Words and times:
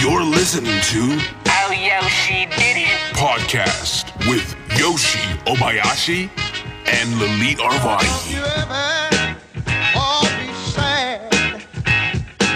You're 0.00 0.22
listening 0.24 0.80
to 0.92 1.18
Oh, 1.50 1.72
Yoshi 1.72 2.46
did 2.46 2.76
it. 2.76 2.98
Podcast 3.14 4.04
with 4.28 4.54
Yoshi 4.78 5.18
Obayashi 5.44 6.30
and 6.86 7.08
Lalit 7.20 7.56
Arvani. 7.56 8.32
you 8.32 8.42
ever 8.62 9.36
all 9.96 10.24
be 10.38 10.52
sad? 10.70 11.32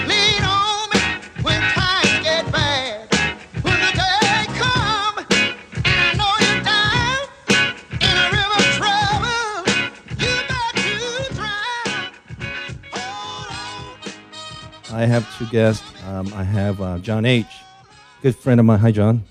Lean 0.08 0.42
on 0.44 0.88
me 0.90 1.00
when 1.42 1.60
times 1.60 2.22
get 2.22 2.50
bad. 2.52 3.08
When 3.62 3.78
the 3.80 3.92
day 3.92 4.46
come, 4.62 5.18
and 5.18 5.96
I 6.00 6.14
know 6.18 6.32
you're 6.44 6.62
down 6.62 7.20
in 8.06 8.14
a 8.24 8.26
river 8.36 8.58
of 8.62 8.68
trouble, 8.78 9.52
you 10.22 10.32
got 10.48 10.72
to 10.86 10.94
drown. 11.34 12.12
Hold 12.92 13.48
on. 14.92 15.00
I 15.00 15.06
have 15.06 15.24
two 15.38 15.46
guests. 15.46 15.91
Um, 16.12 16.30
I 16.34 16.42
have 16.44 16.78
uh, 16.82 16.98
John 16.98 17.24
H, 17.24 17.46
good 18.20 18.36
friend 18.36 18.60
of 18.60 18.66
mine. 18.66 18.80
Hi, 18.80 18.92
John. 18.92 19.24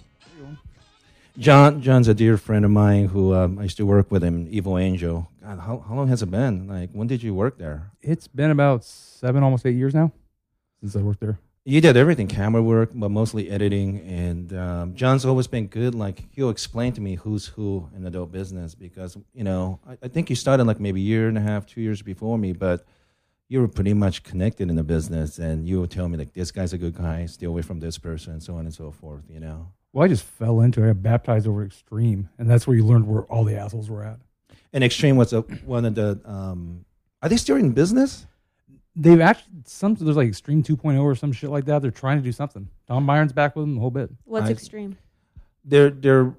John, 1.38 1.80
John's 1.80 2.08
a 2.08 2.16
dear 2.16 2.38
friend 2.38 2.66
of 2.66 2.72
mine 2.72 3.06
who 3.06 3.36
um, 3.36 3.60
I 3.60 3.64
used 3.64 3.78
to 3.78 3.86
work 3.86 4.10
with 4.10 4.24
him, 4.24 4.48
Evil 4.50 4.80
Angel. 4.80 5.30
God, 5.44 5.60
how, 5.60 5.86
how 5.88 5.94
long 5.94 6.08
has 6.08 6.24
it 6.24 6.32
been? 6.32 6.68
Like, 6.68 6.90
when 6.92 7.06
did 7.06 7.22
you 7.22 7.36
work 7.36 7.60
there? 7.60 7.92
It's 8.02 8.26
been 8.26 8.50
about 8.50 8.84
seven, 8.84 9.44
almost 9.44 9.64
eight 9.68 9.76
years 9.76 9.94
now 9.94 10.12
since 10.80 10.96
I 10.96 11.02
worked 11.02 11.20
there. 11.20 11.38
You 11.66 11.82
did 11.82 11.98
everything, 11.98 12.26
camera 12.26 12.64
work, 12.64 12.90
but 12.96 13.10
mostly 13.10 13.52
editing. 13.52 14.00
And 14.00 14.52
um, 14.58 14.96
John's 14.96 15.24
always 15.24 15.46
been 15.46 15.68
good. 15.68 15.94
Like, 15.94 16.24
he'll 16.32 16.50
explain 16.50 16.94
to 16.94 17.02
me 17.02 17.14
who's 17.14 17.46
who 17.46 17.92
in 17.96 18.08
adult 18.08 18.32
business 18.32 18.74
because, 18.74 19.16
you 19.36 19.44
know, 19.44 19.80
I, 19.88 19.98
I 20.02 20.08
think 20.08 20.32
you 20.32 20.36
started 20.36 20.64
like 20.64 20.80
maybe 20.80 21.00
a 21.00 21.04
year 21.04 21.28
and 21.28 21.38
a 21.38 21.42
half, 21.42 21.68
two 21.68 21.82
years 21.82 22.02
before 22.02 22.40
me, 22.40 22.54
but 22.54 22.88
you 23.52 23.60
were 23.60 23.68
pretty 23.68 23.94
much 23.94 24.24
connected 24.24 24.70
in 24.70 24.78
the 24.78 24.84
business. 24.84 25.38
And 25.38 25.68
you 25.68 25.82
would 25.82 25.92
tell 25.92 26.08
me, 26.08 26.18
like, 26.18 26.32
this 26.32 26.52
guy's 26.52 26.72
a 26.72 26.78
good 26.78 26.96
guy, 26.96 27.26
stay 27.26 27.46
away 27.46 27.62
from 27.62 27.82
this 27.82 27.98
person, 27.98 28.32
and 28.32 28.42
so 28.42 28.56
on 28.56 28.62
and 28.62 28.74
so 28.74 28.92
forth, 28.92 29.24
you 29.30 29.42
know? 29.42 29.68
Well, 29.92 30.06
I 30.06 30.08
just 30.08 30.24
fell 30.24 30.62
into 30.62 30.82
it. 30.82 30.86
I 30.86 30.94
got 30.94 31.04
baptized 31.04 31.46
over 31.46 31.66
Extreme, 31.66 32.30
and 32.38 32.50
that's 32.50 32.66
where 32.66 32.78
you 32.78 32.86
learned 32.86 33.08
where 33.08 33.24
all 33.24 33.44
the 33.44 33.58
assholes 33.58 33.90
were 33.90 34.06
at. 34.06 34.20
And 34.72 34.86
Extreme 34.86 35.18
was 35.18 35.34
a, 35.34 35.42
one 35.66 35.84
of 35.84 35.96
the. 35.96 36.22
Um, 36.24 36.86
are 37.22 37.28
they 37.28 37.36
still 37.36 37.58
in 37.58 37.74
business? 37.74 38.26
They've 38.96 39.20
actually 39.20 39.64
some 39.66 39.96
there's 39.96 40.16
like 40.16 40.30
Extreme 40.30 40.64
2.0 40.64 41.02
or 41.02 41.14
some 41.16 41.34
shit 41.34 41.50
like 41.50 41.66
that. 41.66 41.82
They're 41.82 41.92
trying 41.92 42.20
to 42.20 42.24
do 42.24 42.32
something. 42.32 42.70
Tom 42.88 43.06
Byron's 43.06 43.34
back 43.34 43.58
with 43.58 43.64
them 43.64 43.76
the 43.76 43.82
whole 43.82 43.92
bit. 43.92 44.12
What's 44.24 44.48
I- 44.48 44.52
extreme? 44.52 44.98
They're 45.66 45.90
they're 45.90 46.34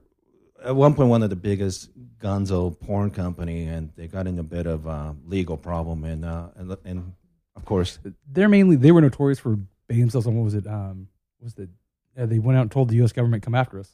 at 0.64 0.74
one 0.76 0.94
point 0.94 1.08
one 1.08 1.22
of 1.22 1.30
the 1.30 1.36
biggest 1.36 1.90
gonzo 2.18 2.78
porn 2.80 3.10
company, 3.10 3.64
and 3.66 3.90
they 3.96 4.06
got 4.06 4.26
in 4.26 4.38
a 4.38 4.42
bit 4.42 4.66
of 4.66 4.86
uh, 4.86 5.12
legal 5.26 5.56
problem, 5.56 6.04
and 6.04 6.24
uh, 6.24 6.48
and 6.56 6.76
and 6.84 7.12
of 7.56 7.64
course, 7.64 7.98
They're 8.30 8.48
mainly 8.48 8.76
they 8.76 8.92
were 8.92 9.00
notorious 9.00 9.38
for 9.38 9.58
baiting 9.88 10.02
themselves 10.04 10.26
on 10.26 10.36
what 10.36 10.44
was 10.44 10.54
it? 10.54 10.66
Um, 10.66 11.08
was 11.40 11.54
the 11.54 11.68
uh, 12.16 12.26
they 12.26 12.38
went 12.38 12.58
out 12.58 12.62
and 12.62 12.70
told 12.70 12.88
the 12.88 12.96
U.S. 12.96 13.12
government 13.12 13.42
come 13.42 13.54
after 13.54 13.78
us. 13.78 13.90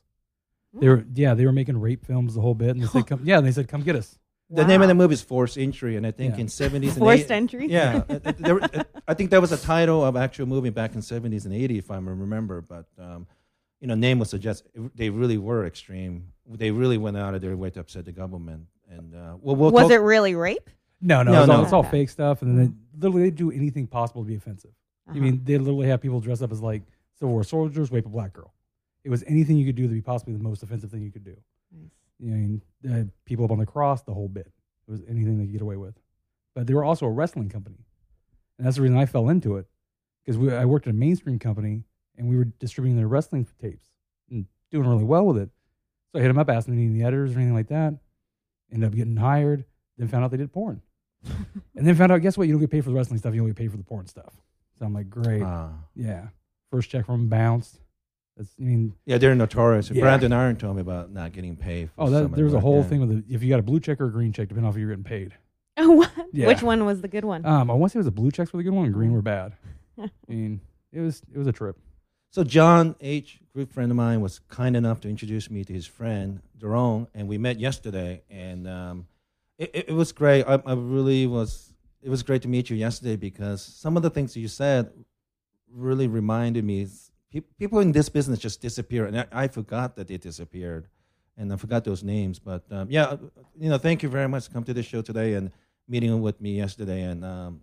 They 0.75 0.89
were 0.89 1.05
yeah 1.15 1.35
they 1.35 1.47
were 1.47 1.53
making 1.53 1.81
rape 1.81 2.05
films 2.05 2.35
the 2.35 2.41
whole 2.41 2.55
bit, 2.55 2.71
and 2.71 2.83
they 2.83 2.87
said 2.87 3.07
come 3.07 3.21
yeah 3.25 3.39
and 3.39 3.47
they 3.47 3.53
said 3.53 3.69
come 3.69 3.83
get 3.83 3.97
us. 3.97 4.19
the 4.51 4.65
name 4.65 4.81
of 4.83 4.89
the 4.89 4.95
movie 4.95 5.15
is 5.15 5.23
Forced 5.23 5.59
Entry, 5.59 5.97
and 5.97 6.07
I 6.07 6.11
think 6.11 6.35
Yeah. 6.35 6.43
in 6.43 6.49
seventies 6.49 6.91
and 6.97 7.01
Forced 7.01 7.29
80s 7.29 7.31
entry? 7.31 7.67
Yeah, 7.69 8.03
uh, 8.09 8.19
uh, 8.25 8.33
there, 8.39 8.63
uh, 8.63 8.85
I 9.07 9.15
think 9.15 9.31
that 9.31 9.41
was 9.41 9.53
a 9.53 9.57
title 9.59 10.05
of 10.05 10.17
actual 10.17 10.47
movie 10.47 10.71
back 10.71 10.95
in 10.95 11.03
seventies 11.03 11.47
and 11.47 11.55
eighties, 11.55 11.85
if 11.85 11.91
I 11.91 11.97
remember. 11.97 12.61
But 12.61 12.87
um, 12.99 13.27
you 13.81 13.87
know, 13.89 13.95
name 13.95 14.19
would 14.19 14.29
suggest 14.29 14.67
they 14.95 15.11
really 15.11 15.39
were 15.39 15.65
extreme. 15.67 16.33
They 16.51 16.71
really 16.71 16.99
went 16.99 17.17
out 17.17 17.35
of 17.35 17.41
their 17.43 17.57
way 17.57 17.71
to 17.71 17.81
upset 17.81 18.05
the 18.05 18.13
government. 18.13 18.67
And 18.91 19.15
uh, 19.15 19.37
well, 19.41 19.55
we'll 19.57 19.71
Was 19.71 19.83
talk- 19.85 19.93
it 19.93 19.99
really 19.99 20.35
rape? 20.35 20.71
No, 21.01 21.23
no, 21.23 21.33
No, 21.33 21.41
it's, 21.43 21.51
all, 21.51 21.57
no. 21.59 21.63
it's 21.65 21.73
all 21.73 21.83
fake 21.85 22.09
stuff, 22.09 22.43
and 22.43 22.59
then 22.59 22.79
they, 22.97 23.07
literally 23.07 23.31
they 23.31 23.37
do 23.37 23.51
anything 23.53 23.87
possible 23.87 24.23
to 24.23 24.27
be 24.29 24.35
offensive. 24.35 24.71
I 25.07 25.13
Uh-huh. 25.13 25.21
mean, 25.21 25.41
they 25.45 25.57
literally 25.59 25.87
have 25.89 26.01
people 26.01 26.21
dress 26.21 26.43
up 26.43 26.51
as 26.51 26.61
like 26.61 26.83
Civil 27.19 27.33
War 27.35 27.45
soldiers, 27.45 27.93
rape 27.93 28.07
a 28.07 28.09
black 28.09 28.33
girl. 28.33 28.53
It 29.05 29.11
was 29.11 29.23
anything 29.27 29.57
you 29.59 29.65
could 29.67 29.77
do 29.77 29.85
to 29.87 29.93
be 29.95 30.01
possibly 30.01 30.35
the 30.35 30.43
most 30.43 30.63
offensive 30.63 30.91
thing 30.91 31.03
you 31.03 31.13
could 31.13 31.25
do. 31.25 31.37
Nice. 31.73 31.91
You 32.19 32.31
know, 32.31 32.37
I 32.37 32.41
mean, 32.41 32.63
uh, 32.91 33.05
people 33.27 33.45
up 33.45 33.51
on 33.53 33.59
the 33.59 33.67
cross, 33.67 34.03
the 34.03 34.13
whole 34.15 34.29
bit. 34.29 34.51
It 34.89 34.91
was 34.91 35.03
anything 35.09 35.39
they 35.39 35.45
could 35.45 35.53
get 35.53 35.63
away 35.63 35.77
with. 35.77 35.95
But 36.55 36.67
they 36.67 36.75
were 36.75 36.85
also 36.85 37.07
a 37.07 37.11
wrestling 37.11 37.49
company, 37.49 37.85
and 38.59 38.67
that's 38.67 38.77
the 38.77 38.83
reason 38.83 38.97
I 38.99 39.07
fell 39.07 39.29
into 39.29 39.57
it 39.57 39.67
because 40.25 40.53
I 40.53 40.65
worked 40.65 40.87
at 40.89 40.91
a 40.91 40.97
mainstream 40.97 41.39
company 41.39 41.85
and 42.17 42.29
we 42.29 42.37
were 42.37 42.45
distributing 42.59 42.97
their 42.97 43.07
wrestling 43.07 43.47
tapes 43.63 43.87
and 44.31 44.47
doing 44.73 44.89
really 44.89 45.05
well 45.05 45.27
with 45.27 45.39
it. 45.39 45.51
So 46.13 46.19
I 46.19 46.23
hit 46.23 46.29
them 46.29 46.39
up, 46.39 46.49
asked 46.49 46.67
them 46.67 46.77
any 46.77 46.87
of 46.87 46.95
the 46.95 47.03
editors 47.05 47.33
or 47.33 47.39
anything 47.39 47.55
like 47.55 47.69
that. 47.69 47.95
Ended 48.73 48.89
up 48.89 48.95
getting 48.95 49.17
hired. 49.17 49.65
Then 49.97 50.09
found 50.09 50.25
out 50.25 50.31
they 50.31 50.37
did 50.37 50.53
porn, 50.53 50.81
and 51.25 51.87
then 51.87 51.95
found 51.97 52.13
out 52.13 52.19
guess 52.19 52.39
what? 52.39 52.47
You 52.47 52.53
don't 52.55 52.61
get 52.61 52.71
paid 52.71 52.85
for 52.85 52.91
the 52.91 52.97
wrestling 52.97 53.19
stuff. 53.19 53.35
You 53.35 53.41
only 53.41 53.51
get 53.51 53.59
paid 53.59 53.71
for 53.71 53.77
the 53.77 53.83
porn 53.83 54.07
stuff. 54.07 54.33
So 54.79 54.87
I'm 54.87 54.95
like, 54.95 55.11
great, 55.11 55.43
Ah. 55.43 55.71
yeah. 55.97 56.29
First 56.71 56.91
check 56.91 57.07
from 57.07 57.29
bounced. 57.29 57.81
That's 58.37 58.55
I 58.61 58.63
mean, 58.63 58.95
yeah, 59.07 59.19
they're 59.19 59.35
notorious. 59.35 59.91
Yeah. 59.91 60.03
Brandon 60.03 60.33
Iron 60.33 60.55
told 60.57 60.77
me 60.77 60.83
about 60.83 61.11
not 61.11 61.33
getting 61.33 61.57
paid. 61.57 61.91
For 61.91 62.03
oh, 62.03 62.05
some 62.07 62.31
that, 62.31 62.41
of 62.41 62.51
the 62.53 62.57
a 62.57 62.61
whole 62.61 62.85
thing 62.85 63.01
with 63.01 63.27
the, 63.29 63.35
if 63.35 63.43
you 63.43 63.49
got 63.49 63.59
a 63.59 63.63
blue 63.63 63.81
check 63.81 64.01
or 64.01 64.07
a 64.07 64.13
green 64.13 64.33
check, 64.33 64.49
depending 64.49 64.67
on 64.69 64.73
if 64.73 64.79
you're 64.79 64.91
getting 64.91 65.03
paid. 65.03 65.35
Oh, 65.77 65.91
what? 65.97 66.11
Yeah. 66.33 66.47
Which 66.47 66.63
one 66.63 66.85
was 66.85 67.01
the 67.01 67.09
good 67.09 67.25
one? 67.25 67.45
Um, 67.45 67.71
I 67.71 67.75
want 67.75 67.91
to 67.91 67.95
say 67.95 67.99
it 67.99 68.01
was 68.01 68.07
the 68.07 68.13
blue 68.13 68.31
checks 68.31 68.53
were 68.53 68.59
the 68.59 68.65
good 68.65 68.75
one, 68.75 68.85
and 68.85 68.95
green 68.95 69.13
were 69.13 69.23
bad. 69.23 69.55
I 69.99 70.09
mean, 70.29 70.61
it 70.93 71.01
was 71.01 71.23
it 71.33 71.39
was 71.39 71.49
a 71.49 71.53
trip. 71.53 71.77
So 72.31 72.45
John 72.45 72.95
H, 73.01 73.41
good 73.55 73.71
friend 73.71 73.91
of 73.91 73.97
mine, 73.97 74.21
was 74.21 74.39
kind 74.49 74.77
enough 74.77 75.01
to 75.01 75.09
introduce 75.09 75.51
me 75.51 75.65
to 75.65 75.73
his 75.73 75.87
friend 75.87 76.43
Jerome, 76.59 77.09
and 77.15 77.27
we 77.27 77.39
met 77.39 77.59
yesterday, 77.59 78.23
and 78.29 78.69
um, 78.69 79.07
it, 79.57 79.71
it, 79.89 79.93
was 79.95 80.13
great. 80.13 80.45
I, 80.45 80.61
I 80.67 80.75
really 80.75 81.27
was. 81.27 81.73
It 82.03 82.11
was 82.11 82.23
great 82.23 82.43
to 82.43 82.49
meet 82.49 82.69
you 82.69 82.77
yesterday 82.77 83.17
because 83.17 83.63
some 83.63 83.97
of 83.97 84.03
the 84.03 84.11
things 84.11 84.37
you 84.37 84.47
said 84.47 84.93
really 85.73 86.07
reminded 86.07 86.65
me. 86.65 86.87
Pe- 87.33 87.41
people 87.59 87.79
in 87.81 87.93
this 87.93 88.11
business 88.11 88.39
just 88.39 88.61
disappear, 88.61 89.07
and 89.07 89.21
I, 89.21 89.27
I 89.33 89.49
forgot 89.49 89.97
that 89.97 90.09
they 90.09 90.19
disappeared, 90.19 90.87
and 91.39 91.51
I 91.51 91.57
forgot 91.57 91.85
those 91.85 92.05
names. 92.05 92.39
But 92.39 92.65
um, 92.71 92.89
yeah, 92.91 93.17
you 93.59 93.71
know, 93.71 93.79
thank 93.79 94.03
you 94.03 94.11
very 94.11 94.29
much. 94.29 94.53
Come 94.53 94.65
to 94.65 94.75
the 94.75 94.83
show 94.83 95.01
today 95.01 95.33
and 95.33 95.51
meeting 95.89 96.21
with 96.21 96.43
me 96.43 96.57
yesterday, 96.57 97.03
and 97.05 97.25
um, 97.25 97.63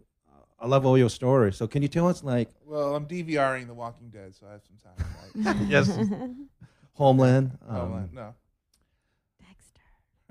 I 0.59 0.67
love 0.67 0.85
all 0.85 0.97
your 0.97 1.09
stories. 1.09 1.57
So 1.57 1.67
can 1.67 1.81
you 1.81 1.87
tell 1.87 2.07
us 2.07 2.23
like 2.23 2.49
Well, 2.65 2.95
I'm 2.95 3.05
DVRing 3.05 3.67
The 3.67 3.73
Walking 3.73 4.09
Dead, 4.09 4.35
so 4.35 4.47
I 4.47 4.53
have 4.53 4.61
some 4.63 4.77
time. 4.77 5.55
Right? 5.57 5.67
yes, 5.69 5.87
Homeland? 6.93 7.57
um, 7.67 7.93
uh, 7.93 7.99
no, 8.13 8.35
Dexter. 9.39 9.81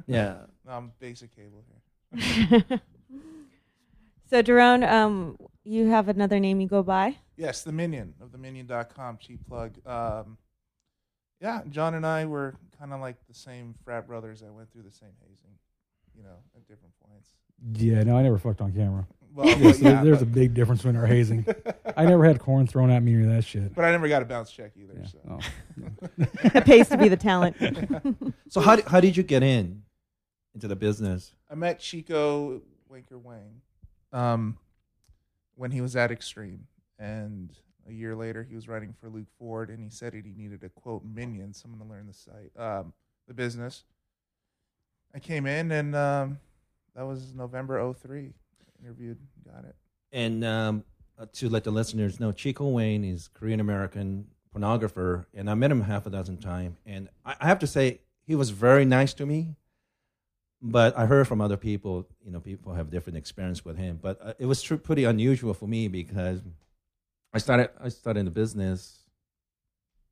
Yeah. 0.06 0.36
no, 0.66 0.72
I'm 0.72 0.92
basic 0.98 1.34
cable 1.34 1.62
here. 1.68 2.64
so, 4.30 4.42
Jerome, 4.42 4.82
um, 4.82 5.36
you 5.64 5.88
have 5.88 6.08
another 6.08 6.40
name 6.40 6.60
you 6.60 6.68
go 6.68 6.82
by? 6.82 7.16
Yes, 7.36 7.62
the 7.62 7.72
Minion 7.72 8.14
of 8.20 8.32
the 8.32 8.38
Minion.com, 8.38 9.18
cheap 9.20 9.40
plug. 9.46 9.74
Um, 9.86 10.38
yeah, 11.40 11.62
John 11.68 11.94
and 11.94 12.06
I 12.06 12.24
were 12.24 12.54
kind 12.78 12.92
of 12.92 13.00
like 13.00 13.16
the 13.28 13.34
same 13.34 13.74
frat 13.84 14.06
brothers 14.06 14.40
that 14.40 14.52
went 14.52 14.72
through 14.72 14.82
the 14.82 14.92
same 14.92 15.10
hazing, 15.20 15.58
you 16.16 16.22
know, 16.22 16.36
at 16.56 16.66
different 16.66 16.94
points. 17.06 17.30
Yeah, 17.74 18.02
no, 18.02 18.16
I 18.16 18.22
never 18.22 18.38
fucked 18.38 18.60
on 18.60 18.72
camera. 18.72 19.06
Well, 19.34 19.46
Yes, 19.46 19.80
well, 19.80 19.92
yeah, 19.92 20.04
there's 20.04 20.22
a 20.22 20.26
big 20.26 20.54
difference 20.54 20.82
between 20.82 20.96
our 20.96 21.06
hazing. 21.06 21.44
I 21.96 22.04
never 22.04 22.24
had 22.24 22.38
corn 22.38 22.68
thrown 22.68 22.88
at 22.90 23.02
me 23.02 23.14
or 23.16 23.26
that 23.26 23.44
shit. 23.44 23.74
But 23.74 23.84
I 23.84 23.90
never 23.90 24.06
got 24.06 24.22
a 24.22 24.24
bounce 24.24 24.52
check 24.52 24.72
either. 24.76 24.94
Yeah. 25.00 25.06
So. 25.06 25.18
Oh. 25.28 26.26
it 26.54 26.64
pays 26.64 26.88
to 26.90 26.96
be 26.96 27.08
the 27.08 27.16
talent. 27.16 27.56
So 28.48 28.60
how 28.60 28.76
did, 28.76 28.84
how 28.84 29.00
did 29.00 29.16
you 29.16 29.24
get 29.24 29.42
in 29.42 29.82
into 30.54 30.68
the 30.68 30.76
business? 30.76 31.34
I 31.50 31.56
met 31.56 31.80
Chico 31.80 32.62
Winker 32.88 33.18
Wang 33.18 33.62
um, 34.12 34.58
when 35.56 35.72
he 35.72 35.80
was 35.80 35.96
at 35.96 36.12
Extreme, 36.12 36.68
and 37.00 37.52
a 37.88 37.92
year 37.92 38.14
later 38.14 38.44
he 38.44 38.54
was 38.54 38.68
writing 38.68 38.94
for 39.00 39.08
Luke 39.08 39.26
Ford, 39.40 39.70
and 39.70 39.82
he 39.82 39.90
said 39.90 40.12
that 40.12 40.24
he 40.24 40.32
needed 40.36 40.62
a 40.62 40.68
quote 40.68 41.02
minion, 41.04 41.52
someone 41.52 41.80
to 41.80 41.86
learn 41.86 42.06
the 42.06 42.12
site, 42.12 42.52
um, 42.56 42.92
the 43.26 43.34
business. 43.34 43.82
I 45.12 45.18
came 45.18 45.46
in, 45.46 45.72
and 45.72 45.96
um, 45.96 46.38
that 46.94 47.04
was 47.04 47.34
November 47.34 47.92
03. 47.92 48.34
Interviewed, 48.82 49.18
got 49.46 49.64
it. 49.64 49.76
And 50.12 50.44
um, 50.44 50.84
uh, 51.18 51.26
to 51.34 51.48
let 51.48 51.64
the 51.64 51.70
listeners 51.70 52.20
know, 52.20 52.32
Chico 52.32 52.68
Wang 52.68 53.04
is 53.04 53.28
Korean 53.28 53.60
American 53.60 54.26
pornographer, 54.54 55.26
and 55.34 55.50
I 55.50 55.54
met 55.54 55.70
him 55.70 55.80
half 55.82 56.06
a 56.06 56.10
dozen 56.10 56.38
times. 56.38 56.78
And 56.86 57.08
I, 57.24 57.34
I 57.40 57.46
have 57.46 57.58
to 57.60 57.66
say, 57.66 58.00
he 58.26 58.34
was 58.34 58.50
very 58.50 58.84
nice 58.84 59.12
to 59.14 59.26
me. 59.26 59.54
But 60.66 60.96
I 60.96 61.04
heard 61.04 61.28
from 61.28 61.42
other 61.42 61.58
people, 61.58 62.08
you 62.24 62.30
know, 62.30 62.40
people 62.40 62.72
have 62.72 62.90
different 62.90 63.18
experience 63.18 63.66
with 63.66 63.76
him. 63.76 63.98
But 64.00 64.18
uh, 64.22 64.32
it 64.38 64.46
was 64.46 64.62
tr- 64.62 64.76
pretty 64.76 65.04
unusual 65.04 65.52
for 65.52 65.66
me 65.66 65.88
because 65.88 66.40
I 67.34 67.38
started 67.38 67.68
I 67.78 67.90
started 67.90 68.20
in 68.20 68.24
the 68.24 68.30
business 68.30 69.00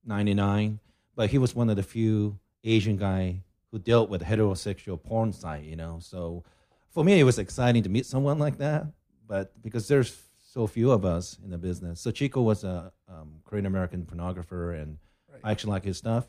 '99, 0.04 0.78
but 1.16 1.30
he 1.30 1.38
was 1.38 1.54
one 1.54 1.70
of 1.70 1.76
the 1.76 1.82
few 1.82 2.38
Asian 2.64 2.98
guy 2.98 3.40
who 3.70 3.78
dealt 3.78 4.10
with 4.10 4.22
heterosexual 4.22 5.02
porn 5.02 5.32
site, 5.32 5.64
you 5.64 5.76
know. 5.76 5.98
So 6.00 6.44
for 6.92 7.04
me, 7.04 7.18
it 7.18 7.24
was 7.24 7.38
exciting 7.38 7.82
to 7.82 7.88
meet 7.88 8.06
someone 8.06 8.38
like 8.38 8.58
that. 8.58 8.86
But 9.26 9.60
because 9.62 9.88
there's 9.88 10.16
so 10.52 10.66
few 10.66 10.90
of 10.90 11.04
us 11.04 11.38
in 11.42 11.50
the 11.50 11.58
business, 11.58 12.00
so 12.00 12.10
Chico 12.10 12.42
was 12.42 12.64
a 12.64 12.92
um, 13.08 13.40
Korean 13.44 13.66
American 13.66 14.04
pornographer, 14.04 14.80
and 14.80 14.98
I 15.42 15.50
actually 15.50 15.70
like 15.70 15.84
his 15.84 15.96
stuff. 15.96 16.26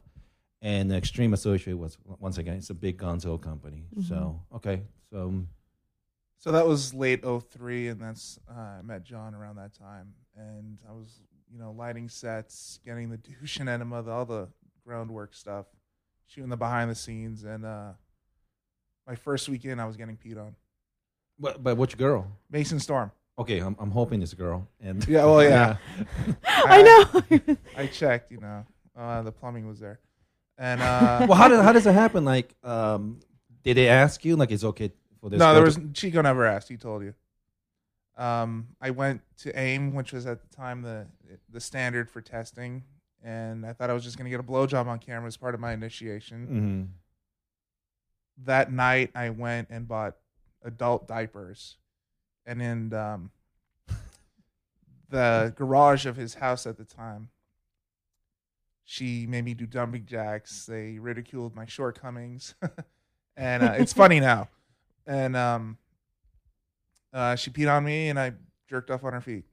And 0.61 0.89
the 0.89 0.95
Extreme 0.95 1.33
Associate 1.33 1.77
was 1.77 1.97
once 2.19 2.37
again, 2.37 2.55
it's 2.55 2.69
a 2.69 2.73
big 2.73 2.97
Gonzo 2.97 3.41
company. 3.41 3.83
So 4.07 4.39
okay, 4.55 4.83
so 5.11 5.23
um, 5.27 5.49
So 6.37 6.51
that 6.53 6.65
was 6.65 6.93
late 6.93 7.23
03, 7.25 7.89
and 7.89 8.01
that's 8.01 8.39
uh, 8.49 8.79
I 8.79 8.81
met 8.81 9.03
John 9.03 9.35
around 9.35 9.57
that 9.57 9.73
time, 9.73 10.13
and 10.37 10.77
I 10.89 10.93
was, 10.93 11.19
you 11.51 11.59
know, 11.59 11.71
lighting 11.71 12.07
sets, 12.07 12.79
getting 12.85 13.09
the 13.09 13.17
douche 13.17 13.57
and 13.59 13.67
enema, 13.67 14.01
the, 14.03 14.11
all 14.11 14.25
the 14.25 14.47
groundwork 14.85 15.33
stuff, 15.33 15.65
shooting 16.27 16.49
the 16.49 16.57
behind 16.57 16.89
the 16.89 16.95
scenes, 16.95 17.43
and 17.43 17.65
uh, 17.65 17.91
my 19.07 19.15
first 19.15 19.49
weekend 19.49 19.81
I 19.81 19.85
was 19.85 19.97
getting 19.97 20.17
peed 20.17 20.37
on. 20.39 20.55
But, 21.39 21.63
but 21.63 21.77
which 21.77 21.97
girl? 21.97 22.27
Mason 22.49 22.79
Storm. 22.79 23.11
Okay, 23.37 23.59
I'm, 23.59 23.75
I'm 23.79 23.89
hoping 23.91 24.21
it's 24.21 24.33
a 24.33 24.35
girl. 24.35 24.67
And 24.79 25.05
Yeah, 25.07 25.25
well, 25.25 25.43
yeah. 25.43 25.77
I 26.45 26.81
know. 26.81 27.57
I 27.77 27.87
checked, 27.87 28.31
you 28.31 28.39
know, 28.39 28.65
uh, 28.95 29.23
the 29.23 29.31
plumbing 29.31 29.67
was 29.67 29.79
there, 29.79 29.99
and 30.57 30.81
uh, 30.81 31.25
well, 31.27 31.37
how 31.37 31.47
does 31.47 31.63
how 31.63 31.71
does 31.73 31.87
it 31.87 31.93
happen? 31.93 32.25
Like, 32.25 32.53
um, 32.63 33.19
did 33.63 33.77
they 33.77 33.89
ask 33.89 34.23
you 34.23 34.35
like 34.35 34.51
it's 34.51 34.63
okay 34.63 34.91
for 35.19 35.31
this? 35.31 35.39
no, 35.39 35.45
girl 35.47 35.53
there 35.63 35.71
to- 35.71 35.81
was 35.81 35.91
Chico 35.93 36.21
never 36.21 36.45
asked. 36.45 36.69
He 36.69 36.77
told 36.77 37.01
you. 37.03 37.15
Um, 38.15 38.67
I 38.79 38.91
went 38.91 39.21
to 39.39 39.59
AIM, 39.59 39.95
which 39.95 40.13
was 40.13 40.27
at 40.27 40.39
the 40.47 40.55
time 40.55 40.83
the 40.83 41.07
the 41.49 41.59
standard 41.59 42.11
for 42.11 42.21
testing, 42.21 42.83
and 43.23 43.65
I 43.65 43.73
thought 43.73 43.89
I 43.89 43.93
was 43.93 44.03
just 44.03 44.19
gonna 44.19 44.29
get 44.29 44.39
a 44.39 44.43
blowjob 44.43 44.85
on 44.85 44.99
camera 44.99 45.25
as 45.27 45.37
part 45.37 45.55
of 45.55 45.59
my 45.59 45.73
initiation. 45.73 46.93
That 48.37 48.71
night, 48.71 49.11
I 49.15 49.29
went 49.29 49.69
and 49.69 49.87
bought 49.87 50.15
adult 50.63 51.07
diapers, 51.07 51.77
and 52.45 52.61
in 52.61 52.93
um, 52.93 53.31
the 55.09 55.53
garage 55.55 56.05
of 56.05 56.15
his 56.15 56.35
house 56.35 56.65
at 56.65 56.77
the 56.77 56.85
time, 56.85 57.29
she 58.83 59.27
made 59.27 59.45
me 59.45 59.53
do 59.53 59.65
jumping 59.65 60.05
jacks. 60.05 60.65
They 60.65 60.99
ridiculed 60.99 61.55
my 61.55 61.65
shortcomings, 61.65 62.55
and 63.37 63.63
uh, 63.63 63.73
it's 63.77 63.93
funny 63.93 64.19
now. 64.19 64.49
And 65.05 65.35
um, 65.35 65.77
uh, 67.13 67.35
she 67.35 67.51
peed 67.51 67.71
on 67.71 67.83
me, 67.83 68.09
and 68.09 68.19
I 68.19 68.33
jerked 68.67 68.89
off 68.89 69.03
on 69.03 69.13
her 69.13 69.21
feet. 69.21 69.45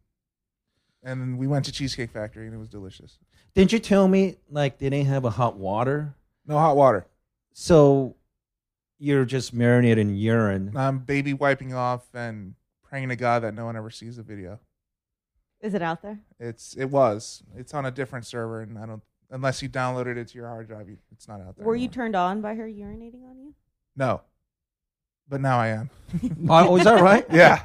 And 1.03 1.21
then 1.21 1.37
we 1.37 1.47
went 1.47 1.65
to 1.67 1.73
Cheesecake 1.73 2.11
Factory, 2.11 2.47
and 2.47 2.55
it 2.55 2.59
was 2.59 2.69
delicious. 2.69 3.19
Didn't 3.55 3.73
you 3.73 3.79
tell 3.79 4.07
me 4.07 4.37
like 4.51 4.79
they 4.79 4.91
didn't 4.91 5.09
have 5.09 5.25
a 5.25 5.31
hot 5.31 5.57
water? 5.57 6.15
No 6.47 6.59
hot 6.59 6.77
water. 6.77 7.07
So 7.53 8.17
you're 9.01 9.25
just 9.25 9.53
marinated 9.53 9.99
in 9.99 10.15
urine. 10.15 10.73
I'm 10.77 10.99
baby 10.99 11.33
wiping 11.33 11.75
off 11.75 12.07
and 12.15 12.55
praying 12.85 13.09
to 13.09 13.17
God 13.17 13.43
that 13.43 13.55
no 13.55 13.65
one 13.65 13.77
ever 13.77 13.91
sees 13.91 14.17
the 14.17 14.23
video. 14.23 14.61
Is 15.61 15.75
it 15.75 15.83
out 15.83 16.03
there? 16.03 16.21
It's 16.39 16.77
it 16.77 16.87
was. 16.87 17.43
It's 17.57 17.75
on 17.75 17.87
a 17.87 17.91
different 17.91 18.27
server, 18.27 18.61
and 18.61 18.79
I 18.79 18.87
don't 18.87 19.03
unless 19.31 19.63
you 19.63 19.69
downloaded 19.69 20.17
it 20.17 20.29
to 20.29 20.35
your 20.35 20.47
hard 20.47 20.69
drive. 20.69 20.89
You, 20.89 20.99
it's 21.13 21.27
not 21.27 21.41
out 21.41 21.57
there. 21.57 21.67
Were 21.67 21.75
you 21.75 21.85
anymore. 21.85 21.95
turned 21.95 22.17
on 22.17 22.41
by 22.41 22.55
her 22.55 22.67
urinating 22.67 23.29
on 23.29 23.39
you? 23.39 23.55
no, 23.97 24.21
but 25.29 25.41
now 25.41 25.59
I 25.59 25.69
am. 25.69 25.91
oh, 26.49 26.77
is 26.77 26.85
that 26.85 27.01
right? 27.01 27.27
yeah. 27.33 27.63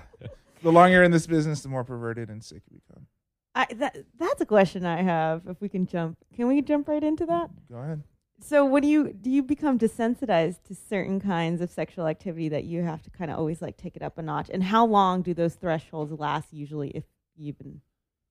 The 0.64 0.72
longer 0.72 0.96
you're 0.96 1.04
in 1.04 1.12
this 1.12 1.28
business, 1.28 1.62
the 1.62 1.70
more 1.70 1.84
perverted 1.84 2.30
and 2.30 2.44
sick 2.44 2.64
you 2.72 2.80
become. 2.88 3.06
I, 3.54 3.68
that, 3.76 3.98
that's 4.20 4.42
a 4.42 4.46
question 4.46 4.86
I 4.86 5.02
have. 5.02 5.44
If 5.48 5.62
we 5.62 5.70
can 5.70 5.86
jump, 5.86 6.18
can 6.36 6.48
we 6.48 6.62
jump 6.62 6.88
right 6.88 7.04
into 7.04 7.26
that? 7.28 7.50
Go 7.72 7.78
ahead. 7.78 8.04
So, 8.42 8.66
what 8.66 8.84
do 8.84 8.90
you 8.90 9.14
do? 9.14 9.30
You 9.30 9.42
become 9.44 9.80
desensitized 9.80 10.64
to 10.66 10.76
certain 10.76 11.20
kinds 11.22 11.62
of 11.62 11.70
sexual 11.70 12.06
activity 12.08 12.50
that 12.50 12.66
you 12.66 12.82
have 12.84 13.02
to 13.04 13.10
kind 13.10 13.32
of 13.32 13.38
always 13.40 13.62
like 13.62 13.78
take 13.78 13.96
it 13.96 14.02
up 14.02 14.18
a 14.18 14.22
notch. 14.22 14.50
And 14.52 14.62
how 14.64 14.86
long 14.86 15.22
do 15.22 15.34
those 15.34 15.56
thresholds 15.56 16.12
last? 16.12 16.52
Usually, 16.52 16.90
if 16.90 17.06
you 17.38 17.48
even 17.50 17.82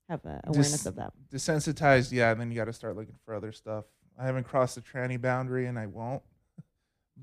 have 0.09 0.25
a 0.27 0.41
awareness 0.45 0.73
Dis- 0.73 0.87
of 0.87 0.97
that. 0.97 1.13
Desensitized, 1.33 2.13
yeah. 2.13 2.31
And 2.33 2.41
then 2.41 2.51
you 2.51 2.57
got 2.57 2.67
to 2.67 2.73
start 2.73 2.97
looking 2.97 3.17
for 3.25 3.35
other 3.35 3.51
stuff. 3.51 3.85
I 4.19 4.27
haven't 4.27 4.45
crossed 4.45 4.75
the 4.75 4.83
tranny 4.83 5.21
boundary, 5.21 5.67
and 5.67 5.79
I 5.79 5.87
won't. 5.87 6.23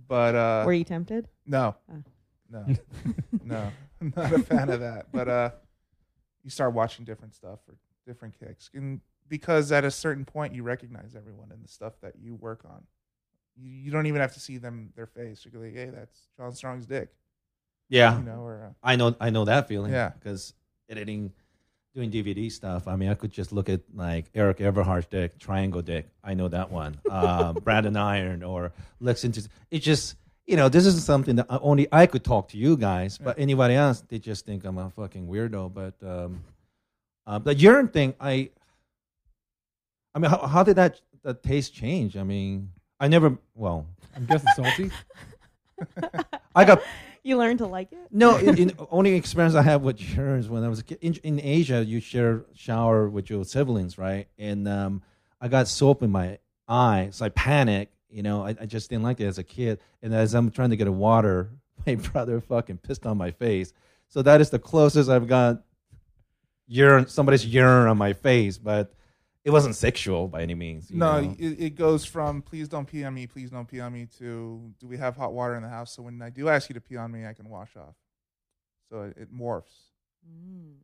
But 0.07 0.35
uh, 0.35 0.63
Were 0.65 0.71
you 0.73 0.85
tempted? 0.85 1.27
No, 1.45 1.75
Oh. 1.91 2.01
no, 2.49 2.65
no, 3.43 3.71
I'm 3.99 4.13
not 4.15 4.31
a 4.31 4.39
fan 4.39 4.69
of 4.69 4.79
that. 4.79 5.07
But 5.11 5.27
uh, 5.27 5.49
you 6.43 6.49
start 6.49 6.73
watching 6.73 7.03
different 7.03 7.33
stuff 7.35 7.59
for 7.65 7.75
different 8.07 8.39
kicks, 8.39 8.69
and 8.73 9.01
because 9.31 9.71
at 9.71 9.85
a 9.85 9.89
certain 9.89 10.25
point 10.25 10.53
you 10.53 10.61
recognize 10.61 11.15
everyone 11.15 11.51
in 11.53 11.61
the 11.61 11.67
stuff 11.69 11.93
that 12.01 12.15
you 12.21 12.35
work 12.35 12.65
on. 12.65 12.83
You, 13.55 13.71
you 13.71 13.89
don't 13.89 14.05
even 14.05 14.19
have 14.19 14.33
to 14.33 14.41
see 14.41 14.57
them 14.57 14.91
their 14.93 15.05
face. 15.07 15.47
You're 15.49 15.63
like, 15.63 15.73
hey, 15.73 15.89
that's 15.89 16.27
John 16.37 16.53
Strong's 16.53 16.85
dick, 16.85 17.09
Yeah, 17.87 18.17
you 18.19 18.25
know, 18.25 18.41
or 18.43 18.65
uh, 18.67 18.73
I 18.83 18.97
know. 18.97 19.15
I 19.21 19.29
know 19.29 19.45
that 19.45 19.69
feeling. 19.69 19.93
Yeah. 19.93 20.09
because 20.09 20.53
editing, 20.89 21.31
doing 21.95 22.11
DVD 22.11 22.51
stuff. 22.51 22.89
I 22.89 22.97
mean, 22.97 23.07
I 23.07 23.13
could 23.13 23.31
just 23.31 23.53
look 23.53 23.69
at 23.69 23.79
like 23.95 24.25
Eric 24.35 24.57
Everhart's 24.57 25.07
dick, 25.07 25.39
Triangle 25.39 25.81
Dick. 25.81 26.09
I 26.21 26.33
know 26.33 26.49
that 26.49 26.69
one. 26.69 26.99
Um, 27.09 27.53
Brandon 27.63 27.95
Iron 27.95 28.43
or 28.43 28.73
Lexington. 28.99 29.45
It's 29.71 29.85
just 29.85 30.17
you 30.45 30.57
know, 30.57 30.67
this 30.67 30.85
isn't 30.85 31.03
something 31.03 31.37
that 31.37 31.47
only 31.49 31.87
I 31.89 32.05
could 32.05 32.25
talk 32.25 32.49
to 32.49 32.57
you 32.57 32.75
guys, 32.75 33.17
but 33.17 33.39
anybody 33.39 33.75
else, 33.75 34.03
they 34.09 34.19
just 34.19 34.45
think 34.45 34.65
I'm 34.65 34.77
a 34.77 34.89
fucking 34.89 35.27
weirdo. 35.27 35.73
But 35.73 35.93
um, 36.05 36.41
uh, 37.25 37.39
the 37.39 37.55
urine 37.55 37.87
thing, 37.87 38.15
I, 38.19 38.49
I 40.13 40.19
mean, 40.19 40.31
how, 40.31 40.45
how 40.47 40.63
did 40.63 40.75
that 40.75 40.99
the 41.23 41.33
taste 41.33 41.73
change? 41.73 42.17
I 42.17 42.23
mean, 42.23 42.71
I 42.99 43.07
never. 43.07 43.37
Well, 43.55 43.85
I'm 44.15 44.25
guessing 44.25 44.49
salty. 44.55 44.91
I 46.55 46.65
got 46.65 46.81
You 47.23 47.37
learned 47.37 47.59
to 47.59 47.67
like 47.67 47.91
it. 47.91 47.99
no, 48.11 48.37
in, 48.37 48.57
in, 48.57 48.71
only 48.91 49.15
experience 49.15 49.55
I 49.55 49.61
have 49.63 49.81
with 49.81 49.99
urine 49.99 50.47
when 50.49 50.63
I 50.63 50.69
was 50.69 50.79
a 50.79 50.83
kid. 50.83 50.99
In, 51.01 51.15
in 51.23 51.39
Asia, 51.41 51.83
you 51.83 51.99
share 51.99 52.43
shower 52.53 53.09
with 53.09 53.29
your 53.29 53.43
siblings, 53.45 53.97
right? 53.97 54.27
And 54.37 54.67
um, 54.67 55.01
I 55.39 55.47
got 55.47 55.67
soap 55.67 56.03
in 56.03 56.11
my 56.11 56.39
eye, 56.67 57.09
so 57.11 57.25
I 57.25 57.29
panicked. 57.29 57.93
You 58.09 58.23
know, 58.23 58.43
I, 58.45 58.49
I 58.59 58.65
just 58.65 58.89
didn't 58.89 59.03
like 59.03 59.19
it 59.21 59.25
as 59.25 59.37
a 59.37 59.43
kid. 59.43 59.79
And 60.01 60.13
as 60.13 60.33
I'm 60.33 60.51
trying 60.51 60.71
to 60.71 60.75
get 60.75 60.87
a 60.87 60.91
water, 60.91 61.49
my 61.85 61.95
brother 61.95 62.41
fucking 62.41 62.79
pissed 62.79 63.05
on 63.05 63.17
my 63.17 63.31
face. 63.31 63.73
So 64.09 64.21
that 64.23 64.41
is 64.41 64.49
the 64.49 64.59
closest 64.59 65.09
I've 65.09 65.27
got 65.27 65.63
urine, 66.67 67.07
somebody's 67.07 67.45
urine 67.45 67.87
on 67.87 67.97
my 67.97 68.13
face, 68.13 68.57
but 68.57 68.93
it 69.43 69.49
wasn't 69.49 69.75
sexual 69.75 70.27
by 70.27 70.43
any 70.43 70.53
means. 70.53 70.91
you 70.91 70.97
no, 70.97 71.19
know? 71.19 71.35
it, 71.39 71.59
it 71.59 71.75
goes 71.75 72.05
from 72.05 72.41
please 72.41 72.67
don't 72.67 72.85
pee 72.85 73.03
on 73.03 73.13
me, 73.13 73.27
please 73.27 73.49
don't 73.49 73.67
pee 73.67 73.79
on 73.79 73.93
me 73.93 74.07
to 74.19 74.71
do 74.79 74.87
we 74.87 74.97
have 74.97 75.15
hot 75.15 75.33
water 75.33 75.55
in 75.55 75.63
the 75.63 75.69
house? 75.69 75.93
So 75.93 76.03
when 76.03 76.21
I 76.21 76.29
do 76.29 76.49
ask 76.49 76.69
you 76.69 76.73
to 76.75 76.81
pee 76.81 76.97
on 76.97 77.11
me, 77.11 77.25
I 77.25 77.33
can 77.33 77.49
wash 77.49 77.75
off. 77.75 77.95
So 78.89 79.03
it, 79.03 79.17
it 79.17 79.33
morphs. 79.33 79.89
Mm. 80.27 80.75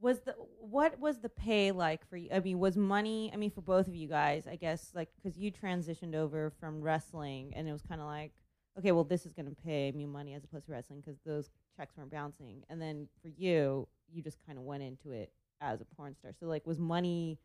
Was 0.00 0.20
the 0.20 0.34
what 0.58 0.98
was 0.98 1.20
the 1.20 1.28
pay 1.28 1.70
like 1.72 2.08
for 2.08 2.16
you? 2.16 2.28
I 2.32 2.40
mean, 2.40 2.58
was 2.58 2.76
money? 2.76 3.30
I 3.32 3.36
mean, 3.36 3.50
for 3.50 3.60
both 3.60 3.86
of 3.86 3.94
you 3.94 4.08
guys, 4.08 4.46
I 4.50 4.56
guess, 4.56 4.90
like 4.94 5.10
because 5.14 5.38
you 5.38 5.52
transitioned 5.52 6.14
over 6.14 6.50
from 6.58 6.80
wrestling, 6.80 7.52
and 7.54 7.68
it 7.68 7.72
was 7.72 7.82
kind 7.82 8.00
of 8.00 8.06
like, 8.06 8.32
okay, 8.78 8.92
well, 8.92 9.04
this 9.04 9.26
is 9.26 9.32
going 9.32 9.46
to 9.46 9.54
pay 9.54 9.92
me 9.92 10.06
money 10.06 10.34
as 10.34 10.42
opposed 10.42 10.66
to 10.66 10.72
wrestling 10.72 11.00
because 11.00 11.20
those 11.24 11.50
checks 11.76 11.96
weren't 11.96 12.10
bouncing. 12.10 12.62
And 12.68 12.80
then 12.80 13.08
for 13.20 13.28
you, 13.28 13.86
you 14.10 14.22
just 14.22 14.38
kind 14.44 14.58
of 14.58 14.64
went 14.64 14.82
into 14.82 15.12
it 15.12 15.30
as 15.62 15.80
a 15.80 15.84
porn 15.96 16.14
star. 16.14 16.32
So, 16.38 16.46
like, 16.46 16.66
was 16.66 16.78
money 16.78 17.38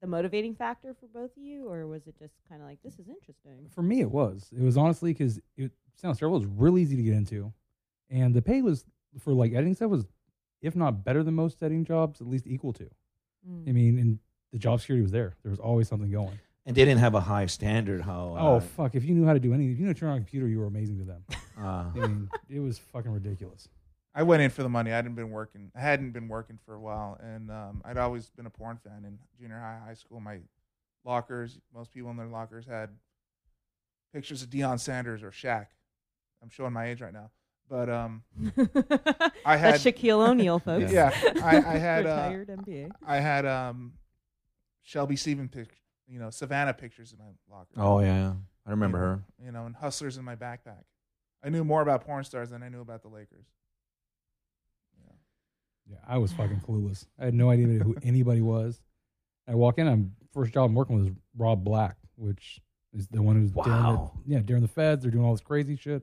the 0.00 0.06
motivating 0.08 0.54
factor 0.54 0.94
for 0.98 1.06
both 1.06 1.30
of 1.36 1.42
you, 1.42 1.68
or 1.68 1.86
was 1.86 2.06
it 2.08 2.18
just 2.18 2.34
kind 2.48 2.60
of 2.60 2.66
like 2.68 2.82
this 2.82 2.98
is 2.98 3.08
interesting? 3.08 3.68
For 3.70 3.82
me, 3.82 4.00
it 4.00 4.10
was. 4.10 4.50
It 4.52 4.60
was 4.62 4.76
honestly 4.76 5.12
because 5.12 5.40
it 5.56 5.70
sounds 5.94 6.18
terrible. 6.18 6.36
It 6.38 6.40
was 6.40 6.48
really 6.48 6.82
easy 6.82 6.96
to 6.96 7.02
get 7.02 7.14
into, 7.14 7.52
and 8.10 8.34
the 8.34 8.42
pay 8.42 8.62
was 8.62 8.84
for 9.20 9.32
like 9.32 9.52
editing 9.52 9.74
stuff 9.74 9.90
was, 9.90 10.06
if 10.60 10.74
not 10.74 11.04
better 11.04 11.22
than 11.22 11.34
most 11.34 11.62
editing 11.62 11.84
jobs, 11.84 12.20
at 12.20 12.26
least 12.26 12.46
equal 12.46 12.72
to. 12.74 12.88
Mm. 13.48 13.68
I 13.68 13.72
mean, 13.72 13.98
and 13.98 14.18
the 14.52 14.58
job 14.58 14.80
security 14.80 15.02
was 15.02 15.12
there. 15.12 15.34
There 15.44 15.50
was 15.50 15.60
always 15.60 15.86
something 15.88 16.10
going. 16.10 16.38
and 16.66 16.74
they 16.76 16.84
didn't 16.84 17.00
have 17.00 17.14
a 17.14 17.20
high 17.20 17.46
standard. 17.46 18.00
How? 18.02 18.36
oh 18.38 18.56
Uh, 18.56 18.60
fuck! 18.60 18.94
If 18.96 19.04
you 19.04 19.14
knew 19.14 19.24
how 19.24 19.34
to 19.34 19.40
do 19.40 19.52
anything, 19.54 19.72
if 19.72 19.78
you 19.78 19.84
knew 19.84 19.90
how 19.90 19.94
to 19.94 20.00
turn 20.00 20.08
on 20.10 20.16
a 20.16 20.20
computer, 20.20 20.48
you 20.48 20.58
were 20.58 20.66
amazing 20.66 20.98
to 20.98 21.04
them. 21.04 21.24
uh, 21.58 21.62
I 21.94 22.06
mean, 22.08 22.28
it 22.48 22.58
was 22.60 22.78
fucking 22.78 23.12
ridiculous. 23.12 23.68
I 24.14 24.22
went 24.24 24.42
in 24.42 24.50
for 24.50 24.62
the 24.62 24.68
money. 24.68 24.92
I 24.92 24.96
hadn't 24.96 25.14
been 25.14 25.30
working. 25.30 25.70
I 25.74 25.80
hadn't 25.80 26.10
been 26.12 26.28
working 26.28 26.58
for 26.66 26.74
a 26.74 26.80
while, 26.80 27.18
and 27.22 27.50
um, 27.50 27.82
I'd 27.84 27.96
always 27.96 28.28
been 28.30 28.46
a 28.46 28.50
porn 28.50 28.76
fan 28.84 29.04
in 29.06 29.18
junior 29.40 29.58
high, 29.58 29.80
high 29.86 29.94
school. 29.94 30.20
My 30.20 30.38
lockers, 31.04 31.58
most 31.74 31.90
people 31.92 32.10
in 32.10 32.16
their 32.16 32.26
lockers 32.26 32.66
had 32.66 32.90
pictures 34.12 34.42
of 34.42 34.50
Deion 34.50 34.78
Sanders 34.78 35.22
or 35.22 35.30
Shaq. 35.30 35.66
I'm 36.42 36.50
showing 36.50 36.72
my 36.72 36.86
age 36.88 37.00
right 37.00 37.12
now, 37.12 37.30
but 37.70 37.88
um, 37.88 38.22
I 39.46 39.56
had- 39.56 39.74
That's 39.74 39.84
Shaquille 39.84 40.28
O'Neal, 40.28 40.58
folks. 40.58 40.92
yeah, 40.92 41.10
I, 41.42 41.56
I 41.56 41.60
had 41.78 42.06
uh, 42.06 42.10
retired 42.10 42.48
NBA. 42.48 42.90
I 43.06 43.16
had 43.20 43.46
um, 43.46 43.94
Shelby 44.82 45.16
Steven 45.16 45.48
pic, 45.48 45.68
you 46.06 46.18
know, 46.18 46.28
Savannah 46.30 46.74
pictures 46.74 47.12
in 47.12 47.18
my 47.18 47.30
locker. 47.50 47.70
oh 47.78 48.00
yeah, 48.00 48.34
I 48.66 48.70
remember 48.70 48.98
you 48.98 49.02
know, 49.04 49.08
her. 49.08 49.22
You 49.46 49.52
know, 49.52 49.66
and 49.66 49.76
hustlers 49.76 50.16
in 50.18 50.24
my 50.24 50.36
backpack. 50.36 50.82
I 51.44 51.48
knew 51.48 51.64
more 51.64 51.80
about 51.82 52.04
porn 52.04 52.24
stars 52.24 52.50
than 52.50 52.62
I 52.62 52.68
knew 52.68 52.80
about 52.82 53.02
the 53.02 53.08
Lakers. 53.08 53.46
Yeah, 55.90 55.96
I 56.06 56.18
was 56.18 56.32
fucking 56.32 56.60
clueless. 56.60 57.06
I 57.18 57.24
had 57.26 57.34
no 57.34 57.50
idea 57.50 57.66
who 57.66 57.96
anybody 58.02 58.40
was. 58.40 58.80
I 59.48 59.54
walk 59.54 59.78
in. 59.78 59.86
I'm 59.88 60.14
first 60.32 60.52
job 60.52 60.70
I'm 60.70 60.74
working 60.74 60.96
with 60.96 61.08
is 61.08 61.12
Rob 61.36 61.64
Black, 61.64 61.96
which 62.16 62.60
is 62.94 63.08
the 63.08 63.22
one 63.22 63.36
who's 63.36 63.50
during 63.50 63.70
Wow. 63.70 64.12
the, 64.26 64.32
yeah 64.34 64.38
during 64.40 64.62
the 64.62 64.68
feds. 64.68 65.02
They're 65.02 65.10
doing 65.10 65.24
all 65.24 65.32
this 65.32 65.40
crazy 65.40 65.76
shit. 65.76 66.02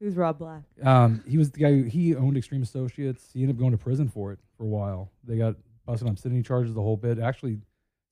Who's 0.00 0.16
Rob 0.16 0.38
Black? 0.38 0.62
Um, 0.82 1.22
he 1.28 1.38
was 1.38 1.50
the 1.52 1.60
guy 1.60 1.70
who 1.70 1.82
he 1.84 2.16
owned 2.16 2.36
Extreme 2.36 2.62
Associates. 2.62 3.30
He 3.32 3.42
ended 3.42 3.56
up 3.56 3.60
going 3.60 3.70
to 3.72 3.78
prison 3.78 4.08
for 4.08 4.32
it 4.32 4.40
for 4.56 4.64
a 4.64 4.68
while. 4.68 5.12
They 5.22 5.36
got 5.36 5.54
busted 5.86 6.08
on 6.08 6.12
obscenity 6.14 6.42
charges, 6.42 6.74
the 6.74 6.82
whole 6.82 6.96
bit. 6.96 7.18
Actually, 7.20 7.58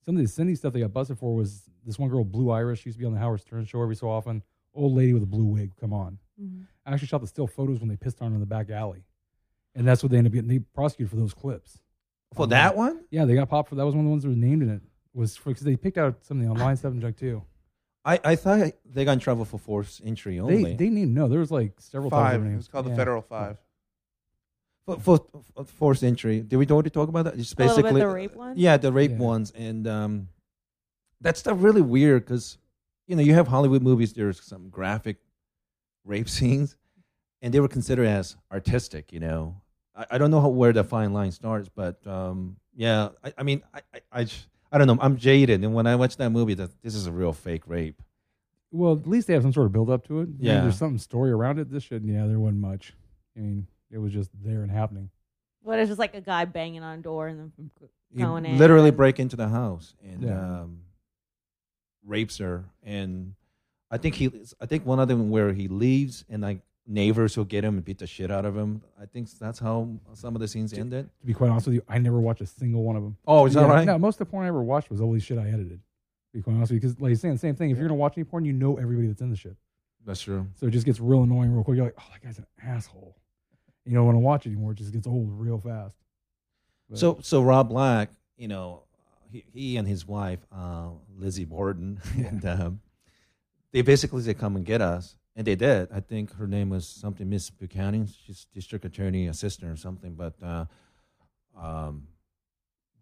some 0.05 0.15
of 0.15 0.19
the 0.19 0.23
obscenity 0.25 0.55
stuff 0.55 0.71
they 0.73 0.79
got 0.79 0.93
busted 0.93 1.17
for 1.19 1.35
was 1.35 1.63
this 1.85 1.99
one 1.99 2.09
girl, 2.09 2.23
Blue 2.23 2.49
Iris. 2.49 2.79
She 2.79 2.89
used 2.89 2.97
to 2.97 2.99
be 3.01 3.05
on 3.05 3.13
the 3.13 3.19
Howard 3.19 3.41
Stern 3.41 3.65
show 3.65 3.81
every 3.81 3.95
so 3.95 4.09
often. 4.09 4.41
Old 4.73 4.93
lady 4.93 5.13
with 5.13 5.23
a 5.23 5.27
blue 5.27 5.43
wig. 5.45 5.71
Come 5.81 5.91
on. 5.91 6.17
Mhm. 6.41 6.65
I 6.85 6.93
actually 6.93 7.07
shot 7.09 7.19
the 7.21 7.27
still 7.27 7.45
photos 7.47 7.79
when 7.79 7.89
they 7.89 7.97
pissed 7.97 8.21
on 8.21 8.29
her 8.31 8.35
in 8.35 8.39
the 8.39 8.45
back 8.45 8.69
alley, 8.69 9.03
and 9.75 9.87
that's 9.87 10.03
what 10.03 10.11
they 10.11 10.17
ended 10.17 10.31
up 10.31 10.33
getting. 10.35 10.49
They 10.49 10.59
prosecuted 10.59 11.09
for 11.09 11.17
those 11.17 11.33
clips. 11.33 11.79
For 12.33 12.47
that 12.47 12.77
one, 12.77 13.01
Yeah, 13.11 13.25
they 13.25 13.35
got 13.35 13.49
popped 13.49 13.69
for 13.69 13.75
that. 13.75 13.85
Was 13.85 13.93
one 13.95 14.05
of 14.05 14.07
the 14.07 14.11
ones 14.11 14.23
that 14.23 14.29
was 14.29 14.37
named 14.37 14.61
in 14.63 14.69
it. 14.69 14.81
Was 15.13 15.37
because 15.37 15.63
they 15.63 15.75
picked 15.75 15.97
out 15.97 16.23
some 16.25 16.39
of 16.39 16.45
the 16.45 16.49
online 16.51 16.77
stuff 16.77 16.93
and 16.93 17.01
junk 17.01 17.17
too. 17.17 17.43
I, 18.05 18.19
I 18.23 18.35
thought 18.35 18.71
they 18.85 19.05
got 19.05 19.11
in 19.13 19.19
trouble 19.19 19.45
for 19.45 19.57
forced 19.59 20.01
entry 20.05 20.39
only. 20.39 20.63
They 20.63 20.73
they 20.75 20.89
named 20.89 21.13
no. 21.13 21.27
There 21.27 21.39
was 21.39 21.51
like 21.51 21.73
several 21.79 22.09
Five. 22.09 22.39
times 22.41 22.53
It 22.53 22.55
was 22.57 22.67
called 22.69 22.85
the 22.85 22.95
Federal 22.95 23.21
Five. 23.21 23.57
for, 24.85 24.97
for, 24.99 25.19
for 25.55 25.65
forced 25.65 26.03
entry. 26.03 26.39
Did 26.39 26.55
we 26.57 26.65
already 26.67 26.89
talk 26.89 27.09
about 27.09 27.25
that? 27.25 27.37
Just 27.37 27.53
A 27.59 27.63
little 27.63 27.75
basically 27.77 28.01
the 28.01 28.07
rape 28.07 28.33
one? 28.35 28.53
Yeah, 28.57 28.77
the 28.77 28.91
rape 28.93 29.11
Yeah. 29.11 29.17
ones, 29.17 29.51
and 29.51 29.85
um, 29.87 30.27
that 31.19 31.37
stuff 31.37 31.57
really 31.59 31.81
weird 31.81 32.23
because 32.25 32.57
you 33.07 33.15
know 33.17 33.21
you 33.21 33.33
have 33.33 33.47
Hollywood 33.49 33.81
movies. 33.83 34.13
There's 34.13 34.41
some 34.41 34.69
graphic 34.69 35.17
rape 36.05 36.29
scenes, 36.29 36.77
and 37.41 37.53
they 37.53 37.59
were 37.59 37.67
considered 37.67 38.07
as 38.07 38.35
artistic. 38.51 39.11
You 39.11 39.19
know, 39.19 39.55
I, 39.95 40.05
I 40.11 40.17
don't 40.17 40.31
know 40.31 40.41
how, 40.41 40.49
where 40.49 40.73
the 40.73 40.83
fine 40.83 41.13
line 41.13 41.31
starts, 41.31 41.69
but 41.73 42.05
um, 42.07 42.57
yeah, 42.75 43.09
I, 43.23 43.27
mean 43.27 43.33
I 43.37 43.43
mean, 43.43 43.63
I, 43.73 43.81
I, 43.93 43.99
I, 44.11 44.23
j- 44.25 44.35
I 44.71 44.77
don't 44.77 44.87
know. 44.87 44.97
I'm 45.01 45.17
jaded, 45.17 45.63
and 45.63 45.73
when 45.73 45.87
I 45.87 45.95
watch 45.95 46.17
that 46.17 46.29
movie, 46.31 46.53
that 46.55 46.69
this 46.81 46.95
is 46.95 47.07
a 47.07 47.11
real 47.11 47.33
fake 47.33 47.63
rape. 47.67 48.01
Well, 48.71 48.93
at 48.93 49.05
least 49.05 49.27
they 49.27 49.33
have 49.33 49.43
some 49.43 49.51
sort 49.51 49.65
of 49.65 49.73
build 49.73 49.89
up 49.89 50.07
to 50.07 50.21
it. 50.21 50.29
You 50.39 50.47
know, 50.47 50.53
Yeah. 50.55 50.61
there's 50.61 50.77
some 50.77 50.97
story 50.97 51.31
around 51.31 51.59
it. 51.59 51.69
This 51.69 51.83
shit, 51.83 52.03
yeah, 52.03 52.25
there 52.25 52.39
wasn't 52.39 52.61
much. 52.61 52.93
I 53.35 53.41
mean, 53.41 53.67
it 53.91 53.97
was 53.97 54.13
just 54.13 54.29
there 54.43 54.61
and 54.63 54.71
happening. 54.71 55.09
What 55.63 55.77
if 55.79 55.89
it's 55.89 55.99
like 55.99 56.15
a 56.15 56.21
guy 56.21 56.45
banging 56.45 56.81
on 56.81 56.99
a 56.99 57.01
door 57.01 57.27
and 57.27 57.51
then 57.57 57.71
He 58.13 58.21
going 58.23 58.45
in? 58.45 58.57
literally 58.57 58.87
and- 58.89 58.97
break 58.97 59.19
into 59.19 59.35
the 59.35 59.49
house 59.49 59.93
and 60.03 60.23
Yeah. 60.23 60.39
um, 60.61 60.79
rapes 62.05 62.37
her, 62.39 62.65
and 62.83 63.33
I 63.89 63.97
think 63.97 64.15
he, 64.15 64.31
I 64.59 64.65
think 64.65 64.85
one 64.85 64.99
of 64.99 65.07
them 65.07 65.29
where 65.29 65.51
he 65.53 65.67
leaves 65.67 66.23
and 66.29 66.41
like 66.41 66.61
neighbors 66.91 67.37
will 67.37 67.45
get 67.45 67.63
him 67.63 67.75
and 67.75 67.85
beat 67.85 67.99
the 67.99 68.07
shit 68.07 68.29
out 68.29 68.45
of 68.45 68.55
him. 68.55 68.81
I 69.01 69.05
think 69.05 69.29
that's 69.39 69.59
how 69.59 69.89
some 70.13 70.35
of 70.35 70.41
the 70.41 70.47
scenes 70.47 70.73
ended. 70.73 71.09
To 71.21 71.25
be 71.25 71.33
quite 71.33 71.49
honest 71.49 71.67
with 71.67 71.75
you, 71.75 71.83
I 71.87 71.97
never 71.97 72.19
watched 72.19 72.41
a 72.41 72.45
single 72.45 72.83
one 72.83 72.95
of 72.95 73.03
them. 73.03 73.17
Oh, 73.25 73.45
is 73.45 73.53
that 73.53 73.67
right? 73.67 73.85
No, 73.85 73.97
most 73.97 74.15
of 74.15 74.19
the 74.19 74.25
porn 74.25 74.45
I 74.45 74.49
ever 74.49 74.61
watched 74.61 74.89
was 74.89 74.99
all 74.99 75.07
always 75.07 75.23
shit 75.23 75.37
I 75.37 75.47
edited. 75.47 75.79
To 75.79 76.37
be 76.37 76.41
quite 76.41 76.53
honest 76.55 76.71
with 76.71 76.83
you, 76.83 76.89
because 76.89 77.01
like 77.01 77.09
you're 77.09 77.15
saying 77.17 77.33
the 77.35 77.39
same 77.39 77.55
thing. 77.55 77.69
If 77.71 77.77
you're 77.77 77.87
gonna 77.87 77.97
watch 77.97 78.13
any 78.17 78.23
porn, 78.25 78.45
you 78.45 78.53
know 78.53 78.77
everybody 78.77 79.07
that's 79.07 79.21
in 79.21 79.29
the 79.29 79.35
shit. 79.35 79.55
That's 80.05 80.21
true. 80.21 80.47
So 80.55 80.67
it 80.67 80.71
just 80.71 80.85
gets 80.85 80.99
real 80.99 81.23
annoying 81.23 81.51
real 81.53 81.63
quick. 81.63 81.75
You're 81.77 81.85
like, 81.85 81.95
oh, 81.99 82.03
that 82.11 82.23
guy's 82.23 82.37
an 82.39 82.47
asshole. 82.63 83.15
You 83.85 83.93
don't 83.95 84.05
want 84.05 84.15
to 84.15 84.19
watch 84.19 84.45
it 84.45 84.49
anymore. 84.49 84.71
It 84.73 84.75
just 84.75 84.91
gets 84.93 85.07
old 85.07 85.29
real 85.31 85.57
fast. 85.59 85.95
But- 86.89 86.97
So, 86.99 87.19
so 87.21 87.41
Rob 87.41 87.69
Black, 87.69 88.09
you 88.37 88.47
know, 88.47 88.83
he, 89.31 89.43
he 89.53 89.77
and 89.77 89.87
his 89.87 90.07
wife, 90.07 90.39
uh, 90.51 90.89
Lizzie 91.17 91.45
Borden, 91.45 91.99
and 92.17 92.45
um, 92.45 92.81
they 93.71 93.81
basically 93.81 94.21
said, 94.23 94.37
"Come 94.37 94.55
and 94.55 94.65
get 94.65 94.81
us," 94.81 95.15
and 95.35 95.47
they 95.47 95.55
did. 95.55 95.89
I 95.93 95.99
think 95.99 96.35
her 96.35 96.47
name 96.47 96.69
was 96.69 96.87
something 96.87 97.29
Miss 97.29 97.49
Buchanan. 97.49 98.07
She's 98.25 98.45
district 98.53 98.85
attorney 98.85 99.27
assistant 99.27 99.71
or 99.71 99.77
something. 99.77 100.13
But 100.15 100.35
uh, 100.43 100.65
um, 101.57 102.07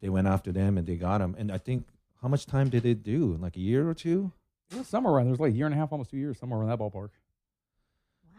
they 0.02 0.10
went 0.10 0.28
after 0.28 0.52
them 0.52 0.78
and 0.78 0.88
they 0.88 0.96
got 0.96 1.20
them. 1.20 1.36
And 1.38 1.52
I 1.52 1.58
think 1.58 1.88
how 2.22 2.28
much 2.28 2.46
time 2.46 2.70
did 2.70 2.84
they 2.84 2.94
do? 2.94 3.38
Like 3.40 3.56
a 3.56 3.62
year 3.62 3.90
or 3.90 3.94
two? 3.94 4.32
it 4.72 4.78
was 4.78 4.88
somewhere 4.88 5.14
around. 5.14 5.28
There's 5.28 5.40
like 5.40 5.54
a 5.54 5.56
year 5.56 5.66
and 5.66 5.74
a 5.74 5.78
half, 5.78 5.92
almost 5.92 6.12
two 6.12 6.18
years, 6.18 6.38
somewhere 6.38 6.60
around 6.60 6.70
that 6.70 6.80
ballpark. 6.80 7.10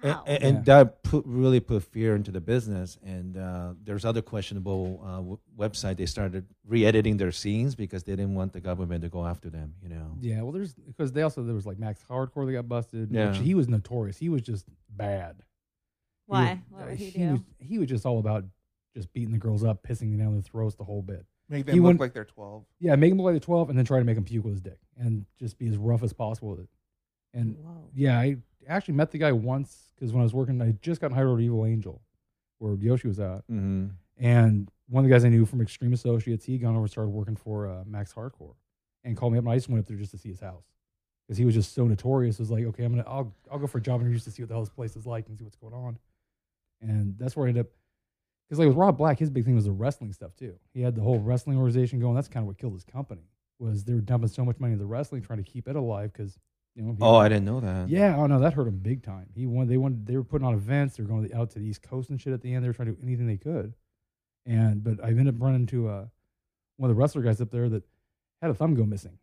Wow. 0.02 0.24
And, 0.26 0.36
and, 0.42 0.44
and 0.44 0.66
Yeah. 0.66 0.74
that 0.84 1.02
put 1.02 1.24
really 1.26 1.60
put 1.60 1.82
fear 1.82 2.14
into 2.16 2.30
the 2.30 2.40
business. 2.40 2.98
And 3.04 3.36
uh, 3.36 3.74
there's 3.82 4.04
other 4.04 4.22
questionable 4.22 5.00
uh, 5.04 5.16
w- 5.16 5.38
website. 5.58 5.96
They 5.98 6.06
started 6.06 6.46
re-editing 6.66 7.16
their 7.18 7.32
scenes 7.32 7.74
because 7.74 8.02
they 8.04 8.12
didn't 8.12 8.34
want 8.34 8.52
the 8.52 8.60
government 8.60 9.02
to 9.02 9.08
go 9.08 9.26
after 9.26 9.50
them. 9.50 9.74
You 9.82 9.90
know. 9.90 10.16
Yeah, 10.20 10.42
well, 10.42 10.52
there's 10.52 10.74
because 10.74 11.12
they 11.12 11.22
also 11.22 11.42
there 11.42 11.54
was 11.54 11.66
like 11.66 11.78
Max 11.78 12.00
Hardcore 12.08 12.46
that 12.46 12.52
got 12.52 12.68
busted. 12.68 13.10
Yeah. 13.10 13.28
which 13.30 13.38
he 13.38 13.54
was 13.54 13.68
notorious. 13.68 14.16
He 14.18 14.28
was 14.28 14.42
just 14.42 14.64
bad. 14.88 15.36
He 15.38 16.32
Why? 16.32 16.62
was- 16.70 16.80
What 16.80 16.88
would 16.90 16.98
he 16.98 17.10
he 17.10 17.18
do? 17.18 17.30
was 17.32 17.40
he 17.58 17.78
was 17.78 17.88
just 17.88 18.06
all 18.06 18.18
about 18.18 18.44
just 18.94 19.12
beating 19.12 19.32
the 19.32 19.38
girls 19.38 19.62
up, 19.64 19.82
pissing 19.82 20.10
them 20.10 20.18
down 20.18 20.32
their 20.32 20.42
throats 20.42 20.74
the 20.76 20.84
whole 20.84 21.02
bit. 21.02 21.24
Make 21.48 21.58
He 21.58 21.62
them 21.72 21.74
look 21.76 21.82
wouldn't- 21.84 22.00
like 22.00 22.12
they're 22.14 22.24
12. 22.24 22.64
Yeah, 22.78 22.96
make 22.96 23.10
them 23.10 23.18
look 23.18 23.24
like 23.26 23.34
they're 23.34 23.40
twelve, 23.40 23.68
and 23.70 23.76
then 23.78 23.84
try 23.84 23.98
to 23.98 24.04
make 24.04 24.14
them 24.14 24.24
puke 24.24 24.44
with 24.44 24.54
his 24.54 24.60
dick, 24.60 24.78
and 24.96 25.26
just 25.38 25.58
be 25.58 25.66
as 25.68 25.76
rough 25.76 26.02
as 26.02 26.12
possible 26.12 26.50
with 26.52 26.60
it. 26.60 26.68
And 27.34 27.56
Whoa. 27.58 27.88
yeah, 27.94 28.18
I 28.18 28.36
actually 28.68 28.94
met 28.94 29.10
the 29.10 29.18
guy 29.18 29.32
once 29.32 29.89
because 30.00 30.12
when 30.14 30.22
I 30.22 30.24
was 30.24 30.32
working, 30.34 30.60
I 30.62 30.66
had 30.66 30.80
just 30.82 31.00
got 31.00 31.12
hired 31.12 31.28
over 31.28 31.38
Evil 31.40 31.66
Angel, 31.66 32.00
where 32.58 32.74
Yoshi 32.74 33.06
was 33.08 33.20
at, 33.20 33.46
Mm-hmm. 33.48 33.88
and 34.18 34.68
one 34.88 35.04
of 35.04 35.08
the 35.08 35.14
guys 35.14 35.24
I 35.24 35.28
knew 35.28 35.44
from 35.46 35.60
Extreme 35.60 35.92
Associates, 35.92 36.44
he 36.44 36.52
had 36.54 36.62
gone 36.62 36.72
over 36.74 36.80
and 36.84 36.90
started 36.90 37.10
working 37.10 37.36
for 37.36 37.68
uh, 37.68 37.84
Max 37.86 38.12
Hardcore, 38.12 38.54
and 39.04 39.16
called 39.16 39.32
me 39.34 39.38
up, 39.38 39.44
and 39.44 39.52
I 39.52 39.56
just 39.56 39.68
went 39.68 39.80
up 39.80 39.86
there 39.86 39.96
just 39.96 40.10
to 40.12 40.18
see 40.18 40.30
his 40.30 40.40
house 40.40 40.64
because 41.28 41.38
he 41.38 41.44
was 41.44 41.54
just 41.54 41.74
so 41.74 41.86
notorious. 41.86 42.36
It 42.40 42.42
was 42.42 42.50
like, 42.50 42.64
okay, 42.64 42.84
I'm 42.84 42.96
gonna, 42.96 43.08
I'll, 43.08 43.32
I'll 43.52 43.58
go 43.60 43.66
for 43.68 43.78
a 43.78 43.82
job 43.82 44.00
interview 44.00 44.16
just 44.16 44.24
to 44.26 44.32
see 44.32 44.42
what 44.42 44.48
the 44.48 44.54
hell 44.54 44.62
this 44.62 44.68
place 44.70 44.96
is 44.96 45.06
like 45.06 45.28
and 45.28 45.38
see 45.38 45.44
what's 45.44 45.54
going 45.56 45.74
on, 45.74 45.98
and 46.80 47.14
that's 47.18 47.36
where 47.36 47.46
I 47.46 47.50
ended 47.50 47.66
up. 47.66 47.72
Because 48.48 48.58
like 48.58 48.68
with 48.68 48.76
Rob 48.76 48.98
Black, 48.98 49.18
his 49.20 49.30
big 49.30 49.44
thing 49.44 49.54
was 49.54 49.66
the 49.66 49.70
wrestling 49.70 50.12
stuff 50.12 50.34
too. 50.34 50.56
He 50.74 50.82
had 50.82 50.96
the 50.96 51.02
whole 51.02 51.20
wrestling 51.20 51.56
organization 51.56 52.00
going. 52.00 52.16
That's 52.16 52.26
kind 52.26 52.42
of 52.42 52.48
what 52.48 52.58
killed 52.58 52.72
his 52.72 52.82
company. 52.82 53.22
Was 53.60 53.84
they 53.84 53.94
were 53.94 54.00
dumping 54.00 54.28
so 54.28 54.44
much 54.44 54.58
money 54.58 54.72
into 54.72 54.86
wrestling, 54.86 55.22
trying 55.22 55.42
to 55.44 55.48
keep 55.48 55.68
it 55.68 55.76
alive. 55.76 56.12
Because 56.12 56.36
you 56.74 56.82
know, 56.82 56.92
he- 56.92 56.98
Oh, 57.00 57.16
I 57.16 57.28
didn't 57.28 57.44
know 57.44 57.60
that. 57.60 57.88
yeah, 57.88 58.16
oh 58.16 58.26
no, 58.26 58.38
that 58.40 58.52
hurt 58.54 58.66
him 58.68 58.78
big 58.78 59.02
time. 59.02 59.26
He 59.34 59.46
wanted, 59.46 59.68
they 59.70 59.76
wanted, 59.76 60.06
they 60.06 60.16
were 60.16 60.24
putting 60.24 60.46
on 60.46 60.54
events. 60.54 60.96
They 60.96 61.02
were 61.02 61.08
going 61.08 61.32
out 61.34 61.50
to 61.50 61.58
the 61.58 61.64
East 61.66 61.82
Coast 61.82 62.10
and 62.10 62.20
shit 62.20 62.32
at 62.32 62.40
the 62.42 62.52
end. 62.54 62.64
They 62.64 62.68
were 62.68 62.74
trying 62.74 62.88
to 62.88 62.94
do 62.94 63.02
anything 63.02 63.26
they 63.26 63.36
could. 63.36 63.74
And 64.46 64.82
but 64.82 65.02
I 65.04 65.08
ended 65.08 65.28
up 65.28 65.34
running 65.38 65.60
into 65.62 65.88
uh, 65.88 66.06
one 66.76 66.90
of 66.90 66.96
the 66.96 67.00
wrestler 67.00 67.22
guys 67.22 67.40
up 67.40 67.50
there 67.50 67.68
that 67.68 67.82
had 68.40 68.50
a 68.50 68.54
thumb 68.54 68.74
go 68.74 68.84
missing. 68.84 69.18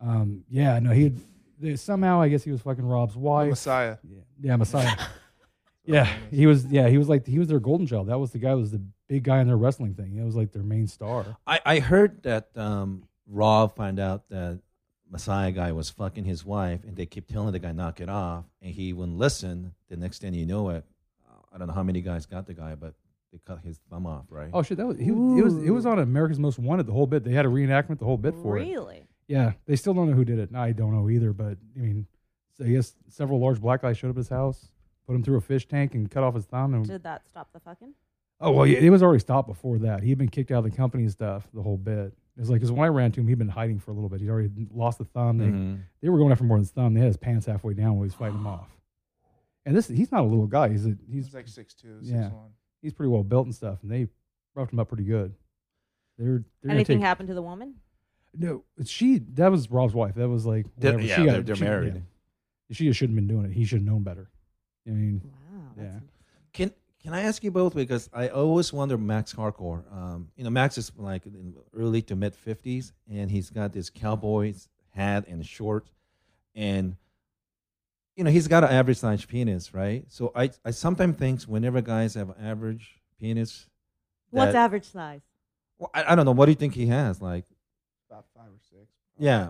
Um, 0.00 0.44
yeah, 0.48 0.78
no, 0.78 0.90
he 0.90 1.04
had, 1.04 1.20
they, 1.58 1.76
somehow 1.76 2.20
I 2.20 2.28
guess 2.28 2.42
he 2.44 2.50
was 2.50 2.60
fucking 2.62 2.84
Rob's 2.84 3.14
The 3.14 3.20
wife. 3.20 3.50
Messiah. 3.50 3.96
Yeah, 4.08 4.20
yeah, 4.40 4.56
Messiah. 4.56 4.96
yeah, 5.84 6.08
he 6.30 6.46
was. 6.46 6.66
Yeah, 6.66 6.88
he 6.88 6.98
was 6.98 7.08
like 7.08 7.26
he 7.26 7.38
was 7.38 7.48
their 7.48 7.60
golden 7.60 7.86
child. 7.86 8.08
That 8.08 8.18
was 8.18 8.30
the 8.32 8.38
guy. 8.38 8.50
who 8.50 8.58
Was 8.58 8.70
the 8.70 8.82
big 9.08 9.24
guy 9.24 9.40
in 9.40 9.46
their 9.46 9.56
wrestling 9.56 9.94
thing. 9.94 10.12
He 10.12 10.20
was 10.20 10.36
like 10.36 10.52
their 10.52 10.62
main 10.62 10.86
star. 10.86 11.36
I, 11.46 11.60
I 11.66 11.78
heard 11.80 12.22
that 12.24 12.48
um, 12.56 13.04
Rob 13.26 13.76
found 13.76 13.98
out 13.98 14.28
that 14.28 14.60
Messiah 15.10 15.50
guy 15.50 15.72
was 15.72 15.90
fucking 15.90 16.24
his 16.24 16.44
wife, 16.44 16.84
and 16.84 16.96
they 16.96 17.06
keep 17.06 17.26
telling 17.26 17.52
the 17.52 17.58
guy 17.58 17.72
knock 17.72 18.00
it 18.00 18.08
off, 18.08 18.44
and 18.62 18.72
he 18.72 18.92
wouldn't 18.92 19.18
listen. 19.18 19.74
The 19.88 19.96
next 19.96 20.20
thing 20.20 20.34
you 20.34 20.46
know 20.46 20.70
it, 20.70 20.84
I 21.52 21.58
don't 21.58 21.66
know 21.66 21.74
how 21.74 21.82
many 21.82 22.00
guys 22.00 22.26
got 22.26 22.46
the 22.46 22.54
guy, 22.54 22.76
but 22.76 22.94
they 23.32 23.38
cut 23.44 23.60
his 23.64 23.78
thumb 23.90 24.06
off, 24.06 24.26
right? 24.30 24.50
Oh 24.52 24.62
shit, 24.62 24.76
that 24.78 24.86
was 24.86 24.98
he, 24.98 25.08
it 25.08 25.44
was 25.44 25.56
it 25.58 25.70
was 25.70 25.84
on 25.86 25.98
America's 25.98 26.38
Most 26.38 26.58
Wanted. 26.58 26.86
The 26.86 26.92
whole 26.92 27.06
bit. 27.06 27.24
They 27.24 27.32
had 27.32 27.44
a 27.44 27.48
reenactment. 27.48 27.98
The 27.98 28.04
whole 28.04 28.16
bit 28.18 28.34
for 28.42 28.56
it. 28.58 28.62
really? 28.62 29.02
Yeah, 29.26 29.52
they 29.66 29.76
still 29.76 29.94
don't 29.94 30.08
know 30.10 30.16
who 30.16 30.24
did 30.24 30.38
it. 30.38 30.54
I 30.54 30.72
don't 30.72 30.92
know 30.92 31.08
either, 31.10 31.32
but 31.32 31.56
I 31.76 31.80
mean, 31.80 32.06
so 32.56 32.64
I 32.64 32.68
guess 32.68 32.94
several 33.08 33.40
large 33.40 33.60
black 33.60 33.82
guys 33.82 33.96
showed 33.98 34.10
up 34.10 34.16
at 34.16 34.18
his 34.18 34.28
house, 34.28 34.68
put 35.06 35.14
him 35.14 35.22
through 35.22 35.38
a 35.38 35.40
fish 35.40 35.66
tank, 35.68 35.94
and 35.94 36.10
cut 36.10 36.22
off 36.24 36.34
his 36.34 36.44
thumb. 36.46 36.74
And 36.74 36.86
Did 36.86 37.02
that 37.04 37.22
stop 37.28 37.52
the 37.52 37.60
fucking? 37.60 37.94
oh 38.40 38.50
well, 38.52 38.66
yeah, 38.66 38.78
it 38.78 38.90
was 38.90 39.02
already 39.02 39.20
stopped 39.20 39.48
before 39.48 39.78
that. 39.78 40.02
He 40.02 40.08
had 40.08 40.18
been 40.18 40.28
kicked 40.28 40.50
out 40.50 40.64
of 40.64 40.70
the 40.70 40.76
company 40.76 41.02
and 41.04 41.12
stuff. 41.12 41.48
The 41.54 41.62
whole 41.62 41.76
bit. 41.78 42.12
It 42.40 42.44
was 42.44 42.48
like 42.48 42.60
because 42.60 42.72
when 42.72 42.86
I 42.86 42.88
ran 42.88 43.12
to 43.12 43.20
him, 43.20 43.28
he'd 43.28 43.36
been 43.38 43.50
hiding 43.50 43.78
for 43.78 43.90
a 43.90 43.94
little 43.94 44.08
bit. 44.08 44.22
He'd 44.22 44.30
already 44.30 44.48
lost 44.72 44.96
the 44.96 45.04
thumb. 45.04 45.36
They 45.36 45.44
Mhm. 45.48 45.80
they 46.00 46.08
were 46.08 46.16
going 46.16 46.32
after 46.32 46.42
more 46.44 46.56
than 46.56 46.62
his 46.62 46.70
thumb. 46.70 46.94
They 46.94 47.00
had 47.00 47.08
his 47.08 47.18
pants 47.18 47.44
halfway 47.44 47.74
down 47.74 47.90
while 47.96 48.04
he 48.04 48.06
was 48.06 48.14
fighting 48.14 48.38
him 48.38 48.46
off. 48.46 48.74
And 49.66 49.76
this 49.76 49.88
he's 49.88 50.10
not 50.10 50.22
a 50.22 50.26
little 50.26 50.46
guy. 50.46 50.70
He's 50.70 50.86
a, 50.86 50.96
he's 51.06 51.26
He's 51.26 51.34
like 51.34 51.44
6'2", 51.48 51.98
Yeah. 52.00 52.30
6'1". 52.30 52.50
he's 52.80 52.94
pretty 52.94 53.10
well 53.10 53.22
built 53.22 53.44
and 53.44 53.54
stuff. 53.54 53.82
And 53.82 53.90
they 53.92 54.08
roughed 54.54 54.72
him 54.72 54.78
up 54.78 54.88
pretty 54.88 55.04
good. 55.04 55.34
They're, 56.16 56.42
they're 56.62 56.72
Anything 56.72 56.98
take, 57.00 57.04
happened 57.06 57.28
to 57.28 57.34
the 57.34 57.42
woman? 57.42 57.74
No, 58.34 58.64
she 58.86 59.18
that 59.34 59.50
was 59.50 59.70
Rob's 59.70 59.92
wife. 59.92 60.14
That 60.14 60.30
was 60.30 60.46
like 60.46 60.64
They're- 60.78 60.92
whatever. 60.94 61.06
yeah, 61.08 61.16
she 61.16 61.24
got, 61.26 61.32
they're- 61.32 61.42
they're 61.42 61.56
she- 61.56 61.64
married. 61.64 61.94
yeah. 61.96 62.00
She 62.74 62.86
just 62.86 62.98
shouldn't 62.98 63.18
have 63.18 63.26
been 63.26 63.36
doing 63.36 63.50
it. 63.50 63.54
He 63.54 63.64
should 63.66 63.80
have 63.80 63.86
known 63.86 64.02
better. 64.02 64.30
I 64.86 64.90
mean, 64.92 65.20
Wow. 65.52 65.72
Yeah. 65.76 66.00
Can 66.54 66.72
Can 67.02 67.14
I 67.14 67.22
ask 67.22 67.42
you 67.42 67.50
both 67.50 67.74
because 67.74 68.10
I 68.12 68.28
always 68.28 68.72
wonder 68.72 68.98
Max 68.98 69.32
Hardcore. 69.32 69.82
Um, 69.92 70.28
you 70.36 70.44
know, 70.44 70.50
Max 70.50 70.76
is 70.76 70.92
like 70.96 71.24
in 71.24 71.54
early 71.74 72.02
to 72.02 72.16
mid 72.16 72.34
fifties, 72.34 72.92
and 73.10 73.30
he's 73.30 73.48
got 73.50 73.72
this 73.72 73.88
cowboy's 73.88 74.68
hat 74.90 75.26
and 75.26 75.44
shorts, 75.46 75.90
and 76.54 76.96
you 78.16 78.24
know 78.24 78.30
he's 78.30 78.48
got 78.48 78.64
an 78.64 78.70
average 78.70 78.98
size 78.98 79.24
penis, 79.24 79.72
right? 79.72 80.04
So 80.08 80.30
I 80.34 80.50
I 80.64 80.72
sometimes 80.72 81.16
think 81.16 81.42
whenever 81.44 81.80
guys 81.80 82.14
have 82.14 82.28
an 82.30 82.44
average 82.44 83.00
penis, 83.18 83.66
What's 84.30 84.52
that- 84.52 84.64
average 84.64 84.84
size? 84.84 85.22
Well, 85.78 85.90
I, 85.94 86.12
I 86.12 86.14
don't 86.14 86.26
know. 86.26 86.32
What 86.32 86.44
do 86.46 86.52
you 86.52 86.56
think 86.56 86.74
he 86.74 86.88
has? 86.88 87.22
Like, 87.22 87.46
About 88.10 88.26
five 88.36 88.48
or 88.48 88.58
six. 88.70 88.90
yeah, 89.16 89.48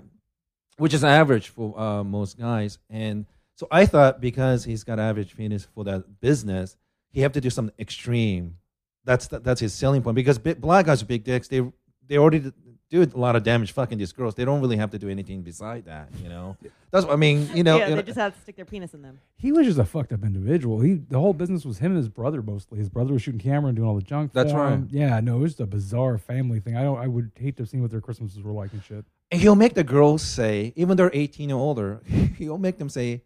which 0.77 0.95
is 0.95 1.03
average 1.03 1.49
for 1.49 1.77
uh, 1.77 2.05
most 2.05 2.39
guys. 2.39 2.79
And 2.89 3.27
so 3.57 3.67
I 3.73 3.87
thought 3.87 4.21
because 4.21 4.63
he's 4.63 4.85
got 4.85 5.01
average 5.01 5.37
penis 5.37 5.67
for 5.75 5.83
that 5.83 6.21
business, 6.21 6.77
he 7.11 7.21
have 7.23 7.33
to 7.33 7.41
do 7.41 7.51
something 7.51 7.75
extreme. 7.79 8.57
That's 9.05 9.29
the, 9.29 9.41
that's 9.41 9.61
his 9.61 9.73
selling 9.75 10.03
point. 10.03 10.15
Because 10.15 10.39
big, 10.39 10.61
black 10.61 10.87
guys 10.87 11.01
with 11.01 11.09
big 11.09 11.25
dicks, 11.25 11.49
they 11.49 11.63
they 12.07 12.19
already 12.19 12.53
do 12.91 13.03
a 13.03 13.07
lot 13.17 13.37
of 13.37 13.45
damage 13.45 13.73
fucking 13.73 13.99
these 13.99 14.13
girls. 14.13 14.35
They 14.35 14.45
don't 14.45 14.61
really 14.61 14.77
have 14.77 14.91
to 14.91 14.99
do 14.99 15.09
anything 15.09 15.43
beside 15.43 15.85
that. 15.87 16.09
You 16.23 16.29
know, 16.29 16.57
that's 16.91 17.07
what 17.07 17.13
I 17.13 17.17
mean. 17.17 17.49
You 17.55 17.63
know, 17.63 17.79
yeah, 17.79 17.85
you 17.85 17.91
they 17.91 17.97
know- 17.97 18.03
just 18.03 18.19
have 18.19 18.35
to 18.35 18.41
stick 18.41 18.57
their 18.57 18.65
penis 18.65 18.93
in 18.95 19.03
them. 19.03 19.21
he 19.37 19.53
was 19.53 19.67
just 19.67 19.79
a 19.79 19.85
fucked 19.85 20.13
up 20.13 20.23
individual. 20.25 20.81
He 20.81 20.95
the 20.95 21.19
whole 21.19 21.33
business 21.33 21.65
was 21.65 21.79
him 21.79 21.93
and 21.93 21.97
his 21.99 22.09
brother 22.09 22.43
mostly. 22.43 22.79
His 22.79 22.89
brother 22.89 23.13
was 23.13 23.23
shooting 23.23 23.41
camera 23.41 23.69
and 23.69 23.77
doing 23.77 23.89
all 23.89 23.95
the 23.97 24.03
junk. 24.03 24.33
That's 24.33 24.53
for 24.53 24.59
right. 24.59 24.73
him. 24.73 24.89
Yeah, 24.91 25.19
no, 25.21 25.37
it 25.37 25.41
was 25.41 25.53
just 25.53 25.61
a 25.61 25.67
bizarre 25.67 26.19
family 26.19 26.61
thing. 26.61 26.77
I 26.77 26.83
don't. 26.83 26.99
I 26.99 27.07
would 27.07 27.31
hate 27.37 27.57
to 27.57 27.63
have 27.63 27.71
seen 27.71 27.81
what 27.81 27.91
their 27.91 28.01
Christmases 28.01 28.43
were 28.43 28.53
like 28.53 28.73
and 28.73 28.83
shit. 28.85 29.05
And 29.33 29.41
he'll 29.41 29.55
make 29.55 29.75
the 29.75 29.85
girls 29.85 30.23
say, 30.23 30.73
even 30.75 30.97
though 30.97 31.05
they're 31.05 31.11
18 31.15 31.53
or 31.53 31.61
older, 31.61 32.03
he'll 32.39 32.59
make 32.59 32.79
them 32.79 32.89
say 32.89 33.23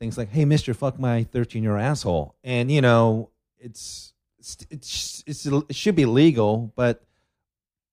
things 0.00 0.18
like, 0.18 0.30
"Hey, 0.30 0.44
Mister, 0.44 0.74
fuck 0.74 0.98
my 0.98 1.22
13 1.24 1.62
year 1.62 1.72
old 1.72 1.82
asshole," 1.82 2.34
and 2.42 2.70
you 2.70 2.80
know, 2.80 3.30
it's 3.58 4.12
it's 4.38 4.56
it's, 4.70 5.24
it's 5.26 5.46
it 5.46 5.76
should 5.76 5.94
be 5.94 6.06
legal, 6.06 6.72
but 6.74 7.04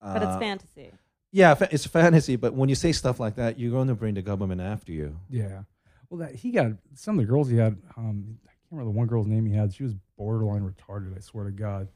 But 0.02 0.18
it's 0.24 0.26
Uh, 0.36 0.40
fantasy. 0.40 0.92
Yeah, 1.32 1.56
it's 1.70 1.86
fantasy, 1.86 2.36
but 2.38 2.54
when 2.54 2.70
you 2.70 2.76
say 2.76 2.92
stuff 2.94 3.20
like 3.20 3.36
that, 3.36 3.60
you're 3.60 3.72
going 3.72 3.90
to 3.90 3.96
bring 3.96 4.14
the 4.16 4.22
government 4.22 4.62
after 4.62 4.92
you. 4.94 5.20
Yeah. 5.30 5.64
Well, 6.10 6.20
that 6.20 6.36
he 6.36 6.52
got 6.52 6.72
some 6.96 7.20
of 7.20 7.26
the 7.26 7.30
girls 7.30 7.50
he 7.50 7.58
had. 7.58 7.74
Um, 7.98 8.40
I 8.46 8.48
can't 8.52 8.72
remember 8.72 8.92
the 8.94 8.98
one 8.98 9.08
girl's 9.08 9.28
name 9.28 9.46
he 9.46 9.54
had. 9.54 9.74
She 9.74 9.84
was 9.84 9.94
borderline 10.18 10.62
retarded. 10.64 11.16
I 11.16 11.20
swear 11.20 11.44
to 11.44 11.52
God. 11.52 11.90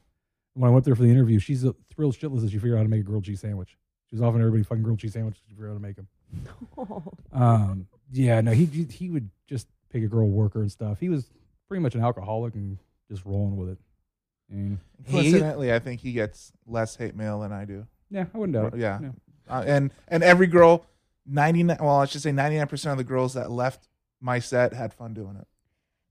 When 0.54 0.68
I 0.70 0.72
went 0.72 0.84
there 0.84 0.94
for 0.94 1.02
the 1.02 1.10
interview, 1.10 1.38
she's 1.38 1.64
a 1.64 1.74
thrilled 1.90 2.14
shitless 2.14 2.42
that 2.42 2.50
she 2.50 2.58
figured 2.58 2.74
out 2.74 2.78
how 2.78 2.82
to 2.82 2.88
make 2.90 3.00
a 3.00 3.04
grilled 3.04 3.24
cheese 3.24 3.40
sandwich. 3.40 3.78
She 4.10 4.16
was 4.16 4.22
offering 4.22 4.42
everybody 4.42 4.64
fucking 4.64 4.82
grilled 4.82 4.98
cheese 4.98 5.14
sandwiches. 5.14 5.40
She 5.48 5.54
figured 5.54 5.70
out 5.70 5.72
how 5.72 5.78
to 5.78 5.82
make 5.82 5.96
them. 5.96 6.08
Um, 7.32 7.86
yeah, 8.10 8.40
no, 8.42 8.50
he 8.52 8.66
he- 8.66 8.84
he 8.84 9.08
would 9.08 9.30
just 9.46 9.66
pick 9.92 10.02
a 10.02 10.08
girl 10.08 10.28
worker 10.28 10.60
and 10.60 10.70
stuff. 10.72 10.98
He 11.00 11.08
was 11.08 11.30
pretty 11.68 11.82
much 11.82 11.94
an 11.94 12.02
alcoholic 12.02 12.54
and 12.54 12.78
just 13.10 13.24
rolling 13.24 13.56
with 13.56 13.70
it. 13.70 13.78
And 14.50 14.78
Coincidentally, 15.10 15.72
I 15.72 15.78
think 15.78 16.00
he 16.00 16.12
gets 16.12 16.52
less 16.66 16.96
hate 16.96 17.14
mail 17.16 17.40
than 17.40 17.52
I 17.52 17.64
do. 17.64 17.86
yeah, 18.10 18.26
I 18.34 18.38
wouldn't 18.38 18.54
doubt 18.54 18.74
it. 18.74 18.80
Yeah. 18.80 18.98
Uh, 19.48 19.64
and 19.66 19.90
and 20.08 20.22
every 20.22 20.46
girl, 20.46 20.86
ninety 21.26 21.62
nine. 21.62 21.78
Well, 21.80 21.96
I 21.96 22.04
should 22.06 22.20
say 22.22 22.32
ninety 22.32 22.58
nine 22.58 22.66
percent 22.68 22.92
of 22.92 22.98
the 22.98 23.04
girls 23.04 23.34
that 23.34 23.50
left 23.50 23.88
my 24.20 24.38
set 24.38 24.72
had 24.72 24.92
fun 24.94 25.14
doing 25.14 25.36
it. 25.40 25.46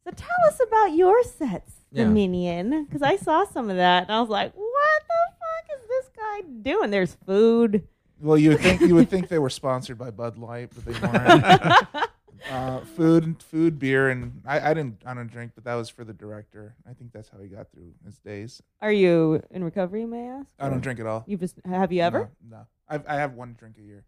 So 0.03 0.11
tell 0.11 0.47
us 0.47 0.59
about 0.67 0.95
your 0.95 1.23
sets, 1.23 1.71
Yeah. 1.91 2.05
Dominion, 2.05 2.85
because 2.85 3.01
I 3.03 3.15
saw 3.17 3.45
some 3.45 3.69
of 3.69 3.77
that 3.77 4.03
and 4.03 4.11
I 4.11 4.19
was 4.19 4.29
like, 4.29 4.53
"What 4.55 5.01
the 5.07 5.35
fuck 5.39 5.77
is 5.81 5.87
this 5.87 6.09
guy 6.17 6.41
doing?" 6.63 6.89
There's 6.89 7.15
food. 7.25 7.87
Well, 8.19 8.37
you 8.37 8.49
would 8.49 8.59
think 8.59 8.81
you 8.81 8.95
would 8.95 9.09
think 9.09 9.27
they 9.29 9.39
were 9.39 9.49
sponsored 9.49 9.97
by 9.97 10.09
Bud 10.11 10.37
Light, 10.37 10.71
but 10.75 10.85
they 10.85 10.99
weren't. 10.99 11.87
uh, 12.49 12.79
food, 12.81 13.41
food, 13.43 13.77
beer, 13.79 14.09
and 14.09 14.41
I, 14.45 14.71
I 14.71 14.73
didn't. 14.73 15.01
I 15.05 15.13
don't 15.13 15.31
drink, 15.31 15.51
but 15.55 15.63
that 15.65 15.75
was 15.75 15.89
for 15.89 16.03
the 16.03 16.13
director. 16.13 16.75
I 16.89 16.93
think 16.93 17.11
that's 17.13 17.29
how 17.29 17.39
he 17.39 17.47
got 17.47 17.71
through 17.71 17.91
his 18.05 18.17
days. 18.19 18.61
Are 18.81 18.91
you 18.91 19.41
in 19.51 19.63
recovery? 19.63 20.05
May 20.05 20.29
I 20.29 20.39
ask? 20.39 20.49
I 20.59 20.69
don't 20.69 20.81
drink 20.81 20.99
at 20.99 21.05
all. 21.05 21.23
You 21.27 21.37
just 21.37 21.59
have 21.65 21.91
you 21.91 22.01
ever? 22.01 22.31
No, 22.49 22.57
no. 22.57 22.67
I've, 22.89 23.05
I 23.07 23.15
have 23.15 23.33
one 23.33 23.55
drink 23.57 23.75
a 23.77 23.81
year. 23.83 24.03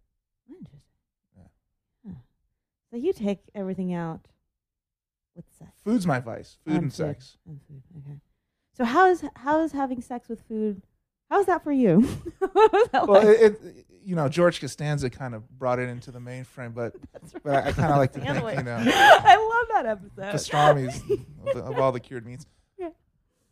Interesting. 0.50 0.80
Yeah. 1.38 1.44
Huh. 2.08 2.16
So 2.92 2.98
you 2.98 3.14
take 3.14 3.40
everything 3.56 3.94
out 3.94 4.28
with 5.36 5.46
sex. 5.58 5.72
Food's 5.84 6.06
my 6.08 6.20
vice. 6.20 6.58
Food 6.66 6.74
and 6.76 6.84
food. 6.92 6.94
sex. 6.94 7.38
And 7.48 7.60
food. 7.68 7.82
Okay. 7.98 8.18
So 8.76 8.84
how 8.86 9.10
is 9.10 9.24
how 9.36 9.62
is 9.62 9.72
having 9.72 10.02
sex 10.02 10.28
with 10.28 10.42
food? 10.42 10.82
How 11.30 11.40
is 11.40 11.46
that 11.48 11.64
for 11.64 11.72
you? 11.72 12.02
what 12.40 12.74
was 12.74 12.90
that 12.92 13.08
Well, 13.08 13.26
like? 13.26 13.38
it, 13.40 13.60
it 13.64 13.86
you 14.06 14.16
know 14.16 14.28
George 14.30 14.60
Costanza 14.62 15.10
kind 15.10 15.34
of 15.36 15.48
brought 15.58 15.80
it 15.80 15.90
into 15.90 16.12
the 16.12 16.20
mainframe, 16.20 16.74
but 16.74 16.94
That's 17.14 17.34
but 17.44 17.66
I, 17.66 17.70
I 17.70 17.72
kind 17.72 17.92
of 17.92 17.98
like 17.98 18.12
to 18.14 18.20
The 18.20 18.28
other 18.30 18.40
think 18.42 18.58
you 18.60 18.64
know 18.64 18.76
I 18.86 19.36
love 19.36 19.84
that 19.84 19.86
episode. 19.86 20.32
pastrami's 20.32 21.02
of, 21.48 21.54
the, 21.56 21.64
of 21.64 21.80
all 21.80 21.92
the 21.92 22.00
cured 22.00 22.26
meats. 22.26 22.46
Yeah. 22.78 22.90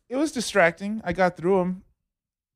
It 0.09 0.15
was 0.17 0.31
distracting. 0.31 1.01
I 1.03 1.13
got 1.13 1.37
through 1.37 1.57
them. 1.59 1.83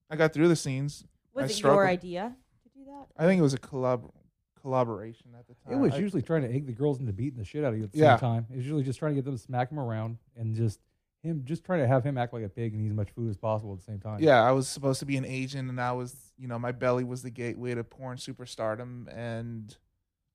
I 0.10 0.16
got 0.16 0.34
through 0.34 0.48
the 0.50 0.56
scenes. 0.56 1.04
I 1.38 1.42
Was 1.44 1.52
it 1.52 1.56
struggled. 1.56 1.80
your 1.80 1.88
idea 1.88 2.36
to 2.64 2.70
do 2.80 2.86
that? 2.86 3.08
I 3.18 3.26
think 3.26 3.40
it 3.40 3.44
was 3.44 3.54
a 3.54 3.60
collab 3.60 4.10
collaboration 4.62 5.32
at 5.38 5.48
the 5.48 5.54
time. 5.64 5.74
It 5.74 5.82
was 5.82 5.94
I- 5.94 5.98
usually 5.98 6.22
trying 6.22 6.42
to 6.44 6.50
egg 6.54 6.66
the 6.66 6.74
girls 6.74 7.00
into 7.00 7.14
beating 7.14 7.38
the 7.40 7.46
shit 7.46 7.64
out 7.64 7.74
of 7.74 7.78
you 7.78 7.86
at 7.86 7.92
the 7.92 7.98
Yeah. 8.00 8.16
same 8.16 8.20
time. 8.20 8.46
It 8.52 8.58
was 8.58 8.66
usually 8.66 8.84
just 8.84 9.00
trying 9.00 9.12
to 9.12 9.16
get 9.16 9.26
them 9.26 9.36
to 9.36 9.42
smack 9.42 9.72
him 9.72 9.80
around 9.80 10.18
and 10.36 10.56
just 10.56 10.80
him 11.26 11.42
just 11.46 11.64
trying 11.66 11.80
to 11.80 11.88
have 11.88 12.04
him 12.04 12.18
act 12.18 12.34
like 12.34 12.44
a 12.44 12.50
pig 12.50 12.74
and 12.74 12.82
eat 12.86 12.90
as 12.90 12.96
much 12.96 13.10
food 13.12 13.30
as 13.30 13.38
possible 13.38 13.74
at 13.74 13.80
the 13.80 13.84
same 13.86 14.00
time. 14.00 14.20
yeah, 14.22 14.42
I 14.44 14.52
was 14.52 14.68
supposed 14.68 15.00
to 15.00 15.06
be 15.06 15.18
an 15.18 15.26
agent, 15.26 15.70
and 15.70 15.82
I 15.82 15.92
was, 15.92 16.16
you 16.38 16.48
know, 16.48 16.58
my 16.60 16.72
belly 16.72 17.04
was 17.04 17.22
the 17.24 17.30
gateway 17.30 17.74
to 17.76 17.84
porn 17.84 18.18
superstardom, 18.18 19.08
and 19.16 19.76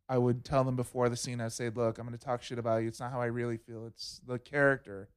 I 0.08 0.18
would 0.18 0.44
tell 0.44 0.64
them 0.64 0.76
before 0.76 1.08
the 1.08 1.16
scene, 1.16 1.40
I'd 1.40 1.52
say, 1.52 1.70
"Look, 1.70 1.98
I'm 1.98 2.06
going 2.06 2.18
to 2.18 2.24
talk 2.24 2.42
shit 2.42 2.58
about 2.58 2.82
you. 2.82 2.88
It's 2.88 3.00
not 3.00 3.12
how 3.12 3.20
I 3.20 3.26
really 3.26 3.56
feel. 3.56 3.86
It's 3.86 4.20
the 4.26 4.38
character." 4.38 5.08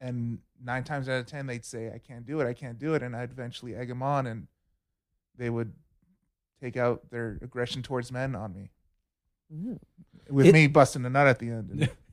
And 0.00 0.38
nine 0.62 0.84
times 0.84 1.08
out 1.08 1.20
of 1.20 1.26
ten, 1.26 1.46
they'd 1.46 1.64
say, 1.64 1.90
"I 1.94 1.98
can't 1.98 2.26
do 2.26 2.40
it. 2.40 2.46
I 2.46 2.52
can't 2.54 2.78
do 2.78 2.94
it," 2.94 3.02
and 3.02 3.14
I'd 3.14 3.30
eventually 3.30 3.74
egg 3.74 3.88
them 3.88 4.02
on, 4.02 4.26
and 4.26 4.46
they 5.36 5.50
would 5.50 5.72
take 6.60 6.76
out 6.78 7.10
their 7.10 7.38
aggression 7.42 7.82
towards 7.82 8.10
men 8.10 8.34
on 8.34 8.54
me, 8.54 8.70
Ooh. 9.52 9.78
with 10.30 10.46
It- 10.46 10.52
me 10.54 10.66
busting 10.66 11.04
a 11.04 11.10
nut 11.10 11.26
at 11.26 11.38
the 11.38 11.50
end. 11.50 11.90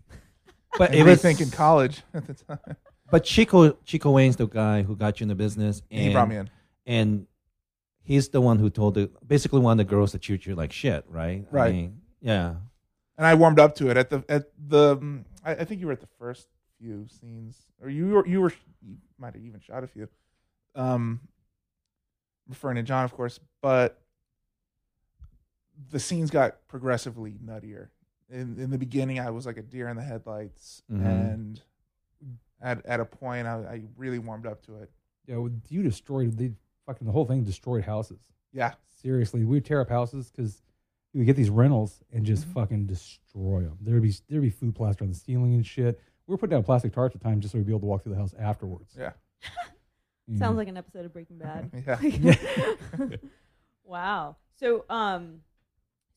But 0.78 0.94
it 0.96 1.04
was 1.04 1.22
thinking 1.22 1.50
college 1.52 2.02
at 2.14 2.26
the 2.26 2.34
time. 2.34 2.76
But 3.12 3.24
Chico 3.24 3.74
Chico 3.86 4.12
Wang's 4.12 4.36
the 4.38 4.48
guy 4.48 4.82
who 4.84 4.96
got 4.96 5.20
you 5.20 5.26
in 5.26 5.28
the 5.30 5.36
business, 5.36 5.82
and 5.92 6.02
he 6.02 6.12
brought 6.12 6.30
me 6.30 6.38
in. 6.38 6.50
and 6.88 7.28
he's 8.02 8.30
the 8.30 8.42
one 8.42 8.58
who 8.58 8.70
told 8.70 8.96
the 8.96 9.12
basically 9.26 9.60
one 9.60 9.74
of 9.80 9.86
the 9.86 9.90
girls 9.90 10.12
to 10.14 10.20
treat 10.20 10.46
you 10.46 10.56
like 10.56 10.72
shit, 10.72 11.06
right? 11.08 11.46
I 11.52 11.56
Right. 11.56 11.74
mean, 11.74 12.02
yeah. 12.22 12.56
and 13.18 13.28
I 13.28 13.36
warmed 13.36 13.60
up 13.60 13.76
to 13.76 13.90
it 13.90 13.98
at 13.98 14.10
the 14.10 14.24
at 14.30 14.46
the. 14.58 15.24
I, 15.46 15.52
I 15.52 15.64
think 15.66 15.80
you 15.82 15.88
were 15.88 15.94
at 15.94 16.02
the 16.02 16.08
first 16.18 16.48
few 16.80 17.08
scenes, 17.08 17.58
or 17.82 17.90
you 17.90 18.08
were 18.08 18.26
you 18.28 18.42
were 18.42 18.54
you 18.82 18.98
might 19.20 19.36
have 19.36 19.44
even 19.44 19.60
shot 19.60 19.84
a 19.84 19.88
few. 19.88 20.08
Um, 20.76 21.20
referring 22.50 22.78
to 22.78 22.84
John, 22.84 23.04
of 23.06 23.14
course, 23.14 23.40
but 23.62 24.02
the 25.92 26.00
scenes 26.00 26.32
got 26.32 26.68
progressively 26.68 27.38
nuttier. 27.46 27.90
In 28.30 28.58
in 28.60 28.70
the 28.72 28.78
beginning, 28.78 29.20
I 29.20 29.30
was 29.30 29.46
like 29.46 29.58
a 29.58 29.62
deer 29.62 29.88
in 29.90 29.96
the 29.98 30.04
headlights, 30.04 30.82
Mhm. 30.92 31.06
and 31.06 31.62
at 32.62 32.86
at 32.86 33.00
a 33.00 33.06
point, 33.06 33.48
I, 33.48 33.54
I 33.58 33.84
really 33.98 34.20
warmed 34.20 34.46
up 34.48 34.62
to 34.66 34.78
it. 34.82 34.92
Yeah, 35.28 35.38
well, 35.38 35.52
you 35.70 35.84
destroyed 35.84 36.38
the 36.38 36.52
fucking 36.86 37.06
the 37.06 37.14
whole 37.14 37.26
thing 37.26 37.44
destroyed 37.44 37.84
houses. 37.84 38.20
Yeah, 38.52 38.74
Seriously, 38.88 39.42
we 39.42 39.56
would 39.56 39.66
tear 39.66 39.82
up 39.82 39.90
houses 39.90 40.32
because 40.32 40.62
we 41.14 41.20
would 41.20 41.26
get 41.28 41.36
these 41.36 41.50
rentals 41.50 42.02
and 42.12 42.26
just 42.26 42.44
Mm-hmm. 42.44 42.54
fucking 42.54 42.86
destroy 42.88 43.62
them. 43.64 43.78
There'd 43.82 44.02
be 44.02 44.14
there'd 44.30 44.42
be 44.42 44.50
food 44.50 44.74
plaster 44.76 45.04
on 45.04 45.10
the 45.10 45.16
ceiling 45.16 45.54
and 45.54 45.66
shit. 45.66 46.00
We 46.26 46.32
were 46.32 46.38
putting 46.38 46.56
down 46.56 46.64
plastic 46.64 46.94
tarps 46.94 47.08
at 47.08 47.14
the 47.14 47.20
time 47.20 47.42
just 47.42 47.52
so 47.52 47.58
we'd 47.58 47.68
be 47.68 47.74
able 47.74 47.82
to 47.82 47.86
walk 47.88 48.04
through 48.04 48.14
the 48.14 48.20
house 48.20 48.34
afterwards. 48.40 48.96
yeah, 48.98 49.12
You 50.28 50.38
Sounds 50.38 50.56
like 50.56 50.70
an 50.70 50.78
episode 50.78 51.04
of 51.06 51.12
Breaking 51.14 51.38
Bad. 51.38 51.70
yeah. 51.86 53.08
wow. 53.84 54.38
So, 54.60 54.86
um, 54.90 55.42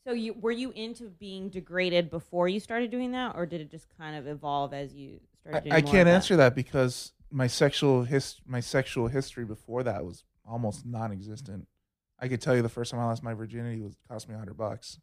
so 0.07 0.13
you 0.13 0.35
were 0.35 0.53
you 0.53 0.71
into 0.71 1.09
being 1.11 1.49
degraded 1.49 2.11
before 2.11 2.49
you 2.49 2.61
started 2.61 2.91
doing 2.91 3.11
that, 3.13 3.35
or 3.35 3.45
did 3.45 3.61
it 3.61 3.71
just 3.71 3.87
kind 3.99 4.17
of 4.17 4.27
evolve 4.29 4.73
as 4.73 4.95
you 4.95 5.19
started? 5.41 5.73
I, 5.73 5.79
I 5.79 5.83
can't 5.83 6.09
answer 6.09 6.37
that 6.37 6.55
because 6.55 7.13
my 7.31 7.49
sexual 7.49 8.05
his 8.05 8.41
my 8.47 8.61
sexual 8.61 9.09
history 9.09 9.45
before 9.45 9.83
that 9.83 10.05
was 10.05 10.23
almost 10.49 10.87
non-existent. 10.87 11.67
I 12.21 12.29
could 12.29 12.41
tell 12.41 12.55
you 12.55 12.63
the 12.63 12.69
first 12.69 12.93
time 12.93 13.01
I 13.01 13.05
lost 13.05 13.23
my 13.25 13.35
virginity 13.35 13.83
was 13.83 13.97
cost 14.09 14.29
me 14.29 14.37
a 14.37 14.39
hundred 14.39 14.57
bucks. 14.57 15.01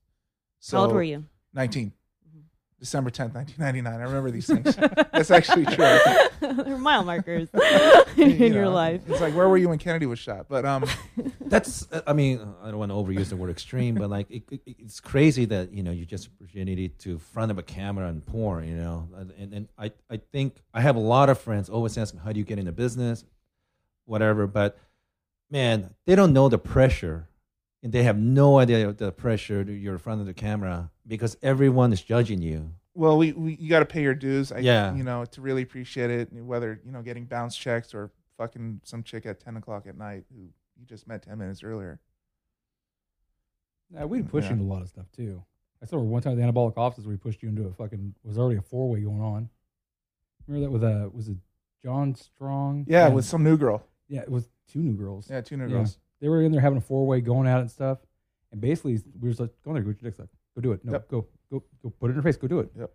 So 0.60 0.78
How 0.78 0.84
old 0.86 0.94
were 0.94 1.04
you? 1.04 1.26
19. 1.54 1.92
December 2.84 3.12
10th, 3.12 3.34
1999. 3.34 3.94
I 3.94 4.04
remember 4.04 4.30
these 4.30 4.46
things. 4.46 4.76
That's 4.76 5.32
actually 5.32 5.64
true. 5.68 6.00
They're 6.42 6.78
mile 6.78 7.06
markers 7.06 7.48
You 8.18 8.26
in 8.26 8.52
your 8.52 8.66
know, 8.66 8.74
life. 8.74 9.04
It's 9.08 9.22
like 9.22 9.34
where 9.34 9.48
were 9.48 9.56
you 9.56 9.70
when 9.70 9.80
Kennedy 9.80 10.06
was 10.06 10.20
shot? 10.20 10.48
But 10.50 10.66
um 10.66 10.84
That's 11.40 11.88
I 12.06 12.12
mean 12.12 12.42
I 12.62 12.72
don't 12.72 12.80
want 12.80 12.92
to 12.92 12.96
overuse 12.96 13.30
the 13.30 13.38
word 13.38 13.52
extreme, 13.52 13.96
but 13.96 14.10
like 14.10 14.30
it, 14.30 14.44
it, 14.52 14.62
it's 14.66 15.00
crazy 15.00 15.46
that 15.46 15.72
you 15.72 15.82
know 15.82 15.92
you 15.92 16.06
just 16.06 16.28
virginity 16.42 16.90
to 16.90 17.20
front 17.20 17.52
of 17.52 17.58
a 17.58 17.64
camera 17.64 18.10
and 18.10 18.26
porn, 18.26 18.68
you 18.68 18.76
know, 18.76 19.08
and 19.38 19.54
and 19.54 19.70
I 19.78 19.94
I 20.10 20.18
think 20.18 20.58
I 20.74 20.82
have 20.82 20.98
a 20.98 21.00
lot 21.00 21.30
of 21.30 21.40
friends 21.40 21.70
always 21.70 21.98
ask 21.98 22.14
me 22.14 22.20
how 22.22 22.34
do 22.34 22.40
you 22.40 22.46
get 22.46 22.60
into 22.60 22.74
business, 22.74 23.24
whatever, 24.04 24.46
but 24.46 24.78
man 25.50 25.94
they 26.06 26.16
don't 26.16 26.34
know 26.34 26.50
the 26.50 26.60
pressure, 26.60 27.30
and 27.82 27.94
they 27.94 28.04
have 28.04 28.18
no 28.18 28.60
idea 28.60 28.92
the 28.92 29.14
pressure 29.14 29.64
to 29.64 29.72
you're 29.72 29.94
in 29.94 30.00
front 30.00 30.20
of 30.20 30.28
the 30.28 30.34
camera 30.34 30.90
because 31.08 31.38
everyone 31.42 31.92
is 31.94 32.02
judging 32.02 32.42
you. 32.42 32.72
well 32.96 33.18
we, 33.18 33.32
we 33.34 33.56
you 33.56 33.70
got 33.70 33.80
to 33.80 33.86
pay 33.86 34.02
your 34.02 34.14
dues. 34.16 34.52
I, 34.52 34.60
Yeah. 34.60 34.94
You 34.96 35.04
know 35.04 35.26
to 35.26 35.42
really 35.42 35.62
appreciate 35.64 36.10
it, 36.10 36.32
whether 36.32 36.80
you 36.86 36.92
know 36.92 37.02
getting 37.02 37.26
bounce 37.26 37.56
checks 37.56 37.94
or 37.94 38.12
fucking 38.38 38.82
some 38.84 39.04
chick 39.04 39.26
at 39.26 39.40
10 39.40 39.58
o'clock 39.58 39.86
at 39.88 39.98
night 39.98 40.24
who 40.34 40.42
you 40.80 40.86
just 40.86 41.08
met 41.08 41.24
10 41.24 41.38
minutes 41.38 41.64
earlier. 41.64 42.00
Yeah, 43.94 44.06
we'd 44.06 44.30
push 44.30 44.44
Yeah. 44.46 44.50
you 44.52 44.54
into 44.56 44.66
a 44.66 44.72
lot 44.74 44.82
of 44.82 44.90
stuff 44.90 45.06
too. 45.12 45.44
I 45.82 45.86
saw 45.86 46.00
one 46.00 46.22
time 46.22 46.34
at 46.34 46.36
the 46.38 46.52
anabolic 46.52 46.78
offices 46.78 47.06
where 47.06 47.14
we 47.14 47.18
pushed 47.18 47.44
you 47.44 47.50
into 47.50 47.66
a 47.68 47.74
fucking 47.74 48.16
was 48.24 48.38
already 48.38 48.58
a 48.58 48.62
four 48.62 48.90
way 48.90 49.02
going 49.02 49.22
on. 49.22 49.50
Remember 50.48 50.66
that 50.68 50.72
with 50.72 50.84
uh 50.84 51.10
was 51.14 51.30
it 51.30 51.38
John 51.84 52.16
Strong? 52.16 52.86
Yeah, 52.88 53.08
And- 53.08 53.16
with 53.16 53.26
some 53.26 53.44
new 53.44 53.58
girl. 53.58 53.86
yeah, 54.08 54.22
it 54.22 54.30
was 54.32 54.48
two 54.68 54.80
new 54.82 54.94
girls. 54.94 55.30
Yeah, 55.30 55.42
two 55.42 55.58
new 55.58 55.66
Yeah. 55.66 55.70
girls. 55.78 56.00
They 56.22 56.30
were 56.30 56.42
in 56.42 56.52
there 56.54 56.62
having 56.62 56.78
a 56.78 56.82
four 56.82 57.06
way 57.06 57.20
going 57.22 57.48
at 57.48 57.58
it 57.58 57.62
and 57.62 57.72
stuff. 57.72 58.00
And 58.52 58.62
basically 58.62 58.94
we 59.20 59.22
were 59.22 59.30
just 59.30 59.40
like, 59.42 59.52
go 59.64 59.72
in 59.72 59.76
there, 59.76 59.84
go 59.84 59.92
get 59.92 60.02
your 60.02 60.12
dick 60.12 60.18
sucked. 60.18 60.34
Go 60.56 60.62
do 60.62 60.72
it. 60.74 60.84
No, 60.86 60.94
Yep. 60.94 61.08
go, 61.10 61.26
go, 61.52 61.64
go 61.82 61.90
put 62.00 62.10
it 62.10 62.12
in 62.12 62.16
her 62.18 62.22
face, 62.22 62.38
go 62.38 62.48
do 62.48 62.60
it. 62.60 62.72
Yep. 62.78 62.92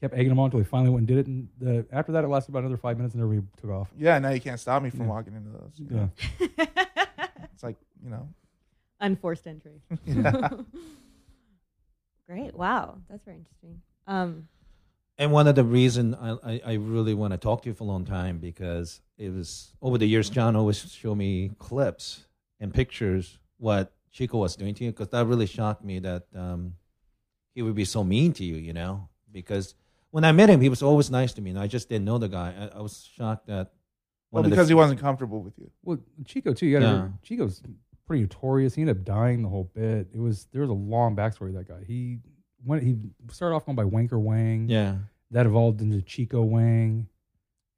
Kept 0.00 0.14
egging 0.14 0.32
him 0.32 0.38
on 0.38 0.46
until 0.46 0.58
he 0.60 0.64
finally 0.64 0.90
went 0.90 1.00
and 1.00 1.08
did 1.08 1.18
it. 1.18 1.26
And 1.26 1.48
the, 1.58 1.86
after 1.92 2.10
that, 2.12 2.24
it 2.24 2.28
lasted 2.28 2.50
about 2.50 2.60
another 2.60 2.76
five 2.76 2.96
minutes 2.96 3.14
and 3.14 3.22
everybody 3.22 3.46
took 3.60 3.70
off. 3.70 3.88
Yeah, 3.96 4.18
now 4.18 4.30
you 4.30 4.40
can't 4.40 4.58
stop 4.58 4.82
me 4.82 4.90
from 4.90 5.00
Yeah. 5.02 5.06
walking 5.06 5.34
into 5.34 5.50
those. 5.50 5.72
you 5.78 5.86
Yeah. 5.90 6.66
It's 7.54 7.62
like, 7.62 7.76
you 8.02 8.10
know, 8.10 8.28
Unforced 9.00 9.46
entry. 9.46 9.80
Yeah. 10.06 10.48
Great. 12.26 12.54
Wow, 12.54 12.98
that's 13.10 13.24
very 13.24 13.36
interesting. 13.38 13.80
Um, 14.06 14.48
And 15.18 15.32
one 15.32 15.46
of 15.46 15.54
the 15.54 15.64
reason 15.64 16.14
I, 16.14 16.30
I, 16.42 16.60
I 16.66 16.72
really 16.74 17.14
want 17.14 17.32
to 17.32 17.38
talk 17.38 17.62
to 17.62 17.68
you 17.68 17.74
for 17.74 17.84
a 17.84 17.86
long 17.86 18.04
time 18.04 18.38
because 18.38 19.00
it 19.18 19.30
was 19.32 19.72
over 19.82 19.98
the 19.98 20.06
years, 20.06 20.30
John 20.30 20.56
always 20.56 20.78
showed 20.92 21.16
me 21.16 21.50
clips 21.58 22.24
and 22.60 22.72
pictures 22.72 23.38
what 23.58 23.92
Chico 24.10 24.38
was 24.38 24.56
doing 24.56 24.74
to 24.74 24.84
you 24.84 24.90
because 24.90 25.08
that 25.08 25.26
really 25.26 25.46
shocked 25.46 25.84
me 25.84 25.98
that 26.00 26.24
um, 26.34 26.74
he 27.54 27.62
would 27.62 27.74
be 27.74 27.84
so 27.84 28.02
mean 28.04 28.32
to 28.34 28.44
you, 28.44 28.56
you 28.56 28.72
know. 28.72 29.08
Because 29.30 29.74
when 30.10 30.24
I 30.24 30.32
met 30.32 30.50
him, 30.50 30.60
he 30.60 30.68
was 30.68 30.82
always 30.82 31.10
nice 31.10 31.32
to 31.34 31.40
me, 31.42 31.50
and 31.50 31.58
I 31.58 31.66
just 31.66 31.88
didn't 31.88 32.04
know 32.04 32.18
the 32.18 32.28
guy. 32.28 32.54
I, 32.74 32.78
I 32.78 32.80
was 32.82 33.08
shocked 33.16 33.46
that. 33.46 33.72
well, 34.30 34.42
one 34.42 34.44
of 34.44 34.50
the 34.50 34.56
because 34.56 34.68
he 34.68 34.74
wasn't 34.74 35.00
comfortable 35.00 35.40
with 35.42 35.58
you. 35.58 35.70
Well, 35.82 35.98
Chico, 36.26 36.52
too. 36.54 36.66
You 36.66 36.74
gotta 36.78 36.84
Yeah. 36.86 36.92
remember, 36.92 37.18
Chico's 37.22 37.62
pretty 38.06 38.22
notorious. 38.22 38.74
He 38.74 38.82
ended 38.82 38.98
up 38.98 39.04
dying 39.04 39.42
the 39.42 39.48
whole 39.48 39.70
bit. 39.74 40.08
It 40.12 40.18
was 40.20 40.46
there 40.52 40.60
was 40.62 40.70
a 40.70 40.74
long 40.74 41.16
backstory 41.16 41.48
of 41.48 41.54
that 41.54 41.68
guy. 41.68 41.84
He 41.86 42.18
went 42.64 42.82
he 42.82 42.96
started 43.30 43.54
off 43.56 43.64
going 43.66 43.76
by 43.76 43.84
Wanker 43.84 44.20
Wang. 44.20 44.68
Yeah. 44.68 44.96
That 45.30 45.46
evolved 45.46 45.80
into 45.80 46.02
Chico 46.02 46.42
Wang. 46.42 47.08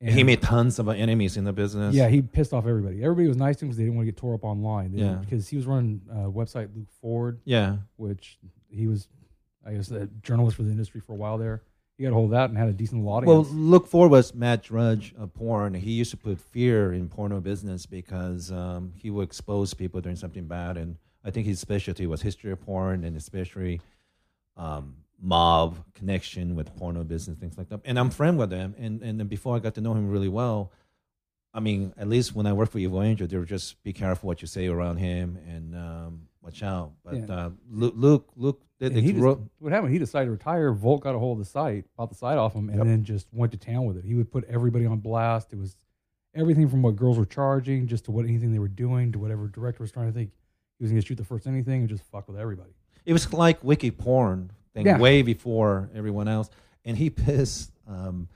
he 0.01 0.25
made 0.25 0.43
tons 0.43 0.79
of 0.81 0.89
enemies 0.89 1.37
in 1.37 1.45
the 1.45 1.53
business. 1.53 1.95
Yeah, 1.95 2.09
he 2.09 2.21
pissed 2.21 2.53
off 2.53 2.67
everybody. 2.67 3.03
Everybody 3.03 3.29
was 3.29 3.37
nice 3.37 3.57
to 3.59 3.65
him 3.65 3.69
because 3.69 3.79
they 3.79 3.85
didn't 3.85 3.97
want 3.97 4.07
to 4.07 4.13
get 4.13 4.19
tore 4.19 4.35
up 4.35 4.45
online. 4.45 4.93
They 4.93 5.03
Yeah. 5.03 5.15
because 5.15 5.49
he 5.49 5.57
was 5.57 5.67
running 5.67 6.03
a 6.11 6.17
website 6.31 6.69
Luke 6.75 6.89
Ford, 7.01 7.41
Yeah. 7.45 7.77
which 7.97 8.39
he 8.69 8.87
was, 8.89 9.09
I 9.67 9.75
guess, 9.75 9.91
a 9.91 10.07
journalist 10.23 10.57
for 10.57 10.63
the 10.63 10.71
industry 10.71 11.01
for 11.01 11.13
a 11.13 11.17
while 11.17 11.39
there. 11.39 11.63
He 11.97 12.03
got 12.03 12.11
a 12.11 12.15
hold 12.15 12.27
of 12.27 12.31
that 12.33 12.49
and 12.51 12.59
had 12.59 12.69
a 12.69 12.73
decent 12.73 13.05
Well, 13.05 13.15
audience. 13.17 13.51
look 13.53 13.87
for 13.87 14.09
was 14.09 14.35
Matt 14.35 14.65
Drudge 14.65 15.15
of 15.17 15.33
porn. 15.33 15.75
He 15.75 15.93
used 15.93 16.11
to 16.11 16.17
put 16.17 16.41
fear 16.41 16.93
in 16.93 17.09
porno 17.09 17.41
business 17.41 17.87
because 17.87 18.51
um, 18.51 18.93
he 18.97 19.11
would 19.11 19.23
expose 19.23 19.75
people 19.75 20.01
doing 20.01 20.17
something 20.17 20.47
bad, 20.47 20.77
and 20.77 20.97
I 21.25 21.31
think 21.31 21.47
his 21.47 21.61
specialty 21.61 22.07
was 22.07 22.21
history 22.21 22.51
of 22.51 22.61
porn 22.61 23.05
and 23.05 23.17
especially 23.17 23.81
um, 24.57 24.97
mob 25.21 25.77
connection 25.95 26.57
with 26.57 26.75
porno 26.77 27.05
business, 27.05 27.39
things 27.39 27.57
like 27.57 27.69
that. 27.69 27.81
And 27.85 27.99
I'm 27.99 28.11
friend 28.11 28.37
with 28.39 28.51
him. 28.51 28.75
and 28.79 29.01
and 29.03 29.29
before 29.29 29.55
I 29.57 29.61
got 29.61 29.75
to 29.77 29.81
know 29.81 29.93
him 29.93 30.11
really 30.11 30.29
well, 30.29 30.73
I 31.55 31.61
mean, 31.61 31.95
at 31.97 32.09
least 32.09 32.35
when 32.35 32.47
I 32.47 32.53
worked 32.53 32.73
for 32.73 32.79
Evil 32.79 33.03
Angel, 33.03 33.29
they 33.29 33.37
were 33.39 33.45
just 33.45 33.81
be 33.85 33.93
careful 33.93 34.27
what 34.27 34.43
you 34.43 34.49
say 34.49 34.67
around 34.67 34.97
him 34.97 35.39
and 35.49 35.75
um, 35.77 36.23
watch 36.45 36.63
out. 36.63 36.93
But 37.05 37.17
Yeah. 37.17 37.25
uh, 37.35 37.51
Luke, 37.71 37.95
Luke, 37.97 38.31
Luke, 38.37 38.63
he 38.81 38.91
just- 39.13 39.17
wrote- 39.23 39.43
what 39.59 39.73
happened? 39.73 39.93
He 39.93 39.99
decided 39.99 40.27
to 40.27 40.33
retire. 40.33 40.73
Volt 40.73 41.03
got 41.03 41.15
a 41.15 41.19
hold 41.19 41.39
of 41.41 41.45
the 41.45 41.51
site, 41.51 41.87
bought 41.97 42.11
the 42.11 42.15
site 42.15 42.37
off 42.39 42.55
him, 42.55 42.69
and 42.69 42.79
Yep. 42.79 42.87
then 42.87 43.05
just 43.05 43.33
went 43.33 43.51
to 43.53 43.59
town 43.59 43.87
with 43.87 43.97
it. 43.97 44.05
He 44.05 44.15
would 44.15 44.31
put 44.31 44.45
everybody 44.45 44.85
on 44.87 45.01
blast. 45.01 45.53
It 45.53 45.59
was 45.59 45.77
everything 46.35 46.69
from 46.69 46.83
what 46.83 46.97
girls 46.97 47.17
were 47.19 47.25
charging, 47.25 47.87
just 47.87 48.05
to 48.07 48.11
what 48.13 48.27
anything 48.27 48.53
they 48.53 48.59
were 48.59 48.69
doing, 48.69 49.13
to 49.13 49.19
whatever 49.19 49.49
director 49.49 49.83
was 49.83 49.91
trying 49.93 50.07
to 50.09 50.13
think 50.13 50.31
he 50.79 50.85
was 50.85 50.91
going 50.91 51.01
to 51.01 51.07
shoot 51.07 51.15
the 51.17 51.25
first 51.25 51.47
anything 51.47 51.81
and 51.81 51.89
just 51.89 52.03
fuck 52.05 52.29
with 52.29 52.37
everybody. 52.39 52.71
it 53.07 53.13
was 53.13 53.31
like 53.35 53.63
wiki 53.63 53.91
porn 53.91 54.51
thing 54.73 54.87
Yeah. 54.87 54.99
way 54.99 55.21
before 55.23 55.91
everyone 55.95 56.27
else. 56.27 56.49
And 56.87 56.97
he 56.97 57.11
pissed 57.11 57.71
um, 57.87 58.29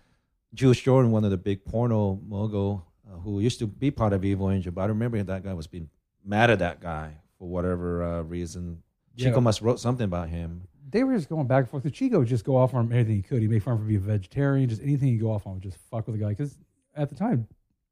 Jules 0.55 0.79
Jordan, 0.79 1.11
one 1.11 1.25
of 1.25 1.31
the 1.31 1.37
big 1.39 1.65
porno 1.65 2.21
mogul, 2.27 2.85
uh, 3.11 3.19
who 3.21 3.41
used 3.41 3.59
to 3.61 3.67
be 3.67 3.91
part 3.91 4.13
of 4.13 4.25
Evil 4.27 4.51
Angel. 4.51 4.71
But 4.73 4.83
I 4.83 4.87
remember 4.87 5.23
that 5.23 5.43
guy 5.43 5.55
was 5.55 5.67
being 5.67 5.89
mad 6.25 6.51
at 6.51 6.59
that 6.61 6.81
guy 6.81 7.15
for 7.39 7.49
whatever 7.49 8.03
uh, 8.03 8.23
reason. 8.23 8.83
Yeah. 9.15 9.27
Chico 9.29 9.41
must 9.41 9.61
wrote 9.63 9.81
something 9.81 10.05
about 10.05 10.29
him. 10.29 10.63
They 10.91 11.05
were 11.05 11.15
just 11.15 11.29
going 11.29 11.47
back 11.47 11.61
and 11.65 11.69
forth. 11.71 11.83
The 11.83 11.91
Chico 11.91 12.21
would 12.21 12.29
just 12.29 12.45
go 12.45 12.57
off 12.57 12.73
on 12.75 12.87
him 12.87 12.93
anything 12.93 13.17
he 13.17 13.23
could. 13.23 13.43
He 13.43 13.49
made 13.49 13.63
fun 13.63 13.75
of 13.75 13.81
him 13.81 13.85
for 13.87 13.89
being 13.89 14.01
a 14.01 14.05
vegetarian, 14.05 14.69
just 14.69 14.83
anything 14.83 15.09
he'd 15.09 15.19
go 15.19 15.31
off 15.33 15.47
on 15.47 15.55
would 15.55 15.63
just 15.63 15.77
fuck 15.91 16.07
with 16.07 16.17
the 16.19 16.23
guy. 16.23 16.31
Because 16.31 16.57
at 16.95 17.09
the 17.11 17.15
time, 17.15 17.47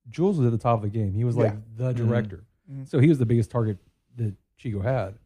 Jules 0.09 0.39
was 0.39 0.47
at 0.47 0.53
the 0.53 0.59
top 0.59 0.77
of 0.79 0.83
the 0.83 0.89
game. 0.89 1.13
He 1.13 1.25
was 1.25 1.37
like 1.37 1.53
Yeah. 1.53 1.59
the 1.77 1.93
director. 1.93 2.45
Mhm. 2.71 2.89
So 2.89 2.99
he 2.99 3.09
was 3.09 3.19
the 3.19 3.27
biggest 3.27 3.51
target 3.51 3.79
that 4.17 4.35
Chico 4.57 4.81
had. 4.81 5.19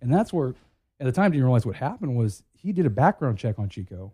And 0.00 0.12
that's 0.12 0.32
where, 0.32 0.54
at 1.00 1.04
the 1.06 1.12
time, 1.12 1.30
didn't 1.32 1.44
realize 1.44 1.66
what 1.66 1.76
happened 1.76 2.16
was 2.16 2.42
he 2.54 2.72
did 2.72 2.86
a 2.86 2.90
background 2.90 3.36
check 3.38 3.58
on 3.58 3.68
Chico. 3.68 4.12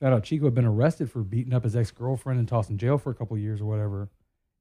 Found 0.00 0.14
out 0.14 0.24
Chico 0.24 0.46
had 0.46 0.54
been 0.54 0.64
arrested 0.64 1.10
for 1.10 1.22
beating 1.22 1.52
up 1.54 1.62
his 1.62 1.76
ex 1.76 1.90
girlfriend 1.92 2.38
and 2.40 2.48
tossed 2.48 2.68
in 2.68 2.78
jail 2.78 2.98
for 2.98 3.10
a 3.10 3.14
couple 3.14 3.36
of 3.36 3.42
years 3.42 3.60
or 3.60 3.66
whatever. 3.66 4.10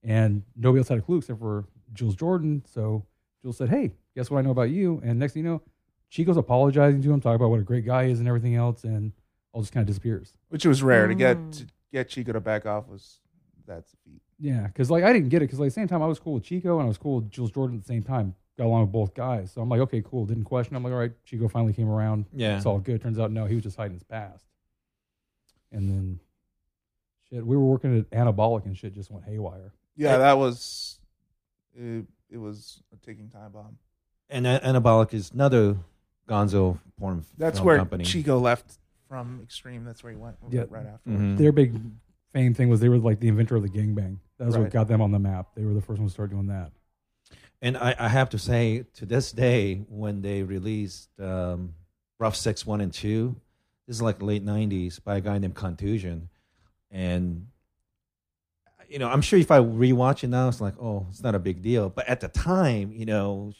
And 0.03 0.43
nobody 0.55 0.79
else 0.79 0.89
had 0.89 0.99
a 0.99 1.01
clue 1.01 1.17
except 1.17 1.39
for 1.39 1.65
Jules 1.91 2.15
Jordan. 2.15 2.63
So 2.67 3.05
Jules 3.43 3.57
said, 3.57 3.69
Hey, 3.69 3.91
guess 4.15 4.31
what 4.31 4.39
I 4.39 4.41
know 4.41 4.49
about 4.51 4.69
you? 4.71 4.99
And 5.03 5.19
next 5.19 5.33
thing 5.33 5.43
you 5.45 5.49
know, 5.51 5.61
Chico's 6.09 6.37
apologizing 6.37 7.01
to 7.03 7.11
him, 7.13 7.21
talking 7.21 7.35
about 7.35 7.49
what 7.49 7.59
a 7.59 7.63
great 7.63 7.85
guy 7.85 8.05
he 8.05 8.11
is 8.11 8.19
and 8.19 8.27
everything 8.27 8.55
else. 8.55 8.83
And 8.83 9.11
all 9.51 9.61
just 9.61 9.71
kind 9.73 9.83
of 9.83 9.87
disappears. 9.87 10.33
which 10.49 10.65
was 10.65 10.81
rare 10.81 11.07
to 11.07 11.13
get 11.13 11.37
Mm. 11.37 11.57
to 11.59 11.65
get 11.91 12.09
Chico 12.09 12.31
to 12.33 12.39
back 12.39 12.65
off 12.65 12.87
was 12.87 13.19
that's 13.67 13.93
a 13.93 13.97
feat. 13.97 14.21
Yeah, 14.39 14.65
because 14.67 14.89
like 14.89 15.03
I 15.03 15.13
didn't 15.13 15.29
get 15.29 15.41
it 15.41 15.45
because 15.45 15.59
like 15.59 15.67
at 15.67 15.69
the 15.75 15.81
same 15.81 15.87
time 15.87 16.01
I 16.01 16.07
was 16.07 16.19
cool 16.19 16.33
with 16.33 16.43
Chico 16.43 16.77
and 16.79 16.85
I 16.85 16.87
was 16.87 16.97
cool 16.97 17.17
with 17.17 17.29
Jules 17.29 17.51
Jordan 17.51 17.77
at 17.77 17.83
the 17.83 17.87
same 17.87 18.01
time. 18.03 18.33
Got 18.57 18.65
along 18.65 18.81
with 18.81 18.91
both 18.91 19.13
guys, 19.15 19.51
so 19.51 19.61
I'm 19.61 19.69
like, 19.69 19.79
okay, 19.81 20.01
cool. 20.05 20.25
Didn't 20.25 20.43
question. 20.43 20.75
I'm 20.75 20.83
like, 20.83 20.93
all 20.93 20.99
right, 20.99 21.11
Chico 21.25 21.47
finally 21.47 21.73
came 21.73 21.89
around. 21.89 22.25
Yeah. 22.33 22.55
it's 22.57 22.65
all 22.67 22.77
good. 22.79 23.01
Turns 23.01 23.17
out 23.19 23.31
no, 23.31 23.45
he 23.45 23.55
was 23.55 23.63
just 23.63 23.77
hiding 23.77 23.93
his 23.93 24.03
past. 24.03 24.45
And 25.71 25.89
then, 25.89 26.19
shit, 27.29 27.45
we 27.45 27.57
were 27.57 27.63
working 27.65 27.97
at 27.97 28.09
Anabolic 28.11 28.65
and 28.65 28.77
shit 28.77 28.93
just 28.93 29.09
went 29.09 29.25
haywire. 29.25 29.73
Yeah, 29.95 30.17
that 30.17 30.37
was 30.37 30.99
it, 31.75 32.05
it 32.33 32.37
was 32.39 32.81
a 32.91 32.97
ticking 33.05 33.29
time 33.29 33.51
bomb. 33.51 33.77
And 34.29 34.47
uh, 34.47 34.59
Anabolic 34.61 35.13
is 35.13 35.31
another 35.31 35.77
gonzo 36.27 36.79
porn 36.99 37.23
That's 37.37 37.59
film 37.59 37.67
where 37.67 37.77
company. 37.77 38.03
Chico 38.03 38.39
left 38.39 38.79
from 39.07 39.41
Extreme. 39.43 39.85
That's 39.85 40.03
where 40.03 40.11
he 40.11 40.17
went 40.17 40.37
Yeah. 40.49 40.63
right 40.69 40.87
after. 40.87 41.09
Mhm. 41.09 41.37
Their 41.37 41.51
big 41.51 41.79
fame 42.33 42.53
thing 42.53 42.69
was 42.69 42.79
they 42.79 42.89
were 42.89 42.97
like 42.97 43.19
the 43.19 43.27
inventor 43.27 43.55
of 43.55 43.61
the 43.63 43.69
gangbang. 43.69 44.17
That 44.39 44.47
was 44.47 44.57
what 44.57 44.71
got 44.71 44.87
them 44.87 45.01
on 45.01 45.11
the 45.11 45.19
map. 45.19 45.49
They 45.55 45.63
were 45.63 45.73
the 45.75 45.81
first 45.81 45.99
ones 45.99 46.11
to 46.11 46.13
start 46.13 46.31
doing 46.31 46.47
that. 46.47 46.71
And 47.61 47.77
I, 47.77 47.95
I 47.97 48.07
have 48.09 48.29
to 48.31 48.39
say, 48.39 48.85
to 48.95 49.05
this 49.05 49.31
day, 49.31 49.85
when 49.87 50.21
they 50.21 50.43
released 50.43 51.07
um, 51.19 51.75
Rough 52.19 52.35
Sex 52.35 52.65
1 52.65 52.81
and 52.81 52.91
2, 52.91 53.35
this 53.87 53.97
is 53.97 54.01
like 54.01 54.21
late 54.21 54.43
90s 54.43 55.01
by 55.01 55.17
a 55.17 55.21
guy 55.21 55.37
named 55.37 55.55
Khan 55.55 55.77
Tusion. 55.77 56.27
And, 56.91 57.47
you 58.93 58.99
know, 58.99 59.09
I'm 59.09 59.21
sure 59.21 59.39
if 59.39 59.49
I 59.49 59.57
rewatch 59.59 60.23
it 60.23 60.27
now, 60.27 60.47
it's 60.47 60.61
like, 60.61 60.75
oh, 60.79 61.07
it's 61.09 61.23
not 61.23 61.33
a 61.33 61.39
big 61.39 61.63
deal. 61.63 61.89
But 61.89 62.07
at 62.07 62.19
the 62.19 62.27
time, 62.27 62.91
you 62.93 63.07
know, 63.07 63.51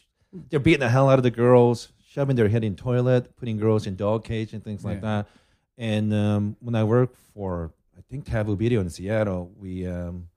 they're 0.50 0.60
beating 0.60 0.82
the 0.82 0.90
hell 0.90 1.10
out 1.10 1.18
of 1.18 1.24
the 1.24 1.32
girls, 1.32 1.92
shoving 2.08 2.36
their 2.36 2.48
head 2.48 2.64
in 2.64 2.76
toilet, 2.76 3.36
putting 3.36 3.58
girls 3.58 3.88
in 3.88 3.96
dog 3.96 4.24
cage 4.24 4.54
and 4.54 4.64
things 4.64 4.86
like 4.86 4.98
Yeah. 4.98 5.24
that. 5.24 5.28
And 5.80 6.14
um, 6.14 6.56
when 6.60 6.76
I 6.76 6.84
worked 6.84 7.18
for, 7.34 7.72
I 7.98 8.02
think, 8.12 8.26
Taboo 8.26 8.56
Video 8.56 8.80
in 8.80 8.92
Seattle, 8.92 9.52
we 9.58 9.88
um, 9.88 10.28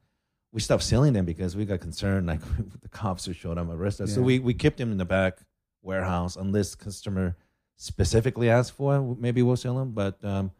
we 0.51 0.61
stopped 0.63 0.83
selling 0.83 1.13
them 1.13 1.27
because 1.27 1.55
we 1.55 1.67
got 1.67 1.81
concerned, 1.81 2.27
like 2.27 2.41
the 2.81 2.89
cops 2.89 3.27
would 3.29 3.37
show 3.37 3.55
them 3.55 3.71
arrest 3.71 4.01
us. 4.01 4.15
So 4.15 4.23
we, 4.23 4.39
we 4.39 4.55
kept 4.55 4.79
them 4.79 4.91
in 4.93 4.97
the 4.97 5.05
back 5.05 5.37
warehouse 5.83 6.37
unless 6.37 6.75
customer 6.75 7.37
specifically 7.77 8.49
asked 8.49 8.73
for 8.73 8.97
it. 8.97 9.03
Maybe 9.21 9.43
we'll 9.43 9.57
sell 9.57 9.77
them. 9.77 9.91
But 9.93 10.25
um, 10.25 10.53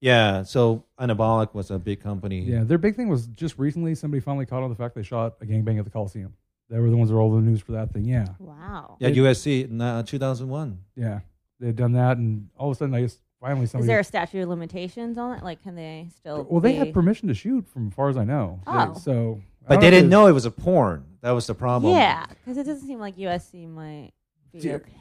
yeah, 0.00 0.42
so 0.42 0.84
Anabolic 1.00 1.54
was 1.54 1.70
a 1.70 1.78
big 1.78 2.00
company. 2.02 2.40
Yeah, 2.40 2.64
their 2.64 2.78
big 2.78 2.94
thing 2.96 3.08
was 3.08 3.26
just 3.28 3.58
recently 3.58 3.94
somebody 3.94 4.20
finally 4.20 4.46
caught 4.46 4.62
on 4.62 4.70
the 4.70 4.76
fact 4.76 4.94
they 4.94 5.02
shot 5.02 5.34
a 5.40 5.44
gangbang 5.46 5.78
at 5.78 5.84
the 5.84 5.90
Coliseum. 5.90 6.34
They 6.70 6.78
were 6.78 6.90
the 6.90 6.96
ones 6.96 7.08
that 7.08 7.14
were 7.16 7.20
all 7.22 7.34
the 7.34 7.40
news 7.40 7.60
for 7.62 7.72
that 7.72 7.92
thing. 7.92 8.04
Yeah, 8.04 8.26
Wow. 8.38 8.96
Yeah, 9.00 9.08
It- 9.08 9.16
USC 9.16 9.64
in 9.70 9.80
uh, 9.80 10.02
2001. 10.02 10.78
yeah, 10.96 11.20
they 11.60 11.66
had 11.66 11.76
done 11.76 11.92
that, 11.92 12.18
and 12.18 12.48
all 12.56 12.70
of 12.70 12.76
a 12.76 12.78
sudden, 12.78 12.94
I 12.94 13.00
guess 13.02 13.18
finally 13.40 13.66
somebody. 13.66 13.84
Is 13.84 13.88
there 13.88 14.00
a 14.00 14.04
statute 14.04 14.42
of 14.42 14.48
limitations 14.48 15.16
on 15.18 15.38
it? 15.38 15.42
Like, 15.42 15.62
can 15.62 15.74
they 15.74 16.08
still? 16.16 16.46
well, 16.48 16.60
they 16.60 16.72
be- 16.72 16.78
had 16.78 16.92
permission 16.94 17.28
to 17.28 17.34
shoot, 17.34 17.66
from 17.68 17.88
as 17.88 17.94
far 17.94 18.08
as 18.08 18.16
I 18.16 18.24
know. 18.24 18.60
Oh. 18.66 18.94
so 18.94 19.40
I 19.66 19.74
But 19.74 19.80
they 19.80 19.86
if 19.88 19.92
didn't 19.94 20.10
know 20.10 20.26
it 20.26 20.32
was 20.32 20.44
a 20.44 20.50
porn. 20.50 21.04
That 21.22 21.30
was 21.32 21.46
the 21.48 21.54
problem. 21.54 21.94
Yeah, 21.94 22.26
because 22.26 22.56
it 22.58 22.64
doesn't 22.64 22.86
seem 22.86 23.00
like 23.00 23.16
USC 23.16 23.66
might 23.68 24.12
be 24.52 24.60
Yeah. 24.60 24.74
okay. 24.74 24.92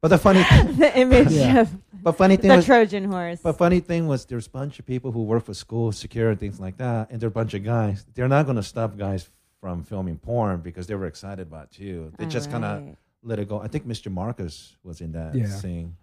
But 0.00 0.08
the 0.08 0.18
funny, 0.18 0.42
the 0.78 0.96
image 0.96 1.30
Yeah. 1.32 1.60
of 1.62 1.76
but 2.02 2.12
funny 2.12 2.36
thing 2.36 2.50
the 2.50 2.56
was, 2.56 2.64
Trojan 2.66 3.04
horse. 3.04 3.40
But 3.42 3.54
funny 3.58 3.80
thing 3.80 4.06
was, 4.06 4.24
there's 4.24 4.46
a 4.46 4.50
bunch 4.50 4.78
of 4.78 4.86
people 4.86 5.12
who 5.12 5.22
work 5.24 5.44
for 5.44 5.54
school, 5.54 5.92
security, 5.92 6.32
and 6.32 6.40
things 6.40 6.60
like 6.60 6.76
that, 6.78 7.10
and 7.10 7.20
they're 7.20 7.28
a 7.28 7.30
bunch 7.30 7.54
of 7.54 7.64
guys. 7.64 8.04
They're 8.14 8.28
not 8.28 8.44
going 8.46 8.56
to 8.56 8.62
stop 8.62 8.96
guys 8.96 9.28
from 9.60 9.82
filming 9.82 10.18
porn 10.18 10.60
because 10.60 10.86
they 10.86 10.94
were 10.94 11.06
excited 11.06 11.46
about 11.48 11.64
it 11.64 11.70
too. 11.72 12.12
They 12.18 12.26
just 12.26 12.50
kind 12.50 12.64
of 12.64 12.96
let 13.22 13.38
it 13.38 13.48
go. 13.48 13.60
I 13.60 13.68
think 13.68 13.86
Mr. 13.86 14.10
Marcus 14.10 14.76
was 14.84 15.00
in 15.00 15.12
that 15.12 15.34
Yeah. 15.34 15.46
scene, 15.46 15.96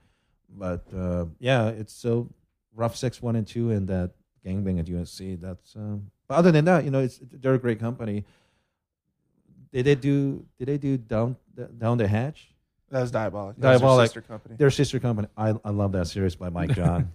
but 0.49 0.83
uh, 0.93 1.25
yeah, 1.39 1.69
it's 1.69 1.93
so 1.93 2.29
rough 2.75 2.95
sex 2.95 3.21
one 3.21 3.35
and 3.37 3.47
two 3.47 3.71
and 3.71 3.87
that 3.87 4.11
gangbang 4.45 4.79
at 4.79 4.85
USC. 4.87 5.39
That's 5.39 5.75
um, 5.75 6.11
but 6.27 6.35
other 6.35 6.51
than 6.51 6.65
that, 6.65 6.83
you 6.83 6.91
know, 6.91 6.99
it's 6.99 7.19
they're 7.21 7.53
a 7.53 7.59
great 7.59 7.79
company. 7.79 8.25
Did 9.71 9.85
they 9.85 9.95
do? 9.95 10.45
Did 10.57 10.67
they 10.67 10.77
do 10.77 10.97
down 10.97 11.37
down 11.77 11.97
the 11.97 12.07
hatch? 12.07 12.49
That 12.95 13.01
was 13.01 13.11
Diabolic. 13.11 13.59
Diabolic. 13.59 14.05
sister 14.07 14.21
company. 14.21 14.55
Their 14.55 14.69
sister 14.71 15.01
company. 15.01 15.27
I, 15.35 15.53
I 15.65 15.71
love 15.71 15.91
that 15.91 16.07
series 16.07 16.33
by 16.37 16.47
Mike 16.47 16.73
John. 16.73 17.11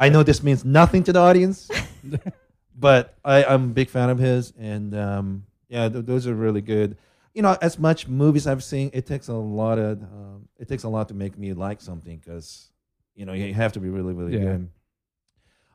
I 0.00 0.08
know 0.08 0.24
this 0.24 0.42
means 0.42 0.64
nothing 0.64 1.04
to 1.04 1.12
the 1.12 1.20
audience, 1.20 1.70
but 2.76 3.16
I, 3.24 3.44
I'm 3.44 3.64
a 3.66 3.72
big 3.72 3.90
fan 3.90 4.10
of 4.10 4.18
his, 4.18 4.52
and 4.58 4.92
um, 4.92 5.44
yeah, 5.68 5.88
th- 5.88 6.04
those 6.04 6.26
are 6.26 6.34
really 6.34 6.62
good. 6.62 6.96
You 7.32 7.42
know, 7.42 7.56
as 7.62 7.78
much 7.78 8.08
movies 8.08 8.48
I've 8.48 8.64
seen, 8.64 8.90
it 8.92 9.06
takes 9.06 9.28
a 9.28 9.34
lot 9.34 9.78
of 9.78 10.02
um, 10.02 10.48
it 10.58 10.66
takes 10.66 10.82
a 10.82 10.88
lot 10.88 11.06
to 11.10 11.14
make 11.14 11.38
me 11.38 11.52
like 11.52 11.80
something 11.80 12.16
because 12.18 12.72
you 13.14 13.24
know 13.24 13.32
you 13.32 13.54
have 13.54 13.72
to 13.74 13.78
be 13.80 13.88
really 13.88 14.12
really 14.14 14.32
Yeah. 14.34 14.40
good. 14.44 14.68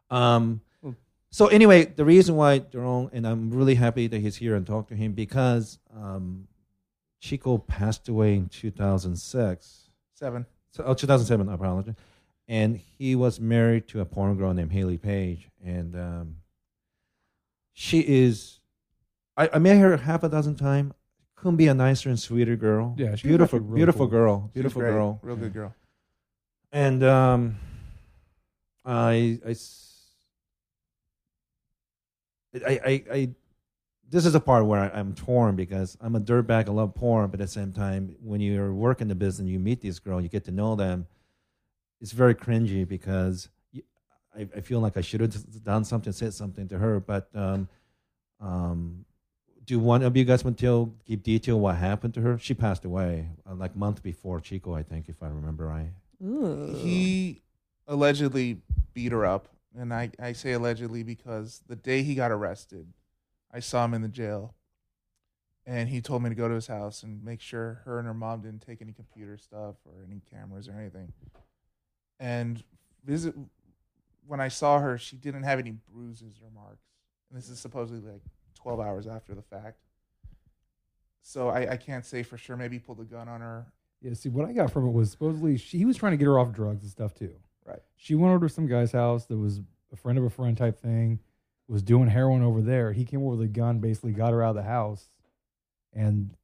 Um. 0.10 0.62
So 1.30 1.48
anyway, 1.48 1.86
the 1.86 2.04
reason 2.04 2.36
why 2.36 2.60
Jerome 2.60 3.10
and 3.14 3.26
I'm 3.26 3.52
really 3.52 3.76
happy 3.76 4.08
that 4.08 4.20
he's 4.20 4.36
here 4.36 4.56
and 4.56 4.68
talk 4.68 4.88
to 4.90 4.96
him 4.96 5.14
because 5.14 5.80
um, 5.96 6.48
Chico 7.26 7.58
passed 7.58 8.08
away 8.08 8.36
in 8.36 8.48
2006. 8.50 9.90
Seven. 10.14 10.46
So, 10.70 10.84
oh, 10.86 10.94
2007, 10.94 11.50
I 11.50 11.56
apologize. 11.56 11.96
And 12.48 12.78
he 12.78 13.16
was 13.16 13.40
married 13.40 13.88
to 13.88 14.02
a 14.02 14.06
porn 14.06 14.38
girl 14.38 14.54
named 14.54 14.72
Haley 14.72 15.00
Paige. 15.00 15.50
And 15.64 15.96
um, 15.96 16.36
she 17.74 18.02
is, 18.02 18.60
I, 19.36 19.50
I 19.54 19.58
met 19.58 19.80
her 19.80 19.98
half 19.98 20.22
a 20.24 20.30
dozen 20.30 20.56
times. 20.56 20.94
Couldn't 21.36 21.58
be 21.58 21.68
a 21.68 21.74
nicer 21.74 22.10
and 22.10 22.20
sweeter 22.20 22.56
girl. 22.56 22.94
Yeah, 22.96 23.16
beautiful, 23.16 23.60
beautiful 23.60 24.06
cool. 24.06 24.08
girl. 24.08 24.52
Beautiful 24.54 24.82
girl. 24.84 25.20
Real 25.24 25.36
good 25.36 25.54
girl. 25.54 25.74
And 26.72 27.04
um, 27.04 27.58
I, 28.86 29.40
I, 29.44 29.56
I, 32.86 33.04
I 33.12 33.30
this 34.10 34.26
is 34.26 34.36
a 34.36 34.40
part 34.40 34.66
where 34.66 34.80
I, 34.80 35.00
I'm 35.00 35.14
torn 35.14 35.56
because 35.56 35.98
I'm 36.00 36.16
a 36.16 36.20
dirtbag. 36.20 36.68
I 36.68 36.72
love 36.72 36.94
porn, 36.94 37.30
but 37.30 37.40
at 37.40 37.48
the 37.48 37.52
same 37.52 37.72
time, 37.72 38.16
when 38.22 38.42
you're 38.42 38.74
working 38.74 39.08
the 39.08 39.16
business, 39.16 39.50
you 39.50 39.60
meet 39.60 39.82
these 39.82 40.00
girls, 40.00 40.24
you 40.24 40.30
get 40.30 40.46
to 40.46 40.52
know 40.52 40.76
them. 40.76 41.08
It's 42.02 42.12
very 42.12 42.36
cringy 42.36 42.88
because 42.88 43.50
you, 43.72 43.84
I, 44.38 44.48
I 44.56 44.62
feel 44.62 44.80
like 44.80 44.98
I 44.98 45.02
should 45.02 45.22
have 45.22 45.64
done 45.64 45.86
something, 45.86 46.14
said 46.14 46.34
something 46.34 46.68
to 46.68 46.78
her. 46.78 47.00
But 47.00 47.30
um, 47.34 47.68
um, 48.40 49.06
do 49.66 49.80
one 49.80 50.04
of 50.04 50.16
you 50.16 50.24
guys 50.24 50.44
want 50.44 50.60
to 50.60 50.94
give 51.06 51.24
detail 51.24 51.60
what 51.60 51.76
happened 51.76 52.14
to 52.16 52.22
her? 52.22 52.38
She 52.38 52.54
passed 52.54 52.86
away 52.86 53.30
uh, 53.50 53.56
like 53.56 53.76
month 53.76 54.04
before 54.04 54.40
Chico, 54.40 54.76
I 54.76 54.84
think, 54.84 55.10
if 55.10 55.24
I 55.24 55.28
remember 55.28 55.66
right. 55.66 55.92
Ooh. 56.24 56.76
He 56.76 57.42
allegedly 57.88 58.62
beat 58.94 59.12
her 59.12 59.26
up, 59.26 59.48
and 59.78 59.94
I, 59.94 60.12
I 60.20 60.34
say 60.34 60.54
allegedly 60.54 61.04
because 61.04 61.62
the 61.68 61.76
day 61.76 62.04
he 62.04 62.16
got 62.16 62.32
arrested, 62.32 62.88
I 63.56 63.62
saw 63.62 63.86
him 63.86 63.94
in 63.94 64.02
the 64.02 64.10
jail, 64.10 64.54
and 65.66 65.88
he 65.88 66.02
told 66.02 66.22
me 66.22 66.30
to 66.30 66.36
go 66.36 66.50
to 66.50 66.56
his 66.56 66.68
house 66.68 67.04
and 67.04 67.24
make 67.24 67.40
sure 67.40 67.82
her 67.86 68.00
and 68.00 68.06
her 68.06 68.14
mom 68.14 68.42
didn't 68.42 68.62
take 68.62 68.82
any 68.82 68.92
computer 68.92 69.38
stuff 69.38 69.76
or 69.86 70.04
any 70.06 70.22
cameras 70.30 70.68
or 70.68 70.74
anything. 70.74 71.14
And 72.20 72.62
visit 73.06 73.34
when 74.28 74.42
I 74.42 74.50
saw 74.50 74.80
her, 74.80 74.98
she 74.98 75.16
didn't 75.16 75.44
have 75.44 75.58
any 75.58 75.72
bruises 75.94 76.42
or 76.44 76.50
marks, 76.54 76.84
and 77.30 77.40
this 77.40 77.50
is 77.50 77.58
supposedly 77.58 78.12
like 78.12 78.22
12 78.56 78.82
hours 78.82 79.08
after 79.08 79.34
the 79.34 79.42
fact. 79.42 79.78
So 81.22 81.48
I, 81.48 81.72
I 81.72 81.78
can't 81.78 82.06
say 82.06 82.24
for 82.24 82.38
sure. 82.38 82.58
Maybe 82.58 82.76
he 82.76 82.80
pulled 82.80 83.00
a 83.00 83.04
gun 83.04 83.30
on 83.30 83.40
her. 83.40 83.68
Yeah, 84.02 84.14
see, 84.14 84.30
what 84.30 84.48
I 84.48 84.52
got 84.52 84.70
from 84.70 84.86
it 84.86 84.92
was 84.92 85.12
supposedly 85.12 85.58
she, 85.58 85.78
he 85.78 85.86
was 85.86 85.96
trying 85.96 86.12
to 86.12 86.18
get 86.18 86.26
her 86.26 86.38
off 86.38 86.52
drugs 86.52 86.84
and 86.84 86.92
stuff 86.92 87.14
too. 87.14 87.34
Right. 87.66 87.80
She 87.96 88.16
went 88.16 88.34
over 88.34 88.48
to 88.48 88.54
some 88.54 88.68
guy's 88.68 88.92
house 88.92 89.26
that 89.28 89.38
was 89.38 89.62
a 89.94 89.96
friend 89.96 90.18
of 90.18 90.26
a 90.26 90.30
friend 90.30 90.58
type 90.58 90.78
thing, 90.78 91.20
was 91.68 91.82
doing 91.82 92.08
heroin 92.08 92.44
over 92.44 92.62
there. 92.62 92.92
He 92.94 93.06
came 93.06 93.22
over 93.22 93.32
with 93.36 93.42
a 93.42 93.48
gun, 93.48 93.80
basically 93.80 94.12
got 94.12 94.34
her 94.34 94.44
out 94.44 94.50
of 94.52 94.56
the 94.56 94.64
house. 94.64 95.08
And 95.94 96.36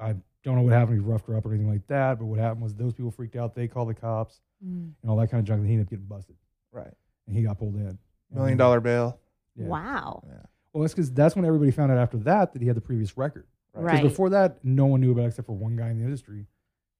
I 0.00 0.14
don't 0.44 0.56
know 0.56 0.62
what 0.62 0.72
happened. 0.72 0.98
He 0.98 1.04
roughed 1.04 1.26
her 1.26 1.36
up 1.36 1.44
or 1.44 1.50
anything 1.52 1.70
like 1.70 1.86
that. 1.88 2.18
But 2.18 2.26
what 2.26 2.38
happened 2.38 2.62
was 2.62 2.74
those 2.74 2.94
people 2.94 3.10
freaked 3.10 3.36
out. 3.36 3.54
They 3.54 3.68
called 3.68 3.88
the 3.90 3.94
cops 3.94 4.40
Mm. 4.64 4.92
and 5.00 5.10
all 5.10 5.16
that 5.16 5.30
kind 5.30 5.38
of 5.40 5.46
junk. 5.46 5.60
And 5.60 5.66
he 5.66 5.72
ended 5.72 5.86
up 5.86 5.90
getting 5.90 6.04
busted. 6.04 6.36
Right. 6.70 6.92
And 7.26 7.34
he 7.36 7.42
got 7.42 7.58
pulled 7.58 7.76
in. 7.76 7.98
Million 8.30 8.50
And- 8.52 8.58
dollar 8.58 8.80
bail. 8.80 9.18
Yeah. 9.56 9.66
Wow. 9.66 10.22
Yeah. 10.26 10.42
Well, 10.72 10.82
that's 10.82 10.92
because 10.94 11.12
that's 11.12 11.34
when 11.34 11.44
everybody 11.44 11.70
found 11.70 11.90
out 11.90 11.98
after 11.98 12.18
that 12.18 12.52
that 12.52 12.60
he 12.62 12.68
had 12.68 12.76
the 12.76 12.80
previous 12.82 13.16
record. 13.16 13.46
Right. 13.74 13.84
Right. 13.84 13.92
Because 13.96 14.10
before 14.12 14.30
that, 14.30 14.64
no 14.64 14.86
one 14.86 15.00
knew 15.00 15.12
about 15.12 15.22
it 15.24 15.28
except 15.28 15.46
for 15.46 15.56
one 15.56 15.76
guy 15.76 15.88
in 15.90 15.98
the 15.98 16.04
industry. 16.04 16.46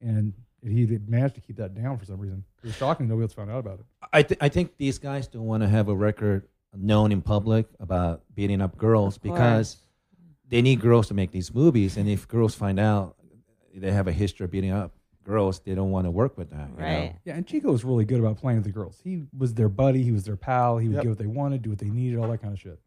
And 0.00 0.32
he 0.62 0.98
managed 1.06 1.34
to 1.36 1.40
keep 1.40 1.56
that 1.56 1.74
down 1.74 1.96
for 1.98 2.04
some 2.04 2.18
reason. 2.18 2.44
It 2.62 2.66
was 2.66 2.76
shocking. 2.76 3.08
Nobody 3.08 3.24
else 3.24 3.32
found 3.34 3.50
out 3.50 3.58
about 3.58 3.80
it. 3.80 3.86
I, 4.12 4.22
th- 4.22 4.38
I 4.42 4.48
think 4.48 4.76
these 4.78 4.98
guys 4.98 5.28
don't 5.28 5.44
want 5.44 5.62
to 5.62 5.68
have 5.68 5.88
a 5.88 5.94
record 5.94 6.48
known 6.76 7.12
in 7.12 7.20
public 7.22 7.66
about 7.80 8.22
beating 8.34 8.60
up 8.60 8.76
girls 8.78 9.16
Of 9.16 9.22
course. 9.22 9.32
because 9.32 9.76
they 10.48 10.62
need 10.62 10.80
girls 10.80 11.08
to 11.08 11.14
make 11.14 11.30
these 11.32 11.52
movies. 11.54 11.96
And 11.96 12.08
if 12.08 12.26
girls 12.28 12.54
find 12.54 12.78
out 12.78 13.16
they 13.74 13.90
have 13.90 14.06
a 14.08 14.12
history 14.12 14.44
of 14.44 14.50
beating 14.50 14.70
up 14.70 14.92
girls, 15.24 15.60
they 15.60 15.74
don't 15.74 15.90
want 15.90 16.06
to 16.06 16.10
work 16.10 16.36
with 16.38 16.50
that. 16.50 16.68
you 16.70 16.76
know? 16.76 16.82
Right. 16.82 17.16
Yeah, 17.24 17.34
and 17.36 17.46
Chico 17.46 17.70
was 17.70 17.84
really 17.84 18.04
good 18.04 18.18
about 18.20 18.38
playing 18.38 18.58
with 18.58 18.64
the 18.64 18.72
girls. 18.72 19.00
He 19.04 19.24
was 19.36 19.54
their 19.54 19.68
buddy. 19.68 20.02
He 20.02 20.12
was 20.12 20.24
their 20.24 20.36
pal. 20.36 20.78
He 20.78 20.88
would 20.88 20.94
Yep. 20.96 21.02
get 21.02 21.08
what 21.10 21.18
they 21.18 21.26
wanted, 21.26 21.62
do 21.62 21.70
what 21.70 21.78
they 21.78 21.90
needed, 21.90 22.18
all 22.18 22.28
that 22.30 22.38
kind 22.42 22.52
of 22.52 22.58
shit. 22.60 22.80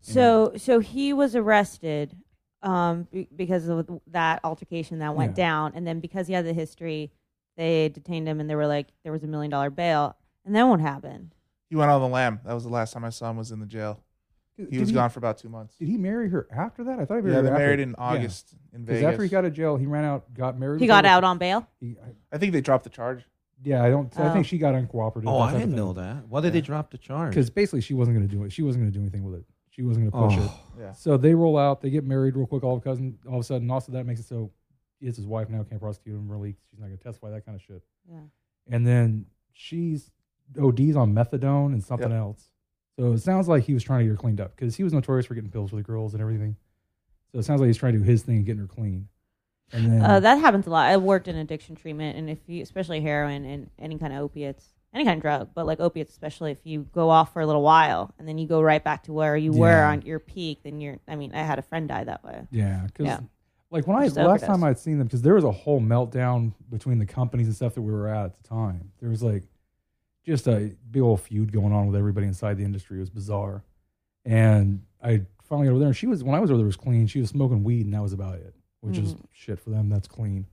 So 0.00 0.52
so 0.56 0.78
he 0.80 1.12
was 1.12 1.36
arrested 1.36 2.16
um 2.62 3.06
be- 3.10 3.28
because 3.34 3.68
of 3.68 4.00
that 4.08 4.40
altercation 4.44 4.98
that 5.00 5.14
went 5.14 5.32
Yeah. 5.32 5.44
down 5.44 5.72
and 5.74 5.86
then 5.86 6.00
because 6.00 6.26
he 6.26 6.32
had 6.34 6.44
the 6.46 6.52
history 6.52 7.10
they 7.56 7.88
detained 7.90 8.26
him 8.28 8.38
and 8.40 8.48
they 8.48 8.54
were 8.54 8.66
like 8.66 8.88
there 9.02 9.12
was 9.12 9.22
a 9.22 9.26
million 9.26 9.50
dollar 9.50 9.70
bail 9.70 10.16
and 10.44 10.54
then 10.54 10.68
what 10.68 10.80
happened? 10.80 11.34
He 11.70 11.76
went 11.76 11.90
on 11.90 12.00
the 12.00 12.08
lam. 12.08 12.40
That 12.44 12.52
was 12.52 12.64
the 12.64 12.68
last 12.70 12.92
time 12.92 13.04
I 13.04 13.10
saw 13.10 13.30
him. 13.30 13.36
Was 13.38 13.52
in 13.52 13.60
the 13.60 13.66
jail. 13.66 14.02
He 14.56 14.64
Did 14.66 14.80
was 14.80 14.92
gone 14.92 15.08
for 15.08 15.18
about 15.20 15.38
two 15.38 15.48
months. 15.48 15.76
Did 15.76 15.88
he 15.88 15.96
marry 15.96 16.28
her 16.28 16.46
after 16.54 16.84
that? 16.84 16.98
I 16.98 17.06
thought 17.06 17.16
he 17.16 17.22
married 17.22 17.30
Yeah, 17.30 17.36
her 17.36 17.42
they 17.44 17.48
after. 17.50 17.58
married 17.64 17.80
in 17.80 17.90
Yeah. 17.90 17.94
August 18.04 18.54
in 18.74 18.80
'Cause 18.80 18.88
Vegas. 18.88 19.04
after 19.04 19.22
he 19.22 19.28
got 19.30 19.38
out 19.38 19.44
of 19.46 19.52
jail, 19.54 19.76
he 19.78 19.86
ran 19.86 20.04
out, 20.04 20.34
got 20.34 20.58
married. 20.58 20.82
He 20.82 20.86
got 20.86 21.06
out 21.06 21.24
on 21.24 21.38
bail? 21.38 21.66
He, 21.78 21.96
I, 22.04 22.10
I 22.34 22.38
think 22.38 22.52
they 22.52 22.60
dropped 22.60 22.84
the 22.84 22.90
charge. 22.90 23.24
yeah, 23.62 23.82
I 23.82 23.88
don't. 23.90 24.18
I 24.18 24.28
Oh. 24.28 24.32
think 24.34 24.44
she 24.46 24.58
got 24.58 24.74
uncooperative. 24.74 25.24
Oh, 25.28 25.38
I 25.38 25.52
didn't 25.52 25.74
know 25.76 25.92
that. 25.94 26.26
Why 26.28 26.40
did 26.42 26.52
they 26.52 26.60
drop 26.60 26.90
the 26.90 26.98
charge? 26.98 27.30
Because 27.30 27.48
basically, 27.50 27.80
she 27.82 27.94
wasn't 27.94 28.16
going 28.18 28.28
to 28.28 28.34
do 28.34 28.44
it. 28.44 28.52
She 28.52 28.62
wasn't 28.62 28.82
going 28.84 28.92
to 28.92 28.98
do 28.98 29.02
anything 29.02 29.22
with 29.24 29.38
it. 29.40 29.44
She 29.70 29.82
wasn't 29.82 30.10
going 30.10 30.30
to 30.30 30.36
push 30.36 30.42
oh. 30.42 30.44
it. 30.46 30.50
Oh. 30.52 30.80
Yeah. 30.80 30.92
So 30.92 31.16
they 31.16 31.34
roll 31.34 31.56
out. 31.56 31.80
They 31.80 31.90
get 31.90 32.04
married 32.04 32.36
real 32.36 32.46
quick. 32.46 32.62
All 32.64 32.76
of 32.76 32.80
a 32.80 32.84
sudden, 32.84 33.18
all 33.28 33.34
of 33.36 33.40
a 33.40 33.44
sudden, 33.44 33.70
also 33.70 33.92
that 33.92 34.04
makes 34.04 34.20
it 34.20 34.26
so 34.26 34.50
it's 35.00 35.16
his 35.16 35.26
wife 35.26 35.48
now. 35.48 35.62
Can't 35.62 35.80
prosecute 35.80 36.14
him. 36.16 36.30
Really, 36.30 36.56
she's 36.70 36.78
not 36.80 36.86
going 36.86 36.98
to 36.98 37.02
testify. 37.04 37.30
That 37.30 37.46
kind 37.46 37.56
of 37.56 37.62
shit. 37.62 37.82
Yeah. 38.10 38.18
And 38.68 38.86
then 38.86 39.26
she's 39.52 40.10
ODs 40.58 40.96
on 40.96 41.12
methadone 41.14 41.72
and 41.72 41.82
something 41.82 42.10
Yep. 42.10 42.18
else. 42.18 42.50
So 42.98 43.12
it 43.12 43.18
sounds 43.18 43.48
like 43.48 43.64
he 43.64 43.74
was 43.74 43.82
trying 43.82 44.00
to 44.00 44.04
get 44.06 44.10
her 44.10 44.16
cleaned 44.16 44.40
up 44.40 44.54
because 44.56 44.76
he 44.76 44.84
was 44.84 44.92
notorious 44.92 45.26
for 45.26 45.34
getting 45.34 45.50
pills 45.50 45.70
for 45.70 45.76
the 45.76 45.82
girls 45.82 46.12
and 46.14 46.20
everything. 46.20 46.56
So 47.32 47.38
it 47.38 47.44
sounds 47.44 47.60
like 47.60 47.68
he's 47.68 47.76
trying 47.76 47.92
to 47.94 47.98
do 48.00 48.04
his 48.04 48.22
thing 48.22 48.36
and 48.38 48.44
getting 48.46 48.60
her 48.60 48.66
clean. 48.66 49.08
And 49.72 49.86
then 49.86 50.02
Uh, 50.02 50.20
that 50.20 50.36
happens 50.40 50.66
a 50.66 50.70
lot. 50.70 50.86
I 50.88 50.96
worked 50.96 51.28
in 51.28 51.36
addiction 51.36 51.76
treatment, 51.76 52.18
and 52.18 52.28
if 52.28 52.38
you, 52.48 52.60
especially 52.62 53.00
heroin 53.00 53.44
and 53.44 53.70
any 53.78 53.96
kind 53.98 54.12
of 54.12 54.18
opiates, 54.18 54.68
any 54.92 55.04
kind 55.04 55.18
of 55.18 55.22
drug, 55.22 55.50
but 55.54 55.64
like 55.66 55.78
opiates, 55.78 56.10
especially 56.12 56.50
if 56.50 56.58
you 56.64 56.88
go 56.92 57.08
off 57.08 57.32
for 57.32 57.40
a 57.40 57.46
little 57.46 57.62
while 57.62 58.12
and 58.18 58.26
then 58.26 58.36
you 58.36 58.48
go 58.48 58.60
right 58.60 58.82
back 58.82 59.04
to 59.04 59.12
where 59.12 59.36
you 59.36 59.52
were 59.52 59.84
on 59.84 60.02
your 60.02 60.18
peak, 60.18 60.64
then 60.64 60.80
you're. 60.80 60.98
I 61.06 61.14
mean, 61.14 61.32
I 61.32 61.42
had 61.42 61.60
a 61.60 61.62
friend 61.62 61.88
die 61.88 62.02
that 62.04 62.24
way. 62.24 62.48
Yeah, 62.50 62.82
because 62.86 63.06
Yeah. 63.06 63.20
like 63.70 63.86
when 63.86 63.96
I 63.96 64.06
Just 64.06 64.16
the 64.16 64.24
last 64.26 64.44
time. 64.44 64.64
I'd 64.64 64.80
seen 64.80 64.98
them, 64.98 65.06
because 65.06 65.22
there 65.22 65.34
was 65.36 65.44
a 65.44 65.52
whole 65.52 65.80
meltdown 65.80 66.52
between 66.68 66.98
the 66.98 67.06
companies 67.06 67.46
and 67.46 67.54
stuff 67.54 67.74
that 67.74 67.82
we 67.82 67.92
were 67.92 68.08
at 68.08 68.24
at 68.26 68.42
the 68.42 68.48
time. 68.48 68.90
There 68.98 69.08
was 69.10 69.22
like 69.22 69.44
just 70.24 70.46
a 70.48 70.72
big 70.90 71.02
old 71.02 71.20
feud 71.20 71.52
going 71.52 71.72
on 71.72 71.86
with 71.86 71.96
everybody 71.96 72.26
inside 72.26 72.56
the 72.58 72.64
industry. 72.64 72.98
It 72.98 73.00
was 73.00 73.10
bizarre, 73.10 73.62
and 74.24 74.82
I 75.02 75.22
finally 75.42 75.66
got 75.66 75.70
over 75.72 75.78
there, 75.80 75.88
and 75.88 75.96
she 75.96 76.06
was 76.06 76.22
when 76.22 76.34
I 76.34 76.40
was 76.40 76.50
over 76.50 76.58
there 76.58 76.66
was 76.66 76.76
clean. 76.76 77.06
She 77.06 77.20
was 77.20 77.30
smoking 77.30 77.64
weed, 77.64 77.86
and 77.86 77.94
that 77.94 78.02
was 78.02 78.12
about 78.12 78.34
it, 78.36 78.54
which 78.80 78.98
is 78.98 79.14
Mm. 79.14 79.20
shit 79.32 79.58
for 79.60 79.70
them. 79.70 79.88
That's 79.88 80.08
clean. 80.08 80.46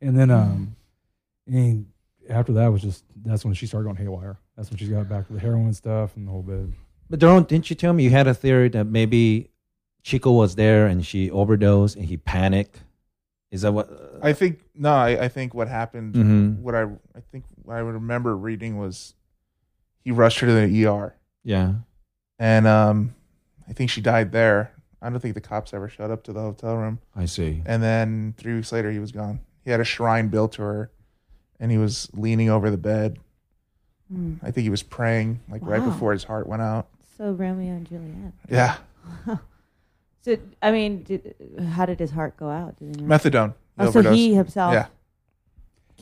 and 0.00 0.16
then 0.18 0.30
um, 0.30 0.76
and 1.46 1.86
after 2.28 2.52
that 2.54 2.68
was 2.68 2.82
just 2.82 3.04
that's 3.24 3.44
when 3.44 3.54
she 3.54 3.66
started 3.66 3.84
going 3.84 3.96
haywire. 3.96 4.38
That's 4.56 4.70
when 4.70 4.78
she 4.78 4.86
got 4.88 5.08
back 5.08 5.26
to 5.26 5.32
the 5.32 5.40
heroin 5.40 5.72
stuff 5.74 6.16
and 6.16 6.26
the 6.26 6.30
whole 6.32 6.42
bit. 6.42 6.66
But 7.10 7.18
don't 7.18 7.48
didn't 7.48 7.68
you 7.70 7.76
tell 7.76 7.92
me 7.92 8.04
you 8.04 8.10
had 8.10 8.26
a 8.26 8.34
theory 8.34 8.68
that 8.70 8.84
maybe 8.86 9.50
Chico 10.02 10.32
was 10.32 10.54
there 10.54 10.86
and 10.86 11.04
she 11.04 11.30
overdosed 11.30 11.96
and 11.96 12.04
he 12.06 12.16
panicked? 12.16 12.82
Is 13.52 13.62
that 13.62 13.72
what? 13.72 13.88
uh, 13.90 14.18
I 14.22 14.32
think 14.32 14.60
no. 14.74 14.90
I, 14.92 15.24
I 15.24 15.28
think 15.28 15.54
what 15.54 15.68
happened. 15.68 16.14
Mhm. 16.14 16.58
What 16.60 16.74
I 16.74 16.82
I 16.82 17.20
think 17.30 17.44
what 17.54 17.55
I 17.68 17.82
would 17.82 17.94
remember 17.94 18.36
reading 18.36 18.78
was 18.78 19.14
he 20.04 20.10
rushed 20.10 20.40
her 20.40 20.46
to 20.46 20.52
the 20.52 20.86
ER, 20.86 21.14
yeah. 21.44 21.74
and 22.38 22.66
um, 22.66 23.14
I 23.68 23.72
think 23.72 23.90
she 23.90 24.00
died 24.00 24.32
there. 24.32 24.72
I 25.02 25.10
don't 25.10 25.20
think 25.20 25.34
the 25.34 25.40
cops 25.40 25.74
ever 25.74 25.88
showed 25.88 26.10
up 26.10 26.24
to 26.24 26.32
the 26.32 26.40
hotel 26.40 26.76
room. 26.76 27.00
I 27.14 27.26
see. 27.26 27.62
And 27.66 27.82
then 27.82 28.34
three 28.38 28.54
weeks 28.54 28.72
later, 28.72 28.90
he 28.90 28.98
was 28.98 29.12
gone. 29.12 29.40
He 29.64 29.70
had 29.70 29.80
a 29.80 29.84
shrine 29.84 30.28
built 30.28 30.52
to 30.52 30.62
her, 30.62 30.90
and 31.60 31.70
he 31.70 31.78
was 31.78 32.08
leaning 32.14 32.50
over 32.50 32.70
the 32.70 32.76
bed. 32.76 33.18
Mm. 34.12 34.38
I 34.42 34.50
think 34.50 34.62
he 34.62 34.70
was 34.70 34.82
praying, 34.82 35.40
like 35.48 35.62
right 35.64 35.84
before 35.84 36.12
his 36.12 36.24
heart 36.24 36.46
went 36.46 36.62
out. 36.62 36.88
So 37.18 37.32
Romeo 37.32 37.72
and 37.72 37.86
Juliet. 37.86 38.32
Yeah, 38.48 38.76
So 40.26 40.36
I 40.60 40.72
mean, 40.72 41.04
did, 41.04 41.36
how 41.70 41.86
did 41.86 42.00
his 42.00 42.10
heart 42.10 42.36
go 42.36 42.50
out? 42.50 42.76
Did 42.80 42.96
he 42.96 43.02
methadone. 43.02 43.54
Oh, 43.78 43.92
so 43.92 44.02
he 44.02 44.34
himself. 44.34 44.72
Yeah, 44.72 44.86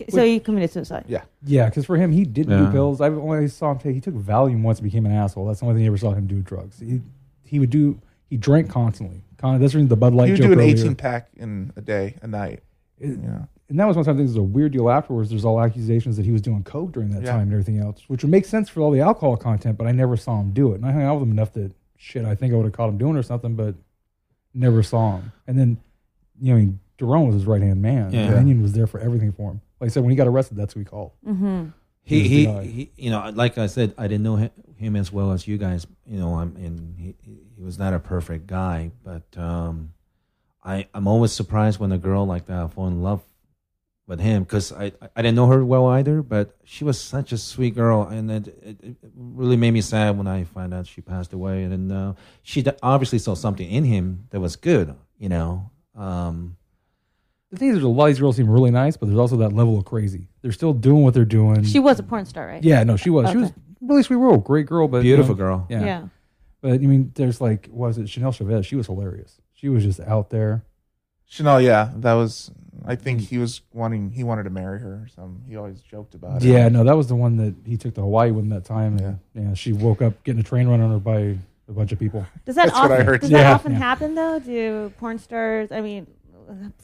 So 0.08 0.24
he 0.24 0.40
committed 0.40 0.70
suicide. 0.72 1.04
yeah. 1.08 1.22
Yeah, 1.44 1.66
because 1.68 1.84
for 1.86 1.96
him, 1.96 2.10
he 2.12 2.24
didn't 2.24 2.52
Yeah. 2.58 2.66
do 2.66 2.72
pills. 2.72 3.00
I 3.00 3.08
only 3.08 3.46
saw 3.48 3.70
him 3.72 3.78
take. 3.78 3.94
He 3.94 4.00
took 4.00 4.14
Valium 4.14 4.62
once 4.62 4.78
and 4.80 4.84
became 4.84 5.06
an 5.06 5.12
asshole. 5.12 5.46
That's 5.46 5.60
the 5.60 5.66
only 5.66 5.76
thing 5.78 5.84
I 5.84 5.86
ever 5.88 5.98
saw 5.98 6.12
him 6.12 6.26
do 6.26 6.40
drugs. 6.42 6.80
He 6.80 7.00
he 7.44 7.58
would 7.60 7.70
do. 7.70 7.98
He 8.28 8.36
drank 8.36 8.68
constantly. 8.68 9.22
Con- 9.38 9.60
that's 9.60 9.72
the 9.72 9.78
reason 9.78 9.88
the 9.88 9.96
Bud 9.96 10.14
Light 10.14 10.26
He 10.26 10.32
would 10.32 10.38
joke 10.38 10.46
do 10.48 10.52
an 10.54 10.58
earlier. 10.60 10.72
eighteen 10.72 10.94
pack 10.96 11.28
in 11.36 11.72
a 11.76 11.80
day, 11.80 12.16
a 12.22 12.26
night. 12.26 12.60
It- 12.98 13.18
Yeah, 13.22 13.44
And 13.70 13.78
that 13.78 13.86
was 13.86 13.96
one 13.96 14.04
time. 14.04 14.16
Things 14.16 14.30
was 14.30 14.36
a 14.36 14.42
weird 14.42 14.72
deal. 14.72 14.90
Afterwards, 14.90 15.30
there's 15.30 15.44
all 15.44 15.60
accusations 15.60 16.16
that 16.16 16.24
he 16.26 16.32
was 16.32 16.42
doing 16.42 16.62
coke 16.64 16.92
during 16.92 17.10
that 17.10 17.22
Yeah. 17.22 17.32
time 17.32 17.42
and 17.42 17.52
everything 17.52 17.78
else, 17.78 18.08
which 18.08 18.22
would 18.22 18.30
make 18.30 18.44
sense 18.46 18.68
for 18.68 18.80
all 18.80 18.90
the 18.90 19.00
alcohol 19.00 19.36
content. 19.36 19.78
But 19.78 19.86
I 19.86 19.92
never 19.92 20.16
saw 20.16 20.40
him 20.40 20.50
do 20.50 20.72
it. 20.72 20.76
And 20.76 20.86
I 20.86 20.92
hung 20.92 21.02
out 21.02 21.14
with 21.20 21.22
him 21.24 21.32
enough 21.32 21.52
that 21.54 21.72
shit. 21.96 22.24
I 22.24 22.34
think 22.34 22.52
I 22.52 22.56
would 22.56 22.64
have 22.64 22.72
caught 22.72 22.88
him 22.88 22.98
doing 22.98 23.14
it 23.16 23.18
or 23.18 23.22
something, 23.22 23.54
but 23.54 23.74
never 24.54 24.82
saw 24.82 25.16
him. 25.18 25.32
And 25.46 25.58
then, 25.58 25.76
you 26.40 26.54
know, 26.58 26.72
Jerome 26.98 27.26
was 27.26 27.34
his 27.34 27.46
right 27.46 27.62
hand 27.62 27.82
man. 27.82 28.12
Yeah. 28.12 28.30
Dominion 28.30 28.62
was 28.62 28.72
there 28.72 28.86
for 28.86 29.00
everything 29.00 29.32
for 29.32 29.50
him. 29.52 29.60
Like 29.80 29.90
I 29.90 29.92
said, 29.92 30.02
when 30.02 30.10
he 30.10 30.16
got 30.16 30.26
arrested, 30.26 30.56
that's 30.56 30.74
who 30.74 30.80
he 30.80 30.84
called. 30.84 31.12
Mm-hmm. 31.26 31.66
He 32.04 32.28
He's 32.28 32.46
he, 32.46 32.66
he 32.70 32.90
you 32.96 33.10
know 33.10 33.30
like 33.34 33.56
I 33.56 33.66
said 33.66 33.94
I 33.96 34.06
didn't 34.06 34.24
know 34.24 34.36
him, 34.36 34.50
him 34.76 34.94
as 34.94 35.10
well 35.10 35.32
as 35.32 35.48
you 35.48 35.56
guys 35.56 35.86
you 36.06 36.18
know 36.18 36.34
I'm 36.34 36.54
and 36.56 36.94
he 36.98 37.14
he 37.22 37.62
was 37.62 37.78
not 37.78 37.94
a 37.94 37.98
perfect 37.98 38.46
guy 38.46 38.90
but 39.02 39.22
um 39.38 39.94
I 40.62 40.86
I'm 40.92 41.08
always 41.08 41.32
surprised 41.32 41.80
when 41.80 41.92
a 41.92 41.98
girl 41.98 42.26
like 42.26 42.46
that 42.46 42.72
fall 42.74 42.88
in 42.88 43.02
love 43.02 43.22
with 44.06 44.20
him 44.20 44.42
because 44.42 44.70
I 44.70 44.92
I 45.16 45.22
didn't 45.22 45.34
know 45.34 45.46
her 45.46 45.64
well 45.64 45.86
either 45.86 46.20
but 46.20 46.54
she 46.62 46.84
was 46.84 47.00
such 47.00 47.32
a 47.32 47.38
sweet 47.38 47.74
girl 47.74 48.02
and 48.02 48.30
it, 48.30 48.48
it, 48.62 48.76
it 48.82 48.96
really 49.14 49.56
made 49.56 49.70
me 49.70 49.80
sad 49.80 50.18
when 50.18 50.26
I 50.26 50.44
found 50.44 50.74
out 50.74 50.86
she 50.86 51.00
passed 51.00 51.32
away 51.32 51.62
and 51.62 51.90
uh, 51.90 52.12
she 52.42 52.62
obviously 52.82 53.18
saw 53.18 53.34
something 53.34 53.68
in 53.68 53.84
him 53.84 54.26
that 54.28 54.40
was 54.40 54.56
good 54.56 54.94
you 55.18 55.30
know 55.30 55.70
um 55.94 56.58
The 57.54 57.58
thing 57.60 57.68
is, 57.68 57.74
there's 57.76 57.84
a 57.84 57.88
lot 57.88 58.06
of 58.06 58.10
these 58.10 58.20
girls 58.20 58.36
seem 58.36 58.48
really 58.50 58.70
nice, 58.70 58.96
but 58.96 59.06
there's 59.06 59.18
also 59.18 59.36
that 59.36 59.52
level 59.52 59.78
of 59.78 59.84
crazy. 59.84 60.28
They're 60.42 60.52
still 60.52 60.72
doing 60.72 61.02
what 61.02 61.14
they're 61.14 61.24
doing. 61.24 61.62
She 61.64 61.78
was 61.78 61.98
a 61.98 62.02
porn 62.02 62.26
star, 62.26 62.46
right? 62.46 62.62
yeah, 62.62 62.84
no, 62.84 62.96
she 62.96 63.10
was. 63.10 63.30
She 63.30 63.36
was 63.36 63.50
Okay. 63.50 63.60
really 63.80 64.02
sweet 64.02 64.16
girl, 64.16 64.36
great 64.38 64.66
girl, 64.66 64.88
but 64.88 64.98
you 64.98 65.02
beautiful 65.14 65.34
know, 65.34 65.38
girl 65.38 65.66
Yeah. 65.70 65.84
Yeah. 65.84 66.02
But 66.60 66.72
I 66.72 66.78
mean, 66.78 67.12
there's 67.14 67.40
like, 67.40 67.66
what 67.70 67.88
was 67.88 67.98
it 67.98 68.08
Chanel 68.08 68.32
Chavez? 68.32 68.64
She 68.66 68.76
was 68.76 68.86
hilarious. 68.86 69.40
She 69.52 69.68
was 69.68 69.84
just 69.84 70.00
out 70.00 70.30
there. 70.30 70.64
Chanel, 71.26 71.60
yeah, 71.60 71.90
that 71.96 72.14
was. 72.14 72.50
I 72.86 72.96
think 72.96 73.20
he 73.20 73.38
was 73.38 73.60
wanting. 73.72 74.10
He 74.10 74.24
wanted 74.24 74.42
to 74.44 74.50
marry 74.50 74.80
her 74.80 74.94
or 75.04 75.08
something. 75.14 75.42
He 75.48 75.56
always 75.56 75.80
joked 75.80 76.14
about 76.14 76.42
it. 76.42 76.48
Yeah, 76.48 76.68
no, 76.68 76.84
that 76.84 76.96
was 76.96 77.06
the 77.08 77.14
one 77.14 77.36
that 77.38 77.54
he 77.64 77.76
took 77.76 77.94
to 77.94 78.00
Hawaii 78.02 78.30
with 78.30 78.48
that 78.50 78.64
time. 78.64 78.98
And, 78.98 79.18
yeah, 79.34 79.54
she 79.54 79.72
woke 79.72 80.02
up 80.02 80.22
getting 80.24 80.40
a 80.40 80.44
train 80.44 80.66
run 80.68 80.80
on 80.80 80.90
her 80.90 80.98
by 80.98 81.38
a 81.68 81.72
bunch 81.72 81.92
of 81.92 81.98
people. 81.98 82.26
Does 82.44 82.56
that 82.56 82.66
That's 82.66 82.78
what 82.78 82.90
often, 82.90 83.00
I 83.00 83.04
heard. 83.04 83.20
Does 83.22 83.30
Yeah. 83.30 83.42
that 83.44 83.54
often 83.54 83.72
Yeah. 83.72 83.78
happen 83.78 84.14
though? 84.14 84.38
Do 84.38 84.92
porn 84.98 85.18
stars? 85.18 85.70
I 85.72 85.80
mean, 85.80 86.06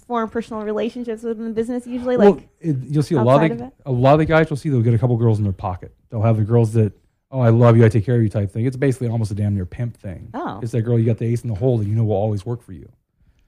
form 0.06 0.28
personal 0.30 0.62
relationships 0.62 1.22
within 1.22 1.44
the 1.44 1.50
business 1.52 1.86
usually. 1.86 2.16
Well, 2.16 2.32
Like, 2.34 2.48
it, 2.60 2.76
you'll 2.84 3.02
see 3.02 3.14
a 3.14 3.22
lot 3.22 3.44
of 3.44 3.50
of 3.52 3.58
the, 3.58 3.64
it? 3.66 3.72
a 3.86 3.92
lot 3.92 4.12
of 4.14 4.18
the 4.18 4.24
guys 4.26 4.48
you'll 4.50 4.56
see 4.56 4.68
they'll 4.68 4.82
get 4.82 4.94
a 4.94 4.98
couple 4.98 5.16
girls 5.16 5.38
in 5.38 5.44
their 5.44 5.52
pocket. 5.52 5.94
They'll 6.10 6.22
have 6.22 6.36
the 6.36 6.44
girls 6.44 6.72
that 6.74 6.92
oh 7.30 7.40
I 7.40 7.50
love 7.50 7.76
you, 7.76 7.84
I 7.84 7.88
take 7.88 8.04
care 8.04 8.16
of 8.16 8.22
you 8.22 8.28
type 8.28 8.50
thing. 8.50 8.66
It's 8.66 8.76
basically 8.76 9.08
almost 9.08 9.30
a 9.30 9.34
damn 9.34 9.54
near 9.54 9.66
pimp 9.66 9.96
thing. 9.96 10.30
Oh. 10.34 10.58
it's 10.62 10.72
that 10.72 10.82
girl 10.82 10.98
you 10.98 11.04
got 11.06 11.18
the 11.18 11.26
ace 11.26 11.42
in 11.42 11.48
the 11.48 11.54
hole 11.54 11.78
that 11.78 11.86
you 11.86 11.94
know 11.94 12.04
will 12.04 12.16
always 12.16 12.44
work 12.44 12.62
for 12.62 12.72
you. 12.72 12.90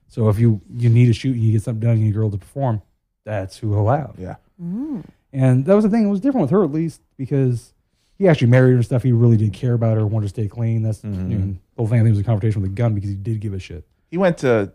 So 0.07 0.29
if 0.29 0.39
you 0.39 0.61
you 0.75 0.89
need 0.89 1.09
a 1.09 1.13
shoot 1.13 1.33
and 1.35 1.43
you 1.43 1.51
get 1.53 1.63
something 1.63 1.81
done, 1.81 1.91
and 1.91 1.99
you 1.99 2.05
need 2.05 2.11
a 2.11 2.17
girl 2.17 2.29
to 2.31 2.37
perform. 2.37 2.81
That's 3.25 3.57
who 3.57 3.71
he'll 3.73 3.87
have. 3.89 4.15
Yeah. 4.17 4.35
mm. 4.61 5.03
And 5.31 5.65
that 5.65 5.73
was 5.75 5.83
the 5.83 5.89
thing. 5.89 6.05
It 6.05 6.09
was 6.11 6.19
different 6.19 6.43
with 6.43 6.51
her 6.51 6.63
at 6.63 6.71
least 6.71 7.01
because 7.17 7.73
he 8.19 8.27
actually 8.27 8.47
married 8.47 8.71
her 8.71 8.75
and 8.75 8.85
stuff. 8.85 9.01
He 9.01 9.11
really 9.11 9.37
did 9.37 9.53
care 9.53 9.73
about 9.73 9.97
her, 9.97 10.05
wanted 10.05 10.25
to 10.25 10.29
stay 10.29 10.47
clean. 10.47 10.83
That's 10.83 11.01
Mhm. 11.01 11.31
you 11.31 11.37
know, 11.37 11.45
the 11.47 11.55
whole 11.77 11.87
thing. 11.87 11.99
I 11.99 12.03
think 12.03 12.11
was 12.11 12.19
a 12.19 12.23
confrontation 12.23 12.61
with 12.61 12.71
a 12.71 12.73
gun 12.75 12.93
because 12.93 13.09
he 13.09 13.15
did 13.15 13.39
give 13.39 13.53
a 13.53 13.59
shit. 13.59 13.87
He 14.11 14.17
went 14.17 14.37
to 14.39 14.71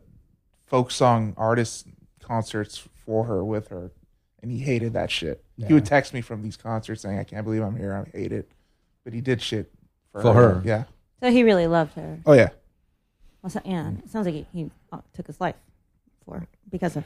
folk 0.69 0.91
song 0.91 1.35
artist 1.37 1.87
concerts 2.21 2.77
for 3.05 3.25
her 3.25 3.45
with 3.45 3.69
her, 3.69 3.91
and 4.43 4.51
he 4.51 4.59
hated 4.59 4.93
that 4.93 5.11
shit. 5.11 5.43
Yeah. 5.57 5.69
He 5.69 5.75
would 5.75 5.87
text 5.87 6.15
me 6.15 6.21
from 6.21 6.43
these 6.43 6.57
concerts 6.57 7.03
saying, 7.03 7.19
"I 7.19 7.25
can't 7.25 7.45
believe 7.45 7.63
I'm 7.63 7.77
here. 7.77 7.95
I 7.95 8.17
hate 8.17 8.33
it," 8.33 8.51
but 9.05 9.13
he 9.13 9.21
did 9.21 9.41
shit 9.43 9.73
for, 10.13 10.23
For 10.23 10.35
her. 10.35 10.63
Yeah. 10.65 10.85
so 11.23 11.31
he 11.31 11.43
really 11.43 11.67
loved 11.67 11.95
her. 11.95 12.21
Oh 12.27 12.33
yeah. 12.35 12.49
Well, 13.43 13.51
so, 13.51 13.61
yeah, 13.65 13.91
it 13.91 14.11
sounds 14.11 14.27
like 14.27 14.35
he, 14.35 14.47
he 14.53 14.71
uh, 14.93 14.99
took 15.15 15.27
his 15.27 15.41
life 15.41 15.55
for 16.25 16.47
because 16.71 16.97
of 16.97 17.05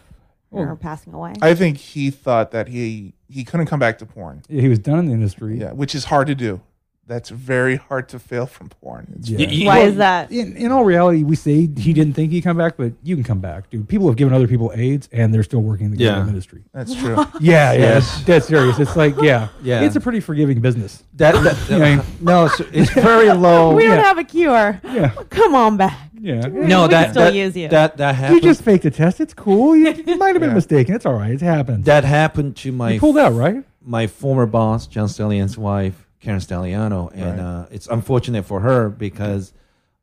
Oh. 0.55 0.65
her 0.65 0.77
passing 0.77 1.15
away. 1.15 1.33
I 1.41 1.55
think 1.55 1.79
he 1.79 2.11
thought 2.11 2.51
that 2.51 2.69
he 2.69 3.15
he 3.29 3.43
couldn't 3.43 3.67
come 3.67 3.79
back 3.81 3.97
to 3.99 4.07
porn. 4.07 4.43
Yeah, 4.51 4.61
he 4.61 4.69
was 4.69 4.79
done 4.79 4.99
in 4.99 5.07
the 5.07 5.13
industry. 5.13 5.59
Yeah, 5.59 5.73
which 5.73 5.95
is 5.95 6.05
hard 6.07 6.27
to 6.27 6.35
do. 6.35 6.61
That's 7.09 7.31
very 7.31 7.77
hard 7.77 8.09
to 8.11 8.19
fail 8.21 8.47
from 8.47 8.69
porn. 8.69 9.13
It's 9.19 9.29
Yeah. 9.29 9.39
Y- 9.39 9.47
y- 9.61 9.67
Why 9.67 9.79
well, 9.81 9.89
is 9.89 9.97
that? 9.97 10.31
In, 10.31 10.57
in 10.57 10.71
all 10.71 10.85
reality, 10.85 11.25
we 11.25 11.35
say 11.35 11.69
he 11.77 11.93
didn't 11.93 12.13
think 12.15 12.31
he'd 12.31 12.43
come 12.43 12.57
back, 12.57 12.77
but 12.77 12.93
you 13.03 13.17
can 13.17 13.25
come 13.25 13.41
back, 13.41 13.69
dude. 13.71 13.89
People 13.89 14.07
have 14.07 14.17
given 14.17 14.33
other 14.33 14.47
people 14.47 14.73
AIDS, 14.75 15.09
and 15.13 15.35
they're 15.35 15.43
still 15.43 15.63
working 15.63 15.87
in 15.87 15.93
the 15.93 15.99
Yeah. 15.99 16.19
game 16.21 16.29
industry. 16.29 16.63
That's 16.73 16.95
true. 16.95 17.17
Yeah, 17.41 17.73
yeah, 17.73 17.79
Yes. 17.81 18.09
that's, 18.15 18.25
that's 18.25 18.47
serious. 18.47 18.79
It's 18.79 18.95
like, 18.97 19.17
yeah, 19.21 19.49
Yeah. 19.65 19.83
it's 19.83 19.97
a 19.97 20.01
pretty 20.01 20.21
forgiving 20.21 20.61
business. 20.61 21.03
That, 21.17 21.35
that, 21.43 21.57
You 21.71 21.79
know, 21.79 22.03
no, 22.21 22.45
it's, 22.47 22.61
it's 22.73 22.91
very 22.93 23.31
low. 23.33 23.75
we 23.75 23.83
don't 23.85 23.97
yeah. 23.97 24.03
have 24.03 24.19
a 24.19 24.25
cure. 24.25 24.81
yeah, 24.85 25.09
Come 25.29 25.57
on 25.57 25.77
back. 25.77 25.99
yeah. 26.21 26.43
no, 26.43 26.53
We 26.53 26.67
can 26.69 26.91
that 26.91 27.11
still 27.11 27.25
that, 27.25 27.35
use 27.35 27.57
you. 27.57 27.69
that 27.69 27.97
that 27.97 28.13
You 28.13 28.23
happened. 28.23 28.43
just 28.43 28.63
faked 28.63 28.85
a 28.85 28.91
test. 28.93 29.21
It's 29.21 29.35
cool. 29.35 29.75
You, 29.77 29.93
you 30.07 30.17
might 30.23 30.35
have 30.35 30.41
been 30.41 30.51
Yeah. 30.51 30.55
mistaken. 30.55 30.95
It's 30.95 31.05
all 31.05 31.15
right. 31.15 31.33
It's 31.33 31.43
happened. 31.43 31.85
that 31.87 32.05
happened 32.05 32.55
to 32.59 32.71
my 32.71 32.93
you 32.93 33.01
pulled 33.01 33.19
out, 33.19 33.35
right? 33.35 33.65
my 33.85 34.07
former 34.07 34.47
boss, 34.47 34.87
John 34.87 35.09
Stagliano's 35.09 35.59
wife, 35.59 36.07
Karen 36.23 36.41
Stagliano, 36.41 37.11
and 37.13 37.39
Right. 37.39 37.45
uh, 37.45 37.67
it's 37.71 37.87
unfortunate 37.89 38.45
for 38.45 38.61
her 38.61 38.89
because 38.89 39.53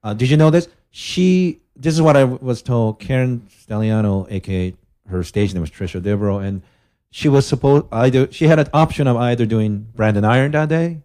uh, 0.04 0.14
did 0.14 0.30
you 0.30 0.38
know 0.38 0.50
this? 0.50 0.68
She 0.92 1.62
this 1.76 1.94
is 1.94 2.02
what 2.02 2.18
I 2.18 2.22
w- 2.22 2.40
was 2.42 2.62
told. 2.62 3.00
Karen 3.00 3.48
Stagliano, 3.50 4.28
aka 4.30 4.76
her 5.10 5.24
stage 5.24 5.54
name 5.54 5.62
was 5.62 5.72
Tricia 5.72 6.02
Devereaux, 6.02 6.40
and 6.40 6.62
she 7.10 7.30
was 7.30 7.48
supposed 7.48 7.86
either 7.92 8.32
she 8.32 8.48
had 8.48 8.60
an 8.60 8.68
option 8.74 9.08
of 9.08 9.16
either 9.18 9.46
doing 9.46 9.88
Brandon 9.96 10.26
Iron 10.26 10.52
that 10.52 10.70
day, 10.70 11.00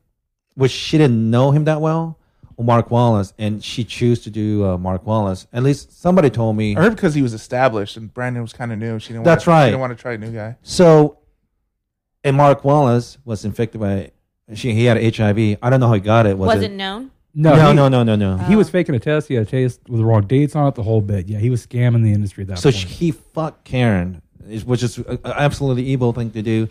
which 0.55 0.72
she 0.72 0.98
didn't 0.98 1.31
know 1.31 1.53
him 1.53 1.64
that 1.64 1.81
well, 1.81 2.18
or 2.57 2.64
Marc 2.64 2.88
Wallice, 2.88 3.33
and 3.38 3.62
she 3.62 3.85
chose 3.85 4.18
to 4.20 4.31
do 4.31 4.64
uh, 4.66 4.77
Marc 4.79 5.05
Wallice. 5.05 5.46
At 5.53 5.62
least 5.62 5.92
somebody 6.00 6.29
told 6.29 6.57
me. 6.57 6.77
I 6.77 6.81
heard 6.83 6.96
because 6.96 7.14
he 7.14 7.22
was 7.22 7.35
established 7.35 7.96
and 7.96 8.12
Brandon 8.12 8.42
was 8.42 8.53
kind 8.53 8.72
of 8.72 8.79
new. 8.81 8.98
She 8.98 9.12
didn't. 9.12 9.24
That's 9.24 9.46
want 9.46 9.55
right. 9.59 9.66
She 9.66 9.70
didn't 9.70 9.81
want 9.81 9.96
to 9.96 10.03
try 10.03 10.12
a 10.14 10.18
new 10.18 10.33
guy. 10.33 10.57
So, 10.62 11.18
and 12.24 12.37
Marc 12.37 12.62
Wallice 12.62 13.16
was 13.24 13.44
infected 13.44 13.81
by. 13.81 14.11
She, 14.52 14.74
he 14.74 14.85
had 14.85 14.96
HIV. 15.16 15.59
I 15.62 15.70
don't 15.70 15.80
know 15.80 15.87
how 15.88 15.94
he 15.94 16.00
got 16.00 16.26
it. 16.26 16.37
Was, 16.37 16.48
Was 16.57 16.62
it? 16.62 16.70
it 16.72 16.74
known? 16.74 17.11
No, 17.35 17.54
he, 17.54 17.72
no, 17.74 17.88
no, 17.88 18.02
no, 18.04 18.14
no. 18.14 18.37
He 18.37 18.54
was 18.54 18.68
faking 18.70 18.94
a 18.94 19.00
test. 19.00 19.26
He 19.28 19.35
had 19.35 19.46
a 19.46 19.50
test 19.50 19.80
with 19.88 19.98
the 19.98 20.04
wrong 20.04 20.26
dates 20.26 20.54
on 20.54 20.68
it. 20.68 20.74
The 20.76 20.83
whole 20.85 21.00
bit. 21.00 21.28
Yeah, 21.28 21.38
he 21.38 21.50
was 21.50 21.66
scamming 21.66 22.02
the 22.04 22.12
industry 22.12 22.42
at 22.42 22.48
that 22.48 22.59
so 22.59 22.70
point. 22.70 22.76
sh- 22.76 22.85
he 22.87 23.11
fucked 23.11 23.64
Karen, 23.64 24.22
which 24.64 24.83
is 24.83 24.98
an 24.98 25.18
absolutely 25.24 25.85
evil 25.85 26.12
thing 26.12 26.30
to 26.30 26.42
do. 26.42 26.68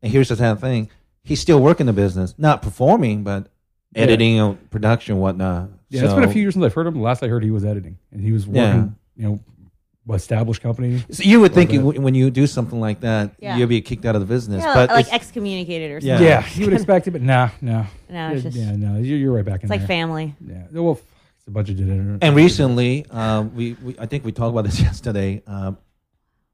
And 0.00 0.10
here's 0.12 0.28
the 0.28 0.36
sad 0.36 0.60
thing: 0.60 0.88
he's 1.24 1.40
still 1.40 1.60
working 1.60 1.86
the 1.86 1.92
business, 1.92 2.34
not 2.38 2.62
performing, 2.62 3.22
but 3.24 3.48
Yeah. 3.94 4.02
editing, 4.02 4.40
uh, 4.40 4.54
production, 4.70 5.18
whatnot. 5.18 5.68
yeah, 5.90 6.04
it's 6.04 6.14
been 6.14 6.22
a 6.24 6.26
So- 6.28 6.32
few 6.32 6.40
years 6.42 6.54
since 6.54 6.64
I've 6.64 6.72
heard 6.72 6.86
him. 6.86 6.94
The 6.94 7.00
last 7.00 7.22
I 7.22 7.28
heard, 7.28 7.42
he 7.44 7.50
was 7.50 7.64
editing, 7.64 7.98
and 8.12 8.22
he 8.22 8.32
was 8.32 8.46
working. 8.46 8.62
Yeah. 8.62 8.86
You 9.16 9.28
know, 9.32 9.40
established 10.16 10.62
company. 10.62 11.02
So 11.10 11.22
you 11.22 11.40
would 11.40 11.52
think 11.52 11.70
Like 11.70 11.94
you, 11.96 12.00
when 12.02 12.14
you 12.14 12.30
do 12.30 12.46
something 12.46 12.80
like 12.80 13.00
that, 13.00 13.32
Yeah. 13.38 13.56
you'll 13.56 13.68
be 13.68 13.80
kicked 13.80 14.04
out 14.04 14.14
of 14.14 14.20
the 14.20 14.26
business. 14.26 14.62
Yeah, 14.64 14.74
but 14.74 14.90
like 14.90 15.06
it's- 15.06 15.14
excommunicated 15.14 15.90
or 15.90 15.98
Yeah. 16.06 16.14
something. 16.16 16.26
Yeah, 16.28 16.46
you 16.54 16.64
would 16.66 16.74
expect 16.74 17.06
it, 17.08 17.10
but 17.12 17.22
nah, 17.22 17.50
no. 17.60 17.86
No, 18.10 18.30
it's 18.32 18.42
just 18.42 18.56
yeah, 18.56 18.74
no, 18.74 18.96
you're, 18.98 19.18
you're 19.18 19.32
right 19.34 19.44
back 19.44 19.60
in 19.60 19.66
it's 19.66 19.70
like 19.70 19.80
there. 19.80 19.88
family. 19.88 20.34
Yeah, 20.46 20.62
well, 20.72 20.92
f- 20.92 21.02
it's 21.38 21.46
a 21.46 21.50
bunch 21.50 21.68
of 21.68 21.76
degenerate. 21.76 22.22
And 22.24 22.34
recently, 22.34 23.04
um, 23.10 23.54
we, 23.54 23.74
we 23.82 23.96
I 23.98 24.06
think 24.06 24.24
we 24.24 24.32
talked 24.32 24.50
about 24.52 24.64
this 24.64 24.80
yesterday. 24.88 25.42
Um, 25.46 25.76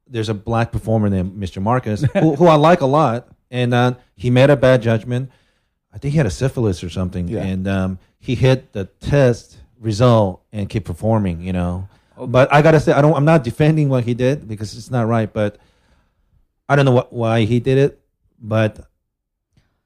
there's 0.09 0.29
a 0.29 0.35
black 0.35 0.73
performer 0.73 1.09
named 1.09 1.39
Mr. 1.41 1.63
Marcus 1.63 2.03
who, 2.15 2.35
who 2.35 2.47
I 2.47 2.57
like 2.57 2.81
a 2.81 2.87
lot, 2.87 3.29
and 3.51 3.73
uh, 3.73 3.95
he 4.17 4.31
made 4.31 4.51
a 4.51 4.57
bad 4.57 4.83
judgment. 4.83 5.31
I 5.93 5.99
think 5.99 6.11
he 6.13 6.19
had 6.19 6.27
a 6.27 6.31
syphilis 6.31 6.83
or 6.83 6.91
something, 6.91 7.29
Yeah. 7.29 7.43
and 7.45 7.69
um, 7.69 7.99
he 8.19 8.35
hit 8.35 8.73
the 8.73 8.87
test 8.87 9.59
result 9.79 10.43
and 10.53 10.69
kept 10.69 10.85
performing. 10.87 11.41
You 11.41 11.53
know, 11.53 11.89
but 12.19 12.53
I 12.53 12.63
gotta 12.63 12.81
say, 12.81 12.93
I 12.93 13.01
don't. 13.03 13.15
I'm 13.15 13.25
not 13.25 13.45
defending 13.45 13.89
what 13.89 14.05
he 14.05 14.15
did 14.15 14.47
because 14.49 14.77
it's 14.77 14.91
not 14.91 15.07
right, 15.07 15.33
but 15.33 15.59
I 16.69 16.77
don't 16.77 16.85
know 16.85 16.93
what, 16.93 17.13
why 17.13 17.45
he 17.45 17.61
did 17.61 17.79
it, 17.79 18.01
but. 18.41 18.89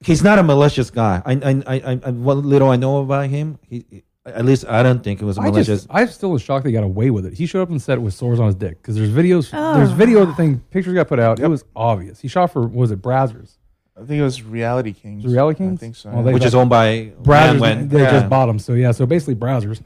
He's 0.01 0.23
not 0.23 0.39
a 0.39 0.45
malicious 0.45 0.91
guy. 0.91 1.21
I, 1.27 1.33
I, 1.33 1.63
I, 1.67 2.01
I, 2.05 2.11
what 2.13 2.37
little 2.37 2.71
I 2.71 2.77
know 2.77 2.99
about 2.99 3.29
him, 3.31 3.59
he, 3.69 4.05
at 4.25 4.45
least 4.45 4.65
I 4.69 4.85
don't 4.85 5.03
think 5.03 5.21
it 5.21 5.25
was 5.25 5.39
I 5.39 5.47
malicious. 5.47 5.67
just, 5.67 5.87
I'm 5.91 6.07
still 6.07 6.33
in 6.35 6.39
shock 6.39 6.63
they 6.63 6.71
got 6.71 6.85
away 6.85 7.11
with 7.11 7.27
it. 7.27 7.33
He 7.35 7.47
showed 7.47 7.63
up 7.63 7.71
and 7.71 7.83
said 7.83 7.99
it 7.99 8.01
was 8.03 8.15
sores 8.15 8.39
on 8.39 8.47
his 8.47 8.55
dick 8.55 8.81
because 8.81 8.95
there's 8.95 9.11
videos, 9.11 9.51
Oh. 9.53 9.75
there's 9.77 9.91
video 9.91 10.23
of 10.23 10.29
the 10.29 10.35
thing, 10.37 10.61
pictures 10.71 10.95
got 10.95 11.09
put 11.09 11.19
out. 11.19 11.41
It 11.41 11.49
was 11.49 11.65
obvious. 11.75 12.21
He 12.21 12.29
shot 12.29 12.53
for, 12.53 12.61
what 12.63 12.71
was 12.75 12.91
it 12.93 13.03
Brazzers? 13.03 13.57
I 13.97 14.05
think 14.05 14.21
it 14.21 14.23
was 14.23 14.41
Reality 14.41 14.93
Kings. 14.93 15.25
Was 15.25 15.33
Reality 15.33 15.59
Kings? 15.59 15.81
I 15.81 15.81
think 15.81 15.97
so. 15.97 16.23
They- 16.23 16.33
which 16.33 16.45
is 16.45 16.55
owned 16.55 16.71
by 16.71 17.11
Brazzers, 17.21 17.59
Manwin. 17.59 17.89
they 17.91 18.03
Yeah. 18.03 18.11
just 18.13 18.29
bought 18.29 18.47
them. 18.47 18.61
So 18.61 18.75
yeah, 18.75 18.93
so 18.93 19.05
basically 19.05 19.35
Brazzers. 19.35 19.81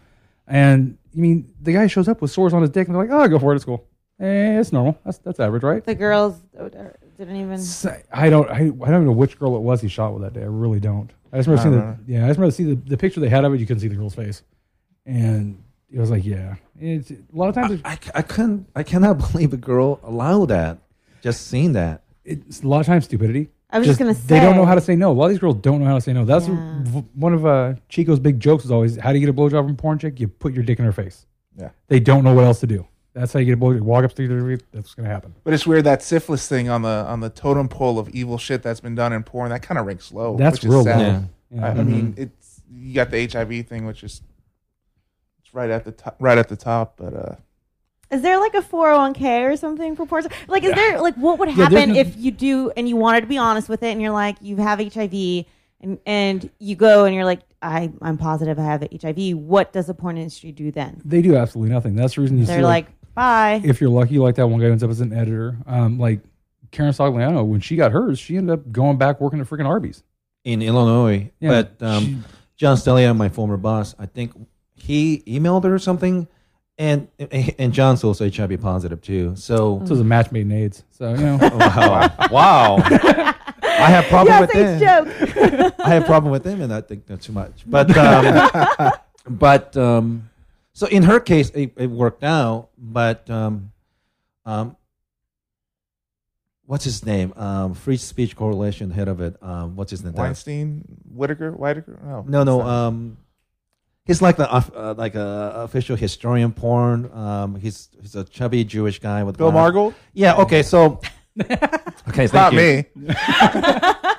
And 0.46 0.98
you 1.14 1.22
mean 1.22 1.52
the 1.60 1.72
guy 1.72 1.86
shows 1.86 2.08
up 2.08 2.20
with 2.22 2.30
sores 2.30 2.52
on 2.52 2.62
his 2.62 2.70
dick 2.70 2.88
and 2.88 2.94
they're 2.94 3.04
like, 3.06 3.12
oh, 3.12 3.28
go 3.28 3.38
for 3.38 3.52
it, 3.52 3.56
it's 3.56 3.64
cool. 3.64 3.86
Eh, 4.20 4.60
it's 4.60 4.72
normal. 4.72 4.98
That's 5.04 5.18
that's 5.18 5.40
average, 5.40 5.62
right? 5.62 5.84
The 5.84 5.94
girls 5.94 6.40
uh, 6.58 6.68
didn't 7.18 7.36
even. 7.36 7.54
S- 7.54 7.86
I 8.12 8.30
don't 8.30 8.48
I, 8.50 8.70
I 8.84 8.90
don't 8.90 9.04
know 9.04 9.12
which 9.12 9.38
girl 9.38 9.56
it 9.56 9.60
was 9.62 9.80
he 9.80 9.88
shot 9.88 10.12
with 10.14 10.22
that 10.22 10.32
day. 10.32 10.42
I 10.42 10.46
really 10.46 10.80
don't. 10.80 11.10
I 11.32 11.38
just 11.38 11.48
remember 11.48 11.60
I 11.60 11.64
seeing 11.64 11.80
don't 11.80 12.06
the 12.06 12.12
yeah, 12.12 12.24
I 12.24 12.28
just 12.28 12.38
remember 12.38 12.54
seeing 12.54 12.68
the, 12.68 12.90
the 12.90 12.96
picture 12.96 13.20
they 13.20 13.28
had 13.28 13.44
of 13.44 13.54
it. 13.54 13.60
You 13.60 13.66
couldn't 13.66 13.80
see 13.80 13.88
the 13.88 13.96
girl's 13.96 14.14
face, 14.14 14.42
and 15.06 15.62
it 15.90 15.98
was 15.98 16.10
like 16.10 16.24
yeah. 16.24 16.56
It's, 16.78 17.10
a 17.10 17.16
lot 17.32 17.48
of 17.48 17.54
times 17.54 17.80
I, 17.84 17.98
I 18.14 18.22
couldn't 18.22 18.68
I 18.76 18.82
cannot 18.82 19.18
believe 19.32 19.52
a 19.52 19.56
girl 19.56 19.98
allowed 20.02 20.46
that. 20.46 20.78
Just 21.22 21.46
seeing 21.48 21.72
that. 21.72 22.02
it's 22.24 22.62
a 22.62 22.68
lot 22.68 22.80
of 22.80 22.86
times 22.86 23.04
stupidity. 23.04 23.48
I 23.72 23.78
was 23.78 23.86
just 23.86 23.98
gonna 23.98 24.14
say 24.14 24.20
they 24.26 24.40
don't 24.40 24.56
know 24.56 24.66
how 24.66 24.74
to 24.74 24.80
say 24.80 24.94
no. 24.96 25.10
A 25.10 25.14
lot 25.14 25.24
of 25.26 25.30
these 25.30 25.38
girls 25.38 25.56
don't 25.56 25.80
know 25.80 25.86
how 25.86 25.94
to 25.94 26.00
say 26.00 26.12
no. 26.12 26.24
That's 26.24 26.46
Yeah. 26.46 26.80
v- 26.82 27.04
one 27.14 27.32
of 27.32 27.46
uh, 27.46 27.74
Chico's 27.88 28.20
big 28.20 28.38
jokes 28.38 28.64
is 28.64 28.70
always 28.70 28.96
how 28.96 29.12
do 29.12 29.18
you 29.18 29.26
get 29.26 29.30
a 29.34 29.36
blowjob 29.36 29.62
from 29.64 29.70
a 29.72 29.74
porn 29.74 29.98
chick? 29.98 30.20
You 30.20 30.28
put 30.28 30.52
your 30.52 30.62
dick 30.62 30.78
in 30.78 30.84
her 30.84 30.92
face. 30.92 31.26
Yeah. 31.58 31.70
They 31.88 31.98
don't 32.00 32.22
know 32.24 32.34
what 32.34 32.44
else 32.44 32.60
to 32.60 32.66
do. 32.66 32.86
That's 33.14 33.32
how 33.32 33.40
you 33.40 33.46
get 33.46 33.54
a 33.54 33.56
blowjob. 33.56 33.80
Walk 33.80 34.04
up 34.04 34.14
to 34.14 34.28
the 34.28 34.60
that's 34.72 34.94
gonna 34.94 35.08
happen. 35.08 35.34
But 35.44 35.54
it's 35.54 35.66
weird 35.66 35.84
that 35.84 36.02
syphilis 36.02 36.46
thing 36.48 36.68
on 36.68 36.82
the 36.82 36.88
on 37.06 37.20
the 37.20 37.30
totem 37.30 37.68
pole 37.68 37.98
of 37.98 38.08
evil 38.10 38.38
shit 38.38 38.62
that's 38.62 38.80
been 38.80 38.94
done 38.94 39.12
in 39.12 39.22
porn. 39.22 39.50
That 39.50 39.62
kind 39.62 39.78
of 39.78 39.86
ranks 39.86 40.12
low. 40.12 40.36
That's 40.36 40.56
which 40.56 40.64
is 40.64 40.70
real 40.70 40.84
sad. 40.84 40.98
low. 40.98 41.04
Yeah. 41.04 41.22
Yeah. 41.50 41.66
I, 41.66 41.70
I 41.70 41.82
mean, 41.84 42.14
it's 42.16 42.62
you 42.74 42.94
got 42.94 43.10
the 43.10 43.26
HIV 43.26 43.66
thing, 43.66 43.84
which 43.86 44.02
is 44.04 44.22
it's 45.42 45.52
right 45.54 45.70
at 45.70 45.84
the 45.84 45.92
top. 45.92 46.16
Right 46.18 46.38
at 46.38 46.48
the 46.48 46.56
top, 46.56 46.94
but 46.96 47.14
uh, 47.14 47.34
Is 48.12 48.20
there 48.22 48.38
like 48.38 48.54
a 48.54 48.60
401k 48.60 49.50
or 49.50 49.56
something 49.56 49.96
for 49.96 50.06
porn? 50.06 50.24
Like, 50.46 50.64
is 50.64 50.74
there 50.74 51.00
like 51.00 51.14
what 51.16 51.38
would 51.38 51.48
happen 51.48 51.94
no- 51.94 51.98
if 51.98 52.16
you 52.16 52.30
do 52.30 52.70
and 52.76 52.88
you 52.88 52.96
wanted 52.96 53.22
to 53.22 53.26
be 53.26 53.38
honest 53.38 53.68
with 53.68 53.82
it 53.82 53.90
and 53.92 54.00
you're 54.02 54.12
like 54.12 54.36
you 54.40 54.56
have 54.58 54.78
HIV 54.80 55.46
and 55.80 55.98
and 56.06 56.50
you 56.58 56.76
go 56.76 57.06
and 57.06 57.14
you're 57.14 57.24
like 57.24 57.40
I 57.62 57.90
I'm 58.02 58.18
positive 58.18 58.58
I 58.58 58.64
have 58.64 58.86
HIV. 59.00 59.36
What 59.36 59.72
does 59.72 59.86
the 59.86 59.94
porn 59.94 60.18
industry 60.18 60.52
do 60.52 60.70
then? 60.70 61.00
they 61.04 61.22
do 61.22 61.36
absolutely 61.36 61.72
nothing. 61.72 61.94
That's 61.96 62.14
the 62.16 62.20
reason 62.20 62.38
you 62.38 62.44
They're 62.44 62.58
see 62.58 62.64
like 62.64 62.86
bye. 63.14 63.60
if 63.64 63.80
you're 63.80 63.90
lucky, 63.90 64.18
like 64.18 64.34
that 64.34 64.46
one 64.46 64.60
guy 64.60 64.66
ends 64.66 64.82
up 64.82 64.90
as 64.90 65.00
an 65.00 65.12
editor, 65.12 65.56
um, 65.66 65.98
like 65.98 66.20
Karen 66.70 66.92
Stagliano, 66.92 67.44
when 67.44 67.60
she 67.60 67.76
got 67.76 67.92
hers, 67.92 68.18
she 68.18 68.36
ended 68.36 68.58
up 68.58 68.72
going 68.72 68.96
back 68.98 69.20
working 69.20 69.40
at 69.40 69.46
freaking 69.46 69.66
Arby's. 69.66 70.02
In 70.44 70.60
Illinois. 70.62 71.30
Yeah, 71.38 71.62
but 71.78 71.86
um, 71.86 72.04
she- 72.04 72.18
John 72.56 72.76
Stagliano, 72.76 73.16
my 73.16 73.28
former 73.28 73.56
boss, 73.56 73.94
I 73.98 74.06
think 74.06 74.32
he 74.74 75.22
emailed 75.26 75.64
her 75.64 75.74
or 75.74 75.78
something. 75.78 76.26
And 76.82 77.06
and 77.58 77.72
John's 77.72 78.02
also 78.02 78.28
HIV 78.28 78.60
positive 78.60 79.00
too. 79.00 79.36
So 79.36 79.78
This 79.78 79.90
was 79.90 80.00
a 80.00 80.04
match 80.04 80.32
made 80.32 80.42
in 80.42 80.50
AIDS. 80.52 80.82
So, 80.90 81.10
you 81.14 81.16
know, 81.16 81.38
wow. 81.40 82.10
wow. 82.28 82.76
I 82.78 83.86
have 83.88 84.06
problem 84.06 84.34
yes, 84.34 84.40
with 84.40 84.56
it's 84.56 84.80
them. 84.80 85.68
joke. 85.68 85.74
I 85.78 85.88
have 85.90 86.06
problem 86.06 86.32
with 86.32 86.42
them 86.42 86.60
and 86.60 86.74
I 86.74 86.80
think 86.80 87.06
that's 87.06 87.26
too 87.26 87.32
much. 87.32 87.62
But 87.66 87.96
um, 87.96 88.90
but 89.28 89.76
um, 89.76 90.30
so 90.72 90.88
in 90.88 91.04
her 91.04 91.20
case, 91.20 91.50
it, 91.50 91.72
it 91.76 91.86
worked 91.88 92.24
out. 92.24 92.70
But 92.76 93.30
um, 93.30 93.70
um, 94.44 94.76
what's 96.66 96.82
his 96.82 97.06
name? 97.06 97.32
Um, 97.36 97.74
Free 97.74 97.96
Speech 97.96 98.34
Coalition 98.34 98.90
head 98.90 99.06
of 99.06 99.20
it. 99.20 99.36
Um, 99.40 99.76
what's 99.76 99.92
his 99.92 100.02
name? 100.02 100.14
Weinstein, 100.14 100.82
Whitaker, 101.12 101.52
Whitaker. 101.52 102.00
No, 102.04 102.24
No, 102.26 102.42
no. 102.42 102.60
It's. 104.12 104.18
He's 104.18 104.22
like 104.22 104.36
the 104.36 104.52
uh, 104.52 104.94
like 104.96 105.14
a 105.14 105.52
official 105.56 105.96
historian 105.96 106.52
porn. 106.52 107.10
Um, 107.12 107.56
he's 107.56 107.88
he's 108.00 108.14
a 108.14 108.24
chubby 108.24 108.64
Jewish 108.64 108.98
guy 108.98 109.22
with 109.24 109.36
Bill 109.36 109.50
glasses. 109.50 109.74
Margold. 109.74 109.94
Yeah. 110.12 110.36
Okay. 110.36 110.62
So. 110.62 111.00
okay. 111.40 112.24
It's 112.24 112.32
thank 112.32 112.32
not 112.32 112.52
you. 112.52 112.58
me. 112.58 112.84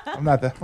I'm 0.06 0.24
not 0.24 0.42
that. 0.42 0.56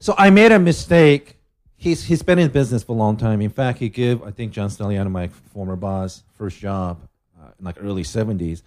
So 0.00 0.14
I 0.18 0.30
made 0.30 0.52
a 0.52 0.58
mistake. 0.58 1.36
He's 1.76 2.04
he's 2.04 2.22
been 2.22 2.38
in 2.38 2.50
business 2.50 2.82
for 2.82 2.92
a 2.92 2.96
long 2.96 3.16
time. 3.16 3.40
In 3.40 3.50
fact, 3.50 3.78
he 3.78 3.88
gave 3.88 4.22
I 4.22 4.30
think 4.30 4.52
John 4.52 4.68
Stagliano, 4.68 5.10
my 5.10 5.28
former 5.28 5.76
boss, 5.76 6.22
first 6.36 6.58
job 6.58 7.06
uh, 7.40 7.50
in 7.58 7.64
like 7.64 7.76
early 7.80 8.02
70s 8.02 8.62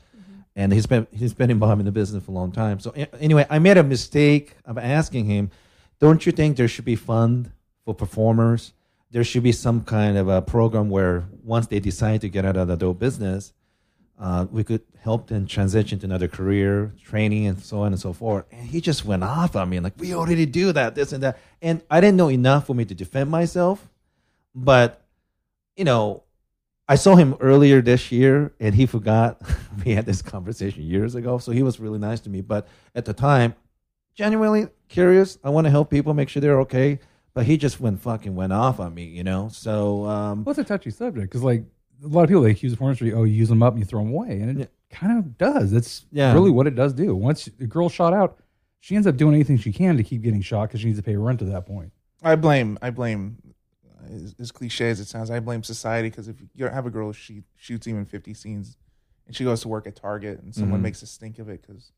and 0.55 0.71
he's 0.71 0.85
been 0.85 1.07
he's 1.11 1.33
been 1.33 1.49
involved 1.51 1.79
in 1.79 1.85
the 1.85 1.91
business 1.91 2.23
for 2.23 2.31
a 2.31 2.33
long 2.35 2.51
time. 2.51 2.79
So 2.79 2.93
a- 2.95 3.13
anyway, 3.21 3.45
I 3.49 3.59
made 3.59 3.77
a 3.77 3.83
mistake 3.83 4.55
of 4.65 4.77
asking 4.77 5.25
him, 5.25 5.51
"Don't 5.99 6.25
you 6.25 6.31
think 6.31 6.57
there 6.57 6.67
should 6.67 6.85
be 6.85 6.95
fund 6.95 7.51
for 7.85 7.93
performers? 7.93 8.73
There 9.13 9.23
should 9.23 9.43
be 9.43 9.51
some 9.51 9.83
kind 9.83 10.17
of 10.17 10.27
a 10.27 10.41
program 10.41 10.89
where 10.89 11.25
once 11.43 11.67
they 11.67 11.79
decide 11.79 12.21
to 12.21 12.29
get 12.29 12.45
out 12.45 12.57
of 12.57 12.67
the 12.67 12.75
dope 12.75 12.99
business, 12.99 13.53
uh, 14.19 14.47
we 14.51 14.63
could 14.63 14.81
help 14.99 15.27
them 15.27 15.45
transition 15.45 15.99
to 15.99 16.05
another 16.05 16.27
career, 16.27 16.93
training, 17.03 17.45
and 17.47 17.61
so 17.61 17.81
on 17.81 17.93
and 17.93 18.01
so 18.01 18.11
forth." 18.11 18.45
And 18.51 18.67
he 18.67 18.81
just 18.81 19.05
went 19.05 19.23
off 19.23 19.55
on 19.55 19.69
me 19.69 19.79
like, 19.79 19.93
"We 19.97 20.13
already 20.13 20.45
do 20.45 20.71
that, 20.73 20.95
this 20.95 21.13
and 21.13 21.23
that," 21.23 21.37
and 21.61 21.81
I 21.89 22.01
didn't 22.01 22.17
know 22.17 22.29
enough 22.29 22.67
for 22.67 22.73
me 22.73 22.85
to 22.85 22.95
defend 22.95 23.29
myself, 23.29 23.87
but 24.55 25.05
you 25.77 25.85
know, 25.85 26.23
I 26.87 26.95
saw 26.95 27.15
him 27.15 27.35
earlier 27.39 27.81
this 27.81 28.11
year, 28.11 28.53
and 28.59 28.75
he 28.75 28.85
forgot 28.85 29.41
we 29.85 29.93
had 29.93 30.05
this 30.05 30.21
conversation 30.21 30.83
years 30.83 31.15
ago. 31.15 31.37
So 31.37 31.51
he 31.51 31.63
was 31.63 31.79
really 31.79 31.99
nice 31.99 32.19
to 32.21 32.29
me. 32.29 32.41
But 32.41 32.67
at 32.93 33.05
the 33.05 33.13
time, 33.13 33.55
genuinely 34.15 34.67
curious. 34.89 35.37
I 35.43 35.49
want 35.49 35.65
to 35.65 35.71
help 35.71 35.89
people, 35.89 36.13
make 36.13 36.29
sure 36.29 36.41
they're 36.41 36.61
okay. 36.61 36.99
But 37.33 37.45
he 37.47 37.57
just 37.57 37.79
went 37.79 37.99
fucking 37.99 38.35
went 38.35 38.53
off 38.53 38.79
on 38.79 38.93
me, 38.93 39.05
you 39.05 39.23
know. 39.23 39.49
So 39.51 40.05
um, 40.05 40.43
Well, 40.43 40.51
it's 40.51 40.59
a 40.59 40.63
touchy 40.63 40.91
subject 40.91 41.29
because, 41.29 41.43
like, 41.43 41.63
a 42.03 42.07
lot 42.07 42.23
of 42.23 42.29
people 42.29 42.43
they 42.43 42.51
accuse 42.51 42.71
the 42.71 42.77
porn 42.77 42.89
industry, 42.89 43.13
oh, 43.13 43.23
you 43.23 43.33
use 43.33 43.49
them 43.49 43.63
up 43.63 43.73
and 43.73 43.79
you 43.81 43.85
throw 43.85 44.03
them 44.03 44.13
away, 44.13 44.39
and 44.41 44.51
it 44.51 44.57
Yeah. 44.91 44.97
kind 44.97 45.17
of 45.17 45.37
does. 45.37 45.71
That's 45.71 46.05
Yeah. 46.11 46.33
really 46.33 46.51
what 46.51 46.67
it 46.67 46.75
does 46.75 46.93
do. 46.93 47.15
Once 47.15 47.45
the 47.57 47.65
girl 47.65 47.89
shot 47.89 48.13
out, 48.13 48.37
she 48.81 48.95
ends 48.95 49.07
up 49.07 49.17
doing 49.17 49.33
anything 49.33 49.57
she 49.57 49.71
can 49.71 49.97
to 49.97 50.03
keep 50.03 50.21
getting 50.21 50.41
shot 50.41 50.67
because 50.69 50.81
she 50.81 50.87
needs 50.87 50.99
to 50.99 51.03
pay 51.03 51.15
rent 51.15 51.41
at 51.41 51.47
that 51.47 51.65
point. 51.65 51.91
I 52.21 52.35
blame. 52.35 52.77
I 52.81 52.89
blame. 52.91 53.37
As, 54.05 54.35
as 54.37 54.51
cliche 54.51 54.89
as 54.89 54.99
it 54.99 55.07
sounds, 55.07 55.31
I 55.31 55.39
blame 55.39 55.63
society 55.63 56.09
because 56.09 56.27
if 56.27 56.35
you 56.53 56.65
have 56.67 56.85
a 56.85 56.89
girl 56.91 57.13
she 57.13 57.43
shoots 57.55 57.87
even 57.87 58.03
fifty 58.05 58.33
scenes, 58.33 58.75
and 59.25 59.33
she 59.35 59.45
goes 59.45 59.61
to 59.61 59.69
work 59.69 59.87
at 59.87 59.95
Target, 59.95 60.41
and 60.43 60.53
someone 60.53 60.81
Mhm. 60.81 60.83
makes 60.83 61.01
a 61.01 61.07
stink 61.07 61.39
of 61.39 61.47
it 61.47 61.61
because 61.65 61.93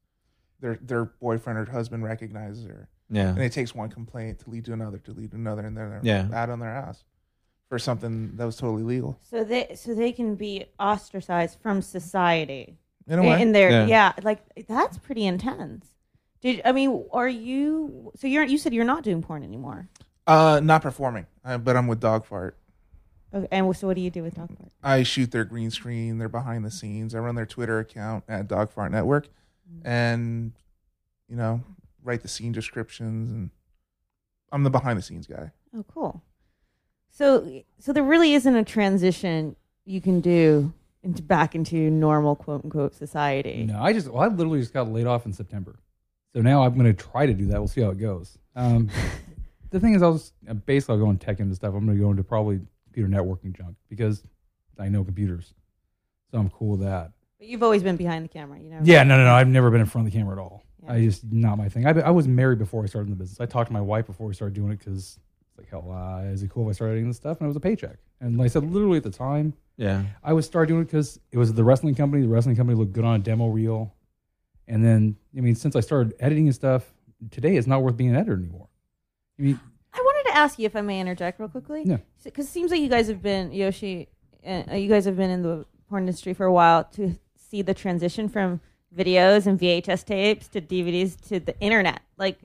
their 0.60 0.76
their 0.76 1.06
boyfriend 1.06 1.58
or 1.58 1.66
husband 1.72 2.04
recognizes 2.04 2.66
her, 2.68 2.88
yeah, 3.10 3.30
and 3.30 3.42
it 3.44 3.52
takes 3.52 3.74
one 3.76 3.90
complaint 3.90 4.40
to 4.40 4.50
lead 4.50 4.66
to 4.66 4.74
another, 4.74 4.98
to 5.00 5.12
lead 5.12 5.32
to 5.32 5.38
another, 5.38 5.66
and 5.66 5.76
then 5.78 5.90
they're 5.90 6.00
Yeah. 6.04 6.28
out 6.34 6.50
on 6.50 6.60
their 6.60 6.70
ass 6.70 7.04
for 7.70 7.80
something 7.80 8.36
that 8.38 8.46
was 8.46 8.56
totally 8.58 8.84
legal. 8.84 9.20
So 9.30 9.44
they 9.44 9.76
so 9.76 9.94
they 9.96 10.12
can 10.12 10.36
be 10.36 10.66
ostracized 10.80 11.60
from 11.62 11.82
society. 11.82 12.78
In 13.08 13.20
a 13.20 13.22
way, 13.24 13.42
In 13.42 13.52
their 13.52 13.70
Yeah. 13.70 13.86
yeah. 13.86 14.14
like 14.24 14.42
that's 14.68 14.98
pretty 14.98 15.26
intense. 15.26 15.88
Did 16.42 16.62
I 16.66 16.72
mean 16.72 17.06
are 17.12 17.30
you 17.30 18.12
so 18.16 18.28
you're 18.28 18.44
you 18.44 18.58
said 18.58 18.74
you're 18.74 18.86
not 18.86 19.04
doing 19.04 19.22
porn 19.22 19.44
anymore. 19.44 19.88
uh, 20.28 20.60
not 20.64 20.82
performing, 20.82 21.28
uh, 21.44 21.58
but 21.60 21.76
I'm 21.78 21.86
with 21.88 22.00
Dog 22.00 22.26
Fart. 22.26 22.58
Okay, 23.34 23.48
and 23.52 23.76
so 23.76 23.86
what 23.88 23.96
do 23.96 24.02
you 24.02 24.10
do 24.10 24.24
with 24.24 24.36
Dog 24.36 24.50
Fart? 24.58 24.72
I 24.82 25.04
shoot 25.04 25.30
their 25.32 25.44
green 25.46 25.70
screen, 25.70 26.18
their 26.18 26.30
behind 26.30 26.66
the 26.66 26.72
scenes. 26.72 27.14
I 27.14 27.20
run 27.20 27.36
their 27.36 27.46
Twitter 27.46 27.78
account 27.80 28.24
at 28.28 28.48
Dog 28.48 28.72
Fart 28.72 28.92
Network, 28.92 29.28
and 29.84 30.54
you 31.30 31.36
know, 31.36 31.62
write 32.06 32.22
the 32.22 32.28
scene 32.28 32.52
descriptions, 32.52 33.32
and 33.32 33.50
I'm 34.52 34.64
the 34.64 34.70
behind 34.70 34.98
the 34.98 35.04
scenes 35.04 35.28
guy. 35.28 35.52
Oh, 35.76 35.84
cool. 35.84 36.24
So 37.10 37.64
so 37.80 37.92
there 37.92 38.04
really 38.04 38.34
isn't 38.34 38.56
a 38.56 38.64
transition 38.64 39.56
you 39.86 40.02
can 40.02 40.22
do 40.22 40.74
into 41.06 41.22
back 41.22 41.56
into 41.56 41.90
normal 41.90 42.36
quote 42.36 42.64
unquote 42.66 42.96
society. 42.96 43.64
No, 43.64 43.82
I 43.82 43.94
just, 43.94 44.10
well, 44.10 44.24
I 44.24 44.28
literally 44.28 44.60
just 44.60 44.74
got 44.74 44.92
laid 44.92 45.08
off 45.08 45.26
in 45.26 45.32
September. 45.32 45.80
So 46.34 46.42
now 46.42 46.64
I'm 46.64 46.74
going 46.74 46.94
to 46.94 46.94
try 46.94 47.26
to 47.26 47.34
do 47.34 47.46
that. 47.48 47.60
We'll 47.60 47.68
see 47.70 47.82
how 47.82 47.92
it 47.92 48.00
goes. 48.00 48.38
Um, 48.56 48.90
the 49.70 49.80
thing 49.80 49.94
is, 49.94 50.04
I'll 50.04 50.14
just, 50.14 50.34
uh, 50.50 50.54
basically, 50.54 50.94
I'll 50.94 51.00
go 51.00 51.10
and 51.10 51.22
tech 51.22 51.40
into 51.40 51.56
stuff. 51.56 51.74
I'm 51.74 51.86
going 51.86 51.98
to 51.98 52.04
go 52.04 52.12
into 52.12 52.24
probably 52.24 52.60
computer 52.84 53.08
networking 53.08 53.56
junk 53.56 53.78
because 53.88 54.24
I 54.78 54.90
know 54.90 55.04
computers. 55.04 55.54
So 56.32 56.40
I'm 56.40 56.50
cool 56.50 56.72
with 56.72 56.82
that. 56.82 57.12
But 57.38 57.48
you've 57.48 57.64
always 57.64 57.84
been 57.84 57.96
behind 57.96 58.26
the 58.26 58.30
camera, 58.30 58.60
you 58.60 58.70
know. 58.70 58.80
Yeah, 58.84 59.04
no, 59.04 59.18
no, 59.18 59.26
no. 59.26 59.34
I've 59.34 59.48
never 59.48 59.70
been 59.70 59.82
in 59.82 59.88
front 59.88 60.08
of 60.08 60.12
the 60.12 60.18
camera 60.18 60.36
at 60.36 60.42
all. 60.42 60.64
Yeah. 60.86 60.94
I 60.94 61.06
just 61.06 61.24
not 61.32 61.58
my 61.58 61.70
thing. 61.70 61.86
I, 61.86 61.92
I 62.00 62.12
was 62.12 62.28
married 62.28 62.60
before 62.60 62.84
I 62.84 62.88
started 62.88 63.08
in 63.08 63.18
the 63.18 63.24
business. 63.24 63.40
I 63.40 63.46
talked 63.46 63.68
to 63.68 63.74
my 63.74 63.82
wife 63.82 64.06
before 64.06 64.28
we 64.28 64.34
started 64.34 64.54
doing 64.54 64.72
it 64.72 64.80
because 64.80 65.18
it's 65.50 65.58
like, 65.58 65.70
hell, 65.70 65.92
uh, 65.92 66.24
is 66.24 66.44
it 66.44 66.50
cool 66.50 66.70
if 66.70 66.70
I 66.70 66.74
started 66.74 66.96
doing 66.96 67.08
this 67.08 67.18
stuff? 67.18 67.40
And 67.40 67.46
it 67.46 67.48
was 67.48 67.58
a 67.58 67.62
paycheck. 67.62 67.98
And 68.22 68.38
like 68.38 68.46
I 68.46 68.50
said, 68.50 68.72
literally 68.72 68.98
at 68.98 69.04
the 69.04 69.12
time, 69.12 69.54
yeah. 69.78 70.04
I 70.24 70.34
would 70.34 70.44
start 70.46 70.68
doing 70.68 70.82
it 70.82 70.86
because 70.86 71.20
it 71.32 71.38
was 71.38 71.54
the 71.54 71.64
wrestling 71.64 71.96
company. 71.96 72.22
The 72.22 72.30
wrestling 72.30 72.56
company 72.56 72.78
looked 72.78 72.94
good 72.94 73.04
on 73.04 73.16
a 73.16 73.20
demo 73.20 73.48
reel. 73.48 73.94
And 74.68 74.84
then, 74.84 75.18
I 75.38 75.42
mean, 75.42 75.56
since 75.56 75.76
I 75.76 75.82
started 75.82 76.16
editing 76.20 76.48
and 76.48 76.56
stuff, 76.56 76.94
today 77.32 77.56
it's 77.56 77.68
not 77.68 77.84
worth 77.84 77.98
being 77.98 78.12
an 78.12 78.16
editor 78.16 78.36
anymore. 78.36 78.68
I 79.38 79.42
mean, 79.44 79.60
I 79.94 80.00
wanted 80.00 80.30
to 80.30 80.38
ask 80.38 80.58
you 80.58 80.66
if 80.66 80.76
I 80.76 80.82
may 80.82 81.00
interject 81.00 81.40
real 81.40 81.50
quickly. 81.50 81.84
Yeah. 81.86 81.98
Because 82.24 82.48
it 82.48 82.52
seems 82.52 82.72
like 82.72 82.80
you 82.80 82.90
guys 82.90 83.08
have 83.08 83.22
been 83.22 83.52
Yoshi, 83.52 84.10
uh, 84.46 84.64
you 84.74 84.90
guys 84.90 85.06
have 85.06 85.18
been 85.18 85.30
in 85.30 85.44
the 85.44 85.66
porn 85.90 86.04
industry 86.04 86.34
for 86.34 86.46
a 86.46 86.54
while 86.54 86.84
to 86.94 87.16
see 87.38 87.62
the 87.62 87.74
transition 87.74 88.28
from 88.28 88.62
videos 88.96 89.46
and 89.48 89.60
VHS 89.60 90.06
tapes 90.06 90.48
to 90.50 90.62
DVDs 90.62 91.20
to 91.28 91.40
the 91.40 91.60
internet. 91.60 92.02
Like, 92.18 92.40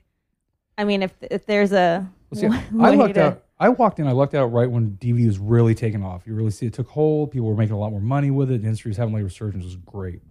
I 0.76 0.84
mean, 0.84 1.03
if 1.03 1.12
if 1.22 1.46
there's 1.46 1.72
a 1.72 2.09
Well, 2.30 2.40
see, 2.40 2.46
I 2.80 2.94
lucked 2.94 3.14
to- 3.14 3.22
out. 3.22 3.44
I 3.59 3.68
walked 3.68 3.98
in. 3.98 4.07
I 4.07 4.12
lucked 4.12 4.34
out 4.34 4.46
right 4.46 4.70
when 4.70 4.92
DVD 4.92 5.26
was 5.26 5.38
really 5.38 5.74
taking 5.74 6.03
off. 6.03 6.26
You 6.26 6.34
really 6.34 6.51
see 6.51 6.64
it 6.64 6.72
took 6.72 6.88
hold. 6.88 7.30
People 7.30 7.46
were 7.46 7.55
making 7.55 7.74
a 7.74 7.78
lot 7.78 7.90
more 7.90 8.01
money 8.01 8.30
with 8.30 8.51
it. 8.51 8.62
The 8.62 8.66
industry 8.66 8.88
was 8.88 8.96
having 8.96 9.12
like 9.12 9.20
a 9.20 9.24
resurgence. 9.24 9.64
It 9.64 9.66
was 9.66 9.76
great. 9.76 10.22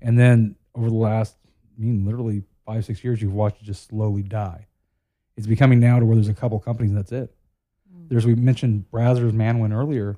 And 0.00 0.16
then 0.16 0.54
over 0.76 0.88
the 0.88 0.94
last, 0.94 1.36
I 1.76 1.80
mean, 1.82 2.04
literally 2.04 2.44
five 2.64 2.84
six 2.84 3.02
years, 3.02 3.20
you've 3.20 3.32
watched 3.32 3.60
it 3.60 3.64
just 3.64 3.88
slowly 3.88 4.22
die. 4.22 4.68
It's 5.36 5.48
becoming 5.48 5.80
now 5.80 5.98
to 5.98 6.06
where 6.06 6.14
there's 6.14 6.28
a 6.28 6.34
couple 6.34 6.60
companies. 6.60 6.90
And 6.90 6.98
that's 6.98 7.10
it. 7.10 7.34
Mm. 7.92 8.08
There's 8.08 8.24
we 8.24 8.36
mentioned 8.36 8.84
Brazzers 8.92 9.32
Manwin 9.32 9.74
earlier. 9.74 10.16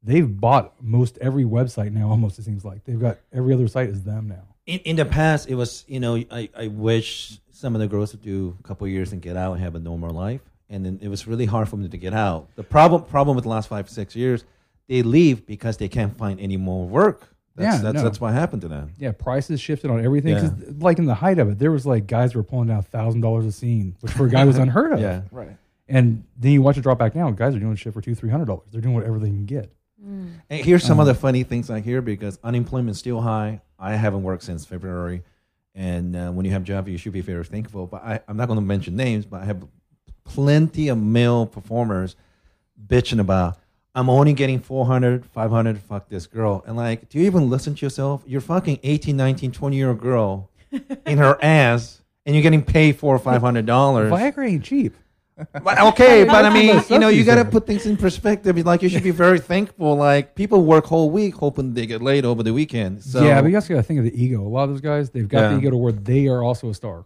They've 0.00 0.40
bought 0.40 0.80
most 0.80 1.18
every 1.20 1.44
website 1.44 1.90
now. 1.92 2.08
Almost 2.10 2.38
it 2.38 2.44
seems 2.44 2.64
like 2.64 2.84
they've 2.84 3.00
got 3.00 3.18
every 3.32 3.52
other 3.52 3.66
site 3.66 3.88
is 3.88 4.04
them 4.04 4.28
now. 4.28 4.46
In, 4.66 4.80
in 4.80 4.96
the 4.96 5.04
past, 5.04 5.48
it 5.48 5.54
was 5.54 5.84
you 5.86 6.00
know 6.00 6.16
I, 6.30 6.48
I 6.56 6.66
wish 6.68 7.38
some 7.52 7.74
of 7.74 7.80
the 7.80 7.86
girls 7.88 8.12
would 8.12 8.22
do 8.22 8.56
a 8.60 8.62
couple 8.62 8.84
of 8.86 8.92
years 8.92 9.12
and 9.12 9.22
get 9.22 9.36
out 9.36 9.52
and 9.52 9.62
have 9.62 9.74
a 9.74 9.78
normal 9.80 10.10
life, 10.10 10.40
and 10.68 10.84
then 10.84 10.98
it 11.00 11.08
was 11.08 11.26
really 11.26 11.46
hard 11.46 11.68
for 11.68 11.76
them 11.76 11.88
to 11.90 11.96
get 11.96 12.12
out. 12.14 12.48
The 12.56 12.64
problem 12.64 13.04
problem 13.04 13.36
with 13.36 13.44
the 13.44 13.48
last 13.50 13.68
five 13.68 13.88
six 13.88 14.14
years, 14.16 14.44
they 14.88 15.02
leave 15.02 15.46
because 15.46 15.76
they 15.76 15.88
can't 15.88 16.16
find 16.18 16.40
any 16.40 16.56
more 16.56 16.86
work. 16.86 17.28
That's, 17.54 17.76
Yeah, 17.78 17.82
that's 17.82 17.94
no. 17.96 18.02
that's 18.02 18.20
what 18.20 18.34
happened 18.34 18.62
to 18.62 18.68
them. 18.68 18.92
Yeah, 18.98 19.12
prices 19.12 19.60
shifted 19.60 19.90
on 19.90 20.04
everything. 20.04 20.36
'Cause, 20.36 20.52
like 20.78 20.98
in 20.98 21.06
the 21.06 21.14
height 21.14 21.38
of 21.38 21.48
it, 21.48 21.58
there 21.58 21.70
was 21.72 21.86
like 21.86 22.06
guys 22.06 22.34
were 22.34 22.42
pulling 22.42 22.68
down 22.68 22.82
thousand 22.82 23.22
dollars 23.22 23.46
a 23.46 23.52
scene, 23.52 23.96
which 24.00 24.12
for 24.12 24.26
a 24.26 24.30
guy 24.30 24.44
was 24.44 24.58
unheard 24.64 24.92
of. 24.92 25.00
Yeah, 25.00 25.22
Right. 25.30 25.56
And 25.88 26.24
then 26.36 26.50
you 26.50 26.60
watch 26.62 26.76
it 26.76 26.80
drop 26.82 26.98
back 26.98 27.14
now. 27.14 27.30
Guys 27.30 27.54
are 27.54 27.60
doing 27.60 27.76
shit 27.76 27.94
for 27.94 28.00
two, 28.00 28.14
three 28.16 28.28
hundred 28.28 28.46
dollars. 28.46 28.64
They're 28.72 28.80
doing 28.80 28.94
whatever 28.96 29.20
they 29.20 29.28
can 29.28 29.46
get. 29.46 29.72
And 30.02 30.40
here's 30.50 30.84
some 30.84 30.98
Um, 30.98 31.00
other 31.00 31.14
funny 31.14 31.42
things 31.42 31.70
I 31.70 31.80
hear 31.80 32.02
because 32.02 32.38
unemployment's 32.44 32.98
still 32.98 33.20
high. 33.20 33.60
I 33.78 33.94
haven't 33.94 34.22
worked 34.22 34.42
since 34.42 34.64
February, 34.64 35.22
and 35.74 36.16
uh, 36.16 36.30
when 36.30 36.44
you 36.44 36.52
have 36.52 36.62
a 36.62 36.64
job, 36.64 36.88
you 36.88 36.98
should 36.98 37.12
be 37.12 37.20
very 37.20 37.44
thankful. 37.44 37.86
But 37.86 38.02
I, 38.02 38.20
I'm 38.28 38.36
not 38.36 38.46
going 38.46 38.58
to 38.58 38.64
mention 38.64 38.96
names, 38.96 39.26
but 39.26 39.42
I 39.42 39.44
have 39.44 39.66
plenty 40.24 40.88
of 40.88 40.98
male 40.98 41.46
performers 41.46 42.16
bitching 42.86 43.20
about 43.20 43.58
I'm 43.94 44.10
only 44.10 44.34
getting 44.34 44.60
400, 44.60 45.24
500, 45.24 45.78
fuck 45.80 46.10
this 46.10 46.26
girl. 46.26 46.62
And 46.66 46.76
like, 46.76 47.08
do 47.08 47.18
you 47.18 47.24
even 47.24 47.48
listen 47.48 47.74
to 47.74 47.86
yourself? 47.86 48.22
You're 48.26 48.42
fucking 48.42 48.80
18, 48.82 49.16
19, 49.16 49.52
20 49.52 49.76
year 49.76 49.88
old 49.88 50.00
girl 50.00 50.50
in 51.06 51.16
her 51.16 51.42
ass 51.42 52.02
and 52.26 52.34
you're 52.34 52.42
getting 52.42 52.62
paid 52.62 52.96
four 52.98 53.14
or 53.14 53.18
five 53.18 53.40
hundred 53.40 53.64
dollars. 53.64 54.12
Viagra 54.12 54.50
ain't 54.50 54.64
cheap. 54.64 54.94
But 55.36 55.78
okay, 55.88 56.24
but 56.24 56.44
I 56.44 56.50
mean, 56.50 56.82
you 56.88 56.98
know, 56.98 57.08
you 57.08 57.24
got 57.24 57.36
to 57.36 57.44
put 57.44 57.66
things 57.66 57.84
in 57.86 57.96
perspective. 57.96 58.56
Like, 58.64 58.82
you 58.82 58.88
should 58.88 59.02
be 59.02 59.10
very 59.10 59.38
thankful. 59.38 59.96
Like, 59.96 60.34
people 60.34 60.64
work 60.64 60.86
whole 60.86 61.10
week 61.10 61.34
hoping 61.34 61.74
they 61.74 61.86
get 61.86 62.00
laid 62.00 62.24
over 62.24 62.42
the 62.42 62.52
weekend. 62.52 63.02
So 63.04 63.22
yeah, 63.22 63.42
but 63.42 63.48
you 63.48 63.56
also 63.56 63.74
got 63.74 63.80
to 63.80 63.82
think 63.82 63.98
of 63.98 64.04
the 64.04 64.22
ego. 64.22 64.40
A 64.40 64.48
lot 64.48 64.64
of 64.64 64.70
those 64.70 64.80
guys, 64.80 65.10
they've 65.10 65.28
got 65.28 65.50
the 65.50 65.58
ego 65.58 65.70
to 65.70 65.76
where 65.76 65.92
they 65.92 66.28
are 66.28 66.42
also 66.42 66.70
a 66.70 66.74
star. 66.74 67.04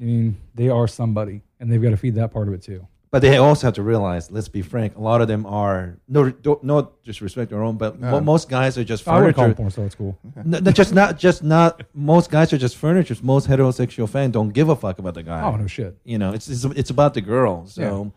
I 0.00 0.04
mean, 0.04 0.36
they 0.54 0.68
are 0.68 0.86
somebody, 0.88 1.42
and 1.60 1.70
they've 1.70 1.82
got 1.82 1.90
to 1.90 1.96
feed 1.96 2.14
that 2.16 2.32
part 2.32 2.48
of 2.48 2.54
it 2.54 2.62
too. 2.62 2.86
But 3.12 3.20
they 3.20 3.36
also 3.36 3.66
have 3.66 3.74
to 3.74 3.82
realize, 3.82 4.30
let's 4.30 4.48
be 4.48 4.62
frank, 4.62 4.96
a 4.96 5.00
lot 5.00 5.20
of 5.20 5.28
them 5.28 5.44
are 5.44 5.98
no, 6.08 6.30
don't, 6.30 6.64
no 6.64 6.92
disrespect 7.04 7.50
their 7.50 7.62
own, 7.62 7.76
but 7.76 8.00
mo- 8.00 8.20
most 8.22 8.48
guys 8.48 8.78
are 8.78 8.84
just 8.84 9.02
furniture. 9.04 9.22
I 9.22 9.26
would 9.26 9.34
call 9.34 9.44
them 9.44 9.54
furniture. 9.54 9.56
porn 9.62 9.70
star 9.70 9.84
at 9.84 9.92
school. 9.92 10.18
No, 10.46 10.58
no, 10.60 10.70
just 10.72 10.94
not, 10.94 11.18
just 11.18 11.42
not. 11.44 11.82
Most 11.92 12.30
guys 12.30 12.54
are 12.54 12.58
just 12.58 12.74
furniture. 12.78 13.14
Most 13.22 13.46
heterosexual 13.48 14.08
fans 14.08 14.32
don't 14.32 14.48
give 14.48 14.70
a 14.70 14.74
fuck 14.76 14.98
about 14.98 15.12
the 15.12 15.22
guy. 15.22 15.42
Oh 15.42 15.54
no 15.56 15.66
shit. 15.66 15.98
You 16.04 16.16
know, 16.16 16.32
it's 16.32 16.48
it's, 16.48 16.64
it's 16.64 16.88
about 16.88 17.12
the 17.12 17.20
girl. 17.20 17.66
So 17.66 18.12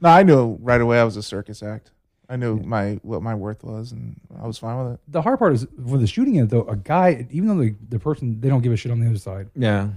No, 0.00 0.08
I 0.08 0.22
knew 0.22 0.56
right 0.62 0.80
away 0.80 0.98
I 0.98 1.04
was 1.04 1.18
a 1.18 1.22
circus 1.22 1.62
act. 1.62 1.90
I 2.30 2.36
knew 2.36 2.60
my 2.60 2.98
what 3.02 3.22
my 3.22 3.34
worth 3.34 3.62
was, 3.62 3.92
and 3.92 4.18
I 4.42 4.46
was 4.46 4.56
fine 4.56 4.82
with 4.82 4.94
it. 4.94 5.00
The 5.08 5.20
hard 5.20 5.38
part 5.38 5.52
is 5.52 5.66
for 5.86 5.98
the 5.98 6.06
shooting 6.06 6.36
it 6.36 6.48
though. 6.48 6.62
A 6.62 6.76
guy, 6.76 7.26
even 7.30 7.48
though 7.48 7.62
the, 7.62 7.74
the 7.90 7.98
person 7.98 8.40
they 8.40 8.48
don't 8.48 8.62
give 8.62 8.72
a 8.72 8.76
shit 8.76 8.90
on 8.90 9.00
the 9.00 9.06
other 9.08 9.18
side, 9.18 9.50
Yeah. 9.54 9.88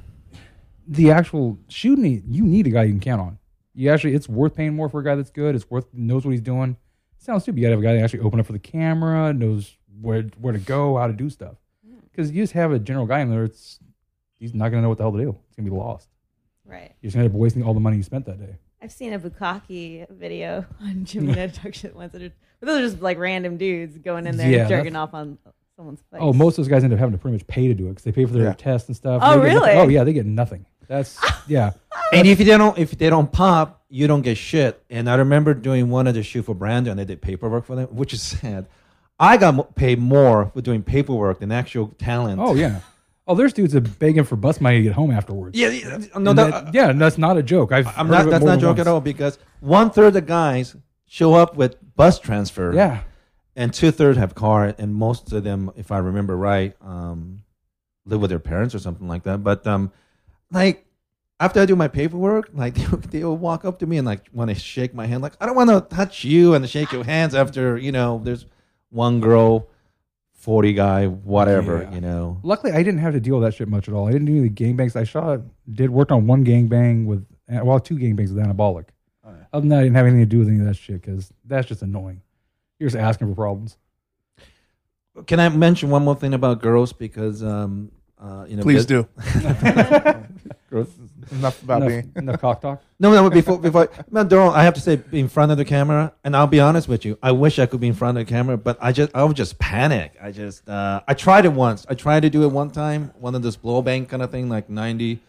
the 0.85 1.11
actual 1.11 1.57
shooting 1.69 2.23
you 2.27 2.43
need 2.43 2.67
a 2.67 2.71
guy 2.71 2.83
you 2.83 2.91
can 2.91 2.99
count 2.99 3.21
on. 3.21 3.37
You 3.74 3.89
actually, 3.89 4.13
it's 4.13 4.30
worth 4.30 4.55
paying 4.55 4.76
more 4.76 4.89
for 4.89 4.99
a 4.99 5.03
guy 5.03 5.15
that's 5.15 5.32
good. 5.32 5.55
It's 5.55 5.69
worth 5.69 5.86
knows 5.93 6.26
what 6.26 6.32
he's 6.32 6.41
doing. 6.41 6.78
sounds 7.17 7.43
stupid. 7.43 7.59
You 7.59 7.63
gotta 7.65 7.74
have 7.76 7.80
a 7.80 7.84
guy 7.84 7.93
that 7.95 8.03
actually 8.03 8.19
open 8.21 8.39
up 8.39 8.45
for 8.45 8.53
the 8.53 8.59
camera, 8.59 9.34
knows 9.34 9.76
where 10.01 10.24
where 10.39 10.53
to 10.53 10.59
go, 10.59 10.97
how 10.97 11.07
to 11.07 11.13
do 11.13 11.30
stuff. 11.30 11.55
Hmm. 11.88 11.95
Because 12.11 12.32
you 12.32 12.43
just 12.43 12.53
have 12.53 12.71
a 12.71 12.80
general 12.80 13.05
guy 13.05 13.19
in 13.21 13.30
there, 13.30 13.43
it's 13.45 13.80
he's 14.39 14.53
not 14.53 14.69
gonna 14.69 14.82
know 14.84 14.89
what 14.89 14.97
the 14.97 15.03
hell 15.03 15.11
to 15.13 15.17
do. 15.17 15.36
It's 15.47 15.55
gonna 15.55 15.69
be 15.69 15.76
lost. 15.76 16.09
Right. 16.65 16.93
You're 17.01 17.07
just 17.09 17.15
gonna 17.15 17.26
end 17.26 17.34
up 17.34 17.39
wasting 17.39 17.63
all 17.63 17.74
the 17.74 17.80
money 17.80 17.97
you 17.97 18.03
spent 18.03 18.26
that 18.26 18.39
day. 18.39 18.57
I've 18.82 18.91
seen 18.91 19.13
a 19.13 19.19
Bukkake 19.19 20.09
video 20.09 20.65
on 20.82 21.05
Jimmy 21.05 21.30
Introduction 21.39 21.95
once. 21.95 22.11
But 22.13 22.32
those 22.61 22.80
are 22.80 22.89
just 22.89 23.01
like 23.01 23.17
random 23.17 23.57
dudes 23.57 23.97
going 23.97 24.28
in 24.28 24.38
there 24.38 24.49
Yeah, 24.49 24.59
and 24.61 24.69
jerking 24.69 24.95
off 24.95 25.13
on 25.13 25.38
someone's 25.76 26.01
oh, 26.11 26.15
face. 26.15 26.19
Oh, 26.21 26.34
most 26.34 26.53
of 26.53 26.57
those 26.65 26.67
guys 26.69 26.84
end 26.84 26.93
up 26.93 26.99
having 26.99 27.13
to 27.13 27.17
pretty 27.17 27.38
much 27.38 27.47
pay 27.47 27.67
to 27.67 27.74
do 27.74 27.88
it 27.88 27.89
because 27.91 28.03
they 28.03 28.11
pay 28.11 28.26
for 28.26 28.34
their 28.34 28.43
Yeah. 28.43 28.53
tests 28.53 28.88
and 28.89 28.95
stuff. 28.95 29.21
Oh, 29.24 29.39
They 29.39 29.47
get 29.49 29.53
nothing- 29.55 29.69
really? 29.69 29.80
Oh 29.80 29.88
yeah, 29.89 30.03
they 30.03 30.13
get 30.13 30.26
nothing. 30.26 30.65
That's 30.88 31.19
yeah. 31.47 31.71
And 32.13 32.27
if 32.27 32.38
they 32.38 32.43
don't, 32.45 32.77
if 32.77 32.91
they 32.97 33.09
don't 33.09 33.31
pop, 33.31 33.84
you 33.89 34.05
don't 34.07 34.21
get 34.21 34.38
shit. 34.38 34.84
And 34.89 35.09
I 35.09 35.15
remember 35.15 35.55
doing 35.55 35.89
one 35.89 36.05
of 36.05 36.13
the 36.13 36.21
shoot 36.21 36.43
for 36.43 36.53
Brandon. 36.53 36.95
They 36.97 37.05
did 37.05 37.21
paperwork 37.21 37.65
for 37.65 37.75
them, 37.75 37.88
which 37.88 38.13
is 38.13 38.21
sad. 38.21 38.67
I 39.19 39.38
got 39.38 39.55
mo- 39.55 39.63
paid 39.63 39.97
more 39.99 40.47
for 40.53 40.61
doing 40.61 40.84
paperwork 40.84 41.39
than 41.39 41.51
actual 41.51 41.88
talent. 41.97 42.39
Oh 42.39 42.53
yeah. 42.53 42.81
Oh, 43.25 43.34
there's 43.36 43.53
dudes 43.53 43.73
that 43.73 43.99
begging 43.99 44.25
for 44.25 44.36
bus 44.36 44.59
money 44.61 44.77
to 44.77 44.84
get 44.84 44.93
home 44.93 45.09
afterwards. 45.09 45.57
yeah, 45.57 45.69
yeah. 45.69 45.97
No, 46.17 46.31
And 46.31 46.38
that, 46.39 46.65
that- 46.65 46.73
yeah, 46.73 46.89
and 46.89 46.99
that's 47.01 47.17
not 47.17 47.38
a 47.38 47.41
joke. 47.43 47.71
I've 47.71 47.88
I'm 47.88 48.07
heard 48.07 48.11
not. 48.11 48.27
it 48.27 48.29
That's 48.31 48.41
more 48.41 48.49
not 48.49 48.51
than 48.55 48.59
joke 48.59 48.77
once. 48.77 48.79
at 48.81 48.88
all 48.88 49.01
because 49.01 49.39
one 49.61 49.89
third 49.89 50.07
of 50.07 50.13
the 50.13 50.21
guys 50.21 50.75
show 51.07 51.34
up 51.34 51.55
with 51.55 51.77
bus 51.95 52.19
transfer. 52.19 52.73
Yeah, 52.75 53.01
and 53.55 53.73
two 53.73 53.91
thirds 53.91 54.17
have 54.19 54.36
car, 54.36 54.75
and 54.77 54.93
most 54.93 55.31
of 55.31 55.43
them, 55.43 55.71
if 55.77 55.91
I 55.91 55.99
remember 55.99 56.36
right, 56.38 56.75
um, 56.81 57.43
live 58.05 58.19
with 58.21 58.29
their 58.29 58.39
parents 58.39 58.75
or 58.75 58.79
something 58.79 59.07
like 59.07 59.23
that. 59.23 59.41
But 59.43 59.65
um, 59.65 59.91
like 60.54 60.86
after 61.39 61.60
I 61.60 61.66
do 61.66 61.76
my 61.76 61.88
paperwork, 61.88 62.49
like 62.54 62.76
they, 62.76 63.20
they 63.20 63.24
will 63.24 63.38
walk 63.38 63.66
up 63.66 63.80
to 63.80 63.86
me 63.86 63.97
and 63.97 64.06
like 64.06 64.30
want 64.32 64.49
to 64.49 64.56
shake 64.56 64.93
my 64.93 65.06
hand, 65.08 65.22
like 65.22 65.34
I 65.41 65.45
don't 65.45 65.56
want 65.56 65.70
to 65.70 65.82
touch 65.95 66.24
you 66.24 66.54
and 66.54 66.70
shake 66.70 66.91
your 66.91 67.04
hands 67.04 67.36
after 67.36 67.78
you 67.78 67.91
know 67.91 68.22
there's 68.24 68.45
one 68.89 69.20
girl, 69.20 69.68
forty 70.34 70.74
guy, 70.74 71.08
whatever, 71.08 71.82
Yeah. 71.84 71.95
you 71.95 72.01
know. 72.01 72.39
Luckily, 72.43 72.72
I 72.72 72.84
didn't 72.84 72.99
have 72.99 73.14
to 73.14 73.20
deal 73.20 73.36
with 73.39 73.43
that 73.43 73.56
shit 73.56 73.68
much 73.68 73.88
at 73.88 73.93
all. 73.93 74.08
I 74.08 74.12
didn't 74.12 74.28
do 74.28 74.38
any 74.38 74.49
gangbangs. 74.49 74.95
I 74.95 75.04
shot, 75.04 75.41
did 75.72 75.89
worked 75.89 76.12
on 76.12 76.28
one 76.28 76.45
gangbang 76.45 77.06
with, 77.06 77.26
well, 77.49 77.80
two 77.80 77.95
gangbangs 77.97 78.34
with 78.34 78.45
Anabolic. 78.45 78.86
Other 79.51 79.62
than 79.62 79.70
that, 79.70 79.80
I 79.80 79.84
didn't 79.84 79.95
have 79.95 80.06
anything 80.08 80.22
to 80.22 80.26
do 80.26 80.39
with 80.39 80.47
any 80.47 80.60
of 80.60 80.66
that 80.66 80.76
shit 80.76 81.01
because 81.01 81.32
that's 81.45 81.68
just 81.68 81.82
annoying. 81.84 82.22
You're 82.80 82.89
just 82.89 82.99
asking 82.99 83.30
for 83.30 83.36
problems. 83.36 83.78
Can 85.28 85.39
I 85.39 85.49
mention 85.49 85.89
one 85.91 86.04
more 86.04 86.16
thing 86.16 86.34
about 86.34 86.60
girls 86.62 86.91
because 86.91 87.43
um, 87.43 87.91
uh, 88.24 88.45
you 88.47 88.55
know, 88.55 88.63
Please 88.63 88.86
bit- 88.86 89.07
do. 89.21 90.24
Girls- 90.69 90.89
Enough 91.32 91.63
about 91.63 91.84
enough, 91.84 92.05
me. 92.05 92.11
enough 92.17 92.41
cock 92.41 92.61
talk. 92.61 92.84
No, 92.99 93.11
no, 93.11 93.24
but 93.24 93.34
before, 93.34 93.57
before, 93.59 93.89
no, 94.11 94.24
Daryl, 94.24 94.53
I 94.53 94.63
have 94.63 94.74
to 94.76 94.80
say, 94.82 95.01
in 95.11 95.28
front 95.28 95.51
of 95.51 95.57
the 95.57 95.65
camera, 95.65 96.13
and 96.24 96.36
I'll 96.38 96.47
be 96.47 96.59
honest 96.61 96.88
with 96.88 97.03
you, 97.05 97.17
I 97.24 97.32
wish 97.34 97.59
I 97.59 97.65
could 97.65 97.80
be 97.82 97.88
in 97.88 97.93
front 97.93 98.17
of 98.17 98.26
the 98.26 98.30
camera, 98.30 98.55
but 98.57 98.78
I 98.82 98.91
just, 98.93 99.11
I 99.15 99.24
would 99.26 99.36
just 99.36 99.57
panic. 99.59 100.13
I 100.21 100.32
just, 100.32 100.67
uh, 100.69 101.01
I 101.07 101.13
tried 101.13 101.43
it 101.45 101.51
once. 101.53 101.86
I 101.89 101.95
tried 101.95 102.21
to 102.21 102.30
do 102.30 102.43
it 102.43 102.47
one 102.47 102.69
time, 102.71 103.11
one 103.19 103.36
of 103.36 103.41
those 103.41 103.57
blow 103.57 103.82
bang 103.82 104.05
kind 104.05 104.21
of 104.24 104.32
thing, 104.32 104.47
like 104.47 104.69
90. 104.69 105.19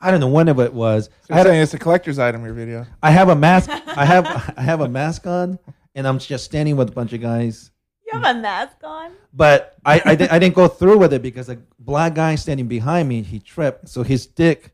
I 0.00 0.10
don't 0.10 0.20
know 0.20 0.28
when 0.28 0.48
it 0.48 0.56
was. 0.74 1.06
So 1.06 1.34
I, 1.34 1.36
you're 1.36 1.36
had 1.38 1.46
a, 1.46 1.50
saying 1.50 1.62
it's 1.62 1.74
a 1.74 1.78
collector's 1.78 2.18
item. 2.18 2.44
Your 2.44 2.54
video. 2.54 2.86
I 3.02 3.10
have 3.12 3.28
a 3.30 3.36
mask. 3.36 3.70
I 3.70 4.04
have, 4.04 4.54
I 4.56 4.62
have 4.62 4.80
a 4.82 4.88
mask 4.88 5.26
on, 5.26 5.58
and 5.94 6.06
I'm 6.08 6.18
just 6.18 6.44
standing 6.44 6.76
with 6.76 6.88
a 6.90 6.92
bunch 6.92 7.12
of 7.14 7.20
guys. 7.22 7.70
You 8.12 8.20
have 8.20 8.36
a 8.36 8.40
mask 8.40 8.76
on. 8.84 9.12
But 9.32 9.76
I, 9.84 10.02
I, 10.04 10.14
di- 10.14 10.28
I 10.28 10.38
didn't 10.38 10.54
go 10.54 10.68
through 10.68 10.98
with 10.98 11.12
it 11.12 11.22
because 11.22 11.48
a 11.48 11.58
black 11.78 12.14
guy 12.14 12.34
standing 12.34 12.68
behind 12.68 13.08
me, 13.08 13.22
he 13.22 13.38
tripped, 13.38 13.88
so 13.88 14.02
his 14.02 14.26
dick 14.26 14.72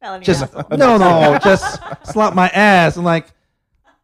Fell 0.00 0.14
in 0.14 0.20
your 0.22 0.24
just 0.24 0.42
asshole. 0.42 0.78
no, 0.78 0.96
no, 0.96 1.38
just 1.42 1.80
slap 2.04 2.34
my 2.34 2.48
ass. 2.48 2.96
And 2.96 3.04
like, 3.04 3.26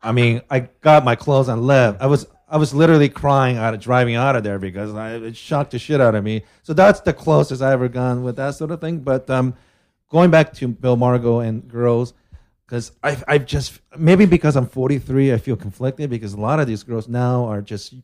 I 0.03 0.13
mean, 0.13 0.43
I 0.51 0.61
got 0.81 1.05
my 1.05 1.17
clothes 1.17 1.49
and 1.49 1.67
left. 1.67 2.01
I 2.03 2.07
was, 2.07 2.27
I 2.49 2.57
was 2.59 2.75
literally 2.75 3.09
crying 3.09 3.57
out 3.57 3.73
of 3.73 3.81
driving 3.81 4.15
out 4.15 4.37
of 4.37 4.43
there 4.45 4.59
because 4.59 4.95
I, 4.95 5.15
it 5.15 5.37
shocked 5.37 5.71
the 5.71 5.79
shit 5.79 6.01
out 6.01 6.15
of 6.15 6.23
me. 6.23 6.43
So 6.63 6.75
that's 6.75 7.01
the 7.01 7.13
closest 7.15 7.63
I 7.63 7.73
ever 7.73 7.89
gone 7.89 8.23
with 8.23 8.37
that 8.37 8.55
sort 8.55 8.71
of 8.71 8.81
thing. 8.81 8.99
But 8.99 9.31
um, 9.31 9.55
going 10.11 10.31
back 10.31 10.53
to 10.55 10.69
Bill 10.69 10.97
Margold 10.97 11.47
and 11.47 11.67
girls, 11.67 12.13
because 12.67 12.93
I, 13.03 13.17
I 13.29 13.39
just 13.39 13.81
maybe 13.97 14.27
because 14.27 14.57
I'm 14.57 14.67
43, 14.67 15.33
I 15.33 15.39
feel 15.39 15.57
conflicted 15.57 16.11
because 16.11 16.33
a 16.35 16.41
lot 16.41 16.61
of 16.61 16.67
these 16.67 16.83
girls 16.83 17.09
now 17.09 17.45
are 17.47 17.63
just. 17.63 17.95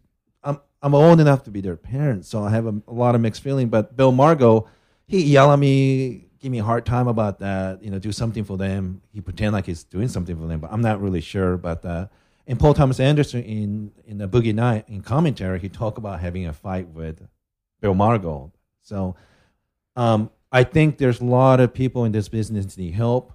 I'm 0.80 0.94
old 0.94 1.20
enough 1.20 1.42
to 1.44 1.50
be 1.50 1.60
their 1.60 1.76
parents, 1.76 2.28
so 2.28 2.44
I 2.44 2.50
have 2.50 2.66
a, 2.66 2.80
a 2.86 2.92
lot 2.92 3.14
of 3.14 3.20
mixed 3.20 3.42
feeling. 3.42 3.68
But 3.68 3.96
Bill 3.96 4.12
Margold, 4.12 4.68
he 5.06 5.22
yell 5.24 5.52
at 5.52 5.58
me, 5.58 6.26
give 6.40 6.52
me 6.52 6.58
a 6.60 6.64
hard 6.64 6.86
time 6.86 7.08
about 7.08 7.40
that. 7.40 7.82
You 7.82 7.90
know, 7.90 7.98
do 7.98 8.12
something 8.12 8.44
for 8.44 8.56
them. 8.56 9.02
He 9.12 9.20
pretend 9.20 9.52
like 9.52 9.66
he's 9.66 9.82
doing 9.84 10.08
something 10.08 10.36
for 10.36 10.46
them, 10.46 10.60
but 10.60 10.72
I'm 10.72 10.82
not 10.82 11.00
really 11.00 11.20
sure 11.20 11.52
about 11.52 11.82
that. 11.82 12.10
And 12.46 12.58
Paul 12.58 12.74
Thomas 12.74 13.00
Anderson 13.00 13.42
in 13.42 13.92
in 14.06 14.18
the 14.18 14.28
Boogie 14.28 14.54
Night 14.54 14.88
in 14.88 15.02
commentary, 15.02 15.58
he 15.58 15.68
talked 15.68 15.98
about 15.98 16.20
having 16.20 16.46
a 16.46 16.52
fight 16.52 16.88
with 16.88 17.26
Bill 17.80 17.94
Margold. 17.94 18.52
So 18.82 19.16
um, 19.96 20.30
I 20.50 20.64
think 20.64 20.98
there's 20.98 21.20
a 21.20 21.24
lot 21.24 21.60
of 21.60 21.74
people 21.74 22.04
in 22.04 22.12
this 22.12 22.28
business 22.28 22.78
need 22.78 22.94
help, 22.94 23.32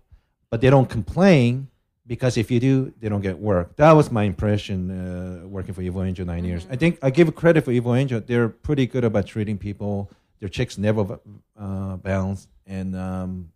but 0.50 0.62
they 0.62 0.70
don't 0.70 0.90
complain 0.90 1.68
because 2.06 2.38
if 2.38 2.52
you 2.52 2.60
do, 2.60 2.94
they 3.00 3.10
don't 3.10 3.22
get 3.22 3.40
work. 3.40 3.76
That 3.78 3.94
was 3.94 4.12
my 4.12 4.24
impression 4.24 4.92
uh, 4.92 5.48
working 5.48 5.74
for 5.74 5.82
Evil 5.82 6.04
Angel 6.04 6.26
9 6.26 6.44
years. 6.44 6.68
I 6.70 6.76
think 6.76 7.00
I 7.02 7.10
give 7.10 7.34
credit 7.36 7.64
for 7.64 7.72
Evil 7.72 7.96
Angel. 7.96 8.20
They're 8.20 8.50
pretty 8.50 8.86
good 8.88 9.04
about 9.04 9.28
treating 9.28 9.58
people. 9.58 10.12
Their 10.40 10.50
chicks 10.50 10.78
never 10.78 11.20
uh, 11.58 11.96
bounce, 11.98 12.50
and 12.68 12.96
um, 12.98 13.52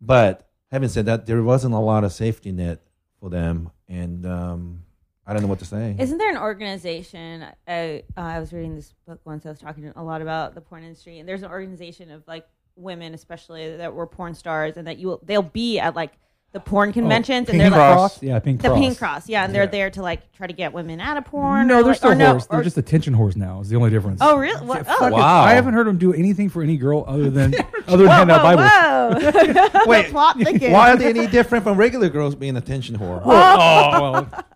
but 0.00 0.48
having 0.72 0.88
said 0.88 1.06
that, 1.06 1.26
there 1.26 1.40
wasn't 1.42 1.74
a 1.74 1.78
lot 1.78 2.02
of 2.02 2.12
safety 2.12 2.50
net 2.50 2.80
for 3.20 3.30
them, 3.30 3.70
and 3.88 4.26
um, 4.26 4.82
I 5.24 5.32
don't 5.32 5.42
know 5.42 5.48
what 5.48 5.60
to 5.60 5.64
say. 5.64 5.94
Isn't 5.96 6.18
there 6.18 6.30
an 6.30 6.36
organization? 6.36 7.46
I, 7.68 8.02
uh, 8.16 8.20
I 8.20 8.40
was 8.40 8.52
reading 8.52 8.74
this 8.74 8.92
book 9.06 9.20
once. 9.24 9.46
I 9.46 9.50
was 9.50 9.60
talking 9.60 9.92
a 9.94 10.02
lot 10.02 10.20
about 10.20 10.56
the 10.56 10.60
porn 10.60 10.82
industry, 10.82 11.20
and 11.20 11.28
there's 11.28 11.42
an 11.42 11.50
organization 11.50 12.10
of 12.10 12.26
like 12.26 12.48
women, 12.74 13.14
especially 13.14 13.76
that 13.76 13.94
were 13.94 14.06
porn 14.08 14.34
stars, 14.34 14.76
and 14.76 14.88
that 14.88 14.98
you 14.98 15.06
will, 15.08 15.20
they'll 15.22 15.42
be 15.42 15.78
at 15.78 15.94
like 15.94 16.14
the 16.54 16.60
porn 16.60 16.90
oh, 16.90 16.92
conventions, 16.92 17.48
and 17.48 17.58
Pink 17.58 17.62
they're 17.62 17.70
like 17.70 17.94
Cross. 17.96 18.22
Yeah, 18.22 18.38
pink 18.38 18.62
the 18.62 18.68
cross. 18.68 18.78
pink 18.78 18.96
cross, 18.98 19.28
yeah, 19.28 19.44
and 19.44 19.52
they're 19.52 19.64
Yeah. 19.64 19.70
there 19.70 19.90
to 19.90 20.02
like 20.02 20.32
try 20.32 20.46
to 20.46 20.52
get 20.52 20.72
women 20.72 21.00
out 21.00 21.16
of 21.16 21.24
porn. 21.24 21.66
No, 21.66 21.78
they're 21.78 21.86
like, 21.86 21.96
still 21.96 22.12
or 22.12 22.14
no, 22.14 22.36
whores. 22.36 22.48
They're 22.48 22.60
or- 22.60 22.62
just 22.62 22.78
attention 22.78 23.12
whores 23.12 23.34
now. 23.34 23.60
Is 23.60 23.68
the 23.70 23.76
only 23.76 23.90
difference. 23.90 24.20
oh 24.22 24.38
really? 24.38 24.64
What? 24.64 24.86
Oh, 24.88 25.06
it. 25.06 25.12
Wow. 25.12 25.42
I 25.42 25.54
haven't 25.54 25.74
heard 25.74 25.88
them 25.88 25.98
do 25.98 26.14
anything 26.14 26.48
for 26.48 26.62
any 26.62 26.76
girl 26.76 27.04
other 27.08 27.28
than 27.28 27.54
other 27.88 28.04
than 28.04 28.06
whoa, 28.06 28.12
hand 28.12 28.30
out 28.30 28.42
Bibles. 28.42 29.22
whoa. 29.24 29.80
Wait, 29.86 30.10
plot 30.10 30.38
thickens. 30.38 30.72
Why 30.72 30.92
are 30.92 30.96
they 30.96 31.08
any 31.08 31.26
different 31.26 31.64
from 31.64 31.76
regular 31.76 32.08
girls 32.08 32.36
being 32.36 32.56
attention 32.56 32.96
whore? 32.98 33.20
Oh, 33.24 33.30
oh 33.30 34.00
well, 34.00 34.16
at 34.32 34.46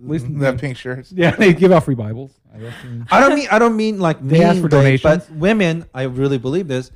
least 0.00 0.24
mm-hmm. 0.24 0.38
That 0.40 0.58
pink 0.58 0.78
shirts. 0.78 1.12
yeah, 1.12 1.32
they 1.36 1.52
give 1.52 1.72
out 1.72 1.84
free 1.84 1.94
Bibles. 1.94 2.32
I 2.54 2.58
guess. 2.58 2.74
I 3.10 3.20
don't 3.20 3.34
mean 3.34 3.48
I 3.50 3.58
don't 3.58 3.76
mean 3.76 4.00
like 4.00 4.26
They 4.26 4.42
ask 4.42 4.54
mean 4.54 4.62
for 4.62 4.70
thing, 4.70 4.78
donations. 4.80 5.26
but 5.26 5.30
women, 5.36 5.84
I 5.92 6.04
really 6.04 6.38
believe 6.38 6.68
this. 6.68 6.90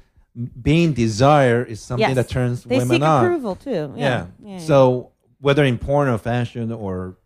Being 0.62 0.92
desire 0.92 1.64
is 1.64 1.80
something 1.80 2.06
Yes. 2.06 2.14
that 2.16 2.28
turns 2.28 2.62
They 2.64 2.78
women 2.78 2.96
seek 2.96 3.02
on. 3.02 3.24
approval 3.24 3.56
too. 3.56 3.92
Yeah. 3.96 4.26
Yeah. 4.42 4.52
yeah. 4.52 4.58
So 4.58 5.10
whether 5.40 5.64
in 5.64 5.78
porn 5.78 6.08
or 6.08 6.18
fashion 6.18 6.70
or 6.72 7.16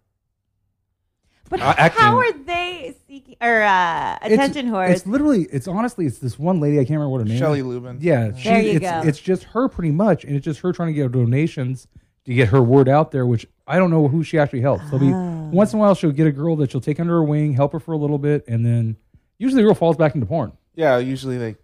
but 1.51 1.61
uh, 1.61 1.75
acting- 1.77 2.03
how 2.03 2.17
are 2.17 2.33
they 2.33 2.95
seeking 3.07 3.37
or 3.41 3.63
uh, 3.63 4.17
It's- 4.25 4.33
attention 4.33 4.69
whores? 4.71 4.89
It's 4.91 5.07
literally, 5.07 5.43
it's 5.53 5.69
honestly, 5.69 6.07
it's 6.07 6.19
this 6.19 6.39
one 6.39 6.61
lady. 6.61 6.77
I 6.79 6.85
can't 6.85 6.93
remember 6.93 7.11
what 7.11 7.19
her 7.19 7.25
name. 7.27 7.39
Shelley 7.39 7.59
is. 7.61 7.67
Lubben. 7.67 7.99
Yeah, 8.01 8.35
she, 8.35 8.49
There 8.49 8.63
you 8.63 8.71
it's, 8.73 8.81
go. 8.81 9.03
It's 9.05 9.19
just 9.21 9.45
her 9.45 9.69
pretty 9.69 9.91
much, 9.93 10.25
and 10.25 10.35
it's 10.35 10.45
just 10.47 10.61
her 10.61 10.73
trying 10.73 10.89
to 10.89 10.95
get 10.95 11.13
donations 11.13 11.89
to 12.25 12.33
get 12.33 12.49
her 12.49 12.63
word 12.63 12.89
out 12.89 13.11
there. 13.11 13.27
Which 13.27 13.47
I 13.67 13.77
don't 13.77 13.91
know 13.91 14.09
who 14.09 14.25
she 14.25 14.39
actually 14.39 14.63
helps. 14.63 14.89
So 14.91 14.99
be 14.99 15.13
Ah. 15.13 15.49
once 15.53 15.75
in 15.75 15.79
a 15.79 15.83
while 15.83 15.95
she'll 15.95 16.11
get 16.13 16.27
a 16.27 16.33
girl 16.33 16.57
that 16.57 16.71
she'll 16.71 16.81
take 16.81 16.99
under 16.99 17.13
her 17.15 17.25
wing, 17.25 17.53
help 17.53 17.73
her 17.73 17.81
for 17.81 17.93
a 17.93 17.99
little 17.99 18.19
bit, 18.19 18.45
and 18.49 18.65
then 18.65 18.97
usually 19.39 19.61
the 19.63 19.67
girl 19.67 19.75
falls 19.75 19.97
back 19.99 20.15
into 20.15 20.27
porn. 20.27 20.53
Yeah. 20.75 20.97
Usually 20.97 21.37
they 21.37 21.57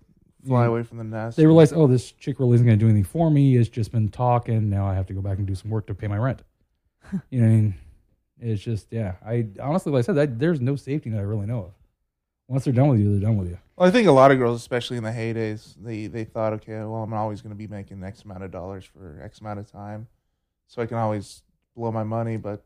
fly 0.48 0.64
mm. 0.64 0.68
away 0.68 0.82
from 0.82 0.98
the 0.98 1.04
nest. 1.04 1.36
They 1.36 1.46
realize, 1.46 1.72
oh, 1.72 1.86
this 1.86 2.12
chick 2.12 2.40
really 2.40 2.54
isn't 2.54 2.66
going 2.66 2.78
to 2.78 2.84
do 2.84 2.88
anything 2.88 3.04
for 3.04 3.30
me. 3.30 3.56
It's 3.56 3.68
just 3.68 3.92
been 3.92 4.08
talking. 4.08 4.68
Now 4.68 4.86
I 4.86 4.94
have 4.94 5.06
to 5.06 5.14
go 5.14 5.20
back 5.20 5.38
and 5.38 5.46
do 5.46 5.54
some 5.54 5.70
work 5.70 5.86
to 5.86 5.94
pay 5.94 6.08
my 6.08 6.18
rent. 6.18 6.42
you 7.30 7.40
know, 7.40 7.46
what 7.46 7.52
I 7.52 7.56
mean, 7.56 7.74
it's 8.40 8.62
just 8.62 8.88
yeah. 8.90 9.14
I 9.24 9.46
honestly, 9.60 9.92
like 9.92 10.00
I 10.00 10.06
said, 10.06 10.16
that, 10.16 10.38
there's 10.38 10.60
no 10.60 10.76
safety 10.76 11.10
net 11.10 11.20
I 11.20 11.22
really 11.22 11.46
know 11.46 11.58
of. 11.60 11.72
Once 12.48 12.64
they're 12.64 12.72
done 12.72 12.88
with 12.88 13.00
you, 13.00 13.10
they're 13.12 13.28
done 13.28 13.36
with 13.36 13.48
you. 13.48 13.58
Well, 13.76 13.88
I 13.88 13.92
think 13.92 14.08
a 14.08 14.12
lot 14.12 14.30
of 14.30 14.38
girls, 14.38 14.60
especially 14.60 14.96
in 14.96 15.04
the 15.04 15.10
heydays, 15.10 15.74
they 15.78 16.06
they 16.06 16.24
thought, 16.24 16.52
okay, 16.54 16.72
well, 16.78 17.02
I'm 17.02 17.12
always 17.12 17.42
going 17.42 17.50
to 17.50 17.56
be 17.56 17.66
making 17.66 18.02
X 18.02 18.22
amount 18.22 18.42
of 18.42 18.50
dollars 18.50 18.84
for 18.84 19.20
X 19.22 19.40
amount 19.40 19.60
of 19.60 19.70
time, 19.70 20.08
so 20.66 20.82
I 20.82 20.86
can 20.86 20.96
always 20.96 21.42
blow 21.76 21.92
my 21.92 22.04
money. 22.04 22.36
But 22.36 22.64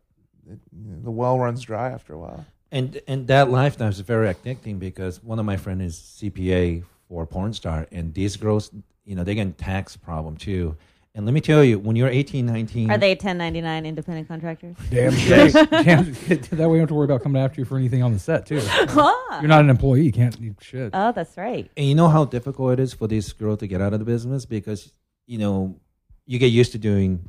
it, 0.50 0.58
the 0.72 1.10
well 1.10 1.38
runs 1.38 1.62
dry 1.62 1.90
after 1.90 2.14
a 2.14 2.18
while. 2.18 2.46
and 2.70 3.00
and 3.06 3.26
that 3.26 3.50
lifestyle 3.50 3.88
is 3.88 4.00
very 4.00 4.32
addicting 4.32 4.78
because 4.78 5.22
one 5.22 5.38
of 5.38 5.44
my 5.44 5.56
friends 5.56 5.82
is 5.82 5.98
CPA 5.98 6.84
for 7.12 7.24
a 7.24 7.26
porn 7.26 7.52
star, 7.52 7.86
and 7.92 8.14
these 8.14 8.36
girls, 8.38 8.70
you 9.04 9.14
know, 9.14 9.22
they 9.22 9.34
get 9.34 9.58
tax 9.58 9.98
problem 9.98 10.34
too, 10.34 10.74
And 11.14 11.26
let 11.26 11.34
me 11.34 11.42
tell 11.42 11.62
you, 11.62 11.78
when 11.78 11.94
you're 11.94 12.08
18, 12.08 12.46
19, 12.46 12.90
Are 12.90 12.96
they 12.96 13.10
1099 13.10 13.84
independent 13.84 14.28
contractors? 14.28 14.76
Damn 14.88 15.12
straight. 15.24 15.52
Damn, 15.52 16.04
that 16.30 16.50
way 16.50 16.56
you 16.56 16.56
don't 16.56 16.78
have 16.78 16.88
to 16.88 16.94
worry 16.94 17.04
about 17.04 17.22
coming 17.22 17.42
after 17.42 17.60
you 17.60 17.66
for 17.66 17.76
anything 17.76 18.02
on 18.02 18.14
the 18.14 18.18
set 18.18 18.46
too. 18.46 18.62
You're 18.62 19.48
not 19.48 19.60
an 19.60 19.68
employee. 19.68 20.04
You 20.04 20.12
can't 20.12 20.40
do 20.40 20.54
shit. 20.62 20.88
Oh, 20.94 21.12
that's 21.12 21.36
right. 21.36 21.70
And 21.76 21.86
you 21.86 21.94
know 21.94 22.08
how 22.08 22.24
difficult 22.24 22.72
it 22.72 22.80
is 22.80 22.94
for 22.94 23.06
this 23.06 23.30
girl 23.34 23.58
to 23.58 23.66
get 23.66 23.82
out 23.82 23.92
of 23.92 23.98
the 23.98 24.06
business 24.06 24.46
because 24.46 24.90
you 25.26 25.36
know 25.36 25.76
you 26.24 26.38
get 26.38 26.46
used 26.46 26.72
to 26.72 26.78
doing 26.78 27.28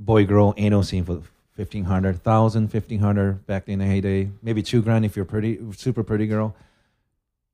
boy 0.00 0.26
girl 0.26 0.52
anal 0.56 0.82
scene 0.82 1.04
for 1.04 1.22
1500 1.54 2.16
1000 2.16 2.62
1500 2.62 3.46
back 3.46 3.68
in 3.68 3.78
the 3.78 3.86
heyday 3.86 4.28
maybe 4.42 4.62
two 4.62 4.82
grand 4.82 5.04
if 5.06 5.14
you're 5.16 5.24
pretty 5.24 5.58
super 5.74 6.02
pretty 6.02 6.26
girl 6.26 6.54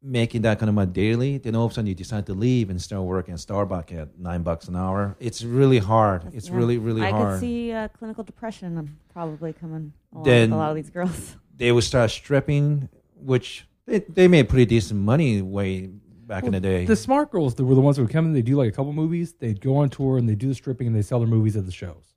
making 0.02 0.42
that 0.42 0.58
kind 0.58 0.68
of 0.68 0.74
money 0.74 0.90
daily 0.90 1.38
then 1.38 1.54
all 1.54 1.64
of 1.64 1.70
a 1.70 1.74
sudden 1.74 1.86
you 1.86 1.94
decide 1.94 2.26
to 2.26 2.34
leave 2.34 2.70
and 2.70 2.82
start 2.82 3.02
working 3.04 3.32
at 3.32 3.38
starbucks 3.40 3.92
at 3.96 4.18
nine 4.18 4.42
bucks 4.42 4.66
an 4.66 4.74
hour 4.74 5.16
it's 5.20 5.44
really 5.44 5.78
hard 5.78 6.24
it's 6.34 6.48
Yeah. 6.48 6.56
really 6.56 6.78
really 6.78 7.02
I 7.02 7.10
hard 7.10 7.26
I 7.26 7.30
could 7.34 7.40
see 7.40 7.70
uh, 7.72 7.88
clinical 7.88 8.24
depression 8.24 8.96
probably 9.12 9.52
coming 9.52 9.92
along 10.12 10.24
Then- 10.24 10.50
with 10.50 10.56
a 10.56 10.60
lot 10.60 10.70
of 10.70 10.76
these 10.76 10.90
girls. 10.90 11.36
they 11.56 11.70
would 11.70 11.84
start 11.84 12.10
stripping 12.10 12.88
which 13.14 13.66
they, 13.86 14.00
they 14.00 14.26
made 14.28 14.48
pretty 14.48 14.66
decent 14.66 14.98
money 15.00 15.40
way 15.42 15.86
back 16.26 16.44
in 16.44 16.52
the 16.52 16.60
day 16.60 16.84
The 16.84 16.96
smart 16.96 17.30
girls 17.30 17.54
that 17.54 17.64
were 17.64 17.74
the 17.76 17.80
ones 17.80 17.96
who 17.96 18.02
would 18.04 18.12
come 18.12 18.26
in, 18.26 18.32
they 18.32 18.42
do 18.42 18.56
like 18.56 18.68
a 18.68 18.72
couple 18.72 18.92
movies, 18.92 19.34
they'd 19.34 19.60
go 19.60 19.76
on 19.76 19.88
tour 19.90 20.18
and 20.18 20.28
they 20.28 20.34
do 20.34 20.48
the 20.48 20.54
stripping 20.54 20.86
and 20.88 20.96
they 20.96 21.02
sell 21.02 21.18
their 21.20 21.28
movies 21.28 21.56
at 21.56 21.66
the 21.66 21.72
shows. 21.72 22.14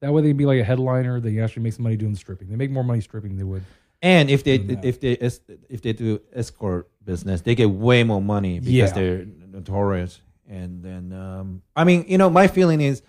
That 0.00 0.12
way 0.12 0.22
they'd 0.22 0.36
be 0.36 0.44
like 0.44 0.60
a 0.60 0.64
headliner. 0.64 1.18
They 1.18 1.38
actually 1.40 1.62
make 1.62 1.72
some 1.72 1.84
money 1.84 1.96
doing 1.96 2.12
the 2.12 2.18
stripping. 2.18 2.48
They 2.50 2.56
make 2.56 2.70
more 2.70 2.84
money 2.84 3.00
stripping 3.00 3.30
than 3.30 3.38
they 3.38 3.44
would. 3.44 3.64
And 4.02 4.28
if 4.28 4.44
they 4.44 4.56
if 4.56 5.00
they 5.00 5.12
if 5.12 5.80
they 5.80 5.92
do 5.94 6.20
escort 6.34 6.90
business, 7.04 7.40
they 7.42 7.54
get 7.54 7.70
way 7.70 8.02
more 8.04 8.22
money 8.22 8.58
because 8.60 8.72
Yeah. 8.74 8.92
they're 8.92 9.26
notorious. 9.52 10.20
And 10.48 10.82
then, 10.82 11.12
um, 11.12 11.62
I 11.74 11.84
mean, 11.84 12.04
you 12.08 12.18
know, 12.18 12.28
my 12.30 12.46
feeling 12.48 12.80
is, 12.80 13.02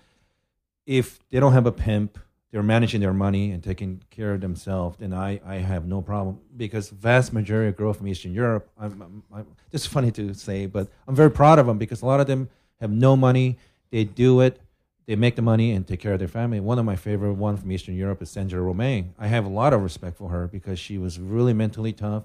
if 0.86 1.20
they 1.30 1.40
don't 1.40 1.54
have 1.54 1.66
a 1.66 1.72
pimp, 1.72 2.20
they're 2.52 2.64
managing 2.64 3.02
their 3.02 3.14
money 3.14 3.52
and 3.52 3.62
taking 3.64 4.02
care 4.12 4.34
of 4.34 4.42
themselves. 4.42 4.98
Then 4.98 5.14
I, 5.14 5.42
I 5.46 5.56
have 5.56 5.86
no 5.88 6.02
problem 6.02 6.40
because 6.56 6.90
vast 6.90 7.34
majority 7.34 7.70
of 7.70 7.76
girls 7.76 7.98
from 7.98 8.08
Eastern 8.08 8.34
Europe. 8.34 8.70
I'm, 8.80 9.02
I'm, 9.02 9.24
I'm 9.34 9.46
just 9.72 9.90
funny 9.90 10.12
to 10.12 10.34
say, 10.34 10.66
but 10.66 10.88
I'm 11.08 11.16
very 11.16 11.32
proud 11.32 11.60
of 11.60 11.66
them 11.66 11.78
because 11.78 12.02
a 12.02 12.06
lot 12.06 12.20
of 12.20 12.28
them 12.28 12.50
have 12.80 12.92
no 12.92 13.18
money. 13.18 13.58
They 13.92 14.04
do 14.04 14.42
it 14.42 14.62
they 15.08 15.16
make 15.16 15.36
the 15.36 15.42
money 15.42 15.72
and 15.72 15.86
take 15.88 16.00
care 16.00 16.14
of 16.14 16.20
their 16.20 16.28
family. 16.28 16.60
One 16.60 16.80
of 16.80 16.86
my 16.86 16.96
favorite 16.96 17.34
one 17.34 17.58
from 17.58 17.72
Eastern 17.72 17.96
Europe 17.96 18.24
is 18.24 18.30
Sandra 18.32 18.60
Romain. 18.62 19.14
I 19.20 19.28
have 19.28 19.46
a 19.46 19.50
lot 19.50 19.72
of 19.72 19.84
respect 19.84 20.18
for 20.18 20.30
her 20.30 20.48
because 20.48 20.80
she 20.80 20.98
was 20.98 21.20
really 21.20 21.54
mentally 21.54 21.94
tough, 21.94 22.24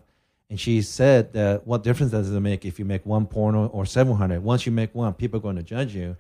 and 0.51 0.59
she 0.59 0.83
said 0.83 1.33
that 1.35 1.65
what 1.65 1.85
difference 1.85 2.11
does 2.11 2.31
it 2.31 2.41
make 2.41 2.65
if 2.65 2.81
you 2.81 2.85
make 2.85 3.07
one 3.07 3.25
porno 3.27 3.69
or 3.69 3.87
seven 3.87 4.17
hundred? 4.17 4.43
Once 4.43 4.67
you 4.67 4.73
make 4.73 4.93
one, 4.95 5.15
people 5.15 5.39
are 5.39 5.43
going 5.43 5.57
to 5.57 5.63
judge 5.63 5.95
you. 5.95 6.17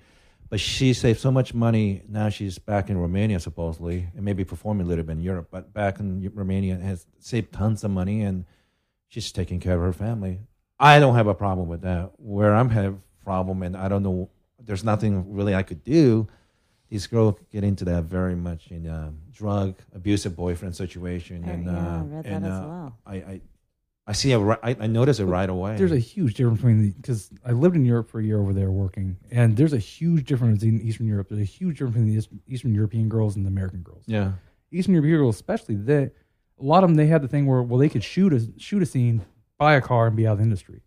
But 0.48 0.60
she 0.60 0.92
saved 0.94 1.20
so 1.20 1.30
much 1.30 1.52
money. 1.52 2.02
Now 2.08 2.28
she's 2.28 2.58
back 2.58 2.90
in 2.90 2.98
Romania 2.98 3.40
supposedly, 3.40 4.08
and 4.14 4.24
maybe 4.24 4.44
performing 4.44 4.86
a 4.86 4.88
little 4.88 5.04
bit 5.04 5.12
in 5.12 5.20
Europe. 5.20 5.48
But 5.50 5.72
back 5.72 6.00
in 6.00 6.30
Romania, 6.34 6.76
has 6.76 7.06
saved 7.18 7.52
tons 7.52 7.84
of 7.84 7.90
money, 7.90 8.22
and 8.22 8.44
she's 9.08 9.30
taking 9.32 9.60
care 9.60 9.74
of 9.74 9.80
her 9.82 9.92
family. 9.92 10.40
I 10.78 10.98
don't 10.98 11.14
have 11.16 11.26
a 11.26 11.34
problem 11.34 11.68
with 11.68 11.82
that. 11.82 12.12
Where 12.16 12.54
I'm 12.54 12.70
have 12.70 12.96
problem, 13.24 13.62
and 13.62 13.76
I 13.76 13.88
don't 13.88 14.02
know. 14.02 14.30
There's 14.58 14.84
nothing 14.84 15.32
really 15.34 15.54
I 15.54 15.62
could 15.62 15.84
do 15.84 16.28
these 16.90 17.06
girls 17.06 17.36
get 17.52 17.62
into 17.62 17.84
that 17.84 18.02
very 18.02 18.34
much 18.34 18.72
in 18.72 18.88
um, 18.88 19.18
drug 19.30 19.76
abusive 19.94 20.34
boyfriend 20.34 20.74
situation, 20.74 21.44
Oh, 21.46 21.50
and 21.50 21.64
yeah, 21.64 21.72
I 21.72 21.76
uh, 21.76 22.02
read 22.02 22.24
that 22.24 22.32
and 22.32 22.44
as 22.46 22.52
uh, 22.52 22.64
well. 22.66 22.98
I, 23.06 23.14
I 23.14 23.40
I 24.11 24.12
see 24.12 24.32
a 24.32 24.40
I, 24.40 24.76
I 24.80 24.86
notice 24.88 25.20
it 25.20 25.24
right 25.26 25.48
away. 25.48 25.76
There's 25.76 25.92
a 25.92 25.98
huge 25.98 26.34
difference 26.34 26.58
between 26.58 26.82
the 26.82 26.90
because 26.90 27.30
I 27.46 27.52
lived 27.52 27.76
in 27.76 27.84
Europe 27.84 28.08
for 28.08 28.18
a 28.18 28.24
year 28.24 28.40
over 28.40 28.52
there 28.52 28.70
working, 28.70 29.16
and 29.30 29.56
there's 29.56 29.72
a 29.72 29.78
huge 29.78 30.26
difference 30.26 30.64
in 30.64 30.80
Eastern 30.80 31.06
Europe. 31.06 31.28
There's 31.30 31.40
a 31.40 31.44
huge 31.44 31.74
difference 31.78 31.94
between 31.94 32.08
the 32.12 32.18
East- 32.18 32.28
Eastern 32.48 32.74
European 32.74 33.08
girls 33.08 33.36
and 33.36 33.44
the 33.46 33.50
American 33.50 33.82
girls. 33.82 34.02
yeah, 34.06 34.32
Eastern 34.72 34.94
European 34.94 35.18
girls, 35.18 35.36
especially, 35.36 35.76
they 35.76 36.02
a 36.02 36.11
lot 36.72 36.82
of 36.82 36.90
them 36.90 36.96
they 36.96 37.06
had 37.06 37.22
the 37.22 37.28
thing 37.28 37.46
where 37.46 37.62
well 37.62 37.78
they 37.78 37.88
could 37.88 38.02
shoot 38.04 38.32
a 38.32 38.40
shoot 38.58 38.82
a 38.82 38.86
scene, 38.86 39.22
buy 39.58 39.74
a 39.74 39.80
car, 39.80 40.08
and 40.08 40.16
be 40.16 40.26
out 40.26 40.32
of 40.32 40.38
the 40.38 40.44
industry. 40.44 40.80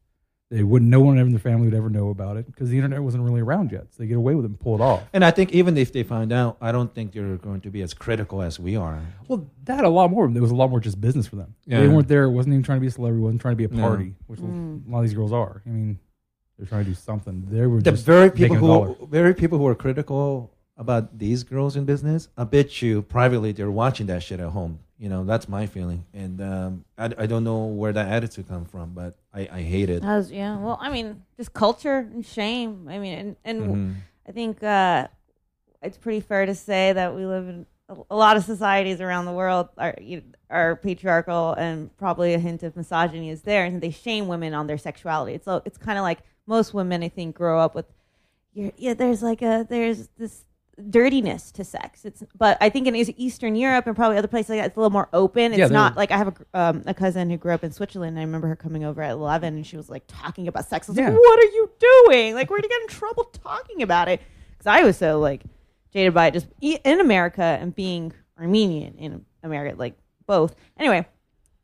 They 0.53 0.61
wouldn't. 0.61 0.91
No 0.91 0.99
one 0.99 1.17
in 1.17 1.31
their 1.31 1.39
family 1.39 1.65
would 1.65 1.73
ever 1.73 1.89
know 1.89 2.09
about 2.09 2.37
it 2.37 2.45
because 2.45 2.69
the 2.69 2.75
internet 2.75 3.01
wasn't 3.01 3.23
really 3.23 3.41
around 3.41 3.71
yet. 3.71 3.87
So 3.89 4.03
they 4.03 4.05
get 4.05 4.17
away 4.17 4.35
with 4.35 4.45
it 4.45 4.49
and 4.49 4.59
pull 4.59 4.75
it 4.75 4.81
off. 4.81 5.01
and 5.11 5.25
I 5.25 5.31
think 5.31 5.51
even 5.51 5.75
if 5.77 5.91
they 5.91 6.03
find 6.03 6.31
out, 6.31 6.57
I 6.61 6.71
don't 6.71 6.93
think 6.93 7.11
they're 7.11 7.37
going 7.37 7.61
to 7.61 7.71
be 7.71 7.81
as 7.81 7.95
critical 7.95 8.39
as 8.43 8.59
we 8.59 8.75
are. 8.75 9.01
Well, 9.27 9.49
that 9.63 9.83
a 9.83 9.89
lot 9.89 10.11
more. 10.11 10.27
There 10.27 10.43
was 10.43 10.51
a 10.51 10.55
lot 10.55 10.69
more 10.69 10.79
just 10.79 11.01
business 11.01 11.25
for 11.25 11.37
them. 11.37 11.55
Yeah. 11.65 11.79
They 11.79 11.87
weren't 11.87 12.07
there. 12.07 12.29
wasn't 12.29 12.53
even 12.53 12.63
trying 12.63 12.77
to 12.77 12.81
be 12.81 12.87
a 12.87 12.91
celebrity. 12.91 13.23
wasn't 13.23 13.41
trying 13.41 13.53
to 13.53 13.55
be 13.55 13.63
a 13.63 13.75
No. 13.75 13.81
party, 13.81 14.13
which 14.27 14.39
a 14.41 14.43
mm. 14.43 14.87
lot 14.87 14.99
of 14.99 15.05
these 15.05 15.15
girls 15.15 15.33
are. 15.33 15.63
I 15.65 15.69
mean, 15.69 15.97
they're 16.59 16.67
trying 16.67 16.83
to 16.85 16.91
do 16.91 16.95
something. 16.95 17.47
They 17.49 17.65
were 17.65 17.81
The 17.81 17.89
just 17.89 18.05
very 18.05 18.29
people 18.29 18.55
making 18.55 18.69
a 18.69 18.93
who 18.93 19.07
very 19.07 19.33
people 19.33 19.57
who 19.57 19.65
are 19.65 19.73
critical 19.73 20.53
about 20.77 21.17
these 21.17 21.43
girls 21.43 21.75
in 21.75 21.85
business, 21.85 22.29
I 22.37 22.43
bet 22.43 22.79
you 22.79 23.01
privately 23.01 23.53
they're 23.53 23.71
watching 23.71 24.05
that 24.05 24.21
shit 24.21 24.39
at 24.39 24.49
home. 24.49 24.79
You 25.03 25.09
know, 25.09 25.25
that's 25.25 25.49
my 25.49 25.65
feeling, 25.65 26.05
and 26.13 26.39
um, 26.39 26.85
I, 26.97 27.07
I 27.17 27.25
don't 27.25 27.43
know 27.43 27.65
where 27.65 27.91
that 27.91 28.07
attitude 28.07 28.47
come 28.47 28.63
from, 28.63 28.93
but 28.93 29.17
I, 29.33 29.41
I 29.51 29.61
hate 29.61 29.89
it. 29.89 30.01
Yeah. 30.31 30.57
Well, 30.57 30.77
I 30.79 30.89
mean, 30.89 31.23
just 31.35 31.51
culture 31.51 31.97
and 31.97 32.25
shame. 32.25 32.87
I 32.89 32.99
mean, 32.99 33.17
and, 33.19 33.35
and 33.43 33.61
Mhm. 33.61 33.95
I 34.29 34.31
think 34.31 34.63
uh, 34.63 35.09
it's 35.81 35.97
pretty 35.97 36.21
fair 36.21 36.45
to 36.45 36.55
say 36.55 36.93
that 36.93 37.13
we 37.17 37.25
live 37.25 37.49
in 37.49 37.65
a, 38.09 38.15
lot 38.15 38.37
of 38.37 38.45
societies 38.45 39.01
around 39.01 39.25
the 39.25 39.33
world 39.33 39.67
are 39.77 39.93
you 39.99 40.21
are 40.49 40.77
patriarchal 40.77 41.51
and 41.55 41.95
probably 41.97 42.33
a 42.33 42.39
hint 42.39 42.63
of 42.63 42.77
misogyny 42.77 43.29
is 43.29 43.41
there, 43.41 43.65
and 43.65 43.81
they 43.81 43.91
shame 43.91 44.29
women 44.29 44.53
on 44.53 44.67
their 44.67 44.77
sexuality. 44.77 45.33
It's 45.33 45.49
it's 45.65 45.77
kind 45.77 45.97
of 45.97 46.03
like 46.03 46.19
most 46.47 46.73
women, 46.73 47.03
I 47.03 47.09
think, 47.09 47.35
grow 47.35 47.59
up 47.59 47.75
with. 47.75 47.87
Yeah, 48.53 48.93
there's 48.93 49.21
like 49.21 49.41
a 49.41 49.67
there's 49.67 50.07
this 50.17 50.45
dirtiness 50.89 51.51
to 51.53 51.63
sex. 51.63 52.03
It's 52.05 52.23
but 52.37 52.57
I 52.61 52.69
think 52.69 52.87
in 52.87 52.95
Eastern 52.95 53.55
Europe 53.55 53.85
and 53.87 53.95
probably 53.95 54.17
other 54.17 54.27
places 54.27 54.49
like 54.51 54.59
that, 54.59 54.65
it's 54.67 54.75
a 54.77 54.79
little 54.79 54.89
more 54.91 55.09
open. 55.13 55.51
It's 55.53 55.59
Yeah, 55.59 55.67
not 55.67 55.95
like 55.95 56.11
I 56.11 56.17
have 56.17 56.27
a, 56.53 56.59
um, 56.59 56.83
a 56.87 56.93
cousin 56.93 57.29
who 57.29 57.37
grew 57.37 57.53
up 57.53 57.63
in 57.63 57.71
Switzerland. 57.71 58.11
And 58.11 58.19
I 58.19 58.23
remember 58.23 58.47
her 58.47 58.55
coming 58.55 58.83
over 58.83 59.01
at 59.01 59.11
eleven, 59.11 59.55
and 59.55 59.65
she 59.67 59.77
was 59.77 59.89
like 59.89 60.03
talking 60.07 60.47
about 60.47 60.65
sex. 60.67 60.89
I 60.89 60.91
was 60.91 60.97
Yeah. 60.97 61.09
like, 61.09 61.19
"What 61.19 61.39
are 61.39 61.51
you 61.51 61.69
doing? 61.79 62.33
Like, 62.35 62.49
where 62.49 62.59
do 62.59 62.65
you 62.65 62.69
get 62.69 62.81
in 62.81 62.87
trouble 62.87 63.25
talking 63.25 63.81
about 63.83 64.07
it?" 64.07 64.21
Because 64.51 64.67
I 64.67 64.83
was 64.83 64.97
so 64.97 65.19
like 65.19 65.43
jaded 65.91 66.13
by 66.13 66.27
it, 66.27 66.33
just 66.33 66.47
in 66.61 66.99
America 66.99 67.43
and 67.43 67.75
being 67.75 68.11
Armenian 68.39 68.95
in 68.97 69.25
America, 69.43 69.75
like 69.77 69.95
both. 70.25 70.55
Anyway, 70.79 71.05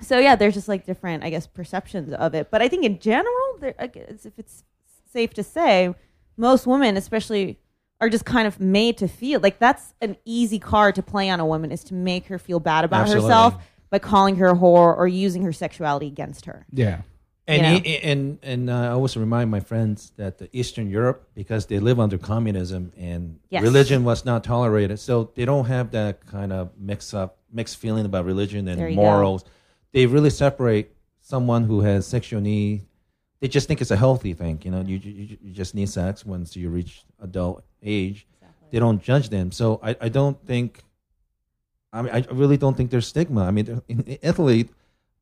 so 0.02 0.20
yeah, 0.20 0.36
there's 0.36 0.54
just 0.54 0.68
like 0.68 0.86
different, 0.86 1.24
I 1.24 1.30
guess, 1.32 1.48
perceptions 1.48 2.14
of 2.14 2.36
it. 2.36 2.52
But 2.52 2.62
I 2.62 2.68
think 2.68 2.86
in 2.86 3.00
general, 3.00 3.58
there, 3.60 3.74
I 3.80 3.88
guess 3.88 4.26
if 4.26 4.38
it's 4.38 4.64
safe 5.12 5.34
to 5.34 5.44
say, 5.44 5.96
most 6.38 6.68
women, 6.68 6.96
especially, 6.96 7.60
are 8.02 8.10
just 8.10 8.26
kind 8.26 8.48
of 8.48 8.60
made 8.60 8.98
to 8.98 9.08
feel 9.08 9.40
like 9.42 9.60
that's 9.60 9.94
an 10.02 10.16
easy 10.26 10.60
card 10.60 10.96
to 10.96 11.04
play 11.04 11.30
on 11.30 11.40
a 11.40 11.46
woman 11.46 11.72
is 11.72 11.84
to 11.86 11.94
make 11.94 12.28
her 12.28 12.40
feel 12.40 12.60
bad 12.60 12.86
about 12.86 13.02
Absolutely. 13.02 13.28
herself 13.30 13.56
by 13.90 14.00
calling 14.00 14.36
her 14.38 14.48
a 14.48 14.56
whore 14.56 14.96
or 14.98 15.08
using 15.08 15.42
her 15.44 15.52
sexuality 15.54 16.08
against 16.08 16.46
her. 16.46 16.66
Yeah. 16.72 17.02
And 17.48 17.58
you 17.58 17.74
know? 17.74 17.80
he- 17.98 18.04
and 18.04 18.40
and 18.44 18.70
uh, 18.70 18.74
I 18.74 18.88
always 18.90 19.18
remind 19.18 19.50
my 19.50 19.60
friends 19.60 20.12
that 20.18 20.38
the 20.38 20.48
Eastern 20.54 20.88
Europe, 20.90 21.28
because 21.34 21.66
they 21.66 21.80
live 21.80 22.00
under 22.00 22.18
communism 22.20 22.94
and 22.96 23.40
Yes. 23.50 23.64
religion 23.64 24.04
was 24.04 24.24
not 24.24 24.44
tolerated, 24.44 25.00
so 25.00 25.32
they 25.36 25.46
don't 25.46 25.66
have 25.66 25.92
that 25.92 26.26
kind 26.28 26.54
of 26.54 26.70
mix 26.78 27.14
up, 27.14 27.38
mixed 27.52 27.78
feeling 27.78 28.06
about 28.06 28.26
religion 28.26 28.68
and 28.68 28.80
you 28.80 28.90
go. 28.90 28.94
morals. 28.96 29.44
They 29.92 30.06
really 30.06 30.30
separate 30.30 30.96
someone 31.22 31.64
who 31.64 31.82
has 31.82 32.06
sexual 32.06 32.40
need. 32.40 32.86
They 33.42 33.48
just 33.48 33.68
think 33.68 33.80
it's 33.82 33.92
a 33.92 33.96
healthy 33.96 34.34
thing. 34.34 34.60
You 34.64 34.72
know, 34.72 34.82
you 34.82 34.98
you, 34.98 35.38
you 35.42 35.52
just 35.54 35.74
need 35.76 35.90
sex 35.90 36.26
once 36.26 36.56
you 36.56 36.70
reach 36.70 37.04
adult 37.22 37.64
age. 37.82 38.28
They 38.72 38.80
don't 38.80 39.02
judge 39.02 39.30
them. 39.30 39.52
So 39.52 39.80
I, 39.82 39.96
I 40.02 40.10
don't 40.10 40.38
think. 40.46 40.84
I 41.92 42.02
mean, 42.04 42.14
I 42.14 42.24
really 42.32 42.58
don't 42.58 42.76
think 42.78 42.92
there's 42.92 43.08
stigma. 43.08 43.46
I 43.46 43.52
mean, 43.52 43.82
in 43.88 44.02
in 44.02 44.18
Italy, 44.22 44.70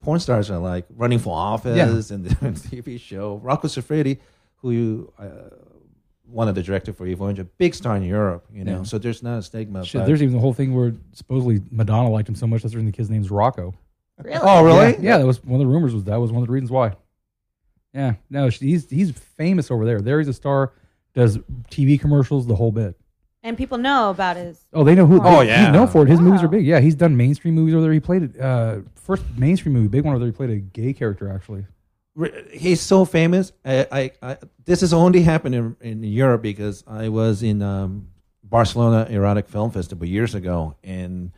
porn 0.01 0.20
stars 0.20 0.49
are 0.51 0.57
like 0.59 0.86
running 0.95 1.20
for 1.20 1.34
office 1.36 2.11
and 2.11 2.24
doing 2.39 2.53
TV 2.55 2.99
show. 2.99 3.38
Rocco 3.38 3.68
Siffredi, 3.68 4.20
who 4.57 4.72
you, 4.72 5.13
uh, 5.18 5.55
one 6.26 6.49
of 6.49 6.55
the 6.55 6.63
director 6.63 6.91
for 6.91 7.07
Evil 7.07 7.30
Angel, 7.30 7.45
big 7.57 7.74
star 7.74 7.95
in 7.95 8.03
Europe, 8.03 8.45
you 8.51 8.65
know. 8.65 8.78
Yeah. 8.80 8.84
So 8.84 8.97
there's 8.97 9.24
not 9.24 9.38
a 9.38 9.43
stigma. 9.43 9.86
Shit, 9.86 10.01
but- 10.01 10.07
there's 10.07 10.22
even 10.22 10.34
the 10.36 10.41
whole 10.41 10.53
thing 10.53 10.76
where 10.76 10.93
supposedly 11.13 11.61
Madonna 11.72 12.09
liked 12.09 12.28
him 12.28 12.36
so 12.36 12.47
much 12.47 12.63
that's 12.63 12.74
the 12.74 12.78
reason 12.80 12.88
the 12.91 12.97
kid's 12.97 13.09
name's 13.09 13.32
Rocco. 13.32 13.74
Really? 14.22 14.39
oh, 14.41 14.63
really? 14.65 14.91
Yeah, 14.95 14.99
yeah, 15.01 15.18
that 15.20 15.26
was 15.28 15.41
one 15.43 15.61
of 15.61 15.68
the 15.68 15.72
rumors. 15.72 15.93
Was 15.93 16.03
that 16.05 16.18
was 16.20 16.32
one 16.32 16.41
of 16.41 16.47
the 16.47 16.53
reasons 16.53 16.72
why? 16.72 16.95
Yeah, 17.97 18.13
no, 18.29 18.47
he's 18.49 18.87
he's 18.87 19.09
famous 19.09 19.71
over 19.71 19.83
there. 19.83 20.01
There 20.01 20.19
he's 20.19 20.27
a 20.27 20.33
star, 20.33 20.71
does 21.15 21.39
TV 21.71 21.99
commercials, 21.99 22.45
the 22.45 22.55
whole 22.55 22.71
bit. 22.71 22.95
And 23.41 23.57
people 23.57 23.79
know 23.79 24.11
about 24.11 24.37
his. 24.37 24.59
Oh, 24.71 24.83
they 24.83 24.93
know 24.93 25.07
who. 25.07 25.19
Oh, 25.23 25.41
yeah. 25.41 25.65
he's 25.65 25.73
known 25.73 25.87
for 25.87 26.03
it. 26.03 26.09
His 26.09 26.19
movies 26.19 26.43
are 26.43 26.47
big. 26.47 26.63
Yeah, 26.63 26.79
he's 26.79 26.93
done 26.93 27.17
mainstream 27.17 27.55
movies 27.55 27.73
over 27.73 27.81
there. 27.81 27.93
He 27.93 27.99
played 27.99 28.23
it 28.23 28.39
uh, 28.39 28.81
first 28.93 29.23
mainstream 29.35 29.73
movie, 29.73 29.87
big 29.87 30.03
one 30.03 30.13
over 30.13 30.19
there. 30.19 30.27
He 30.27 30.35
played 30.35 30.51
a 30.51 30.57
gay 30.57 30.93
character 30.93 31.31
actually. 31.33 31.65
He's 32.51 32.81
so 32.81 33.03
famous. 33.03 33.51
I, 33.65 33.87
I, 33.91 34.11
I 34.21 34.37
this 34.65 34.81
has 34.81 34.93
only 34.93 35.23
happened 35.23 35.55
in, 35.55 35.75
in 35.81 36.03
Europe 36.03 36.43
because 36.43 36.83
I 36.85 37.09
was 37.09 37.41
in 37.41 37.63
um, 37.63 38.09
Barcelona 38.43 39.07
Erotic 39.09 39.47
Film 39.47 39.71
Festival 39.71 40.05
years 40.05 40.35
ago, 40.35 40.75
and 40.83 41.31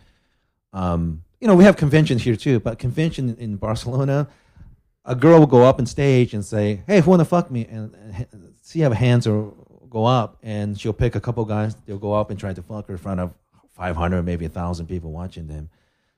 um, 0.73 1.23
you 1.39 1.47
know 1.47 1.55
we 1.55 1.63
have 1.63 1.77
conventions 1.77 2.21
here 2.21 2.35
too. 2.35 2.59
But 2.59 2.79
convention 2.79 3.37
in 3.37 3.55
Barcelona, 3.55 4.27
a 5.09 5.15
girl 5.15 5.39
will 5.39 5.47
go 5.47 5.63
up 5.63 5.79
on 5.79 5.85
stage 5.85 6.33
and 6.33 6.43
say, 6.45 6.81
"Hey, 6.87 6.97
if 6.99 7.05
you 7.05 7.09
want 7.09 7.19
to 7.21 7.25
fuck 7.25 7.49
me," 7.51 7.65
and, 7.65 7.93
and 8.31 8.53
see 8.61 8.79
how 8.79 8.91
hands 8.91 9.27
are 9.27 9.41
go 9.89 10.05
up, 10.05 10.37
and 10.43 10.79
she'll 10.79 10.93
pick 10.93 11.15
a 11.15 11.19
couple 11.19 11.43
guys. 11.45 11.75
They'll 11.85 11.97
go 12.09 12.13
up 12.13 12.29
and 12.29 12.39
try 12.39 12.53
to 12.53 12.61
fuck 12.61 12.87
her 12.87 12.93
in 12.93 12.97
front 12.99 13.19
of 13.19 13.33
500, 13.75 14.23
maybe 14.23 14.45
a 14.45 14.49
thousand 14.49 14.85
people 14.87 15.11
watching 15.11 15.47
them. 15.47 15.69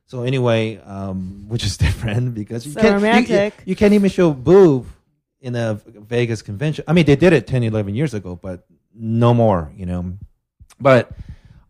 So 0.05 0.23
anyway, 0.23 0.77
um, 0.85 1.45
which 1.47 1.63
is 1.63 1.77
different 1.85 2.35
because 2.35 2.65
you 2.65 2.73
So 2.73 2.81
can't 2.81 3.01
you- 3.01 3.07
you- 3.29 3.35
You, 3.65 3.75
can't 3.77 3.93
even 3.93 4.09
show 4.09 4.33
boob 4.33 4.87
in 5.39 5.55
a 5.55 5.75
Vegas 6.15 6.41
convention. 6.41 6.83
I 6.87 6.91
mean, 6.93 7.05
they 7.05 7.15
did 7.15 7.31
it 7.33 7.47
10, 7.47 7.63
11 7.63 7.95
years 7.95 8.13
ago, 8.13 8.35
but 8.41 8.65
no 8.93 9.33
more. 9.33 9.71
You 9.75 9.85
know, 9.85 10.13
but 10.81 11.11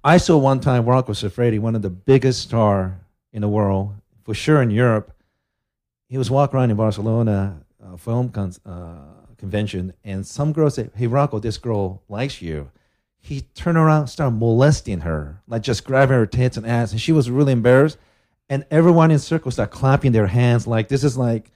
I 0.04 0.18
saw 0.18 0.38
one 0.40 0.60
time 0.60 0.86
Rocco 0.86 1.14
Siffredi, 1.14 1.60
one 1.60 1.76
of 1.76 1.84
the 1.84 1.92
biggest 1.92 2.42
star 2.42 3.00
in 3.32 3.42
the 3.44 3.48
world, 3.50 3.94
for 4.24 4.34
sure 4.34 4.62
in 4.64 4.72
Europe. 4.72 5.14
He 6.12 6.18
was 6.18 6.30
walking 6.30 6.58
around 6.60 6.72
in 6.72 6.76
Barcelona 6.76 7.62
uh, 7.82 7.96
film 7.96 8.28
con- 8.28 8.54
uh, 8.66 8.98
convention, 9.38 9.94
and 10.04 10.28
some 10.28 10.52
girl 10.52 10.70
said, 10.70 10.92
"Hey 10.94 11.08
Rocco, 11.08 11.40
this 11.40 11.58
girl 11.58 12.04
likes 12.10 12.42
you." 12.42 12.70
He 13.18 13.42
turned 13.56 13.78
around, 13.78 14.08
started 14.08 14.36
molesting 14.36 15.00
her, 15.02 15.42
like 15.48 15.62
just 15.62 15.86
grabbing 15.86 16.18
her 16.18 16.26
tits 16.26 16.58
and 16.58 16.68
ass, 16.68 16.92
and 16.92 17.00
she 17.00 17.14
was 17.14 17.32
really 17.32 17.54
embarrassed. 17.54 17.98
And 18.50 18.66
everyone 18.70 19.10
in 19.10 19.20
circle 19.20 19.52
started 19.52 19.72
clapping 19.72 20.12
their 20.12 20.28
hands, 20.28 20.68
like 20.68 20.90
this 20.90 21.06
is 21.06 21.18
like 21.18 21.50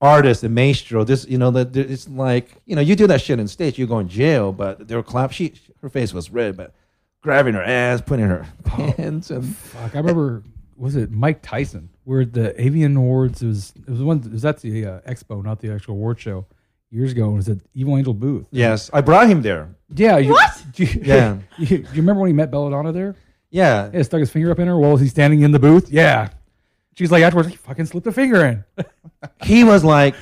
artist 0.00 0.42
and 0.42 0.56
maestro. 0.56 1.04
This, 1.04 1.24
you 1.28 1.38
know, 1.38 1.52
that 1.52 1.76
it's 1.76 2.08
like 2.08 2.60
you 2.66 2.74
know, 2.74 2.82
you 2.82 2.96
do 2.96 3.06
that 3.06 3.20
shit 3.20 3.38
in 3.38 3.46
stage, 3.46 3.78
you 3.78 3.86
go 3.86 4.00
in 4.00 4.08
jail. 4.08 4.50
But 4.50 4.88
they 4.88 4.96
were 4.96 5.04
clap. 5.04 5.30
She, 5.30 5.54
her 5.82 5.88
face 5.88 6.12
was 6.12 6.30
red, 6.30 6.56
but 6.56 6.74
grabbing 7.20 7.54
her 7.54 7.62
ass, 7.62 8.00
putting 8.00 8.26
her 8.26 8.44
pants, 8.64 9.30
and 9.30 9.54
Fuck, 9.54 9.94
I 9.94 9.98
remember. 9.98 10.42
Was 10.76 10.96
it 10.96 11.12
Mike 11.12 11.42
Tyson? 11.42 11.90
Where 12.10 12.24
the 12.24 12.52
AVN 12.58 12.96
Awards 12.96 13.40
it 13.40 13.46
was 13.46 13.72
it 13.86 13.88
was 13.88 14.02
one 14.02 14.18
it 14.18 14.32
was 14.32 14.44
at 14.44 14.60
the 14.60 14.84
uh, 14.84 15.00
expo, 15.02 15.44
not 15.44 15.60
the 15.60 15.70
actual 15.72 15.94
award 15.94 16.18
show, 16.18 16.44
years 16.90 17.12
ago. 17.12 17.30
It 17.30 17.34
was 17.34 17.48
at 17.48 17.58
Evil 17.72 17.96
Angel 17.96 18.12
booth. 18.12 18.48
yes, 18.50 18.90
I 18.92 19.00
brought 19.00 19.28
him 19.28 19.42
there. 19.42 19.68
Yeah. 19.94 20.16
You, 20.18 20.32
What? 20.32 20.64
Do 20.72 20.82
you, 20.86 21.02
Yeah. 21.04 21.38
you, 21.58 21.66
do 21.66 21.74
you 21.76 21.88
remember 21.94 22.22
when 22.22 22.26
he 22.26 22.32
met 22.32 22.50
Belladonna 22.50 22.90
there? 22.90 23.14
Yeah, 23.50 23.90
Yeah, 23.94 24.02
stuck 24.02 24.18
his 24.18 24.28
finger 24.28 24.50
up 24.50 24.58
in 24.58 24.66
her 24.66 24.76
while 24.76 24.96
he's 24.96 25.12
standing 25.12 25.42
in 25.42 25.52
the 25.52 25.60
booth. 25.60 25.88
Yeah. 25.88 26.30
She's 26.96 27.12
like 27.12 27.22
afterwards, 27.22 27.48
he 27.48 27.54
fucking 27.54 27.86
slipped 27.86 28.08
a 28.08 28.12
finger 28.12 28.44
in. 28.44 28.64
he 29.44 29.62
was 29.62 29.84
like, 29.84 30.16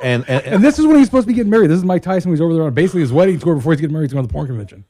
and, 0.00 0.24
and, 0.28 0.44
And 0.44 0.64
this 0.64 0.78
is 0.78 0.86
when 0.86 0.98
he's 0.98 1.06
supposed 1.06 1.24
to 1.24 1.32
be 1.32 1.34
getting 1.34 1.50
married. 1.50 1.70
This 1.70 1.78
is 1.78 1.84
Mike 1.84 2.04
Tyson. 2.04 2.30
He's 2.30 2.40
over 2.40 2.54
there 2.54 2.62
on 2.62 2.72
basically 2.72 3.00
his 3.00 3.12
wedding 3.12 3.40
tour 3.40 3.56
before 3.56 3.72
he's 3.72 3.80
getting 3.80 3.94
married 3.94 4.10
to 4.10 4.14
go 4.14 4.22
to 4.22 4.28
the 4.28 4.32
porn 4.32 4.46
convention. 4.46 4.84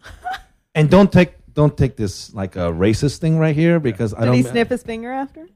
and 0.75 0.91
don't 0.91 1.11
take 1.11 1.33
don't 1.55 1.79
take 1.79 1.97
this 1.97 2.35
like 2.35 2.57
a 2.57 2.71
racist 2.71 3.21
thing 3.21 3.39
right 3.39 3.57
here 3.57 3.81
because 3.81 4.13
I 4.13 4.21
Did 4.21 4.27
don't. 4.27 4.37
Did 4.37 4.45
he 4.45 4.51
snip 4.51 4.69
his 4.69 4.83
finger 4.83 5.11
after? 5.11 5.49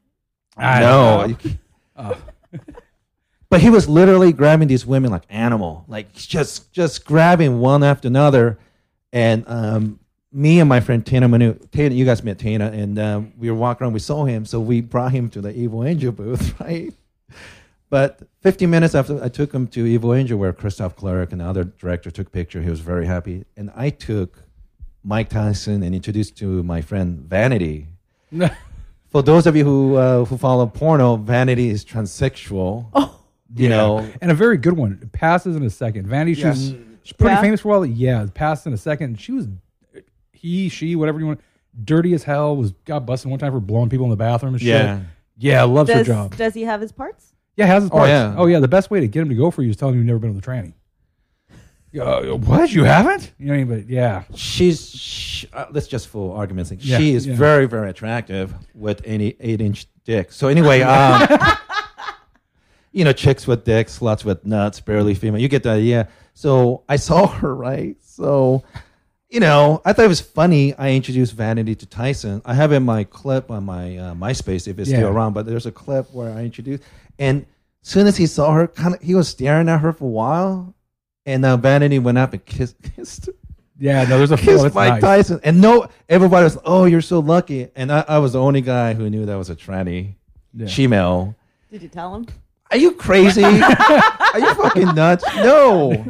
I 0.57 0.81
no. 0.81 1.27
know. 1.27 1.37
Oh. 1.95 2.17
but 3.51 3.61
he 3.61 3.69
was 3.69 3.87
literally 3.87 4.33
grabbing 4.33 4.67
these 4.67 4.87
women 4.87 5.11
like 5.11 5.25
animal, 5.29 5.85
like 5.89 6.15
just 6.15 6.73
just 6.73 7.05
grabbing 7.05 7.61
one 7.61 7.85
after 7.85 8.09
another. 8.09 8.59
And 9.13 9.45
um, 9.47 10.01
me 10.33 10.59
and 10.59 10.71
my 10.71 10.81
friend 10.81 11.05
Tina 11.05 11.29
Manu, 11.29 11.59
Tina, 11.71 11.95
you 11.95 12.07
guys 12.07 12.25
met 12.25 12.39
Tina, 12.39 12.71
and 12.71 12.99
um, 12.99 13.33
we 13.39 13.51
were 13.51 13.57
walking 13.57 13.85
around. 13.85 13.93
We 13.93 14.01
saw 14.01 14.25
him, 14.25 14.47
so 14.47 14.59
we 14.59 14.81
brought 14.81 15.13
him 15.13 15.29
to 15.31 15.43
the 15.43 15.55
Evil 15.55 15.85
Angel 15.85 16.13
booth, 16.13 16.59
right? 16.61 16.95
But 17.91 18.21
15 18.41 18.71
minutes 18.71 18.95
after 18.95 19.23
I 19.23 19.29
took 19.29 19.53
him 19.53 19.67
to 19.69 19.85
Evil 19.85 20.15
Angel, 20.15 20.39
where 20.39 20.55
Christoph 20.55 20.97
Clark 20.97 21.31
and 21.33 21.43
the 21.43 21.45
other 21.45 21.65
director 21.65 22.11
took 22.11 22.33
picture, 22.33 22.63
he 22.63 22.71
was 22.71 22.81
very 22.81 23.05
happy. 23.05 23.45
And 23.55 23.71
I 23.77 23.91
took 23.91 24.39
Mike 25.05 25.29
Tyson 25.29 25.83
and 25.83 25.95
introduced 25.95 26.39
to 26.39 26.63
my 26.63 26.81
friend 26.81 27.19
Vanity. 27.19 27.89
For 29.13 29.23
those 29.23 29.47
of 29.47 29.55
you 29.55 29.65
who 29.65 29.97
uh, 29.97 30.25
who 30.25 30.37
follow 30.39 30.67
porno, 30.67 31.17
Vanity 31.17 31.69
is 31.69 31.85
transsexual. 31.85 32.87
Oh. 32.95 33.19
You 33.55 33.69
know, 33.69 33.99
and 34.23 34.31
a 34.31 34.35
very 34.35 34.57
good 34.57 34.73
one. 34.73 34.99
It 35.03 35.13
passes 35.13 35.55
in 35.57 35.63
a 35.63 35.69
second. 35.71 36.07
Vanity, 36.07 36.35
she 36.41 36.47
was 36.47 36.75
she's 37.03 37.13
pretty 37.13 37.35
Yeah. 37.35 37.41
famous 37.43 37.61
for 37.61 37.69
a 37.69 37.71
while. 37.73 37.85
Yeah, 37.87 38.23
it 38.23 38.33
passed 38.33 38.67
in 38.67 38.73
a 38.73 38.79
second. 38.79 39.21
She 39.21 39.33
was 39.33 39.47
he, 40.33 40.71
she, 40.71 40.97
whatever 40.97 41.21
you 41.21 41.27
want. 41.27 41.41
Dirty 41.85 42.15
as 42.15 42.25
hell. 42.25 42.57
Was 42.57 42.73
got 42.87 43.05
busted 43.05 43.31
one 43.31 43.39
time 43.39 43.53
for 43.53 43.61
blowing 43.61 43.91
people 43.91 44.05
in 44.07 44.11
the 44.11 44.17
bathroom 44.17 44.55
and 44.55 44.61
shit. 44.61 44.69
Yeah. 44.71 45.01
Yeah, 45.37 45.63
loves 45.65 45.91
her 45.91 46.05
job. 46.05 46.37
does 46.37 46.55
he 46.55 46.63
have 46.63 46.81
his 46.81 46.93
parts? 46.93 47.35
Yeah, 47.57 47.67
has 47.67 47.83
his 47.83 47.91
parts. 47.91 48.05
Oh, 48.05 48.13
yeah. 48.13 48.35
Oh 48.39 48.47
yeah. 48.47 48.61
The 48.61 48.69
best 48.69 48.91
way 48.91 49.01
to 49.01 49.09
get 49.09 49.21
him 49.21 49.29
to 49.29 49.35
go 49.35 49.51
for 49.51 49.63
you 49.63 49.69
is 49.71 49.77
telling 49.77 49.95
him 49.95 50.01
you've 50.01 50.07
never 50.07 50.19
been 50.19 50.35
with 50.35 50.43
the 50.43 50.51
tranny. 50.51 50.73
Uh, 52.01 52.37
what? 52.37 52.73
You 52.73 52.85
haven't? 52.85 53.33
You 53.39 53.47
know, 53.55 53.59
what 53.67 53.81
but 53.81 53.89
yeah. 53.89 54.25
she's 54.35 54.91
sh 54.95 55.45
uh, 55.53 55.67
let's 55.73 55.87
just 55.87 56.09
for 56.09 56.37
argument's 56.37 56.71
sake, 56.71 56.79
Yeah, 56.83 56.99
she 56.99 57.15
is 57.15 57.27
yeah. 57.27 57.35
very 57.37 57.67
very 57.67 57.91
attractive 57.91 58.55
with 58.75 59.03
any 59.05 59.37
eight 59.41 59.61
inch 59.61 59.87
dick. 60.05 60.33
So 60.33 60.49
anyway, 60.49 60.81
um, 60.83 61.29
you 62.93 63.05
know, 63.05 63.13
chicks 63.13 63.47
with 63.47 63.65
dicks, 63.65 63.99
sluts 63.99 64.25
with 64.25 64.45
nuts, 64.47 64.81
barely 64.81 65.15
female. 65.15 65.41
You 65.41 65.49
get 65.49 65.63
the 65.63 65.71
idea. 65.71 66.09
So 66.35 66.83
I 66.89 66.97
saw 66.97 67.27
her 67.27 67.55
right. 67.55 67.97
So 68.03 68.63
you 69.29 69.41
know, 69.41 69.81
I 69.87 69.95
thought 69.95 70.05
it 70.05 70.09
was 70.09 70.21
funny. 70.21 70.75
I 70.75 70.91
introduced 70.93 71.33
Vanity 71.35 71.75
to 71.75 71.87
Tyson. 71.87 72.43
I 72.45 72.53
have 72.53 72.71
in 72.73 72.83
my 72.83 73.05
clip 73.05 73.51
on 73.51 73.65
my 73.65 73.97
uh, 73.97 74.15
MySpace 74.15 74.69
if 74.69 74.79
it's 74.79 74.91
Yeah. 74.91 74.99
still 74.99 75.09
around, 75.09 75.33
but 75.33 75.47
there's 75.47 75.65
a 75.65 75.73
clip 75.73 76.13
where 76.13 76.31
I 76.31 76.43
introduced. 76.45 76.83
And 77.19 77.47
soon 77.81 78.07
as 78.07 78.19
he 78.19 78.27
saw 78.27 78.53
her, 78.53 78.67
kind 78.67 78.95
of, 78.95 79.01
he 79.01 79.15
was 79.15 79.29
staring 79.29 79.71
at 79.71 79.79
her 79.81 79.95
for 79.95 80.05
a 80.05 80.09
while, 80.09 80.75
and 81.27 81.43
now 81.43 81.57
Vanity 81.57 81.99
went 81.99 82.19
up 82.19 82.33
and 82.33 82.45
kissed, 82.45 82.77
kissed 82.97 83.29
Yeah, 83.79 84.05
no, 84.05 84.19
there's 84.19 84.31
a 84.33 84.37
kissed 84.37 84.61
oh, 84.61 84.63
that's 84.65 84.75
Mike 84.75 84.93
nice. 84.95 85.01
Tyson, 85.03 85.41
and 85.45 85.61
no, 85.61 85.89
everybody 86.09 86.45
was, 86.45 86.59
"Oh, 86.65 86.85
you're 86.85 87.01
so 87.01 87.21
lucky," 87.21 87.69
and 87.77 87.91
I, 87.93 88.05
I 88.09 88.19
was 88.19 88.33
the 88.35 88.41
only 88.41 88.61
guy 88.61 88.95
who 88.95 89.09
knew 89.11 89.27
that 89.27 89.35
was 89.37 89.51
a 89.51 89.57
tranny, 89.57 90.15
Yeah. 90.55 90.67
female. 90.67 91.35
Did 91.71 91.83
you 91.83 91.89
tell 91.89 92.15
him? 92.15 92.27
Are 92.71 92.77
you 92.77 92.93
crazy? 92.93 93.45
Are 93.45 94.39
you 94.39 94.55
fucking 94.55 94.95
nuts? 94.95 95.25
No, 95.37 96.05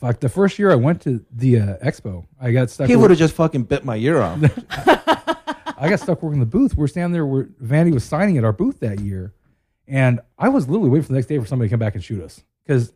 Fuck, 0.00 0.20
the 0.20 0.28
first 0.28 0.58
year 0.58 0.70
I 0.70 0.74
went 0.74 1.00
to 1.02 1.24
the 1.32 1.58
uh, 1.60 1.76
expo, 1.78 2.26
I 2.40 2.52
got 2.52 2.68
stuck. 2.70 2.88
he 2.88 2.96
would 2.96 3.10
have 3.10 3.18
just 3.18 3.34
fucking 3.34 3.62
bit 3.64 3.84
my 3.84 3.96
ear 3.96 4.20
off. 4.20 4.38
I 5.78 5.88
got 5.88 6.00
stuck 6.00 6.22
working 6.22 6.40
the 6.40 6.46
booth. 6.46 6.76
We're 6.76 6.86
standing 6.86 7.12
there 7.12 7.24
where 7.26 7.48
Vanity 7.60 7.92
was 7.92 8.04
signing 8.04 8.36
at 8.38 8.44
our 8.44 8.52
booth 8.52 8.80
that 8.80 9.00
year. 9.00 9.32
And 9.88 10.20
I 10.38 10.48
was 10.48 10.68
literally 10.68 10.90
waiting 10.90 11.02
for 11.04 11.08
the 11.08 11.14
next 11.14 11.26
day 11.26 11.38
for 11.38 11.46
somebody 11.46 11.68
to 11.68 11.72
come 11.72 11.80
back 11.80 11.94
and 11.94 12.02
shoot 12.04 12.22
us. 12.22 12.42
Because 12.66 12.92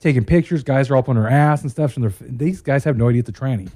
taking 0.00 0.24
pictures, 0.24 0.62
guys 0.62 0.90
are 0.90 0.96
up 0.96 1.08
on 1.08 1.16
her 1.16 1.28
ass 1.28 1.62
and 1.62 1.70
stuff. 1.70 1.96
And 1.96 2.04
they're, 2.04 2.12
these 2.20 2.60
guys 2.60 2.84
have 2.84 2.96
no 2.96 3.08
idea 3.08 3.20
it's 3.20 3.28
a 3.28 3.32
tranny. 3.32 3.70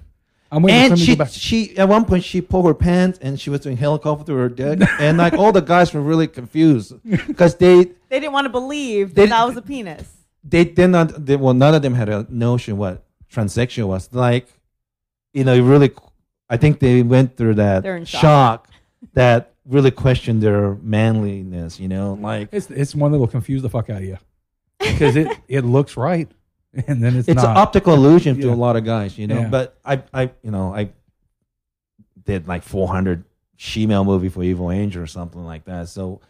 I'm 0.50 0.62
waiting 0.62 0.88
for 0.88 0.92
and 0.94 0.98
somebody 0.98 1.00
to 1.00 1.04
she, 1.04 1.14
go 1.16 1.24
back. 1.24 1.74
she, 1.74 1.78
at 1.78 1.88
one 1.88 2.04
point, 2.06 2.24
she 2.24 2.40
pulled 2.40 2.64
her 2.66 2.72
pants 2.74 3.18
and 3.20 3.38
she 3.38 3.50
was 3.50 3.60
doing 3.60 3.76
helicopter 3.76 4.24
through 4.24 4.36
her 4.38 4.48
dick, 4.48 4.80
and 5.00 5.18
like 5.18 5.34
all 5.34 5.52
the 5.52 5.60
guys 5.60 5.92
were 5.92 6.00
really 6.00 6.26
confused 6.26 6.94
because 7.26 7.54
they, 7.56 7.84
They 8.08 8.18
didn't 8.20 8.32
want 8.32 8.46
to 8.46 8.48
believe 8.50 9.14
They- 9.14 9.26
that, 9.26 9.30
that 9.30 9.46
was 9.46 9.56
a 9.58 9.62
penis. 9.62 10.10
they 10.42 10.64
did 10.64 10.88
not. 10.88 11.26
They, 11.26 11.36
well, 11.36 11.52
none 11.52 11.74
of 11.74 11.82
them 11.82 11.92
had 11.94 12.08
a 12.08 12.26
notion 12.30 12.78
what 12.78 13.04
transsexual 13.30 13.88
was. 13.88 14.08
Like, 14.14 14.48
you 15.34 15.44
know, 15.44 15.60
really, 15.60 15.92
I 16.48 16.56
think 16.56 16.78
they 16.80 17.02
went 17.02 17.36
through 17.36 17.54
that 17.56 17.82
They're 17.82 17.96
in 17.98 18.06
shock. 18.06 18.20
shock 18.22 18.68
that 19.12 19.52
really 19.66 19.90
questioned 19.90 20.42
their 20.42 20.76
manliness. 20.76 21.78
You 21.78 21.88
know, 21.88 22.14
like 22.14 22.48
It's, 22.52 22.70
it's 22.70 22.94
one 22.94 23.12
that 23.12 23.18
will 23.18 23.26
confuse 23.28 23.60
the 23.60 23.68
fuck 23.68 23.90
out 23.90 23.98
of 23.98 24.04
you. 24.04 24.16
Because 24.78 25.16
it, 25.16 25.28
it 25.48 25.64
looks 25.64 25.96
right. 25.96 26.30
And 26.86 27.02
then 27.02 27.16
it's, 27.16 27.28
it's 27.28 27.42
not. 27.42 27.50
an 27.52 27.56
optical 27.56 27.94
illusion 27.94 28.40
to 28.40 28.46
Yeah. 28.48 28.54
a 28.54 28.56
lot 28.56 28.76
of 28.76 28.84
guys. 28.84 29.16
You 29.18 29.26
know, 29.26 29.40
Yeah. 29.40 29.48
but 29.48 29.78
I, 29.84 30.02
I, 30.14 30.30
you 30.42 30.50
know, 30.50 30.74
I 30.74 30.90
did 32.24 32.46
like 32.46 32.62
400 32.62 33.24
she-male 33.56 34.04
movie 34.04 34.28
for 34.28 34.42
Evil 34.42 34.70
Angel 34.70 35.02
or 35.02 35.06
something 35.06 35.44
like 35.44 35.64
that. 35.64 35.88
So. 35.88 36.20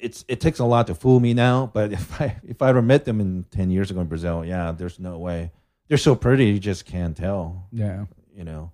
It's 0.00 0.24
it 0.28 0.40
takes 0.40 0.58
a 0.58 0.64
lot 0.64 0.88
to 0.88 0.94
fool 0.94 1.18
me 1.20 1.32
now, 1.34 1.70
but 1.72 1.92
if 1.98 2.20
I 2.20 2.36
if 2.46 2.60
I 2.60 2.68
ever 2.68 2.82
met 2.82 3.04
them 3.06 3.20
in 3.20 3.44
ten 3.50 3.70
years 3.70 3.90
ago 3.90 4.00
in 4.00 4.06
Brazil, 4.08 4.44
yeah, 4.44 4.72
there's 4.72 4.98
no 4.98 5.16
way. 5.18 5.50
They're 5.88 5.96
so 5.96 6.14
pretty, 6.14 6.46
you 6.46 6.58
just 6.58 6.84
can't 6.84 7.16
tell. 7.16 7.68
yeah. 7.72 8.04
you 8.36 8.44
know. 8.44 8.72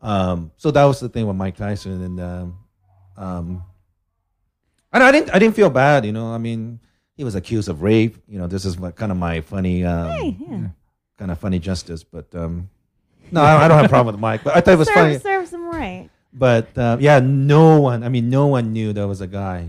Um, 0.00 0.50
so 0.56 0.70
that 0.72 0.84
was 0.84 0.98
the 0.98 1.08
thing 1.10 1.26
with 1.26 1.36
Mike 1.36 1.56
Tyson, 1.56 2.02
and 2.02 2.18
um, 2.20 2.58
um, 3.16 3.62
and 4.92 5.02
I 5.04 5.12
didn't 5.12 5.30
I 5.32 5.38
didn't 5.38 5.54
feel 5.54 5.70
bad, 5.70 6.04
you 6.06 6.10
know. 6.12 6.32
I 6.32 6.38
mean, 6.38 6.80
he 7.16 7.24
was 7.24 7.34
accused 7.34 7.68
of 7.68 7.82
rape. 7.82 8.16
You 8.28 8.38
know, 8.38 8.46
this 8.46 8.64
is 8.64 8.78
what 8.78 8.96
kind 8.96 9.12
of 9.12 9.18
my 9.18 9.40
funny, 9.40 9.84
um, 9.84 10.10
Hey, 10.10 10.36
yeah. 10.40 10.66
kind 11.18 11.30
of 11.30 11.38
funny 11.38 11.58
justice. 11.58 12.04
But 12.04 12.34
um, 12.34 12.68
no, 13.30 13.42
I, 13.42 13.64
I 13.64 13.68
don't 13.68 13.76
have 13.78 13.86
a 13.86 13.88
problem 13.88 14.14
with 14.14 14.20
Mike. 14.20 14.44
But 14.44 14.56
I 14.56 14.60
thought 14.60 14.74
it 14.74 14.78
was 14.78 14.88
Serve, 14.88 14.94
funny. 14.96 15.18
serves 15.18 15.52
him 15.52 15.64
right. 15.66 16.08
But 16.32 16.76
uh, 16.78 16.96
yeah, 17.00 17.20
no 17.20 17.80
one. 17.80 18.02
I 18.02 18.08
mean, 18.08 18.30
no 18.30 18.46
one 18.46 18.72
knew 18.72 18.92
there 18.92 19.08
was 19.08 19.20
a 19.20 19.26
guy. 19.26 19.68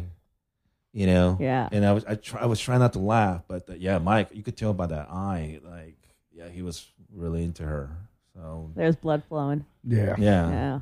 You 0.93 1.07
know. 1.07 1.37
Yeah. 1.39 1.67
And 1.71 1.85
I 1.85 1.91
was 1.91 2.05
I, 2.05 2.15
try, 2.15 2.41
I 2.41 2.45
was 2.45 2.59
trying 2.59 2.79
not 2.79 2.93
to 2.93 2.99
laugh, 2.99 3.41
but 3.47 3.69
uh, 3.69 3.73
yeah, 3.73 3.97
Mike, 3.97 4.29
you 4.31 4.43
could 4.43 4.55
tell 4.55 4.73
by 4.73 4.85
that 4.87 5.09
eye, 5.09 5.59
like 5.63 5.97
yeah, 6.31 6.47
he 6.49 6.61
was 6.61 6.85
really 7.11 7.43
into 7.43 7.63
her. 7.63 7.89
So 8.35 8.71
There's 8.75 8.95
blood 8.95 9.23
flowing. 9.27 9.65
Yeah. 9.83 10.15
yeah. 10.17 10.49
Yeah. 10.49 10.79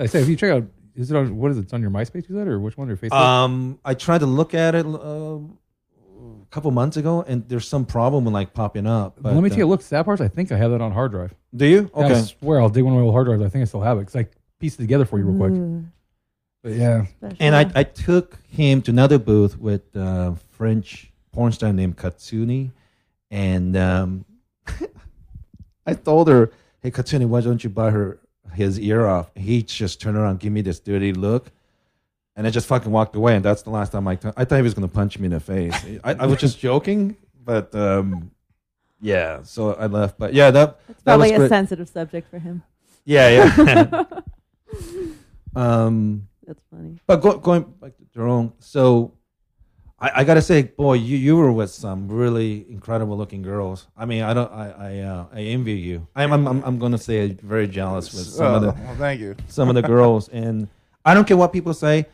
I 0.00 0.06
say, 0.06 0.22
if 0.22 0.28
you 0.28 0.36
check 0.36 0.50
out, 0.50 0.64
is 0.96 1.10
it 1.10 1.16
on, 1.16 1.36
what 1.36 1.50
is 1.52 1.58
it? 1.58 1.62
It's 1.62 1.72
on 1.72 1.80
your 1.82 1.90
MySpace, 1.90 2.28
you 2.28 2.34
said? 2.36 2.48
Or 2.48 2.58
which 2.58 2.76
one? 2.76 2.88
Your 2.88 2.96
Facebook? 2.96 3.12
Um, 3.12 3.78
I 3.84 3.94
tried 3.94 4.18
to 4.18 4.26
look 4.26 4.54
at 4.54 4.74
it 4.74 4.84
uh, 4.86 4.88
a 4.88 5.40
couple 6.54 6.70
months 6.70 6.96
ago, 6.96 7.24
and 7.26 7.46
there's 7.48 7.66
some 7.66 7.84
problem 7.84 8.24
with 8.24 8.32
like 8.32 8.54
popping 8.54 8.86
up. 8.86 9.16
But, 9.20 9.34
Let 9.34 9.42
me 9.42 9.50
take 9.50 9.58
uh, 9.58 9.64
a 9.64 9.66
look. 9.66 9.82
Sad 9.82 10.04
parts, 10.04 10.20
I 10.20 10.28
think 10.28 10.52
I 10.52 10.56
have 10.56 10.70
that 10.70 10.80
on 10.80 10.92
hard 10.92 11.10
drive. 11.10 11.34
Do 11.54 11.66
you? 11.66 11.90
I 11.96 12.04
Okay. 12.04 12.20
swear 12.22 12.60
I'll 12.60 12.68
dig 12.68 12.84
one 12.84 12.92
of 12.92 12.98
my 13.00 13.04
old 13.04 13.12
hard 13.12 13.26
drives. 13.26 13.42
I 13.42 13.48
think 13.48 13.62
I 13.62 13.64
still 13.64 13.80
have 13.80 13.98
it 13.98 14.02
because 14.02 14.14
I 14.16 14.28
pieced 14.60 14.78
it 14.78 14.84
together 14.84 15.04
for 15.04 15.18
you 15.18 15.24
real 15.24 15.36
quick. 15.36 15.50
Ooh, 15.52 15.84
But 16.62 16.72
yeah. 16.74 17.06
special. 17.06 17.36
And 17.40 17.56
I, 17.56 17.70
I 17.74 17.82
took 17.82 18.38
him 18.48 18.82
to 18.82 18.92
another 18.92 19.18
booth 19.18 19.58
with 19.58 19.96
uh, 19.96 20.34
French 20.52 21.10
porn 21.32 21.50
star 21.50 21.72
named 21.72 21.96
Katsuni, 21.96 22.70
and 23.32 23.76
um, 23.76 24.24
I 25.86 25.94
told 25.94 26.28
her, 26.28 26.52
"Hey, 26.82 26.92
Katsuni, 26.92 27.26
why 27.26 27.40
don't 27.40 27.64
you 27.64 27.70
buy 27.70 27.90
her 27.90 28.20
his 28.52 28.78
ear 28.78 29.06
off?" 29.06 29.32
He 29.34 29.64
just 29.64 30.00
turned 30.00 30.16
around, 30.16 30.38
give 30.38 30.52
me 30.52 30.62
this 30.62 30.78
dirty 30.78 31.12
look, 31.12 31.50
and 32.36 32.46
I 32.46 32.50
just 32.50 32.66
fucking 32.66 32.90
walked 32.90 33.14
away. 33.16 33.36
And 33.36 33.44
that's 33.44 33.62
the 33.62 33.70
last 33.70 33.92
time 33.92 34.06
I. 34.08 34.16
T- 34.16 34.28
I 34.36 34.44
thought 34.44 34.56
he 34.56 34.62
was 34.62 34.74
gonna 34.74 34.88
punch 34.88 35.18
me 35.18 35.26
in 35.26 35.32
the 35.32 35.40
face. 35.40 35.74
I, 36.02 36.14
I 36.14 36.26
was 36.26 36.38
just 36.38 36.58
joking, 36.58 37.16
but 37.44 37.74
um, 37.74 38.30
yeah. 39.00 39.42
So 39.44 39.74
I 39.74 39.86
left. 39.86 40.18
But 40.18 40.34
yeah, 40.34 40.50
that 40.50 40.78
It's 40.88 41.02
that 41.02 41.16
was 41.18 41.28
probably 41.28 41.34
a 41.34 41.38
great. 41.38 41.48
sensitive 41.48 41.88
subject 41.88 42.30
for 42.30 42.38
him. 42.38 42.62
Yeah, 43.04 43.28
yeah. 43.28 44.04
um, 45.56 46.26
That's 46.46 46.60
funny. 46.70 46.98
but 47.06 47.16
go, 47.16 47.38
going 47.38 47.62
back 47.80 47.96
to 47.96 48.04
Jerome, 48.12 48.52
so 48.58 49.12
I, 49.98 50.10
I 50.20 50.24
gotta 50.24 50.42
say, 50.42 50.62
boy, 50.62 50.94
you, 50.94 51.16
you 51.16 51.36
were 51.36 51.52
with 51.52 51.70
some 51.70 52.08
really 52.08 52.66
incredible 52.70 53.16
looking 53.16 53.42
girls. 53.42 53.86
I 53.96 54.06
mean, 54.06 54.22
I 54.22 54.34
don't, 54.34 54.50
I, 54.52 54.70
I, 54.70 54.98
uh, 55.00 55.26
I 55.32 55.40
envy 55.40 55.74
you. 55.74 56.06
I'm, 56.16 56.32
I'm, 56.32 56.46
I'm, 56.46 56.62
I'm 56.64 56.78
gonna 56.78 56.98
say 56.98 57.28
very 57.42 57.68
jealous 57.68 58.12
with 58.12 58.24
some 58.26 58.46
Oh, 58.46 58.54
of 58.56 58.62
the, 58.62 58.68
well, 58.72 58.96
thank 58.96 59.20
you. 59.20 59.36
some 59.48 59.68
of 59.68 59.74
the 59.74 59.82
girls, 59.82 60.28
and 60.30 60.68
I 61.04 61.14
don't 61.14 61.26
care 61.26 61.36
what 61.36 61.52
people 61.52 61.74
say. 61.74 62.06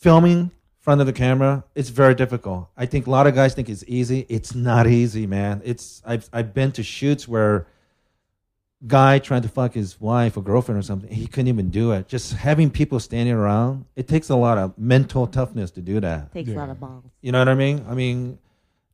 Filming 0.00 0.38
in 0.38 0.50
front 0.78 1.02
of 1.02 1.06
the 1.06 1.12
camera, 1.12 1.62
it's 1.74 1.90
very 1.90 2.14
difficult. 2.14 2.70
I 2.74 2.86
think 2.86 3.06
a 3.06 3.10
lot 3.10 3.26
of 3.26 3.34
guys 3.34 3.52
think 3.54 3.68
it's 3.68 3.84
easy. 3.86 4.24
It's 4.30 4.54
not 4.54 4.86
easy, 4.86 5.26
man. 5.26 5.60
It's 5.62 6.02
I've 6.06 6.28
I've 6.32 6.54
been 6.54 6.72
to 6.72 6.82
shoots 6.82 7.28
where 7.28 7.66
guy 8.86 9.18
trying 9.18 9.42
to 9.42 9.48
fuck 9.48 9.74
his 9.74 10.00
wife 10.00 10.38
or 10.38 10.42
girlfriend 10.42 10.78
or 10.78 10.82
something, 10.82 11.12
he 11.12 11.26
couldn't 11.26 11.48
even 11.48 11.68
do 11.68 11.92
it. 11.92 12.08
Just 12.08 12.32
having 12.32 12.70
people 12.70 12.98
standing 12.98 13.34
around, 13.34 13.84
it 13.94 14.08
takes 14.08 14.30
a 14.30 14.36
lot 14.36 14.56
of 14.56 14.76
mental 14.78 15.26
toughness 15.26 15.70
to 15.72 15.82
do 15.82 16.00
that. 16.00 16.32
Takes 16.32 16.48
a 16.50 16.54
lot 16.54 16.70
of 16.70 16.80
balls. 16.80 17.04
You 17.20 17.32
know 17.32 17.40
what 17.40 17.48
I 17.50 17.54
mean? 17.54 17.84
I 17.86 17.92
mean, 17.94 18.38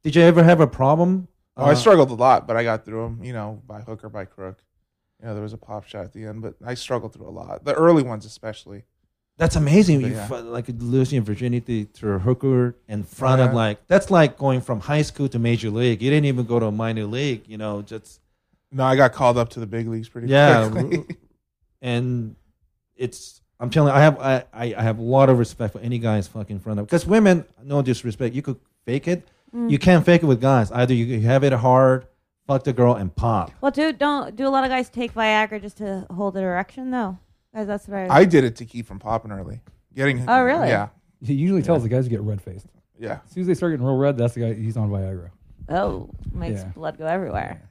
did 0.03 0.17
you 0.17 0.23
ever 0.23 0.43
have 0.43 0.61
a 0.61 0.67
problem? 0.67 1.29
Oh, 1.57 1.67
I 1.67 1.71
Uh, 1.71 1.75
struggled 1.77 2.11
a 2.11 2.15
lot, 2.15 2.49
but 2.49 2.57
I 2.57 2.65
got 2.65 2.85
through 2.85 3.03
them. 3.05 3.21
You 3.23 3.33
know, 3.33 3.63
by 3.65 3.81
hook 3.81 4.03
or 4.03 4.09
by 4.09 4.25
crook. 4.25 4.59
You 5.21 5.29
know, 5.29 5.35
there 5.35 5.43
was 5.43 5.53
a 5.53 5.59
pop 5.59 5.85
shot 5.87 6.05
at 6.05 6.13
the 6.13 6.25
end, 6.27 6.43
but 6.43 6.57
I 6.65 6.75
struggled 6.75 7.13
through 7.15 7.29
a 7.29 7.31
lot. 7.31 7.65
The 7.65 7.75
early 7.75 8.03
ones, 8.03 8.27
especially. 8.27 8.83
That's 9.39 9.57
amazing. 9.57 10.01
But 10.01 10.09
You 10.11 10.15
yeah. 10.17 10.27
fu- 10.29 10.35
like 10.37 10.67
losing 10.79 11.17
your 11.17 11.25
virginity 11.25 11.85
to 11.85 12.13
a 12.13 12.19
hooker 12.19 12.75
in 12.89 13.03
front 13.05 13.43
of 13.43 13.53
like 13.53 13.87
that's 13.87 14.11
like 14.11 14.39
going 14.39 14.61
from 14.63 14.81
high 14.81 15.03
school 15.03 15.29
to 15.29 15.39
major 15.39 15.71
league. 15.71 16.01
You 16.03 16.11
didn't 16.11 16.25
even 16.27 16.47
go 16.47 16.59
to 16.59 16.67
a 16.67 16.73
minor 16.73 17.05
league. 17.05 17.43
You 17.47 17.59
know, 17.59 17.83
just 17.83 18.21
No, 18.73 18.85
I 18.85 18.97
got 18.97 19.13
called 19.13 19.37
up 19.37 19.51
to 19.51 19.61
the 19.61 19.67
big 19.67 19.89
leagues 19.89 20.09
pretty 20.09 20.29
yeah, 20.29 20.69
quickly. 20.71 21.17
and 21.83 22.37
it's. 22.97 23.41
I'm 23.59 23.71
telling 23.71 23.91
you, 23.93 23.99
I 23.99 24.01
have 24.03 24.19
I, 24.21 24.45
I 24.53 24.75
I 24.75 24.83
have 24.83 24.99
a 24.99 25.03
lot 25.03 25.29
of 25.31 25.39
respect 25.39 25.73
for 25.73 25.81
any 25.81 25.99
guys 25.99 26.27
fucking 26.29 26.57
in 26.57 26.61
front 26.61 26.79
of 26.81 26.87
because 26.87 27.07
women, 27.07 27.45
no 27.63 27.81
disrespect, 27.83 28.35
you 28.35 28.43
could 28.43 28.59
fake 28.85 29.09
it. 29.09 29.27
Mm. 29.55 29.71
You 29.71 29.79
can't 29.79 30.05
fake 30.05 30.23
it 30.23 30.27
with 30.27 30.41
guys. 30.41 30.71
Either 30.71 30.93
you 30.93 31.05
you 31.07 31.21
have 31.27 31.43
it 31.45 31.53
hard, 31.55 32.07
fuck 32.47 32.65
the 32.65 32.73
girl, 32.75 32.95
and 32.95 33.15
pop. 33.15 33.53
Well, 33.63 33.71
do 33.71 33.93
don't 33.95 34.37
do 34.37 34.47
a 34.47 34.51
lot 34.51 34.65
of 34.65 34.71
guys 34.71 34.91
take 34.91 35.15
Viagra 35.15 35.61
just 35.61 35.79
to 35.79 36.07
hold 36.11 36.37
an 36.37 36.45
erection 36.45 36.91
though? 36.91 37.19
Guys, 37.57 37.67
that's 37.67 37.89
what 37.89 37.99
I. 37.99 38.19
I 38.21 38.25
did 38.27 38.45
it 38.45 38.57
to 38.57 38.67
keep 38.67 38.87
from 38.87 38.99
popping 38.99 39.33
early. 39.33 39.61
Getting 39.95 40.23
Oh, 40.29 40.43
really? 40.43 40.69
Yeah, 40.69 40.89
He 41.25 41.33
usually 41.33 41.63
tells 41.63 41.83
the 41.83 41.89
guys 41.89 42.05
to 42.05 42.11
get 42.11 42.21
red 42.21 42.43
faced. 42.43 42.67
yeah. 42.99 43.21
As 43.25 43.33
soon 43.33 43.41
as 43.41 43.47
they 43.47 43.55
start 43.55 43.73
getting 43.73 43.87
real 43.87 43.97
red, 43.97 44.19
that's 44.19 44.35
the 44.35 44.41
guy. 44.41 44.53
He's 44.53 44.77
on 44.77 44.91
Viagra. 44.91 45.31
oh, 45.71 46.11
makes 46.33 46.61
Yeah. 46.61 46.69
blood 46.75 46.99
go 46.99 47.07
everywhere. 47.07 47.63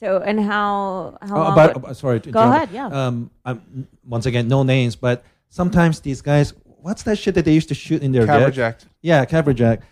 So 0.00 0.18
and 0.18 0.40
how 0.40 1.16
how 1.22 1.36
Oh, 1.36 1.40
long? 1.44 1.54
but, 1.54 1.74
would- 1.82 1.90
uh, 1.90 1.94
sorry. 1.94 2.20
To 2.20 2.30
Go 2.32 2.42
interrupt. 2.42 2.72
ahead, 2.74 2.74
yeah. 2.74 3.06
Um, 3.06 3.30
I'm, 3.44 3.86
once 4.04 4.26
again, 4.26 4.48
no 4.48 4.64
names, 4.64 4.96
but 4.96 5.22
sometimes 5.50 6.00
these 6.00 6.20
guys, 6.20 6.52
what's 6.64 7.04
that 7.04 7.16
shit 7.16 7.36
that 7.36 7.44
they 7.44 7.54
used 7.54 7.68
to 7.68 7.74
shoot 7.76 8.02
in 8.02 8.10
their 8.10 8.26
dick? 8.26 8.30
Caverject. 8.54 8.86
Yeah, 9.02 9.24
caverject, 9.24 9.82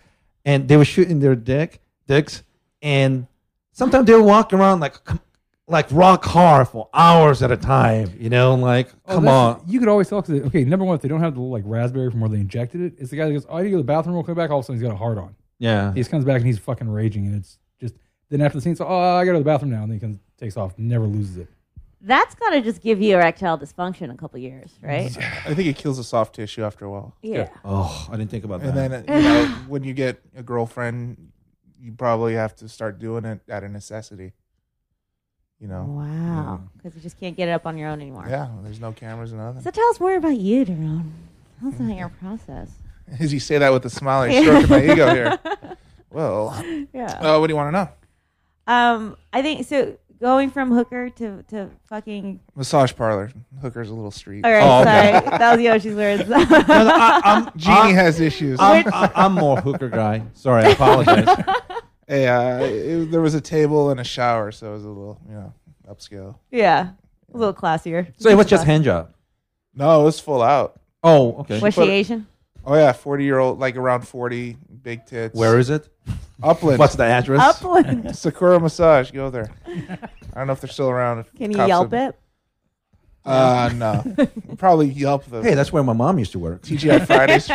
and 0.43 0.67
they 0.67 0.75
were 0.77 0.85
shooting 0.85 1.19
their 1.21 1.35
dick, 1.37 1.79
dicks, 2.05 2.43
and 2.81 3.27
sometimes 3.71 4.05
they 4.07 4.13
would 4.13 4.25
walk 4.25 4.51
around 4.53 4.81
like 4.81 4.95
like 5.67 5.87
rock 5.91 6.23
hard 6.25 6.67
for 6.67 6.89
hours 6.93 7.41
at 7.41 7.51
a 7.51 7.57
time. 7.57 8.13
You 8.19 8.29
know, 8.29 8.55
like 8.55 8.89
Oh, 9.07 9.15
come 9.15 9.23
that's- 9.25 9.61
on. 9.61 9.67
You 9.67 9.79
could 9.79 9.89
always 9.89 10.07
tell 10.09 10.21
because 10.21 10.41
okay, 10.47 10.63
number 10.63 10.85
one, 10.85 10.95
if 10.95 11.01
they 11.01 11.07
don't 11.07 11.21
have 11.21 11.35
the 11.35 11.41
like 11.41 11.63
raspberry 11.65 12.11
from 12.11 12.19
where 12.21 12.29
they 12.29 12.37
injected 12.39 12.81
it, 12.81 12.93
it's 12.97 13.09
the 13.09 13.17
guy 13.17 13.25
that 13.25 13.33
goes, 13.33 13.45
"Oh, 13.49 13.57
I 13.57 13.61
need 13.61 13.65
to 13.69 13.71
go 13.71 13.77
to 13.77 13.83
the 13.83 13.87
bathroom 13.87 14.15
We'll 14.15 14.23
come 14.23 14.35
Back, 14.35 14.51
all 14.51 14.59
of 14.59 14.63
a 14.63 14.67
sudden 14.67 14.79
he's 14.79 14.87
got 14.87 14.93
a 14.93 14.97
hard 14.97 15.17
on. 15.17 15.35
Yeah, 15.57 15.93
He 15.93 15.99
just 16.01 16.11
comes 16.11 16.25
back 16.25 16.37
and 16.37 16.45
he's 16.45 16.59
fucking 16.59 16.89
raging, 16.89 17.25
and 17.27 17.35
it's 17.37 17.57
just 17.79 17.95
then 18.29 18.41
after 18.41 18.57
the 18.57 18.61
scene, 18.61 18.75
so 18.75 18.85
oh, 18.85 19.15
I 19.15 19.23
got 19.25 19.25
to 19.25 19.25
go 19.27 19.33
to 19.33 19.39
the 19.39 19.45
bathroom 19.45 19.71
now, 19.71 19.83
and 19.83 19.89
then 19.91 19.95
he 19.97 19.99
comes 20.01 20.19
takes 20.37 20.57
off, 20.57 20.77
never 20.77 21.05
loses 21.05 21.37
it. 21.37 21.47
that's 22.01 22.35
got 22.35 22.49
to 22.49 22.61
just 22.61 22.81
give 22.81 23.01
you 23.01 23.15
erectile 23.15 23.57
dysfunction 23.57 24.01
in 24.03 24.09
a 24.11 24.17
couple 24.17 24.37
years, 24.39 24.71
right? 24.81 25.17
I 25.47 25.53
think 25.55 25.67
it 25.69 25.77
kills 25.77 25.95
the 25.97 26.03
soft 26.03 26.35
tissue 26.35 26.63
after 26.63 26.83
a 26.85 26.91
while. 26.91 27.15
Yeah. 27.21 27.47
Oh, 27.63 28.07
I 28.11 28.17
didn't 28.17 28.29
think 28.31 28.43
about 28.43 28.61
that. 28.61 28.75
And 28.77 28.91
then 28.93 29.09
uh, 29.09 29.17
you 29.17 29.23
know, 29.23 29.45
when 29.69 29.83
you 29.85 29.93
get 29.93 30.19
a 30.35 30.43
girlfriend, 30.43 31.31
you 31.81 31.93
probably 31.93 32.33
have 32.33 32.53
to 32.57 32.67
start 32.69 32.99
doing 32.99 33.23
it 33.25 33.39
out 33.49 33.63
of 33.63 33.71
necessity. 33.71 34.33
You 35.59 35.67
know. 35.67 35.83
Wow. 35.87 36.61
Because 36.77 36.95
you 36.95 37.01
just 37.01 37.19
can't 37.19 37.35
get 37.35 37.47
it 37.47 37.51
up 37.51 37.65
on 37.65 37.77
your 37.77 37.89
own 37.89 38.01
anymore. 38.01 38.25
Yeah. 38.29 38.49
There's 38.63 38.79
no 38.79 38.91
cameras 38.91 39.31
and 39.31 39.41
nothing. 39.41 39.61
So 39.61 39.71
tell 39.71 39.87
us 39.89 39.99
more 39.99 40.15
about 40.15 40.37
you, 40.37 40.65
Daron. 40.65 41.11
Tell 41.59 41.69
us 41.69 41.75
about 41.75 41.95
your 41.97 42.09
process. 42.19 42.69
As 43.19 43.31
you 43.33 43.39
say 43.39 43.57
that 43.57 43.71
with 43.71 43.85
a 43.85 43.89
smile, 43.89 44.27
you're 44.27 44.43
stroking 44.65 44.69
my 44.69 44.83
ego 44.93 45.13
here. 45.13 45.39
Well, 46.11 46.61
Yeah. 46.93 47.05
uh, 47.19 47.39
what 47.39 47.47
do 47.47 47.51
you 47.53 47.55
want 47.57 47.67
to 47.67 47.71
know? 47.71 47.89
Um, 48.73 49.17
I 49.31 49.41
think 49.41 49.65
so. 49.67 49.97
Going 50.21 50.49
from 50.49 50.71
hooker 50.71 51.09
to 51.09 51.43
to 51.49 51.69
fucking. 51.87 52.39
Massage 52.55 52.93
parlor. 52.95 53.31
Hooker's 53.61 53.89
a 53.89 53.93
little 53.93 54.11
street. 54.11 54.45
All 54.45 54.51
right, 54.51 54.63
Oh, 54.63 54.81
okay. 54.81 55.11
sorry, 55.25 55.37
that 55.37 55.51
was 55.55 55.61
Yoshi's 55.61 55.93
words. 55.95 56.27
No, 56.29 56.37
no, 56.37 56.93
I, 56.95 57.21
I'm, 57.23 57.51
Jeannie 57.57 57.89
I'm, 57.89 57.95
has 57.95 58.19
issues. 58.21 58.57
I'm, 58.61 58.85
I'm, 58.93 59.11
I'm 59.13 59.31
more 59.33 59.57
hooker 59.59 59.89
guy. 59.89 60.23
Sorry, 60.33 60.63
I 60.63 60.69
apologize. 60.69 61.27
Hey, 62.07 62.27
uh, 62.27 62.59
it- 62.59 63.11
there 63.11 63.21
was 63.21 63.33
a 63.33 63.41
table 63.41 63.89
and 63.89 63.99
a 63.99 64.03
shower, 64.03 64.51
so 64.51 64.69
it 64.69 64.73
was 64.73 64.85
a 64.85 64.87
little, 64.89 65.19
you 65.27 65.33
know, 65.35 65.53
upscale. 65.89 66.35
yeah, 66.51 66.89
a 67.33 67.37
little 67.37 67.53
classier. 67.53 68.11
so 68.17 68.29
it 68.29 68.35
was 68.37 68.45
just 68.47 68.63
hand 68.65 68.83
job. 68.83 69.09
No, 69.73 70.01
it 70.01 70.03
was 70.05 70.19
full 70.19 70.41
out. 70.41 70.79
Oh, 71.03 71.33
okay. 71.39 71.59
Was 71.59 71.73
she 71.73 71.81
put- 71.81 71.89
Asian? 71.89 72.27
Oh 72.67 72.75
yeah, 72.75 72.93
forty 72.93 73.23
year 73.25 73.37
old, 73.37 73.59
like 73.59 73.75
around 73.75 74.07
forty, 74.07 74.57
big 74.81 75.05
tits. 75.05 75.35
Where 75.37 75.59
is 75.59 75.69
it? 75.69 75.87
Upland? 76.41 76.79
What's 76.79 76.95
the 76.95 77.03
address? 77.05 77.39
Upland. 77.41 78.15
Sakura 78.17 78.59
Massage? 78.59 79.11
Go 79.11 79.29
there. 79.29 79.51
I 79.67 79.99
don't 80.35 80.47
know 80.47 80.53
if 80.53 80.61
they're 80.61 80.69
still 80.69 80.89
around. 80.89 81.25
Can 81.37 81.51
you 81.51 81.57
Cops 81.57 81.67
Yelp 81.67 81.91
have- 81.93 82.09
it? 82.09 82.19
Uh, 83.23 83.71
no. 83.75 84.15
Probably 84.57 84.87
Yelp 84.87 85.25
the 85.25 85.41
Hey, 85.43 85.53
that's 85.53 85.71
where 85.71 85.83
my 85.83 85.93
mom 85.93 86.17
used 86.19 86.31
to 86.33 86.39
work. 86.39 86.61
TGI 86.63 87.05
Fridays. 87.05 87.47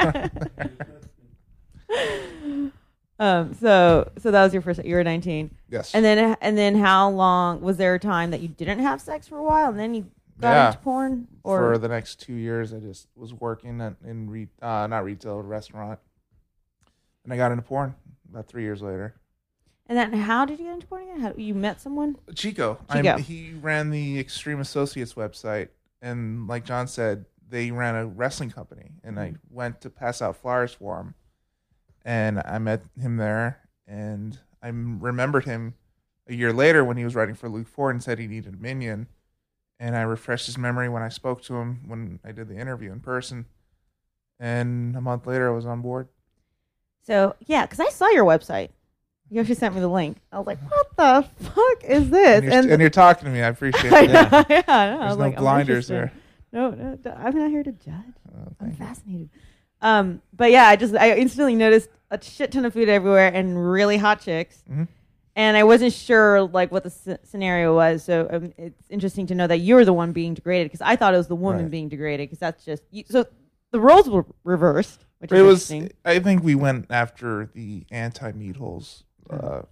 Um. 3.20 3.54
So 3.54 4.10
so 4.18 4.30
that 4.30 4.42
was 4.42 4.52
your 4.52 4.62
first. 4.62 4.84
You 4.84 4.94
were 4.96 5.04
19, 5.04 5.50
yes. 5.68 5.94
and 5.94 6.04
then 6.04 6.36
and 6.40 6.56
then 6.58 6.74
how 6.74 7.10
long 7.10 7.60
was 7.60 7.76
there 7.76 7.94
a 7.94 7.98
time 8.00 8.30
that 8.32 8.40
you 8.40 8.48
didn't 8.48 8.78
have 8.80 9.00
sex 9.00 9.28
for 9.28 9.36
a 9.36 9.44
while, 9.44 9.68
and 9.70 9.78
then 9.78 9.94
you 9.94 10.10
got 10.40 10.52
Yeah. 10.52 10.66
into 10.68 10.78
porn? 10.78 11.28
for 11.42 11.76
the 11.78 11.88
next 11.88 12.18
two 12.20 12.32
years, 12.34 12.72
I 12.72 12.78
just 12.78 13.08
was 13.14 13.32
working 13.34 13.80
at, 13.82 13.94
in 14.06 14.28
re, 14.30 14.48
uh, 14.62 14.86
not 14.88 15.04
retail, 15.04 15.40
restaurant, 15.42 15.98
and 17.24 17.32
I 17.32 17.36
got 17.36 17.52
into 17.52 17.62
porn 17.62 17.94
about 18.30 18.46
three 18.48 18.62
years 18.62 18.80
later. 18.82 19.14
and 19.86 19.98
then 19.98 20.12
how 20.12 20.44
did 20.46 20.58
you 20.58 20.64
get 20.66 20.74
into 20.74 20.86
porn 20.86 21.02
again? 21.02 21.20
How 21.20 21.34
you 21.36 21.54
met 21.54 21.80
someone? 21.80 22.16
Chico. 22.34 22.78
Chico. 22.92 23.18
He 23.18 23.52
ran 23.60 23.90
the 23.90 24.18
Extreme 24.18 24.60
Associates 24.60 25.14
website, 25.14 25.68
and 26.00 26.46
like 26.48 26.64
John 26.64 26.86
said, 26.86 27.26
they 27.48 27.70
ran 27.70 27.96
a 27.96 28.06
wrestling 28.06 28.50
company, 28.50 28.92
and 29.04 29.18
I 29.20 29.34
went 29.50 29.80
to 29.82 29.90
pass 29.90 30.22
out 30.22 30.36
flyers 30.36 30.72
for 30.72 30.98
him, 31.00 31.14
and 32.04 32.42
I 32.44 32.58
met 32.58 32.82
him 33.00 33.16
there, 33.16 33.60
and 33.86 34.38
I 34.62 34.68
remembered 34.68 35.44
him 35.44 35.74
a 36.28 36.34
year 36.34 36.52
later 36.52 36.84
when 36.84 36.96
he 36.96 37.04
was 37.04 37.14
writing 37.14 37.34
for 37.34 37.48
Luke 37.48 37.68
Ford 37.68 37.94
and 37.94 38.02
said 38.02 38.18
he 38.18 38.26
needed 38.26 38.54
a 38.54 38.56
minion, 38.56 39.08
and 39.78 39.96
I 39.96 40.02
refreshed 40.02 40.46
his 40.46 40.58
memory 40.58 40.88
when 40.88 41.02
I 41.02 41.08
spoke 41.08 41.42
to 41.44 41.56
him 41.56 41.80
when 41.86 42.20
I 42.24 42.32
did 42.32 42.48
the 42.48 42.56
interview 42.56 42.92
in 42.92 43.00
person, 43.00 43.46
and 44.38 44.96
a 44.96 45.00
month 45.00 45.26
later 45.26 45.48
I 45.48 45.54
was 45.54 45.66
on 45.66 45.82
board. 45.82 46.08
So 47.02 47.34
yeah, 47.46 47.64
because 47.66 47.80
I 47.80 47.88
saw 47.90 48.08
your 48.08 48.24
website. 48.24 48.70
Yoshi 49.32 49.54
sent 49.54 49.74
me 49.76 49.80
the 49.80 49.88
link. 49.88 50.18
I 50.32 50.38
was 50.38 50.46
like, 50.46 50.58
"What 50.70 50.96
the 50.96 51.28
fuck 51.44 51.84
is 51.84 52.10
this?" 52.10 52.42
And 52.42 52.64
you're, 52.64 52.72
and 52.72 52.80
you're 52.80 52.90
talking 52.90 53.26
to 53.26 53.30
me. 53.30 53.42
I 53.42 53.48
appreciate 53.48 53.92
it. 53.92 54.10
yeah, 54.10 54.44
I 54.66 54.90
know. 54.90 54.96
I 54.96 54.98
There's 54.98 55.08
was 55.10 55.16
no 55.18 55.24
like, 55.24 55.36
blinders 55.36 55.86
there. 55.88 56.12
No, 56.52 56.70
no, 56.70 56.98
I'm 57.16 57.36
not 57.36 57.48
here 57.50 57.62
to 57.62 57.70
judge. 57.72 57.94
Oh, 58.36 58.52
I'm 58.60 58.70
you. 58.70 58.74
fascinated. 58.76 59.30
Um, 59.82 60.20
but 60.36 60.50
yeah, 60.50 60.66
I 60.68 60.76
just 60.76 60.94
I 60.94 61.16
instantly 61.16 61.54
noticed 61.56 61.88
a 62.10 62.22
shit 62.22 62.52
ton 62.52 62.64
of 62.64 62.72
food 62.72 62.88
everywhere 62.88 63.30
and 63.32 63.70
really 63.70 63.96
hot 63.96 64.20
chicks. 64.20 64.62
Mhm. 64.70 64.88
And 65.36 65.56
I 65.56 65.62
wasn't 65.62 65.92
sure 65.92 66.42
like 66.42 66.70
what 66.72 66.82
the 66.82 66.90
s- 66.90 67.18
scenario 67.22 67.74
was, 67.74 68.02
so 68.04 68.28
um, 68.30 68.52
it's 68.58 68.90
interesting 68.90 69.26
to 69.28 69.34
know 69.34 69.46
that 69.46 69.58
you're 69.58 69.84
the 69.84 69.92
one 69.92 70.12
being 70.12 70.34
degraded 70.34 70.66
because 70.66 70.82
I 70.82 70.96
thought 70.96 71.14
it 71.14 71.16
was 71.18 71.28
the 71.28 71.36
woman 71.36 71.62
Right. 71.62 71.70
being 71.70 71.88
degraded 71.88 72.28
because 72.28 72.40
that's 72.40 72.64
just 72.64 72.82
you, 72.90 73.04
so 73.08 73.24
the 73.70 73.80
roles 73.80 74.08
were 74.10 74.26
reversed, 74.44 75.04
which 75.20 75.30
it 75.32 75.36
is 75.38 75.42
was 75.44 75.70
interesting. 75.70 75.96
i 76.04 76.18
think 76.18 76.42
we 76.42 76.56
went 76.56 76.86
after 76.90 77.48
the 77.54 77.86
anti 77.92 78.32
meat 78.32 78.56
holes 78.56 79.04
uh, 79.30 79.62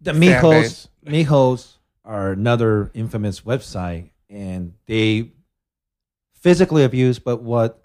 The 0.00 0.14
fan 0.14 0.22
Mijos, 0.22 0.50
base. 0.50 0.88
Mijos 1.04 1.76
are 2.04 2.32
another 2.32 2.90
infamous 2.94 3.42
website, 3.42 4.10
and 4.30 4.72
they 4.86 5.32
physically 6.32 6.84
abuse. 6.84 7.18
But 7.18 7.42
what? 7.42 7.82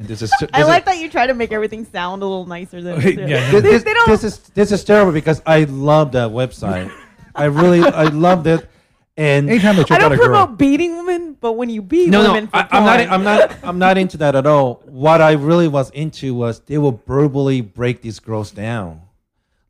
And 0.00 0.08
this 0.08 0.22
is. 0.22 0.32
I 0.52 0.60
this 0.60 0.66
like 0.68 0.82
is, 0.82 0.84
that 0.86 0.98
you 0.98 1.10
try 1.10 1.26
to 1.26 1.34
make 1.34 1.52
everything 1.52 1.84
sound 1.84 2.22
a 2.22 2.26
little 2.26 2.46
nicer 2.46 2.80
than 2.82 2.98
it 3.00 3.18
is. 3.18 3.30
Yeah. 3.30 3.50
This, 3.60 3.84
this, 3.84 4.06
this 4.06 4.24
is 4.24 4.38
this 4.48 4.72
is 4.72 4.82
terrible 4.82 5.12
because 5.12 5.42
I 5.44 5.64
love 5.64 6.12
that 6.12 6.30
website. 6.30 6.90
I 7.34 7.44
really 7.44 7.80
I 7.82 8.04
loved 8.04 8.46
it. 8.46 8.68
And 9.16 9.50
Anytime 9.50 9.76
they 9.76 9.82
I 9.90 9.98
don't 9.98 10.12
a 10.12 10.16
girl, 10.16 10.26
promote 10.28 10.56
beating 10.56 10.96
women, 10.96 11.36
but 11.38 11.52
when 11.52 11.68
you 11.68 11.82
beat 11.82 12.08
no, 12.08 12.22
women 12.22 12.44
no, 12.44 12.50
for 12.50 12.56
I, 12.56 12.68
I'm 12.70 12.84
not. 12.84 13.00
I'm 13.00 13.24
not. 13.24 13.56
I'm 13.62 13.78
not 13.78 13.98
into 13.98 14.16
that 14.18 14.34
at 14.34 14.46
all. 14.46 14.80
What 14.86 15.20
I 15.20 15.32
really 15.32 15.68
was 15.68 15.90
into 15.90 16.32
was 16.34 16.60
they 16.60 16.78
will 16.78 17.02
verbally 17.06 17.60
break 17.60 18.00
these 18.00 18.18
girls 18.18 18.50
down. 18.50 19.02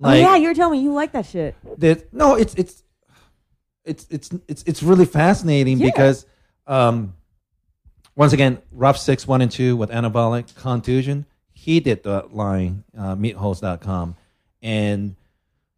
oh 0.00 0.12
yeah, 0.12 0.36
you're 0.36 0.54
telling 0.54 0.78
me 0.78 0.84
you 0.84 0.92
like 0.92 1.10
that 1.12 1.26
shit. 1.26 1.56
that 1.80 2.12
no 2.14 2.36
it's 2.36 2.54
it's 2.54 2.84
it's 3.84 4.06
it's 4.10 4.30
it's 4.46 4.62
it's 4.64 4.82
really 4.84 5.06
fascinating 5.06 5.78
Yeah. 5.78 5.86
because 5.86 6.26
um 6.68 7.14
once 8.16 8.32
again 8.32 8.60
rough 8.72 8.98
six 8.98 9.26
one 9.26 9.40
and 9.40 9.50
two 9.50 9.76
with 9.76 9.90
anabolic 9.90 10.54
Khan 10.54 10.80
Tusion 10.82 11.24
he 11.52 11.80
did 11.80 12.02
the 12.02 12.26
line 12.30 12.84
uh 12.96 13.14
meatholes.com 13.14 14.16
and 14.62 15.16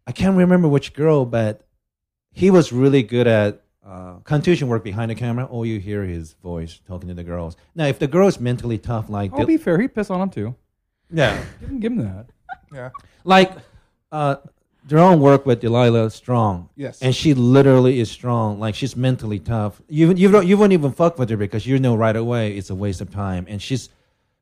i 0.06 0.12
can't 0.12 0.36
remember 0.36 0.68
which 0.68 0.92
girl 0.94 1.24
but 1.24 1.66
he 2.32 2.50
was 2.50 2.72
really 2.72 3.02
good 3.02 3.26
at 3.26 3.62
uh, 3.84 4.14
contusion 4.24 4.68
work 4.68 4.84
behind 4.84 5.10
the 5.10 5.14
camera 5.14 5.44
all 5.46 5.66
you 5.66 5.80
hear 5.80 6.04
his 6.04 6.34
voice 6.34 6.80
talking 6.86 7.08
to 7.08 7.14
the 7.14 7.24
girls 7.24 7.56
now 7.74 7.84
if 7.86 7.98
the 7.98 8.06
girl 8.06 8.28
is 8.28 8.38
mentally 8.38 8.78
tough 8.78 9.08
like 9.10 9.32
I'll 9.32 9.38
Dil- 9.38 9.46
be 9.48 9.56
fair. 9.56 9.78
He 9.80 9.88
pissed 9.88 10.10
on 10.10 10.20
him 10.20 10.30
too. 10.30 10.54
yeah 11.10 11.42
Give 11.60 11.68
him, 11.68 11.80
give 11.80 11.92
him 11.92 11.98
that. 11.98 12.26
Yeah. 12.72 12.90
like 13.24 13.52
uh 14.12 14.36
their 14.84 14.98
own 14.98 15.20
work 15.20 15.46
with 15.46 15.60
Delilah 15.60 16.10
Strong. 16.10 16.68
Yes. 16.76 17.00
And 17.02 17.14
she 17.14 17.34
literally 17.34 18.00
is 18.00 18.10
strong. 18.10 18.58
Like 18.58 18.74
she's 18.74 18.96
mentally 18.96 19.38
tough. 19.38 19.80
You 19.88 20.12
you 20.12 20.30
don't 20.30 20.46
you 20.46 20.56
won't 20.58 20.72
even 20.72 20.92
fuck 20.92 21.18
with 21.18 21.30
her 21.30 21.36
because 21.36 21.66
you 21.66 21.78
know 21.78 21.94
right 21.96 22.16
away 22.16 22.56
it's 22.56 22.70
a 22.70 22.74
waste 22.74 23.00
of 23.00 23.10
time. 23.10 23.46
And 23.48 23.62
she's 23.62 23.88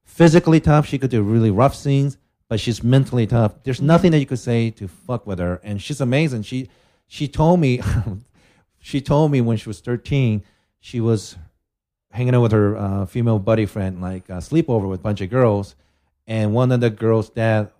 physically 0.04 0.60
tough. 0.60 0.86
She 0.86 0.98
could 0.98 1.10
do 1.10 1.22
really 1.22 1.50
rough 1.50 1.74
scenes, 1.74 2.16
but 2.48 2.58
she's 2.58 2.82
mentally 2.82 3.26
tough. 3.26 3.62
There's 3.64 3.82
nothing 3.82 4.12
that 4.12 4.18
you 4.18 4.26
could 4.26 4.38
say 4.38 4.70
to 4.70 4.88
fuck 4.88 5.26
with 5.26 5.38
her. 5.38 5.60
And 5.62 5.80
she's 5.80 6.00
amazing. 6.00 6.42
She 6.42 6.70
she 7.06 7.28
told 7.28 7.60
me 7.60 7.82
she 8.78 9.00
told 9.00 9.30
me 9.30 9.40
when 9.40 9.56
she 9.56 9.68
was 9.68 9.80
13 9.80 10.42
she 10.78 11.00
was 11.00 11.36
hanging 12.12 12.34
out 12.34 12.40
with 12.40 12.52
her 12.52 12.76
uh, 12.76 13.04
female 13.04 13.38
buddy 13.38 13.66
friend 13.66 14.00
like 14.00 14.28
uh, 14.30 14.38
sleepover 14.38 14.88
with 14.88 15.00
a 15.00 15.02
bunch 15.02 15.20
of 15.20 15.28
girls 15.28 15.74
and 16.26 16.54
one 16.54 16.72
of 16.72 16.80
the 16.80 16.88
girls 16.88 17.28
dad 17.28 17.70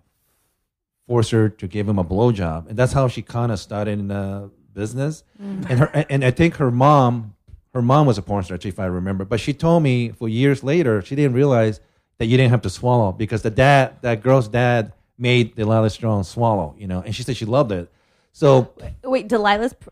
forced 1.07 1.31
her 1.31 1.49
to 1.49 1.67
give 1.67 1.87
him 1.89 1.99
a 1.99 2.03
blowjob, 2.03 2.67
and 2.69 2.77
that's 2.77 2.93
how 2.93 3.07
she 3.07 3.21
kind 3.21 3.51
of 3.51 3.59
started 3.59 3.99
in 3.99 4.07
the 4.07 4.49
business. 4.73 5.23
And 5.39 5.65
her 5.79 5.87
and 6.09 6.23
I 6.23 6.31
think 6.31 6.55
her 6.55 6.71
mom, 6.71 7.35
her 7.73 7.81
mom 7.81 8.05
was 8.07 8.17
a 8.17 8.21
porn 8.21 8.43
star, 8.43 8.57
if 8.63 8.79
I 8.79 8.85
remember. 8.85 9.25
But 9.25 9.39
she 9.39 9.53
told 9.53 9.83
me 9.83 10.09
for 10.11 10.29
years 10.29 10.63
later 10.63 11.01
she 11.01 11.15
didn't 11.15 11.33
realize 11.33 11.79
that 12.19 12.27
you 12.27 12.37
didn't 12.37 12.51
have 12.51 12.61
to 12.61 12.69
swallow 12.69 13.11
because 13.11 13.41
the 13.41 13.49
dad, 13.49 13.97
that 14.01 14.21
girl's 14.21 14.47
dad, 14.47 14.93
made 15.17 15.55
Delilah 15.55 15.89
Strong 15.89 16.23
swallow. 16.23 16.75
You 16.77 16.87
know, 16.87 17.01
and 17.01 17.15
she 17.15 17.23
said 17.23 17.35
she 17.35 17.45
loved 17.45 17.71
it. 17.71 17.91
So 18.31 18.71
Wait, 19.03 19.27
Delilah's 19.27 19.73
pr- 19.73 19.89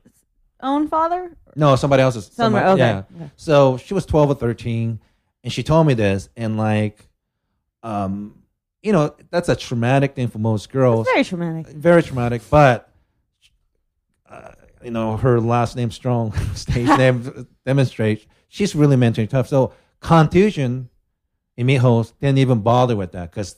own 0.61 0.87
father? 0.87 1.35
no, 1.55 1.75
somebody 1.75 2.01
else's. 2.03 2.27
Somewhere, 2.27 2.67
somebody- 2.67 2.81
okay. 2.83 3.05
Yeah. 3.13 3.23
Okay. 3.25 3.31
So 3.35 3.77
she 3.77 3.93
was 3.93 4.05
twelve 4.05 4.29
or 4.29 4.35
thirteen, 4.35 4.99
and 5.43 5.51
she 5.51 5.63
told 5.63 5.87
me 5.87 5.93
this, 5.95 6.29
and 6.37 6.55
like, 6.57 7.05
um, 7.83 8.35
you 8.81 8.91
know, 8.93 9.13
that's 9.29 9.49
a 9.49 9.55
traumatic 9.55 10.15
thing 10.15 10.27
for 10.27 10.37
most 10.39 10.69
girls 10.71 11.05
It's 11.07 11.11
very 11.11 11.23
traumatic. 11.25 11.67
very 11.73 12.01
traumatic, 12.03 12.41
but 12.49 12.89
uh, 14.29 14.51
you 14.83 14.91
know 14.91 15.17
her 15.17 15.39
last 15.41 15.75
name 15.75 15.91
strong, 15.91 16.31
stage 16.55 16.87
name 16.97 17.47
demonstrates 17.65 18.25
she's 18.47 18.75
really 18.75 18.95
mentally 18.95 19.27
tough. 19.27 19.47
So 19.47 19.73
Khan 19.99 20.29
Tusion 20.29 20.87
in 21.57 21.67
Mijos 21.67 22.13
didn't 22.21 22.37
even 22.37 22.61
bother 22.61 22.95
with 22.95 23.11
that 23.13 23.31
because 23.31 23.57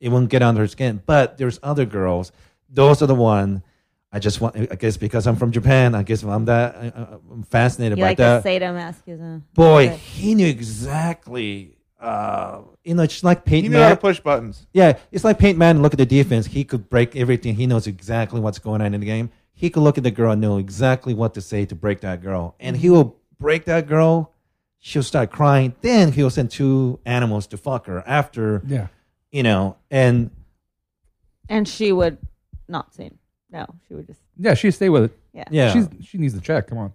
it 0.00 0.10
wouldn't 0.10 0.30
get 0.30 0.42
under 0.42 0.60
her 0.60 0.68
skin. 0.68 1.02
But 1.06 1.38
there's 1.38 1.58
other 1.62 1.84
girls; 1.84 2.30
those 2.68 3.02
are 3.02 3.06
the 3.06 3.14
one. 3.14 3.62
I 4.12 4.18
just 4.20 4.40
want. 4.40 4.56
I 4.56 4.76
guess 4.76 4.96
because 4.96 5.26
I'm 5.26 5.36
from 5.36 5.50
Japan, 5.52 5.94
I 5.94 6.02
guess 6.02 6.22
I'm 6.22 6.44
that. 6.44 6.76
I- 6.76 7.16
I'm 7.32 7.42
fascinated 7.42 7.98
You 7.98 8.04
by 8.04 8.08
like 8.10 8.18
that. 8.18 8.42
the 8.44 8.48
sadomasochism. 8.48 9.42
Boy, 9.54 9.88
he 9.88 10.34
knew 10.34 10.46
exactly. 10.46 11.75
Uh, 12.00 12.60
you 12.84 12.94
know, 12.94 13.02
it's 13.02 13.24
like 13.24 13.44
Peyton 13.44 13.70
He 13.72 13.76
knew 13.76 13.82
how 13.82 13.90
to 13.90 13.96
push 13.96 14.20
buttons. 14.20 14.66
Yeah, 14.72 14.98
it's 15.12 15.24
like 15.24 15.38
Peyton 15.38 15.58
man. 15.58 15.82
Look 15.82 15.94
at 15.94 15.98
the 15.98 16.06
defense. 16.06 16.46
He 16.46 16.62
could 16.64 16.88
break 16.90 17.16
everything. 17.16 17.54
He 17.54 17.66
knows 17.66 17.86
exactly 17.86 18.40
what's 18.40 18.58
going 18.58 18.80
on 18.82 18.92
in 18.94 19.00
the 19.00 19.06
game. 19.06 19.30
He 19.54 19.70
could 19.70 19.80
look 19.82 19.96
at 19.96 20.04
the 20.04 20.10
girl 20.10 20.32
and 20.32 20.40
know 20.40 20.58
exactly 20.58 21.14
what 21.14 21.32
to 21.34 21.40
say 21.40 21.64
to 21.66 21.74
break 21.74 22.00
that 22.00 22.20
girl. 22.22 22.54
And 22.60 22.76
he 22.76 22.90
will 22.90 23.16
break 23.40 23.64
that 23.64 23.86
girl. 23.88 24.32
She'll 24.78 25.02
start 25.02 25.30
crying. 25.30 25.74
Then 25.80 26.12
he'll 26.12 26.28
send 26.30 26.50
two 26.50 27.00
animals 27.06 27.46
to 27.48 27.56
fuck 27.56 27.86
her 27.86 28.04
after, 28.06 28.62
Yeah. 28.66 28.88
you 29.32 29.42
know, 29.42 29.76
and 29.90 30.30
And 31.48 31.66
she 31.66 31.92
would 31.92 32.18
not 32.68 32.94
say 32.94 33.10
no. 33.50 33.64
She 33.88 33.94
would 33.94 34.06
just 34.06 34.20
Yeah, 34.38 34.52
she'd 34.54 34.72
stay 34.72 34.90
with 34.90 35.04
it. 35.04 35.18
yeah. 35.32 35.44
yeah. 35.50 35.72
She's 35.72 35.88
she 36.02 36.18
needs 36.18 36.34
the 36.34 36.40
check. 36.42 36.66
Come 36.68 36.76
on. 36.78 36.92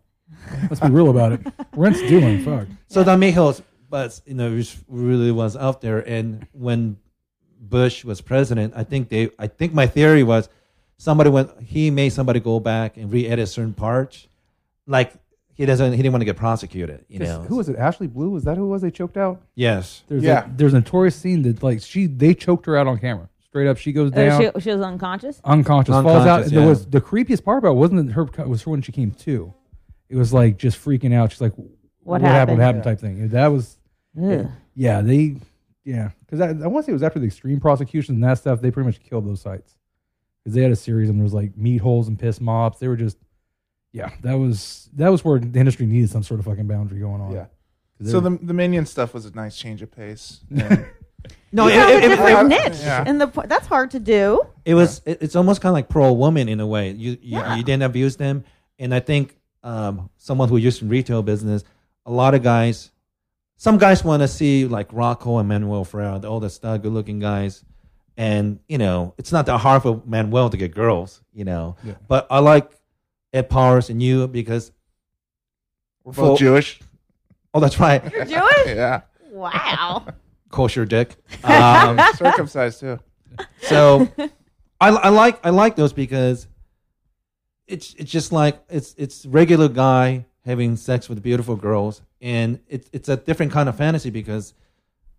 Let's 0.70 0.80
be 0.80 0.90
real 0.90 1.10
about 1.10 1.32
it. 1.34 1.42
Rent's 1.76 2.00
doing 2.02 2.24
and 2.24 2.46
Fuck. 2.46 2.68
So 2.88 3.04
that 3.04 3.18
Mijos, 3.20 3.62
but 3.92 4.20
you 4.26 4.34
know, 4.34 4.52
it 4.56 4.76
really 4.88 5.32
was 5.32 5.56
out 5.56 5.82
there. 5.82 6.00
And 6.00 6.48
when 6.54 6.98
Bush 7.60 8.04
was 8.04 8.22
president, 8.22 8.74
I 8.76 8.84
think 8.84 9.10
they, 9.10 9.30
I 9.38 9.46
think 9.48 9.74
my 9.74 9.86
theory 9.86 10.24
was 10.24 10.50
somebody 10.98 11.30
went, 11.30 11.52
he 11.62 11.92
made 11.92 12.10
somebody 12.14 12.40
go 12.40 12.60
back 12.60 12.98
and 12.98 13.12
re-edit 13.12 13.50
certain 13.50 13.74
parts, 13.76 14.28
like 14.88 15.14
he 15.54 15.66
doesn't, 15.66 15.92
he 15.92 15.98
didn't 15.98 16.14
want 16.14 16.22
to 16.22 16.26
get 16.26 16.38
prosecuted. 16.38 17.06
You 17.08 17.20
know, 17.20 17.42
Who 17.44 17.58
was 17.58 17.70
it? 17.70 17.76
Ashley 17.78 18.08
Blue? 18.08 18.30
Was 18.32 18.46
that 18.46 18.58
who 18.58 18.66
it 18.66 18.70
was? 18.70 18.82
They 18.82 18.90
choked 18.92 19.18
out. 19.18 19.42
Yes. 19.54 20.04
There's 20.08 20.24
Yeah. 20.24 20.46
a, 20.46 20.50
there's 20.58 20.74
a 20.74 20.78
notorious 20.78 21.16
scene 21.16 21.42
that 21.44 21.62
like 21.62 21.82
she 21.82 22.08
they 22.08 22.34
choked 22.34 22.66
her 22.66 22.78
out 22.78 22.88
on 22.88 22.98
camera. 22.98 23.30
Straight 23.44 23.68
up, 23.68 23.78
she 23.78 23.92
goes 23.92 24.12
Oh, 24.14 24.16
down. 24.16 24.42
she, 24.56 24.62
she 24.62 24.72
was 24.72 24.82
unconscious. 24.82 25.42
unconscious, 25.44 25.94
falls 25.94 26.08
out. 26.08 26.20
Unconscious, 26.20 26.52
There 26.54 26.66
was 26.68 26.86
the 26.88 27.02
creepiest 27.02 27.44
part 27.44 27.58
about 27.60 27.72
it 27.72 27.76
wasn't 27.76 28.14
her 28.14 28.24
was 28.48 28.64
her 28.64 28.72
when 28.72 28.82
she 28.82 28.94
came 28.94 29.12
to. 29.12 29.54
It 30.10 30.16
was 30.16 30.32
like 30.34 30.58
just 30.58 30.84
freaking 30.84 31.14
out. 31.14 31.32
She's 31.32 31.42
like, 31.42 31.54
"What, 32.04 32.22
happened?" 32.22 32.58
What 32.60 32.64
happened?" 32.64 32.84
Type 32.86 33.00
thing. 33.00 33.28
That 33.30 33.48
was 33.48 33.78
Ugh. 34.22 34.48
yeah. 34.76 35.02
They 35.02 35.38
yeah 35.84 36.12
because 36.22 36.40
I, 36.42 36.50
I 36.50 36.68
want 36.68 36.84
to 36.84 36.88
say 36.88 36.92
it 36.92 36.94
was 36.94 37.04
after 37.04 37.20
the 37.20 37.26
extreme 37.28 37.60
prosecutions 37.60 38.16
and 38.16 38.24
that 38.24 38.38
stuff. 38.38 38.62
They 38.62 38.72
pretty 38.72 38.88
much 38.88 39.00
killed 39.02 39.28
those 39.28 39.42
sites 39.42 39.76
because 40.44 40.56
they 40.56 40.62
had 40.62 40.72
a 40.72 40.76
series 40.76 41.10
and 41.10 41.20
there 41.20 41.24
was 41.24 41.34
like 41.34 41.56
meat 41.58 41.80
holes 41.80 42.08
and 42.08 42.18
piss 42.20 42.40
mops. 42.42 42.80
They 42.80 42.88
were 42.88 42.96
just 42.98 43.18
yeah. 43.94 44.10
That 44.22 44.34
was 44.38 44.90
that 44.94 45.10
was 45.10 45.24
where 45.26 45.40
the 45.40 45.60
industry 45.60 45.86
needed 45.86 46.10
some 46.10 46.24
sort 46.24 46.40
of 46.40 46.46
fucking 46.46 46.68
boundary 46.68 47.00
going 47.00 47.22
on. 47.22 47.32
Yeah. 47.32 47.46
'Cause 48.00 48.12
So 48.12 48.20
the 48.20 48.32
the 48.42 48.54
minion 48.54 48.86
stuff 48.86 49.14
was 49.14 49.26
a 49.26 49.32
nice 49.32 49.58
change 49.58 49.82
of 49.82 49.92
pace. 49.92 50.42
And 50.54 50.86
No, 51.52 51.68
you 51.68 51.74
it, 51.74 51.76
have 51.76 51.90
it, 51.90 51.94
a 51.94 51.98
it- 51.98 52.10
different 52.16 52.52
it- 52.54 52.70
niche, 52.72 52.80
yeah. 52.82 53.04
and 53.06 53.22
the 53.22 53.28
po- 53.28 53.44
that's 53.46 53.68
hard 53.68 53.92
to 53.92 54.00
do. 54.00 54.42
it 54.66 54.74
was, 54.74 55.02
it, 55.06 55.20
it's 55.22 55.36
almost 55.36 55.62
kind 55.62 55.70
of 55.72 55.74
like 55.76 55.88
pro 55.90 56.12
woman 56.14 56.48
in 56.50 56.60
a 56.60 56.66
way. 56.66 56.92
You, 56.92 57.12
you, 57.12 57.18
Yeah. 57.22 57.56
you 57.58 57.64
didn't 57.64 57.84
abuse 57.84 58.16
them. 58.16 58.44
And 58.80 58.92
I 58.96 59.02
think 59.02 59.38
um, 59.64 60.10
someone 60.18 60.50
who 60.50 60.58
used 60.58 60.82
in 60.82 60.90
retail 60.90 61.22
business, 61.22 61.64
a 62.08 62.12
lot 62.12 62.34
of 62.34 62.42
guys, 62.42 62.90
some 63.62 63.78
guys 63.78 64.04
want 64.04 64.24
to 64.24 64.28
see 64.28 64.66
like 64.66 64.88
Rocco 64.92 65.38
and 65.38 65.48
Manuel 65.48 65.84
Ferrara, 65.86 66.20
all 66.28 66.40
the 66.40 66.50
stud, 66.50 66.82
good 66.82 66.92
looking 66.94 67.20
guys. 67.20 67.64
And, 68.18 68.60
you 68.68 68.80
know, 68.80 69.14
it's 69.20 69.32
not 69.32 69.46
that 69.46 69.60
hard 69.60 69.84
for 69.84 70.02
Manuel 70.04 70.50
to 70.50 70.58
get 70.58 70.74
girls, 70.74 71.22
you 71.32 71.46
know. 71.46 71.76
Yeah. 71.84 71.94
But 72.08 72.26
I 72.32 72.40
like 72.40 72.72
Ed 73.32 73.52
Powers 73.52 73.92
and 73.92 74.02
you 74.02 74.28
because, 74.28 74.72
we're 76.04 76.14
For- 76.14 76.22
both 76.30 76.40
Jewish. 76.40 76.80
oh, 77.54 77.60
that's 77.60 77.80
right, 77.80 78.02
You're 78.12 78.26
Jewish? 78.26 78.66
Yeah. 78.66 79.02
wow. 79.32 80.08
kosher 80.50 80.86
dick. 80.86 81.16
Um, 81.44 82.00
Circumcised 82.16 82.80
too. 82.80 83.00
So 83.62 84.08
I, 84.82 84.90
I 84.90 85.10
like 85.10 85.46
I 85.46 85.52
like 85.52 85.76
those 85.76 85.94
because 85.94 86.48
it's 87.68 87.94
it's 87.94 88.10
just 88.12 88.32
like 88.32 88.60
it's 88.70 88.96
it's 88.98 89.24
regular 89.28 89.70
guy 89.70 90.26
having 90.46 90.76
sex 90.78 91.08
with 91.08 91.22
beautiful 91.22 91.56
girls, 91.56 92.02
and 92.22 92.60
it's 92.68 92.90
it's 92.94 93.10
a 93.10 93.18
different 93.18 93.52
kind 93.52 93.68
of 93.70 93.76
fantasy 93.76 94.10
because 94.10 94.54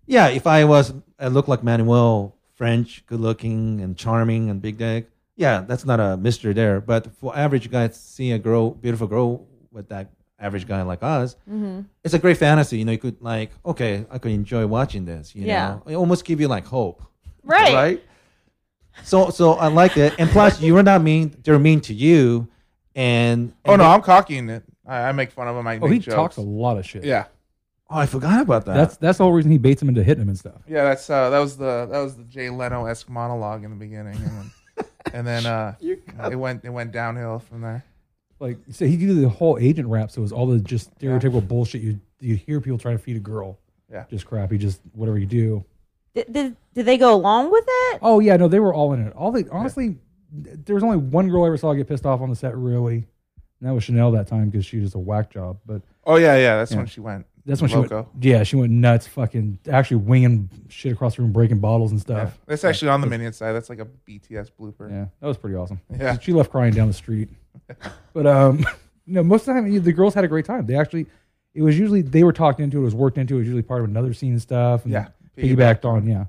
yeah, 0.06 0.28
if 0.28 0.46
I 0.46 0.64
was 0.64 0.92
I 1.18 1.28
look 1.28 1.48
like 1.48 1.62
Manuel, 1.62 2.36
French, 2.54 3.04
good 3.06 3.20
looking 3.20 3.80
and 3.80 3.96
charming 3.96 4.50
and 4.50 4.60
big 4.62 4.78
dick, 4.78 5.10
yeah, 5.36 5.60
that's 5.62 5.84
not 5.84 6.00
a 6.00 6.16
mystery 6.16 6.52
there. 6.52 6.80
But 6.80 7.12
for 7.16 7.36
average 7.36 7.70
guys, 7.70 7.98
seeing 8.00 8.32
a 8.32 8.38
girl, 8.38 8.70
beautiful 8.70 9.06
girl 9.06 9.46
with 9.70 9.88
that 9.88 10.10
average 10.38 10.66
guy 10.66 10.82
like 10.82 11.02
us, 11.02 11.36
Mm-hmm. 11.48 11.82
it's 12.04 12.14
a 12.14 12.18
great 12.18 12.36
fantasy. 12.36 12.78
You 12.78 12.84
know, 12.84 12.92
you 12.92 12.98
could 12.98 13.20
like, 13.22 13.50
okay, 13.64 14.04
I 14.10 14.18
could 14.18 14.32
enjoy 14.32 14.66
watching 14.66 15.04
this. 15.04 15.34
You 15.34 15.46
Yeah. 15.46 15.68
know, 15.68 15.82
it 15.86 15.94
almost 15.96 16.24
give 16.24 16.40
you 16.40 16.48
like 16.48 16.66
hope 16.66 17.02
Right. 17.44 17.74
right? 17.74 18.02
So 19.04 19.30
so 19.30 19.52
I 19.54 19.68
like 19.68 19.96
it, 19.96 20.14
and 20.18 20.28
plus 20.30 20.60
you 20.60 20.76
are 20.76 20.82
not 20.82 21.00
mean; 21.02 21.34
they're 21.42 21.58
mean 21.58 21.80
to 21.82 21.94
you. 21.94 22.48
And, 22.94 23.54
Oh 23.64 23.74
no, 23.76 23.84
they- 23.84 23.88
I'm 23.90 24.02
cocking 24.02 24.50
it. 24.50 24.64
I, 24.86 25.08
I 25.08 25.12
make 25.12 25.30
fun 25.30 25.48
of 25.48 25.56
him. 25.56 25.66
I 25.66 25.78
oh, 25.78 25.80
make 25.80 25.92
he 25.92 25.98
jokes. 25.98 26.14
talks 26.14 26.36
a 26.36 26.42
lot 26.42 26.78
of 26.78 26.86
shit. 26.86 27.04
Yeah, 27.04 27.26
oh, 27.90 27.98
I 27.98 28.06
forgot 28.06 28.42
about 28.42 28.64
that. 28.66 28.74
That's 28.74 28.96
that's 28.96 29.18
the 29.18 29.24
whole 29.24 29.32
reason 29.32 29.50
he 29.50 29.58
baits 29.58 29.82
him 29.82 29.88
into 29.88 30.02
hitting 30.02 30.22
him 30.22 30.28
and 30.28 30.38
stuff. 30.38 30.62
yeah. 30.68 30.84
That's 30.84 31.08
uh, 31.08 31.30
that 31.30 31.38
was 31.38 31.56
the 31.56 31.86
that 31.90 32.00
was 32.00 32.16
the 32.16 32.24
Jay 32.24 32.50
Leno 32.50 32.86
esque 32.86 33.08
monologue 33.08 33.64
in 33.64 33.70
the 33.70 33.76
beginning, 33.76 34.16
and 34.16 34.30
then, 34.76 34.86
and 35.14 35.26
then 35.26 35.46
uh, 35.46 35.74
it 35.80 36.36
went 36.36 36.64
it 36.64 36.70
went 36.70 36.92
downhill 36.92 37.38
from 37.38 37.60
there. 37.60 37.84
Like 38.40 38.58
so 38.70 38.86
he 38.86 38.96
did 38.96 39.16
the 39.16 39.28
whole 39.28 39.56
agent 39.60 39.88
rap, 39.88 40.10
so 40.10 40.20
it 40.20 40.22
was 40.22 40.32
all 40.32 40.46
the 40.46 40.58
just 40.58 40.96
stereotypical 40.98 41.46
bullshit 41.46 41.80
you 41.80 42.00
you 42.18 42.36
hear 42.36 42.60
people 42.60 42.78
trying 42.78 42.96
to 42.96 43.02
feed 43.02 43.16
a 43.16 43.20
girl. 43.20 43.58
Yeah. 43.90 44.04
Just 44.10 44.26
crappy, 44.26 44.58
just 44.58 44.80
whatever 44.94 45.18
you 45.18 45.26
do. 45.26 45.64
Did, 46.14 46.32
did 46.32 46.56
did 46.74 46.86
they 46.86 46.98
go 46.98 47.14
along 47.14 47.52
with 47.52 47.64
it? 47.66 47.98
Oh 48.02 48.20
yeah, 48.20 48.36
no, 48.36 48.48
they 48.48 48.60
were 48.60 48.74
all 48.74 48.92
in 48.94 49.06
it. 49.06 49.12
All 49.14 49.30
they 49.30 49.44
honestly, 49.50 49.96
there 50.32 50.74
was 50.74 50.82
only 50.82 50.96
one 50.96 51.28
girl 51.28 51.44
I 51.44 51.48
ever 51.48 51.56
saw 51.56 51.72
get 51.74 51.88
pissed 51.88 52.06
off 52.06 52.20
on 52.20 52.30
the 52.30 52.36
set. 52.36 52.56
Really, 52.56 53.06
And 53.62 53.70
that 53.70 53.74
was 53.74 53.84
Chanel 53.84 54.10
that 54.10 54.26
time 54.26 54.50
because 54.50 54.66
she 54.66 54.80
was 54.80 54.96
a 54.96 54.98
whack 54.98 55.30
job. 55.30 55.58
But 55.64 55.82
Oh 56.04 56.16
yeah, 56.16 56.36
yeah. 56.36 56.56
That's 56.56 56.72
Yeah. 56.72 56.78
when 56.78 56.86
she 56.86 56.98
went. 57.00 57.26
that's 57.46 57.60
when 57.60 57.70
she 57.70 57.76
loco. 57.76 58.08
went. 58.12 58.24
Yeah, 58.24 58.42
she 58.42 58.56
went 58.56 58.72
nuts, 58.72 59.06
fucking 59.06 59.60
actually 59.70 59.98
winging 59.98 60.50
shit 60.68 60.92
across 60.92 61.14
the 61.14 61.22
room, 61.22 61.32
breaking 61.32 61.60
bottles 61.60 61.92
and 61.92 62.00
Yeah. 62.00 62.02
stuff. 62.26 62.40
That's 62.46 62.64
actually 62.64 62.88
on 62.90 63.00
the 63.00 63.06
minion 63.06 63.32
side. 63.32 63.52
That's 63.52 63.70
like 63.70 63.78
a 63.78 63.86
BTS 63.86 64.50
blooper. 64.58 64.90
Yeah, 64.90 65.06
that 65.20 65.26
was 65.28 65.36
pretty 65.36 65.54
awesome. 65.56 65.80
Yeah. 65.96 66.18
she 66.18 66.32
left 66.32 66.50
crying 66.50 66.74
down 66.74 66.88
the 66.88 66.92
street. 66.94 67.28
but 68.12 68.26
um, 68.26 68.66
no, 69.06 69.22
most 69.22 69.42
of 69.46 69.54
the 69.54 69.60
time 69.60 69.80
the 69.82 69.92
girls 69.92 70.12
had 70.14 70.24
a 70.24 70.28
great 70.28 70.44
time. 70.44 70.66
They 70.66 70.74
actually, 70.76 71.06
it 71.54 71.62
was 71.62 71.78
usually 71.78 72.02
they 72.02 72.24
were 72.24 72.32
talked 72.32 72.58
into 72.58 72.78
it, 72.78 72.80
it 72.80 72.84
was 72.84 72.94
worked 72.96 73.16
into. 73.18 73.36
It 73.36 73.38
was 73.38 73.46
usually 73.46 73.62
part 73.62 73.82
of 73.82 73.88
another 73.88 74.12
scene 74.12 74.32
and 74.32 74.42
stuff. 74.42 74.82
And 74.84 74.92
Yeah. 74.92 75.08
piggybacked 75.36 75.84
on. 75.84 76.04
Yeah, 76.06 76.24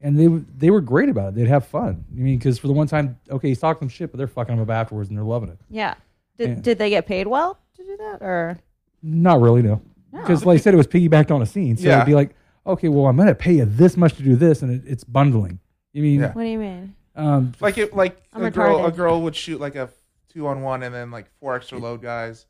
and 0.00 0.18
they 0.18 0.24
w- 0.24 0.46
they 0.56 0.70
were 0.70 0.80
great 0.80 1.10
about 1.10 1.28
it. 1.30 1.34
They'd 1.34 1.46
have 1.48 1.66
fun. 1.66 2.04
I 2.10 2.18
mean, 2.18 2.38
because 2.38 2.58
for 2.58 2.68
the 2.68 2.72
one 2.72 2.86
time, 2.86 3.18
okay, 3.30 3.48
he's 3.48 3.60
talking 3.60 3.80
some 3.80 3.88
shit, 3.90 4.10
but 4.10 4.16
they're 4.18 4.26
fucking 4.26 4.54
him 4.54 4.62
up 4.62 4.70
afterwards 4.70 5.10
and 5.10 5.18
they're 5.18 5.24
loving 5.24 5.50
it. 5.50 5.58
Yeah. 5.68 5.94
Did 6.40 6.48
Yeah. 6.48 6.62
did 6.62 6.78
they 6.78 6.88
get 6.90 7.06
paid 7.06 7.26
well 7.26 7.58
to 7.76 7.84
do 7.84 7.96
that 7.98 8.22
or? 8.22 8.58
Not 9.02 9.40
really, 9.42 9.60
no. 9.62 9.82
No. 10.12 10.20
Because 10.22 10.44
like 10.46 10.58
I 10.58 10.60
said, 10.60 10.72
it 10.72 10.78
was 10.78 10.86
piggybacked 10.86 11.30
on 11.30 11.42
a 11.42 11.46
scene, 11.46 11.76
so 11.76 11.86
Yeah. 11.86 11.96
it'd 11.96 12.06
be 12.06 12.14
like, 12.14 12.34
okay, 12.66 12.88
well, 12.88 13.06
I'm 13.06 13.16
gonna 13.16 13.34
pay 13.34 13.52
you 13.54 13.64
this 13.66 13.96
much 13.96 14.14
to 14.14 14.22
do 14.22 14.36
this, 14.36 14.62
and 14.62 14.72
it, 14.72 14.82
it's 14.90 15.04
bundling. 15.04 15.60
You 15.92 16.02
mean, 16.02 16.20
Yeah. 16.20 16.32
What 16.32 16.42
do 16.44 16.48
you 16.48 16.58
mean? 16.58 16.94
um, 17.14 17.52
Like 17.60 17.76
it, 17.76 17.94
like 17.94 18.22
I'm 18.32 18.42
a 18.44 18.50
girl, 18.50 18.78
a 18.86 18.90
retarded. 18.90 18.96
girl 18.96 19.22
would 19.22 19.36
shoot 19.36 19.60
like 19.60 19.76
a 19.76 19.90
two 20.32 20.46
on 20.46 20.62
one, 20.62 20.82
and 20.82 20.94
then 20.94 21.10
like 21.10 21.26
four 21.40 21.54
extra 21.54 21.78
load 21.78 22.00
guys, 22.00 22.46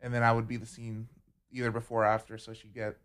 and 0.00 0.12
then 0.14 0.22
I 0.22 0.32
would 0.32 0.48
be 0.48 0.56
the 0.56 0.66
scene 0.66 1.08
either 1.52 1.70
before 1.70 2.02
or 2.02 2.06
after, 2.06 2.38
so 2.38 2.52
she'd 2.54 2.72
get 2.74 2.96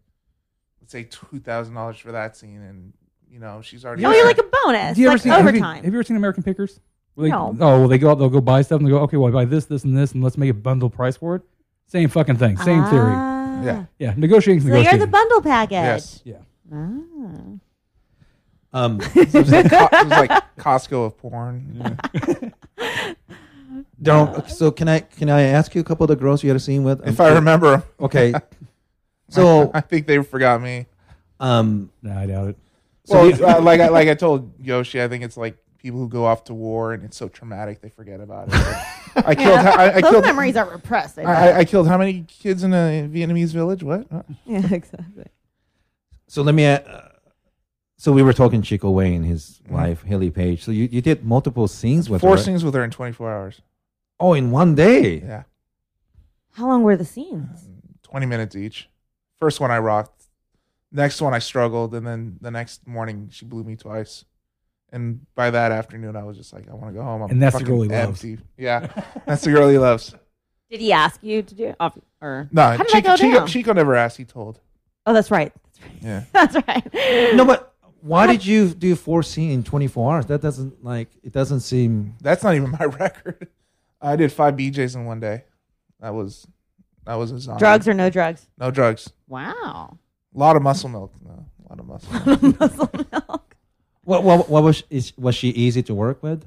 let's 0.82 0.92
say 0.94 1.04
two 1.04 1.40
thousand 1.40 1.74
dollars 1.74 1.98
for 1.98 2.14
that 2.14 2.38
scene, 2.38 2.62
and 2.62 2.94
you 3.30 3.40
know 3.40 3.62
she's 3.62 3.84
already. 3.84 4.06
Oh, 4.06 4.12
you're 4.12 4.26
like 4.26 4.38
a 4.38 4.44
bonus, 4.64 4.96
Do 4.96 5.02
you 5.02 5.08
ever 5.08 5.16
like 5.16 5.22
seen 5.22 5.32
have 5.34 5.42
you- 5.44 5.50
overtime. 5.50 5.84
Have 5.84 5.94
you 5.94 6.00
ever 6.00 6.04
seen 6.04 6.16
American 6.18 6.44
Pickers? 6.44 6.80
Where 7.20 7.30
they, 7.30 7.32
No. 7.32 7.56
Oh, 7.60 7.80
well, 7.80 7.88
they 7.88 7.98
go 7.98 8.12
out, 8.12 8.16
they'll 8.20 8.30
go 8.30 8.42
buy 8.42 8.62
stuff, 8.62 8.80
and 8.80 8.88
they 8.88 8.92
go, 8.92 9.00
okay, 9.00 9.18
well, 9.18 9.28
I 9.30 9.32
buy 9.32 9.46
this, 9.46 9.66
this, 9.66 9.84
and 9.84 9.98
this, 9.98 10.14
and 10.14 10.24
let's 10.24 10.38
make 10.38 10.50
a 10.50 10.54
bundle 10.54 10.90
price 10.90 11.18
for 11.18 11.36
it. 11.36 11.42
Same 11.88 12.08
fucking 12.10 12.38
thing, 12.38 12.58
same 12.58 12.84
theory. 12.86 13.14
Ah. 13.14 13.62
Yeah. 13.64 13.86
Yeah, 13.98 14.14
negotiating. 14.16 14.62
So 14.68 14.78
you're 14.78 14.98
the 14.98 15.08
bundle 15.08 15.42
package. 15.42 15.72
Yes. 15.74 16.22
Yeah. 16.24 16.38
Ah. 16.72 16.78
Um, 18.72 19.00
it, 19.16 19.34
was 19.34 19.52
like, 19.52 19.66
it 19.66 19.72
was 19.72 20.10
like 20.10 20.56
Costco 20.58 21.08
of 21.08 21.18
porn. 21.18 21.98
don't. 24.02 24.50
So 24.50 24.72
can 24.72 24.88
I 24.88 25.00
can 25.00 25.30
I 25.30 25.42
ask 25.42 25.74
you 25.76 25.82
a 25.82 25.84
couple 25.84 26.04
of 26.04 26.10
the 26.10 26.16
girls 26.16 26.44
you 26.44 26.50
had 26.50 26.56
a 26.56 26.60
scene 26.60 26.84
with? 26.84 27.06
If 27.08 27.20
Um, 27.20 27.26
I 27.26 27.30
remember. 27.36 27.84
Okay. 28.00 28.34
So 29.32 29.70
I 29.76 29.82
think 29.82 30.08
they 30.08 30.24
forgot 30.24 30.60
me. 30.60 30.88
um, 31.40 31.92
Nah, 32.02 32.20
I 32.22 32.26
doubt 32.26 32.48
it. 32.50 32.58
So 33.06 33.30
well, 33.30 33.58
uh, 33.58 33.62
like 33.62 33.80
I, 33.80 33.90
like 33.90 34.08
I 34.08 34.16
told 34.16 34.52
Yoshi, 34.60 35.00
I 35.04 35.08
think 35.08 35.24
it's 35.24 35.38
like 35.38 35.56
people 35.80 36.00
who 36.00 36.08
go 36.10 36.26
off 36.26 36.44
to 36.46 36.54
war 36.54 36.94
and 36.94 37.04
it's 37.04 37.18
so 37.18 37.28
traumatic 37.30 37.82
they 37.82 37.90
forget 37.90 38.20
about 38.20 38.50
it. 38.50 38.54
Like, 38.54 39.26
I 39.28 39.36
killed. 39.36 39.64
Yeah, 39.64 39.76
I, 39.78 39.94
I 39.96 40.02
those 40.02 40.12
killed. 40.12 40.24
memories 40.26 40.56
are 40.56 40.70
repressed. 40.70 41.18
I 41.20 41.24
I. 41.24 41.48
I- 41.50 41.58
I 41.60 41.66
killed 41.66 41.88
how 41.88 41.98
many 41.98 42.26
kids 42.28 42.64
in 42.64 42.74
a 42.74 43.08
Vietnamese 43.12 43.52
village? 43.52 43.84
What? 43.84 44.08
Yeah, 44.46 44.66
exactly. 44.74 45.26
so 46.28 46.42
let 46.44 46.54
me. 46.56 46.66
Uh, 46.66 46.82
so 47.98 48.12
we 48.14 48.22
were 48.24 48.32
talking 48.34 48.62
Chico 48.62 48.92
Wang, 48.92 49.24
his 49.24 49.62
wife 49.70 50.04
Haley 50.04 50.30
Paige. 50.32 50.64
So 50.64 50.72
you, 50.72 50.88
you 50.92 51.02
did 51.02 51.26
multiple 51.26 51.68
scenes 51.68 52.10
with 52.10 52.22
Four 52.22 52.30
her. 52.32 52.36
right? 52.38 52.46
scenes 52.46 52.64
with 52.64 52.74
her 52.76 52.84
in 52.84 52.92
24 52.92 53.30
hours. 53.34 53.62
Oh, 54.22 54.34
in 54.34 54.52
one 54.52 54.74
day. 54.76 55.20
Yeah, 55.20 55.44
How 56.54 56.68
long 56.68 56.84
were 56.84 56.96
the 56.96 57.04
scenes? 57.06 57.68
20 58.04 58.26
minutes 58.26 58.56
each. 58.56 58.90
First 59.40 59.60
one 59.60 59.70
I 59.72 59.80
rocked. 59.80 60.24
Next 60.92 61.22
one 61.22 61.34
I 61.34 61.40
struggled, 61.40 61.94
and 61.94 62.08
then 62.08 62.38
the 62.42 62.50
next 62.52 62.88
morning 62.88 63.30
she 63.32 63.46
blew 63.46 63.64
me 63.64 63.76
twice. 63.76 64.24
And 64.92 65.26
by 65.36 65.52
that 65.52 65.72
afternoon, 65.72 66.16
I 66.16 66.24
was 66.24 66.36
just 66.38 66.52
like, 66.54 66.68
I 66.70 66.74
want 66.74 66.88
to 66.88 66.94
go 67.00 67.04
home. 67.04 67.22
I'm 67.22 67.30
And 67.30 67.42
that's 67.42 67.54
the 67.54 67.60
fucking 67.60 67.74
girl 67.76 67.84
he 67.84 67.90
loves. 67.90 68.24
empty. 68.26 68.44
Yeah, 68.58 68.88
that's 69.26 69.44
the 69.44 69.52
girl 69.52 69.70
he 69.70 69.78
loves. 69.78 70.16
Did 70.72 70.80
he 70.82 70.92
ask 70.92 71.22
you 71.24 71.42
to 71.44 71.56
do? 71.56 71.74
Off, 71.80 71.98
or 72.22 72.48
No, 72.52 72.62
How 72.64 72.78
did 72.78 72.80
that 72.80 72.90
Chico, 72.90 73.08
go 73.10 73.16
Chico, 73.18 73.38
down? 73.40 73.48
Chico 73.48 73.74
never 73.74 73.96
asked. 73.96 74.18
He 74.18 74.26
told. 74.26 74.60
Oh, 75.06 75.14
that's 75.14 75.32
right. 75.32 75.52
Yeah. 76.02 76.24
That's 76.34 76.56
right. 76.68 76.86
No, 77.36 77.46
but 77.46 77.74
why 78.02 78.28
did 78.28 78.46
you 78.46 78.68
do 78.74 78.96
four 78.96 79.24
scenes 79.24 79.54
in 79.56 79.64
24 79.64 80.14
hours? 80.14 80.26
That 80.26 80.42
doesn't 80.42 80.84
like 80.84 81.08
it 81.24 81.32
doesn't 81.32 81.62
seem. 81.62 82.16
That's 82.22 82.44
not 82.44 82.56
even 82.56 82.72
my 82.80 82.86
record. 82.86 83.48
I 84.02 84.16
did 84.18 84.32
five 84.32 84.56
BJs 84.56 84.96
in 84.96 85.06
one 85.06 85.20
day. 85.22 85.46
That 86.02 86.14
was 86.14 86.46
that 87.06 87.16
was 87.16 87.32
a 87.32 87.40
zombie. 87.40 87.60
drugs 87.60 87.88
or 87.88 87.94
no 87.94 88.10
drugs? 88.10 88.48
no 88.58 88.72
drugs. 88.72 89.12
Wow. 89.28 89.98
A 90.36 90.38
lot 90.38 90.56
of 90.58 90.62
muscle 90.62 90.90
milk. 90.90 91.14
No, 91.26 91.46
a 91.66 91.70
lot 91.70 91.80
of 91.80 91.86
muscle. 91.88 92.14
milk. 92.38 92.60
Muscle 92.60 92.90
milk. 93.12 93.49
What 94.10 94.24
what, 94.24 94.50
what 94.50 94.64
was 94.64 94.84
is 94.90 95.14
was 95.18 95.36
she 95.36 95.50
easy 95.50 95.84
to 95.84 95.94
work 95.94 96.24
with? 96.24 96.44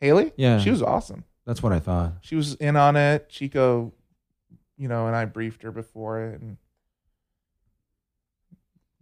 Haley. 0.00 0.32
Yeah. 0.36 0.58
she 0.58 0.70
was 0.70 0.80
awesome. 0.80 1.24
That's 1.44 1.62
what 1.62 1.70
I 1.72 1.78
thought. 1.78 2.14
She 2.22 2.36
was 2.36 2.54
in 2.54 2.74
on 2.74 2.96
it. 2.96 3.28
Chico, 3.28 3.92
you 4.78 4.88
know, 4.88 5.06
and 5.08 5.14
I 5.14 5.26
briefed 5.26 5.62
her 5.62 5.70
before 5.70 6.22
it, 6.24 6.40
and 6.40 6.56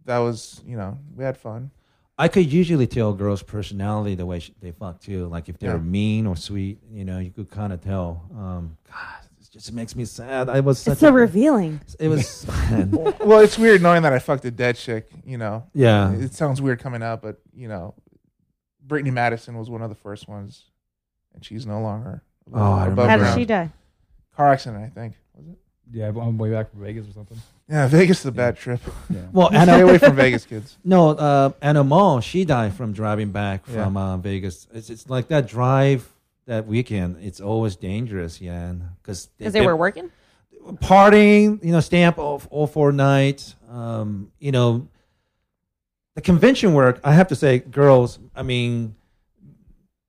that 0.05 0.17
was 0.19 0.61
you 0.65 0.75
know 0.75 0.97
we 1.15 1.23
had 1.23 1.37
fun. 1.37 1.71
I 2.17 2.27
could 2.27 2.51
usually 2.51 2.85
tell 2.85 3.13
girls' 3.13 3.41
personality 3.43 4.15
the 4.15 4.25
way 4.25 4.39
sh 4.39 4.51
they 4.59 4.71
fuck 4.71 4.99
too. 4.99 5.27
Like 5.27 5.47
if 5.47 5.57
they're 5.57 5.77
Yeah. 5.77 5.81
mean 5.81 6.27
or 6.27 6.35
sweet, 6.35 6.79
you 6.91 7.05
know, 7.05 7.17
you 7.19 7.31
could 7.31 7.49
kind 7.49 7.71
of 7.71 7.79
tell. 7.81 8.25
Um, 8.35 8.77
God, 8.89 9.23
it 9.51 9.57
just 9.57 9.73
makes 9.73 9.95
me 9.95 10.05
sad. 10.05 10.47
I 10.49 10.61
was 10.61 10.79
such 10.79 10.93
It's 10.93 11.01
so 11.01 11.09
a, 11.09 11.11
revealing. 11.11 11.81
It 11.99 12.07
was. 12.07 12.47
man. 12.71 12.91
well, 12.91 13.39
it's 13.39 13.57
weird 13.59 13.81
knowing 13.81 14.03
that 14.03 14.13
I 14.13 14.19
fucked 14.19 14.45
a 14.45 14.51
dead 14.51 14.77
chick. 14.77 15.09
You 15.25 15.37
know, 15.37 15.67
yeah. 15.73 16.13
it 16.13 16.33
sounds 16.33 16.61
weird 16.61 16.79
coming 16.79 17.03
out, 17.03 17.21
but 17.21 17.41
you 17.53 17.67
know, 17.67 17.95
Brittany 18.85 19.11
Madison 19.11 19.57
was 19.57 19.69
one 19.69 19.81
of 19.81 19.89
the 19.89 19.95
first 19.95 20.27
ones, 20.27 20.63
and 21.33 21.43
she's 21.43 21.65
no 21.65 21.81
longer. 21.81 22.23
Oh, 22.53 22.73
I 22.73 22.87
above 22.87 23.09
How 23.09 23.17
did 23.17 23.23
ground. 23.23 23.39
she 23.39 23.45
die? 23.45 23.69
Car 24.35 24.53
accident, 24.53 24.83
I 24.83 24.89
think. 24.89 25.15
Was 25.35 25.47
it? 25.47 25.57
Yeah, 25.93 26.07
on 26.07 26.37
my 26.37 26.43
way 26.43 26.51
back 26.51 26.71
from 26.71 26.81
Vegas 26.81 27.09
or 27.09 27.11
something. 27.11 27.37
Yeah, 27.67 27.87
Vegas 27.87 28.21
is 28.21 28.25
a 28.27 28.31
bad 28.31 28.55
trip. 28.57 28.79
Yeah. 29.09 29.19
Well, 29.33 29.49
Stay 29.49 29.57
Anna, 29.57 29.83
away 29.83 29.97
from 29.97 30.15
Vegas, 30.15 30.45
kids. 30.45 30.77
no, 30.85 31.09
uh, 31.09 31.51
Anna 31.61 31.83
Malle, 31.83 32.21
she 32.21 32.45
died 32.45 32.73
from 32.73 32.93
driving 32.93 33.31
back 33.31 33.63
Yeah. 33.67 33.83
from 33.83 33.97
uh, 33.97 34.15
Vegas. 34.17 34.67
It's, 34.73 34.89
it's 34.89 35.09
like 35.09 35.27
that 35.27 35.47
drive 35.47 36.09
that 36.51 36.67
weekend. 36.67 37.15
It's 37.21 37.39
always 37.39 37.77
dangerous, 37.77 38.41
yeah, 38.41 38.73
because 39.01 39.27
Because 39.37 39.53
they 39.53 39.65
were 39.65 39.75
working. 39.75 40.11
partying, 40.73 41.63
you 41.63 41.71
know, 41.71 42.07
up 42.07 42.17
all, 42.19 42.41
all 42.49 42.67
four 42.67 42.91
nights. 42.91 43.55
Um, 43.69 44.31
you 44.37 44.51
know, 44.51 44.87
the 46.15 46.21
convention 46.21 46.73
work, 46.73 46.99
I 47.05 47.13
have 47.13 47.29
to 47.29 47.35
say, 47.35 47.59
girls, 47.59 48.19
I 48.35 48.43
mean, 48.43 48.95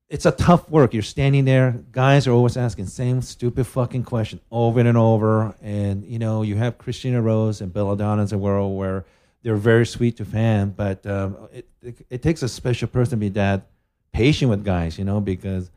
it's 0.09 0.25
a 0.25 0.31
tough 0.31 0.69
work. 0.69 0.93
You're 0.93 1.01
standing 1.01 1.45
there. 1.45 1.79
Guys 1.93 2.27
are 2.27 2.31
always 2.31 2.57
asking 2.57 2.87
same 2.87 3.21
stupid 3.21 3.65
fucking 3.65 4.03
question 4.03 4.41
over 4.51 4.81
and 4.81 4.97
over. 4.97 5.55
And, 5.61 6.03
you 6.03 6.19
know, 6.19 6.41
you 6.41 6.57
have 6.57 6.77
Kristina 6.77 7.23
Rose 7.23 7.61
and 7.61 7.71
Belladonna's 7.73 8.33
a 8.33 8.37
world 8.37 8.77
where 8.77 9.05
they're 9.43 9.55
very 9.55 9.85
sweet 9.85 10.17
to 10.17 10.25
fan, 10.25 10.71
but 10.71 11.05
um, 11.05 11.37
it, 11.53 11.67
it, 11.81 12.05
it 12.09 12.21
takes 12.21 12.43
a 12.43 12.49
special 12.49 12.89
person 12.89 13.11
to 13.11 13.17
be 13.17 13.29
that 13.29 13.67
patient 14.11 14.49
with 14.51 14.65
guys, 14.65 14.99
you 14.99 15.05
know, 15.05 15.21
because 15.21 15.71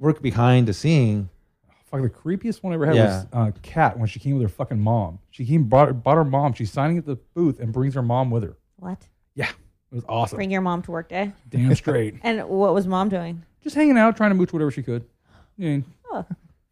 work 0.00 0.20
behind 0.20 0.66
the 0.66 0.72
scene. 0.72 1.28
Fuck, 1.84 2.02
the 2.02 2.08
creepiest 2.10 2.62
one 2.62 2.72
I 2.72 2.74
ever 2.76 2.86
had 2.86 2.96
Yeah. 2.96 3.04
was 3.04 3.26
uh, 3.32 3.50
Kat 3.62 3.98
when 3.98 4.08
she 4.08 4.18
came 4.18 4.34
with 4.34 4.42
her 4.42 4.48
fucking 4.48 4.80
mom. 4.80 5.18
She 5.30 5.44
came, 5.44 5.64
brought, 5.64 6.02
brought 6.02 6.16
her 6.16 6.24
mom. 6.24 6.52
She's 6.54 6.72
signing 6.72 6.98
at 6.98 7.06
the 7.06 7.16
booth 7.34 7.60
and 7.60 7.72
brings 7.72 7.94
her 7.94 8.02
mom 8.02 8.30
with 8.30 8.42
her. 8.44 8.56
What? 8.76 9.06
Yeah, 9.34 9.50
it 9.92 9.94
was 9.94 10.04
awesome. 10.08 10.36
Bring 10.36 10.50
your 10.50 10.60
mom 10.62 10.82
to 10.82 10.90
work 10.90 11.08
day. 11.08 11.32
Damn 11.48 11.74
straight. 11.74 12.16
And 12.22 12.48
what 12.48 12.74
was 12.74 12.86
mom 12.86 13.08
doing? 13.08 13.42
Just 13.62 13.76
hanging 13.76 13.98
out, 13.98 14.16
trying 14.16 14.30
to 14.30 14.34
mooch 14.34 14.52
whatever 14.52 14.70
she 14.70 14.82
could. 14.82 15.04
I 15.58 15.62
mean, 15.62 15.84
Oh, 16.12 16.24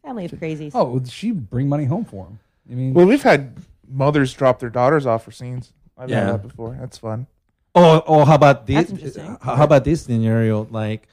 family 0.03 0.25
of 0.25 0.31
crazies. 0.33 0.73
oh, 0.75 1.01
she'd 1.05 1.51
bring 1.51 1.69
money 1.69 1.85
home 1.85 2.05
for 2.05 2.27
him. 2.27 2.39
I 2.71 2.75
mean, 2.75 2.95
Well, 2.95 3.07
we've 3.07 3.23
had 3.23 3.57
mothers 3.89 4.33
drop 4.33 4.59
their 4.61 4.71
daughters 4.71 5.05
off 5.07 5.25
for 5.25 5.31
scenes. 5.33 5.73
I've 5.97 6.09
Yeah. 6.11 6.21
done 6.21 6.33
that 6.33 6.43
before. 6.43 6.77
That's 6.81 6.97
fun. 6.99 7.27
Oh, 7.75 8.03
oh, 8.07 8.25
how 8.25 8.35
about 8.37 8.67
this? 8.67 8.77
That's 8.77 8.91
interesting. 8.91 9.37
How 9.43 9.57
how 9.57 9.65
about 9.65 9.85
this 9.85 10.03
scenario? 10.03 10.67
Like 10.71 11.09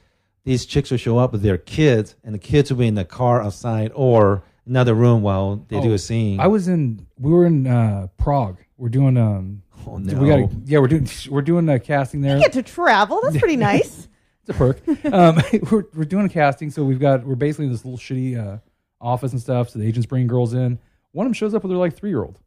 these 0.46 0.64
chicks 0.64 0.90
will 0.90 0.96
show 0.98 1.18
up 1.18 1.32
with 1.32 1.42
their 1.42 1.58
kids, 1.58 2.14
and 2.24 2.34
the 2.34 2.38
kids 2.38 2.70
will 2.70 2.78
be 2.78 2.86
in 2.86 2.94
the 2.94 3.04
car 3.04 3.42
outside 3.42 3.90
or 3.94 4.42
another 4.66 4.94
room 4.94 5.20
while 5.20 5.56
they 5.68 5.80
do 5.80 5.90
Oh, 5.90 5.94
a 5.94 5.98
scene. 5.98 6.40
I 6.40 6.46
was 6.46 6.68
in. 6.68 7.06
We 7.18 7.30
were 7.32 7.44
in 7.46 7.66
uh, 7.66 8.06
Prague. 8.16 8.58
We're 8.78 8.88
doing. 8.88 9.16
Um, 9.16 9.62
oh 9.86 9.98
no! 9.98 10.18
we 10.18 10.28
got. 10.28 10.50
Yeah, 10.64 10.78
we're 10.78 10.86
doing. 10.88 11.08
We're 11.30 11.42
doing 11.42 11.68
a 11.68 11.78
casting 11.80 12.20
there. 12.22 12.36
You 12.36 12.42
get 12.42 12.52
to 12.54 12.62
travel. 12.62 13.20
That's 13.22 13.38
pretty 13.38 13.56
nice. 13.72 14.08
It's 14.42 14.50
a 14.50 14.54
perk. 14.54 14.80
um, 15.12 15.42
we're 15.70 15.84
we're 15.94 16.04
doing 16.04 16.26
a 16.26 16.28
casting, 16.28 16.70
so 16.70 16.84
we've 16.84 17.00
got. 17.00 17.26
We're 17.26 17.34
basically 17.34 17.66
in 17.66 17.72
this 17.72 17.84
little 17.84 17.98
shitty 17.98 18.38
uh, 18.38 18.58
office 19.00 19.32
and 19.32 19.40
stuff. 19.40 19.70
So 19.70 19.78
the 19.80 19.86
agent's 19.86 20.06
bringing 20.06 20.28
girls 20.28 20.54
in. 20.54 20.78
One 21.12 21.26
of 21.26 21.30
them 21.30 21.34
shows 21.34 21.54
up 21.54 21.62
with 21.64 21.72
her 21.72 21.78
like 21.78 21.96
three 21.96 22.10
year 22.10 22.22
old. 22.22 22.38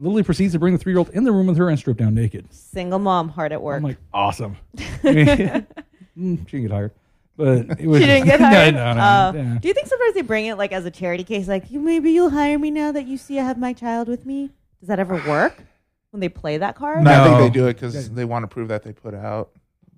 Literally 0.00 0.24
proceeds 0.24 0.52
to 0.52 0.58
bring 0.58 0.72
the 0.74 0.78
three 0.78 0.92
year 0.92 0.98
old 0.98 1.08
in 1.10 1.24
the 1.24 1.32
room 1.32 1.46
with 1.46 1.56
her 1.56 1.70
and 1.70 1.78
strip 1.78 1.96
down 1.96 2.14
naked. 2.14 2.52
Single 2.52 2.98
mom, 2.98 3.28
hard 3.30 3.52
at 3.52 3.62
work. 3.62 3.76
I'm 3.78 3.84
like, 3.84 3.96
awesome. 4.12 4.56
I 5.04 5.12
mean, 5.12 5.26
mm, 6.18 6.48
she 6.48 6.56
didn't 6.58 6.62
get 6.62 6.70
hired, 6.72 6.92
but 7.36 7.80
it 7.80 7.86
was. 7.86 8.00
she 8.00 8.06
didn't 8.06 8.26
get 8.26 8.40
No, 8.40 8.46
hired. 8.46 8.74
no, 8.74 8.92
no, 8.94 9.00
Uh, 9.00 9.32
yeah. 9.34 9.58
Do 9.60 9.68
you 9.68 9.74
think 9.74 9.86
sometimes 9.86 10.14
they 10.14 10.22
bring 10.22 10.46
it 10.46 10.56
like 10.56 10.72
as 10.72 10.84
a 10.84 10.90
charity 10.90 11.24
case? 11.24 11.48
Like, 11.48 11.70
you 11.70 11.80
maybe 11.80 12.10
you'll 12.12 12.30
hire 12.30 12.58
me 12.58 12.70
now 12.70 12.92
that 12.92 13.06
you 13.06 13.16
see 13.16 13.38
I 13.38 13.44
have 13.44 13.58
my 13.58 13.72
child 13.72 14.08
with 14.08 14.24
me. 14.26 14.50
Does 14.80 14.88
that 14.88 14.98
ever 14.98 15.14
work 15.26 15.62
when 16.10 16.20
they 16.20 16.28
play 16.28 16.58
that 16.58 16.76
card? 16.76 17.02
No, 17.04 17.10
I 17.10 17.24
think 17.24 17.38
they 17.38 17.50
do 17.58 17.66
it 17.68 17.74
because 17.74 18.10
they 18.10 18.24
want 18.24 18.42
to 18.44 18.46
prove 18.48 18.68
that 18.68 18.82
they 18.82 18.92
put 18.92 19.14
out. 19.14 19.50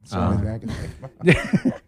It's 0.03 0.13
the 0.13 0.21
only 0.21 0.39
thing 0.39 0.49
I 0.49 0.59
can 0.59 0.69
think 0.69 0.93
about. 1.65 1.81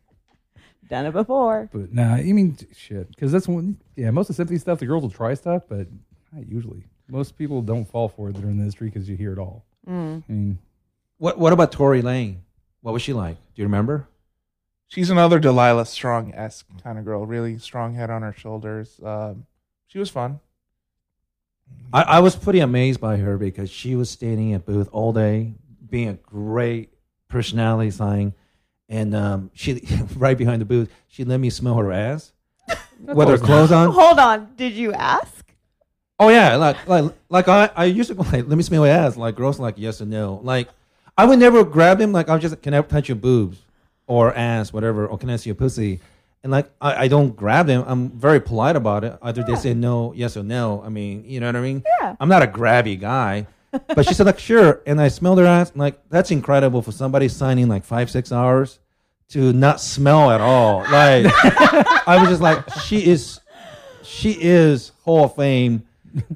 Done 0.88 1.04
it 1.06 1.12
before. 1.12 1.68
But 1.72 1.92
nah, 1.92 2.14
I 2.14 2.22
mean 2.32 2.56
shit. 2.74 3.08
Because 3.10 3.30
that's 3.30 3.46
one. 3.46 3.78
Yeah, 3.94 4.10
most 4.10 4.30
of 4.30 4.36
the 4.36 4.40
sympathy 4.40 4.58
stuff, 4.58 4.78
the 4.78 4.86
girls 4.86 5.02
will 5.02 5.10
try 5.10 5.34
stuff, 5.34 5.64
but 5.68 5.86
not 6.32 6.48
usually. 6.48 6.84
Most 7.10 7.36
people 7.38 7.60
don't 7.62 7.84
fall 7.84 8.08
for 8.08 8.30
it 8.30 8.34
that 8.34 8.44
are 8.44 8.48
in 8.48 8.56
the 8.56 8.62
industry 8.62 8.88
because 8.88 9.08
you 9.08 9.14
hear 9.16 9.32
it 9.32 9.38
all. 9.38 9.64
Mm. 9.88 10.22
I 10.28 10.32
mean, 10.32 10.58
What 11.18 11.38
What 11.38 11.52
about 11.52 11.72
Tory 11.72 12.00
Lane? 12.02 12.42
What 12.80 12.92
was 12.92 13.02
she 13.02 13.12
like? 13.12 13.36
Do 13.36 13.62
you 13.62 13.64
remember? 13.64 14.08
She's 14.88 15.10
another 15.10 15.38
Delilah 15.38 15.84
Strong 15.84 16.34
esque 16.34 16.66
kind 16.82 16.98
of 16.98 17.04
girl. 17.04 17.26
Really 17.26 17.58
strong 17.58 17.94
head 17.94 18.08
on 18.08 18.22
her 18.22 18.32
shoulders. 18.32 18.98
Um, 19.04 19.46
she 19.86 19.98
was 19.98 20.08
fun. 20.08 20.40
I, 21.92 22.02
I 22.02 22.20
was 22.20 22.34
pretty 22.34 22.60
amazed 22.60 22.98
by 22.98 23.18
her 23.18 23.36
because 23.36 23.70
she 23.70 23.94
was 23.94 24.08
standing 24.08 24.54
at 24.54 24.64
booth 24.64 24.88
all 24.90 25.12
day, 25.12 25.52
being 25.88 26.08
a 26.08 26.14
great 26.14 26.94
personality 27.28 27.90
sign, 27.90 28.32
and 28.88 29.14
um, 29.14 29.50
she 29.52 29.86
right 30.16 30.36
behind 30.36 30.62
the 30.62 30.66
booth, 30.66 30.90
she 31.06 31.22
let 31.22 31.38
me 31.38 31.50
smell 31.50 31.74
her 31.74 31.92
ass 31.92 32.32
with 32.98 33.28
her 33.28 33.36
clothes 33.36 33.70
on. 33.70 33.92
Hold 33.92 34.18
on. 34.18 34.54
Did 34.56 34.72
you 34.72 34.94
ask? 34.94 35.44
Oh 36.18 36.30
yeah, 36.30 36.56
like 36.56 36.88
like 36.88 37.12
like 37.28 37.46
I, 37.46 37.70
I 37.76 37.84
used 37.84 38.08
to 38.08 38.14
go 38.14 38.22
like, 38.22 38.48
let 38.48 38.56
me 38.56 38.62
smell 38.62 38.86
your 38.86 38.94
ass. 38.94 39.18
Like 39.18 39.36
girls 39.36 39.60
like 39.60 39.74
yes 39.76 40.00
or 40.00 40.06
no. 40.06 40.40
Like 40.42 40.68
I 41.18 41.26
would 41.26 41.38
never 41.38 41.62
grab 41.62 42.00
him. 42.00 42.12
Like 42.12 42.30
I 42.30 42.34
was 42.34 42.42
just 42.42 42.62
can 42.62 42.72
I 42.72 42.80
touch 42.80 43.10
your 43.10 43.16
boobs 43.16 43.58
or 44.08 44.34
ass, 44.34 44.72
whatever, 44.72 45.06
or 45.06 45.16
can 45.16 45.30
I 45.30 45.36
see 45.36 45.50
your 45.50 45.54
pussy? 45.54 46.00
And 46.42 46.50
like 46.50 46.70
I, 46.80 47.04
I 47.04 47.08
don't 47.08 47.36
grab 47.36 47.66
them. 47.66 47.84
I'm 47.86 48.10
very 48.10 48.40
polite 48.40 48.74
about 48.74 49.04
it. 49.04 49.16
Either 49.22 49.44
they 49.44 49.54
say 49.54 49.74
no, 49.74 50.12
yes 50.14 50.36
or 50.36 50.42
no. 50.42 50.82
I 50.84 50.88
mean, 50.88 51.24
you 51.24 51.38
know 51.40 51.46
what 51.46 51.56
I 51.56 51.60
mean? 51.60 51.84
Yeah. 52.00 52.16
I'm 52.18 52.28
not 52.28 52.42
a 52.42 52.46
grabby 52.46 52.98
guy. 52.98 53.46
But 53.70 54.06
she 54.06 54.14
said 54.14 54.26
like 54.26 54.38
sure, 54.38 54.80
and 54.86 55.00
I 55.00 55.08
smelled 55.08 55.38
her 55.38 55.46
ass. 55.46 55.70
I'm 55.72 55.78
like 55.78 56.00
that's 56.08 56.30
incredible 56.30 56.80
for 56.80 56.90
somebody 56.90 57.28
signing 57.28 57.68
like 57.68 57.84
five 57.84 58.10
six 58.10 58.32
hours 58.32 58.78
to 59.28 59.52
not 59.52 59.80
smell 59.80 60.30
at 60.30 60.40
all. 60.40 60.80
Like 60.90 61.26
I 62.08 62.16
was 62.18 62.30
just 62.30 62.40
like 62.40 62.68
she 62.80 63.04
is 63.04 63.40
she 64.02 64.32
is 64.40 64.92
Hall 65.04 65.24
of 65.24 65.36
Fame 65.36 65.86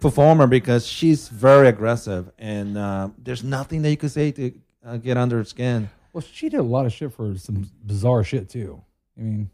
performer 0.01 0.47
because 0.47 0.87
she's 0.87 1.29
very 1.29 1.69
aggressive 1.69 2.31
and 2.39 2.77
uh, 2.77 3.09
there's 3.17 3.43
nothing 3.43 3.81
that 3.83 3.91
you 3.91 3.97
could 3.97 4.11
say 4.11 4.31
to 4.33 4.53
uh, 4.85 4.97
get 4.99 5.17
under 5.17 5.39
her 5.39 5.45
skin. 5.45 5.89
Well, 6.13 6.23
she 6.23 6.49
did 6.49 6.61
a 6.61 6.63
lot 6.63 6.87
of 6.87 6.93
shit 6.93 7.13
for 7.13 7.37
some 7.37 7.71
bizarre 7.85 8.25
shit 8.25 8.49
too. 8.49 8.83
I 9.19 9.23
mean, 9.23 9.51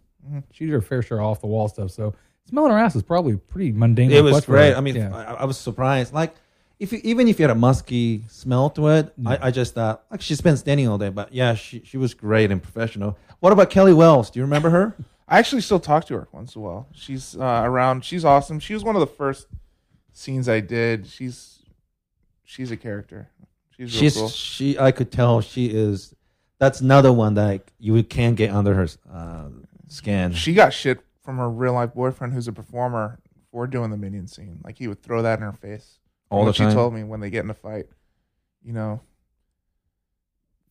she 0.53 0.67
did 0.67 0.73
her 0.73 0.81
fair 0.81 1.03
share 1.03 1.21
off 1.21 1.41
the 1.41 1.47
wall 1.47 1.69
stuff. 1.69 1.91
So 1.91 2.15
smelling 2.49 2.73
her 2.73 2.79
ass 2.79 2.97
is 2.97 3.03
probably 3.03 3.37
pretty 3.37 3.73
mundane. 3.73 4.11
It 4.11 4.23
was 4.23 4.33
request 4.33 4.47
for 4.47 4.53
great. 4.53 4.71
her. 4.71 4.77
I 4.77 4.81
mean, 4.81 4.97
yeah. 4.97 5.15
I, 5.15 5.35
I 5.35 5.45
was 5.45 5.57
surprised. 5.59 6.13
Like, 6.13 6.35
if 6.79 6.93
you, 6.93 7.01
even 7.03 7.29
if 7.29 7.39
you 7.39 7.45
had 7.45 7.51
a 7.51 7.59
musky 7.59 8.25
smell 8.29 8.71
to 8.71 8.89
it, 8.89 9.13
I, 9.27 9.49
I 9.49 9.51
just 9.51 9.75
thought 9.75 10.05
like 10.11 10.21
she's 10.21 10.41
been 10.41 10.57
standing 10.57 10.89
all 10.89 10.99
day. 10.99 11.09
But 11.11 11.33
yeah, 11.33 11.55
she 11.55 11.83
she 11.85 11.97
was 11.97 12.15
great 12.15 12.51
and 12.51 12.63
professional. 12.63 13.19
What 13.41 13.53
about 13.53 13.71
Kelly 13.71 13.93
Wells? 13.95 14.31
Do 14.31 14.39
you 14.39 14.45
remember 14.45 14.71
her? 14.71 14.97
I 15.29 15.39
actually 15.39 15.61
still 15.61 15.81
talk 15.81 16.07
to 16.07 16.15
her 16.15 16.29
once 16.33 16.55
in 16.57 16.63
a 16.63 16.65
while. 16.65 16.89
She's 16.93 17.37
uh, 17.37 17.63
around. 17.65 18.05
She's 18.05 18.25
awesome. 18.25 18.61
She 18.61 18.75
was 18.75 18.83
one 18.83 18.97
of 18.97 19.01
the 19.01 19.07
first 19.07 19.47
scenes 20.13 20.49
I 20.49 20.61
did. 20.61 21.07
She's 21.07 21.59
she's 22.45 22.71
a 22.71 22.77
character. 22.77 23.29
She's 23.77 23.93
real 23.93 24.01
She's 24.01 24.15
cool. 24.17 24.29
she. 24.29 24.79
I 24.79 24.91
could 24.91 25.13
tell 25.13 25.41
she 25.41 25.67
is. 25.67 26.15
That's 26.59 26.81
another 26.81 27.13
one 27.13 27.35
that 27.35 27.63
you 27.79 28.03
can't 28.03 28.37
get 28.37 28.51
under 28.51 28.75
her 28.75 28.89
uh, 29.13 29.49
skin. 29.89 30.33
She 30.33 30.55
got 30.55 30.73
shit 30.73 31.01
from 31.23 31.39
her 31.39 31.49
real 31.49 31.75
life 31.75 31.95
boyfriend, 31.95 32.33
who's 32.33 32.49
a 32.49 32.53
performer, 32.53 33.19
for 33.51 33.67
doing 33.67 33.91
the 33.91 33.97
minion 33.97 34.27
scene. 34.27 34.61
Like 34.65 34.79
he 34.79 34.89
would 34.89 35.03
throw 35.03 35.23
that 35.23 35.39
in 35.39 35.45
her 35.45 35.53
face 35.53 35.99
All 36.31 36.45
What 36.45 36.53
the 36.53 36.59
time? 36.59 36.71
She 36.71 36.75
told 36.75 36.95
me 36.95 37.05
when 37.05 37.21
they 37.21 37.31
get 37.31 37.45
in 37.45 37.51
a 37.51 37.55
fight, 37.55 37.87
you 38.63 38.73
know. 38.73 39.01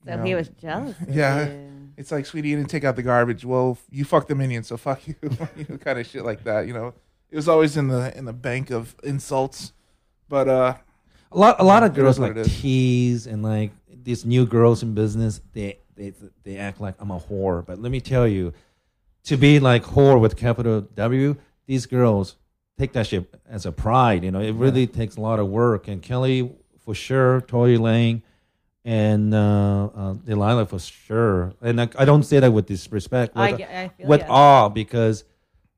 So 0.05 0.13
you 0.15 0.23
he 0.23 0.35
was 0.35 0.49
jealous. 0.49 0.95
Yeah. 1.07 1.47
you. 1.49 1.91
It's 1.97 2.11
like, 2.11 2.25
sweetie, 2.25 2.49
you 2.49 2.57
didn't 2.57 2.69
take 2.69 2.83
out 2.83 2.95
the 2.95 3.03
garbage. 3.03 3.43
Well, 3.43 3.77
you 3.89 4.05
fucked 4.05 4.27
the 4.27 4.35
minion, 4.35 4.63
so 4.63 4.77
fuck 4.77 5.05
you. 5.07 5.15
you 5.21 5.65
know, 5.67 5.77
kind 5.77 5.99
of 5.99 6.05
shit 6.05 6.23
like 6.23 6.43
that. 6.43 6.67
You 6.67 6.73
know, 6.73 6.93
it 7.29 7.35
was 7.35 7.47
always 7.47 7.75
in 7.75 7.87
the 7.87 8.15
in 8.17 8.25
the 8.25 8.33
bank 8.33 8.69
of 8.69 8.95
insults. 9.03 9.73
But 10.29 10.47
uh, 10.47 10.75
A 11.31 11.37
lot, 11.37 11.59
a 11.59 11.63
lot 11.63 11.83
of 11.83 11.93
girls 11.93 12.19
like 12.19 12.41
tease 12.43 13.25
and 13.25 13.41
like 13.41 13.71
these 14.07 14.23
new 14.25 14.45
girls 14.45 14.83
in 14.83 14.93
business. 14.93 15.41
They, 15.51 15.79
they, 15.97 16.13
they 16.43 16.55
act 16.57 16.79
like 16.79 16.95
I'm 16.99 17.11
a 17.11 17.19
whore. 17.19 17.65
But 17.65 17.79
let 17.81 17.91
me 17.91 17.99
tell 17.99 18.25
you, 18.25 18.53
to 19.25 19.35
be 19.35 19.59
like 19.59 19.83
whore 19.83 20.17
with 20.19 20.37
capital 20.37 20.79
W, 20.79 21.35
these 21.65 21.85
girls 21.85 22.37
take 22.79 22.93
that 22.93 23.05
shit 23.07 23.25
as 23.49 23.65
a 23.65 23.71
pride. 23.73 24.23
You 24.23 24.31
know, 24.31 24.39
it 24.39 24.53
really 24.53 24.87
takes 24.87 25.17
a 25.17 25.21
lot 25.21 25.39
of 25.39 25.49
work. 25.49 25.89
And 25.89 26.01
Kelly 26.01 26.49
for 26.85 26.95
sure, 26.95 27.41
Tory 27.41 27.77
Lane, 27.77 28.23
and 28.85 29.33
uh, 29.33 29.87
uh, 29.93 30.13
Delilah 30.13 30.67
for 30.67 30.79
sure. 30.79 31.53
And 31.61 31.81
I, 31.81 31.89
I 31.99 32.05
don't 32.05 32.23
say 32.23 32.39
that 32.39 32.51
with 32.53 32.67
disrespect. 32.67 33.33
I, 33.35 33.51
with- 33.51 33.61
I 33.61 33.87
feel 33.97 34.07
with 34.07 34.23
awe 34.29 34.69
because 34.69 35.25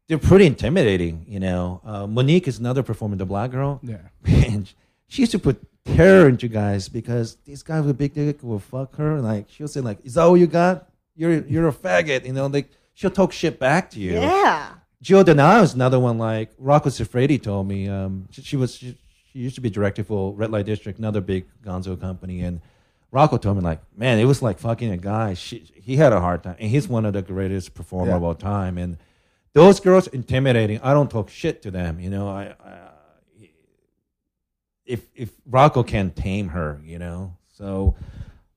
they're 0.07 0.19
pretty 0.19 0.45
intimidating. 0.45 1.26
You 1.27 1.39
know, 1.39 1.81
uh, 1.84 2.06
Monique 2.06 2.47
is 2.47 2.60
another 2.60 2.84
performer, 2.84 3.15
the 3.15 3.26
black 3.26 3.49
girl. 3.49 3.80
yeah. 3.81 3.97
Man, 4.23 4.68
she 5.07 5.23
used 5.23 5.31
to 5.31 5.39
put 5.39 5.60
terror 5.85 6.30
into 6.30 6.47
guys 6.47 6.89
because 6.89 7.38
these 7.45 7.64
guys 7.64 7.84
with 7.85 7.97
big 7.97 8.14
dick 8.14 8.43
will 8.43 8.60
fuck 8.60 8.95
her. 8.95 9.19
Like 9.22 9.47
she'll 9.49 9.68
say, 9.68 9.81
like, 9.81 9.99
"Is 10.06 10.14
that 10.15 10.22
all 10.23 10.38
you 10.38 10.47
got? 10.47 10.89
You're 11.15 11.43
you're 11.45 11.68
a 11.68 11.73
faggot." 11.73 12.26
You 12.26 12.34
know, 12.34 12.47
like 12.47 12.69
she'll 12.93 13.11
talk 13.11 13.31
shit 13.31 13.60
back 13.60 13.89
to 13.91 13.99
you. 13.99 14.14
Yeah. 14.14 14.72
Joe 15.01 15.23
Donato 15.23 15.64
is 15.64 15.73
another 15.73 15.99
one. 15.99 16.18
Like 16.18 16.51
Rocco 16.57 16.89
Siffredi 16.89 17.41
told 17.41 17.68
me, 17.68 17.88
um, 17.88 18.27
she, 18.31 18.41
she 18.41 18.57
was 18.57 18.76
she, 18.76 18.97
she 19.31 19.39
used 19.39 19.56
to 19.56 19.61
be 19.61 19.69
director 19.69 20.03
for 20.03 20.34
Red 20.34 20.51
Light 20.51 20.65
District, 20.65 20.99
another 20.99 21.22
big 21.22 21.45
Gonzo 21.64 21.99
company, 21.99 22.41
and 22.41 22.60
Rocco 23.11 23.38
told 23.38 23.57
me 23.57 23.64
like, 23.64 23.80
man, 23.95 24.19
it 24.19 24.26
was 24.26 24.41
like 24.41 24.60
fucking 24.60 24.91
a 24.91 24.97
guy. 24.97 25.34
She, 25.35 25.60
he 25.76 25.95
had 25.95 26.11
a 26.14 26.19
hard 26.19 26.43
time, 26.43 26.57
and 26.60 26.69
he's 26.69 26.88
one 26.88 27.06
of 27.06 27.14
the 27.14 27.22
greatest 27.22 27.73
performer 27.73 28.11
Yeah. 28.11 28.18
of 28.18 28.23
all 28.23 28.35
time. 28.35 28.77
And 28.77 28.97
those 29.53 29.80
girls 29.80 30.07
intimidating. 30.07 30.80
I 30.81 30.93
don't 30.93 31.10
talk 31.10 31.30
shit 31.30 31.61
to 31.64 31.72
them. 31.72 31.99
You 31.99 32.10
know, 32.10 32.27
I, 32.27 32.53
I 32.64 32.89
if 34.90 35.02
if 35.16 35.30
Rocco 35.45 35.84
can 35.84 36.11
tame 36.11 36.49
her, 36.49 36.82
you 36.84 36.99
know, 36.99 37.36
so. 37.57 37.95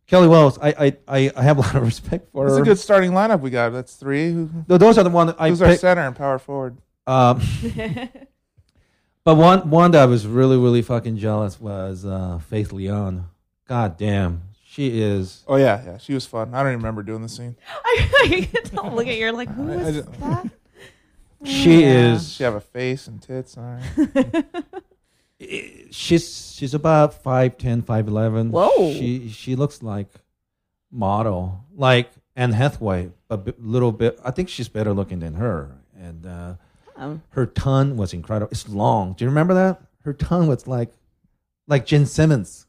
Kelly 0.09 0.29
Wells, 0.29 0.59
I, 0.61 0.69
I, 0.79 0.97
I, 1.09 1.33
I 1.37 1.43
have 1.43 1.57
a 1.57 1.61
lot 1.63 1.75
of 1.75 1.85
respect 1.85 2.31
for 2.33 2.45
it's 2.45 2.53
her. 2.53 2.59
It's 2.59 2.67
a 2.69 2.71
good 2.71 2.79
starting 2.79 3.13
lineup 3.13 3.41
we 3.41 3.49
got. 3.49 3.71
That's 3.71 3.95
three. 3.95 4.31
Who, 4.31 4.51
Th- 4.69 4.79
Those 4.79 4.99
are 4.99 5.05
the 5.05 5.09
ones 5.11 5.33
I 5.39 5.49
who's 5.49 5.63
our 5.63 5.69
picked. 5.69 5.81
center 5.81 6.03
and 6.03 6.15
power 6.15 6.39
forward? 6.39 6.77
Um, 7.07 7.41
but 9.25 9.37
one 9.37 9.71
one 9.71 9.91
that 9.93 10.03
I 10.03 10.07
was 10.07 10.27
really 10.27 10.59
really 10.59 10.83
fucking 10.83 11.17
jealous 11.17 11.59
was 11.59 12.05
uh, 12.05 12.41
Faith 12.47 12.73
Leon. 12.73 13.27
God 13.67 13.97
damn, 13.97 14.43
she 14.63 15.01
is. 15.01 15.45
Oh 15.49 15.57
yeah, 15.57 15.83
yeah. 15.83 15.97
She 15.99 16.13
was 16.13 16.27
fun. 16.27 16.53
I 16.53 16.59
don't 16.63 16.73
even 16.73 16.81
remember 16.81 17.03
doing 17.03 17.23
the 17.23 17.29
scene. 17.31 17.57
I 17.85 18.51
don't 18.75 18.95
look 18.95 19.07
at 19.07 19.17
you 19.17 19.33
like, 19.33 19.49
who 19.49 19.71
I- 19.71 19.75
is 19.77 20.05
that? 20.05 20.51
She 21.45 21.81
Yeah. 21.83 22.15
is. 22.15 22.33
She 22.35 22.45
have 22.45 22.55
a 22.55 22.61
face 22.61 23.07
and 23.07 23.23
tits. 23.23 23.57
All 23.57 23.65
right. 23.65 24.45
She's 25.91 26.53
she's 26.55 26.75
about 26.75 27.23
5'10", 27.23 27.83
5'11". 27.83 28.51
Whoa. 28.51 28.93
She 28.93 29.29
she 29.29 29.57
looks 29.57 29.83
like 29.83 30.09
model, 30.91 31.65
like 31.75 32.11
Anne 32.37 32.53
Hathaway, 32.53 33.11
but 33.29 33.49
a 33.49 33.55
little 33.59 33.93
bit. 33.93 34.19
I 34.25 34.31
think 34.31 34.49
she's 34.49 34.69
better 34.69 34.93
looking 34.93 35.21
than 35.21 35.35
her, 35.35 35.71
and 35.99 36.27
uh, 36.27 36.55
Um, 36.97 37.23
her 37.31 37.47
tongue 37.47 37.97
was 37.97 38.13
incredible. 38.13 38.51
It's 38.53 38.69
long. 38.69 39.15
Do 39.15 39.25
you 39.25 39.29
remember 39.31 39.55
that? 39.55 39.81
Her 40.05 40.13
tongue 40.13 40.47
was 40.49 40.67
like 40.67 40.93
like 41.67 41.87
Gene 41.87 42.07
Simmons. 42.07 42.67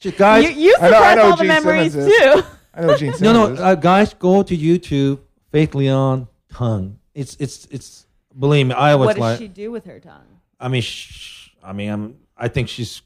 She, 0.00 0.10
guys, 0.12 0.44
you 0.44 0.50
you 0.50 0.76
I 0.80 0.90
know- 0.90 1.02
I 1.02 1.14
know 1.14 1.30
all 1.30 1.36
the 1.36 1.44
memories 1.44 1.92
Simmons 1.92 2.12
is. 2.12 2.18
too. 2.18 2.42
I 2.74 2.80
know 2.82 2.96
Gene 2.96 3.10
no, 3.10 3.16
Simmons. 3.16 3.20
no, 3.34 3.54
is. 3.54 3.60
uh, 3.60 3.74
guys, 3.76 4.14
go 4.14 4.42
to 4.42 4.56
YouTube. 4.56 5.20
Faith 5.50 5.74
Leon 5.74 6.28
tongue. 6.52 6.98
It's 7.14 7.36
it's 7.38 7.66
it's. 7.70 8.06
Believe 8.36 8.66
me, 8.66 8.74
I 8.74 8.96
was 8.96 9.06
What 9.06 9.12
does 9.14 9.20
like. 9.20 9.38
she 9.38 9.46
do 9.48 9.70
with 9.70 9.84
her 9.84 10.00
tongue? 10.00 10.26
I 10.58 10.66
mean, 10.68 10.82
sh- 10.82 11.43
I 11.64 11.72
mean, 11.72 11.90
I'm. 11.90 12.16
I 12.36 12.48
think 12.48 12.68
she's. 12.68 13.02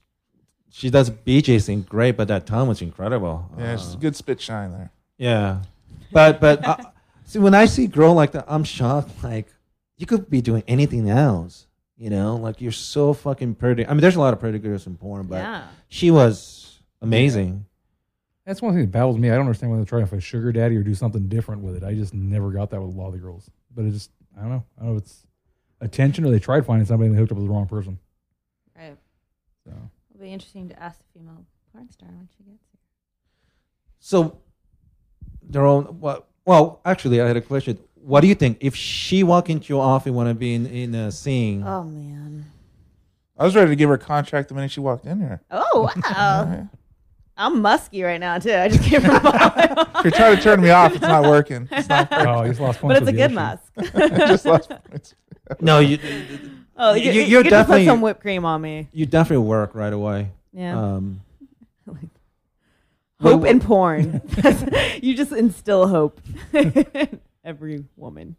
She 0.70 0.90
does 0.90 1.10
BJ 1.10 1.64
thing 1.64 1.82
great, 1.82 2.16
but 2.16 2.28
that 2.28 2.46
tongue 2.46 2.68
was 2.68 2.82
incredible. 2.82 3.50
yeah, 3.58 3.72
Uh, 3.72 3.76
she's 3.78 3.94
a 3.94 3.96
good 3.96 4.14
spit 4.14 4.40
shine 4.40 4.70
there. 4.72 4.90
yeah, 5.16 5.62
but 6.12 6.40
but 6.40 6.66
uh, 6.66 6.76
see, 7.24 7.38
when 7.38 7.54
I 7.54 7.64
see 7.64 7.84
a 7.84 7.88
girl 7.88 8.14
like 8.14 8.32
that, 8.32 8.44
I'm 8.46 8.64
shocked. 8.64 9.24
Like 9.24 9.46
you 9.96 10.06
could 10.06 10.28
be 10.28 10.40
doing 10.40 10.62
anything 10.68 11.08
else. 11.08 11.66
You 11.96 12.10
know, 12.10 12.36
like 12.36 12.60
you're 12.60 12.70
so 12.70 13.12
fucking 13.12 13.56
pretty. 13.56 13.84
I 13.86 13.90
mean, 13.90 14.00
there's 14.00 14.16
a 14.16 14.20
lot 14.20 14.32
of 14.34 14.40
pretty 14.40 14.58
girls 14.58 14.86
in 14.86 14.96
porn, 14.96 15.26
but 15.26 15.36
yeah. 15.36 15.66
she 15.88 16.10
was 16.10 16.78
amazing. 17.02 17.64
That's 18.46 18.62
one 18.62 18.72
thing 18.72 18.82
that 18.82 18.92
baffles 18.92 19.18
me. 19.18 19.28
I 19.30 19.32
don't 19.32 19.42
understand 19.42 19.70
why 19.72 19.76
they're 19.76 19.84
trying 19.84 20.04
to 20.04 20.06
find 20.06 20.22
sugar 20.22 20.52
daddy 20.52 20.76
or 20.76 20.82
do 20.82 20.94
something 20.94 21.28
different 21.28 21.62
with 21.62 21.76
it. 21.76 21.84
I 21.84 21.94
just 21.94 22.14
never 22.14 22.50
got 22.50 22.70
that 22.70 22.80
with 22.80 22.94
a 22.94 22.98
lot 22.98 23.08
of 23.08 23.12
the 23.12 23.18
girls. 23.18 23.50
But 23.74 23.84
it 23.84 23.90
just, 23.90 24.10
I 24.36 24.40
don't 24.40 24.50
know. 24.50 24.64
I 24.78 24.84
don't 24.84 24.92
know 24.92 24.96
if 24.96 25.02
it's 25.02 25.26
attention 25.80 26.24
or 26.24 26.30
they 26.30 26.38
tried 26.38 26.64
finding 26.64 26.86
somebody 26.86 27.08
and 27.08 27.14
they 27.16 27.20
hooked 27.20 27.32
up 27.32 27.36
with 27.36 27.46
the 27.46 27.52
wrong 27.52 27.66
person. 27.66 27.98
Right. 29.68 29.76
So 29.76 30.14
It'll 30.14 30.24
be 30.24 30.32
interesting 30.32 30.68
to 30.70 30.82
ask 30.82 30.98
the 30.98 31.18
female 31.18 31.44
porn 31.72 31.90
star 31.90 32.08
when 32.08 32.28
she 32.36 32.42
gets 32.44 32.62
here. 32.72 32.80
So, 34.00 34.38
their 35.42 35.64
own. 35.66 35.98
Well, 36.00 36.26
well, 36.44 36.80
actually, 36.84 37.20
I 37.20 37.26
had 37.26 37.36
a 37.36 37.40
question. 37.40 37.78
What 37.94 38.20
do 38.20 38.26
you 38.26 38.34
think 38.34 38.58
if 38.60 38.74
she 38.74 39.22
walk 39.22 39.50
into 39.50 39.68
your 39.72 39.82
office, 39.82 40.12
want 40.12 40.28
to 40.28 40.34
be 40.34 40.54
in 40.54 40.66
in 40.66 40.94
a 40.94 41.10
scene? 41.12 41.62
Oh 41.66 41.84
man. 41.84 42.46
I 43.36 43.44
was 43.44 43.54
ready 43.54 43.70
to 43.70 43.76
give 43.76 43.88
her 43.88 43.94
a 43.94 43.98
contract 43.98 44.48
the 44.48 44.54
minute 44.54 44.70
she 44.70 44.80
walked 44.80 45.04
in 45.06 45.20
here. 45.20 45.42
Oh 45.50 45.90
wow. 46.08 46.68
I'm 47.36 47.62
musky 47.62 48.02
right 48.02 48.18
now 48.18 48.38
too. 48.40 48.52
I 48.52 48.68
just 48.68 48.82
came 48.82 49.00
from 49.00 49.22
Baja. 49.22 49.84
If 49.98 50.04
you're 50.04 50.10
trying 50.10 50.36
to 50.36 50.42
turn 50.42 50.60
me 50.60 50.70
off, 50.70 50.92
it's 50.92 51.02
not 51.02 51.22
working. 51.22 51.68
It's 51.70 51.88
not 51.88 52.10
working. 52.10 52.26
Oh, 52.26 52.42
he's 52.42 52.58
lost 52.58 52.80
but 52.82 52.96
it's 52.96 53.06
a 53.08 53.12
good 53.12 53.30
Yoshi. 53.30 53.34
musk. 53.34 53.72
just 54.18 54.44
lost 54.44 54.70
points. 54.70 55.14
No, 55.60 55.78
you 55.78 55.98
oh, 56.78 56.94
You- 56.94 57.02
you, 57.02 57.10
you- 57.12 57.20
you, 57.20 57.26
you're 57.26 57.42
put 57.44 57.50
definitely- 57.50 57.86
some 57.86 58.00
whipped 58.00 58.20
cream 58.20 58.44
on 58.44 58.60
me. 58.62 58.88
you 58.92 59.04
definitely 59.06 59.46
work 59.46 59.74
right 59.74 59.92
away. 59.92 60.30
Yeah. 60.52 60.78
Um, 60.80 61.20
hope 63.20 63.40
what- 63.40 63.50
and 63.50 63.62
porn. 63.62 64.20
you 65.02 65.14
just 65.14 65.32
instill 65.32 65.86
hope. 65.88 66.20
Every 67.44 67.84
woman. 67.96 68.36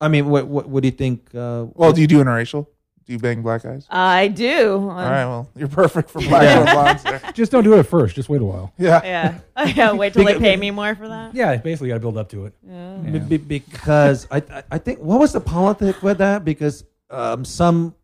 I 0.00 0.08
mean, 0.08 0.28
what 0.28 0.46
what, 0.46 0.68
what 0.68 0.82
do 0.82 0.88
you 0.88 0.92
think? 0.92 1.34
Uh, 1.34 1.66
Well, 1.74 1.92
do 1.92 2.00
you 2.00 2.06
do 2.06 2.22
interracial? 2.22 2.66
Do 3.06 3.12
you 3.12 3.18
bang 3.18 3.42
black 3.42 3.62
guys? 3.62 3.86
I 3.90 4.28
do. 4.28 4.72
All 4.80 4.88
right, 4.88 5.26
well, 5.26 5.48
you're 5.54 5.68
perfect 5.68 6.08
for 6.08 6.20
black 6.22 6.42
and 6.44 6.64
blondes 6.64 7.02
there. 7.02 7.20
Just 7.34 7.52
don't 7.52 7.62
do 7.62 7.74
it 7.74 7.78
at 7.80 7.86
first. 7.86 8.14
Just 8.16 8.30
wait 8.30 8.40
a 8.40 8.44
while. 8.44 8.72
Yeah. 8.78 9.00
Yeah. 9.04 9.38
yeah. 9.74 9.92
Wait 9.92 10.14
till 10.14 10.24
they 10.24 10.38
pay 10.38 10.56
me 10.56 10.70
more 10.70 10.94
for 10.94 11.06
that. 11.08 11.34
Yeah, 11.34 11.54
basically, 11.56 11.88
got 11.88 11.94
to 11.94 12.00
build 12.00 12.16
up 12.16 12.30
to 12.30 12.46
it. 12.46 12.54
Yeah. 12.66 12.96
Be- 12.96 13.36
be- 13.36 13.58
because 13.58 14.26
I, 14.30 14.38
I 14.38 14.62
I 14.72 14.78
think 14.78 15.00
what 15.00 15.20
was 15.20 15.32
the 15.34 15.40
politic 15.40 16.02
with 16.02 16.16
that? 16.18 16.44
Because 16.46 16.84
um, 17.14 17.44
some 17.44 17.94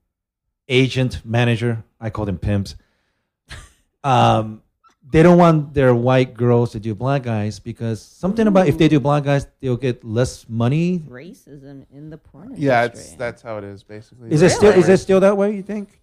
agent 0.68 1.22
manager, 1.24 1.84
I 2.00 2.10
call 2.10 2.24
them 2.26 2.38
pimps, 2.38 2.76
um, 4.04 4.62
they 5.12 5.22
don't 5.22 5.38
want 5.38 5.74
their 5.74 5.94
white 5.94 6.34
girls 6.34 6.72
to 6.72 6.80
do 6.80 6.94
black 6.94 7.24
guys 7.24 7.58
because 7.58 8.00
something 8.00 8.46
about 8.46 8.68
if 8.68 8.78
they 8.78 8.86
do 8.86 9.00
black 9.00 9.24
guys, 9.24 9.46
they'll 9.60 9.76
get 9.76 10.04
less 10.04 10.48
money. 10.48 11.00
Racism 11.00 11.84
in 11.92 12.10
the 12.10 12.16
porn 12.18 12.54
Yeah, 12.56 12.84
industry. 12.84 13.08
it's 13.08 13.14
that's 13.16 13.42
how 13.42 13.58
it 13.58 13.64
is 13.64 13.82
basically. 13.82 14.30
Is 14.30 14.42
it 14.42 14.50
still 14.50 14.72
is 14.72 14.88
it 14.88 14.98
still 14.98 15.20
that 15.20 15.36
way? 15.36 15.54
You 15.54 15.62
think? 15.62 16.00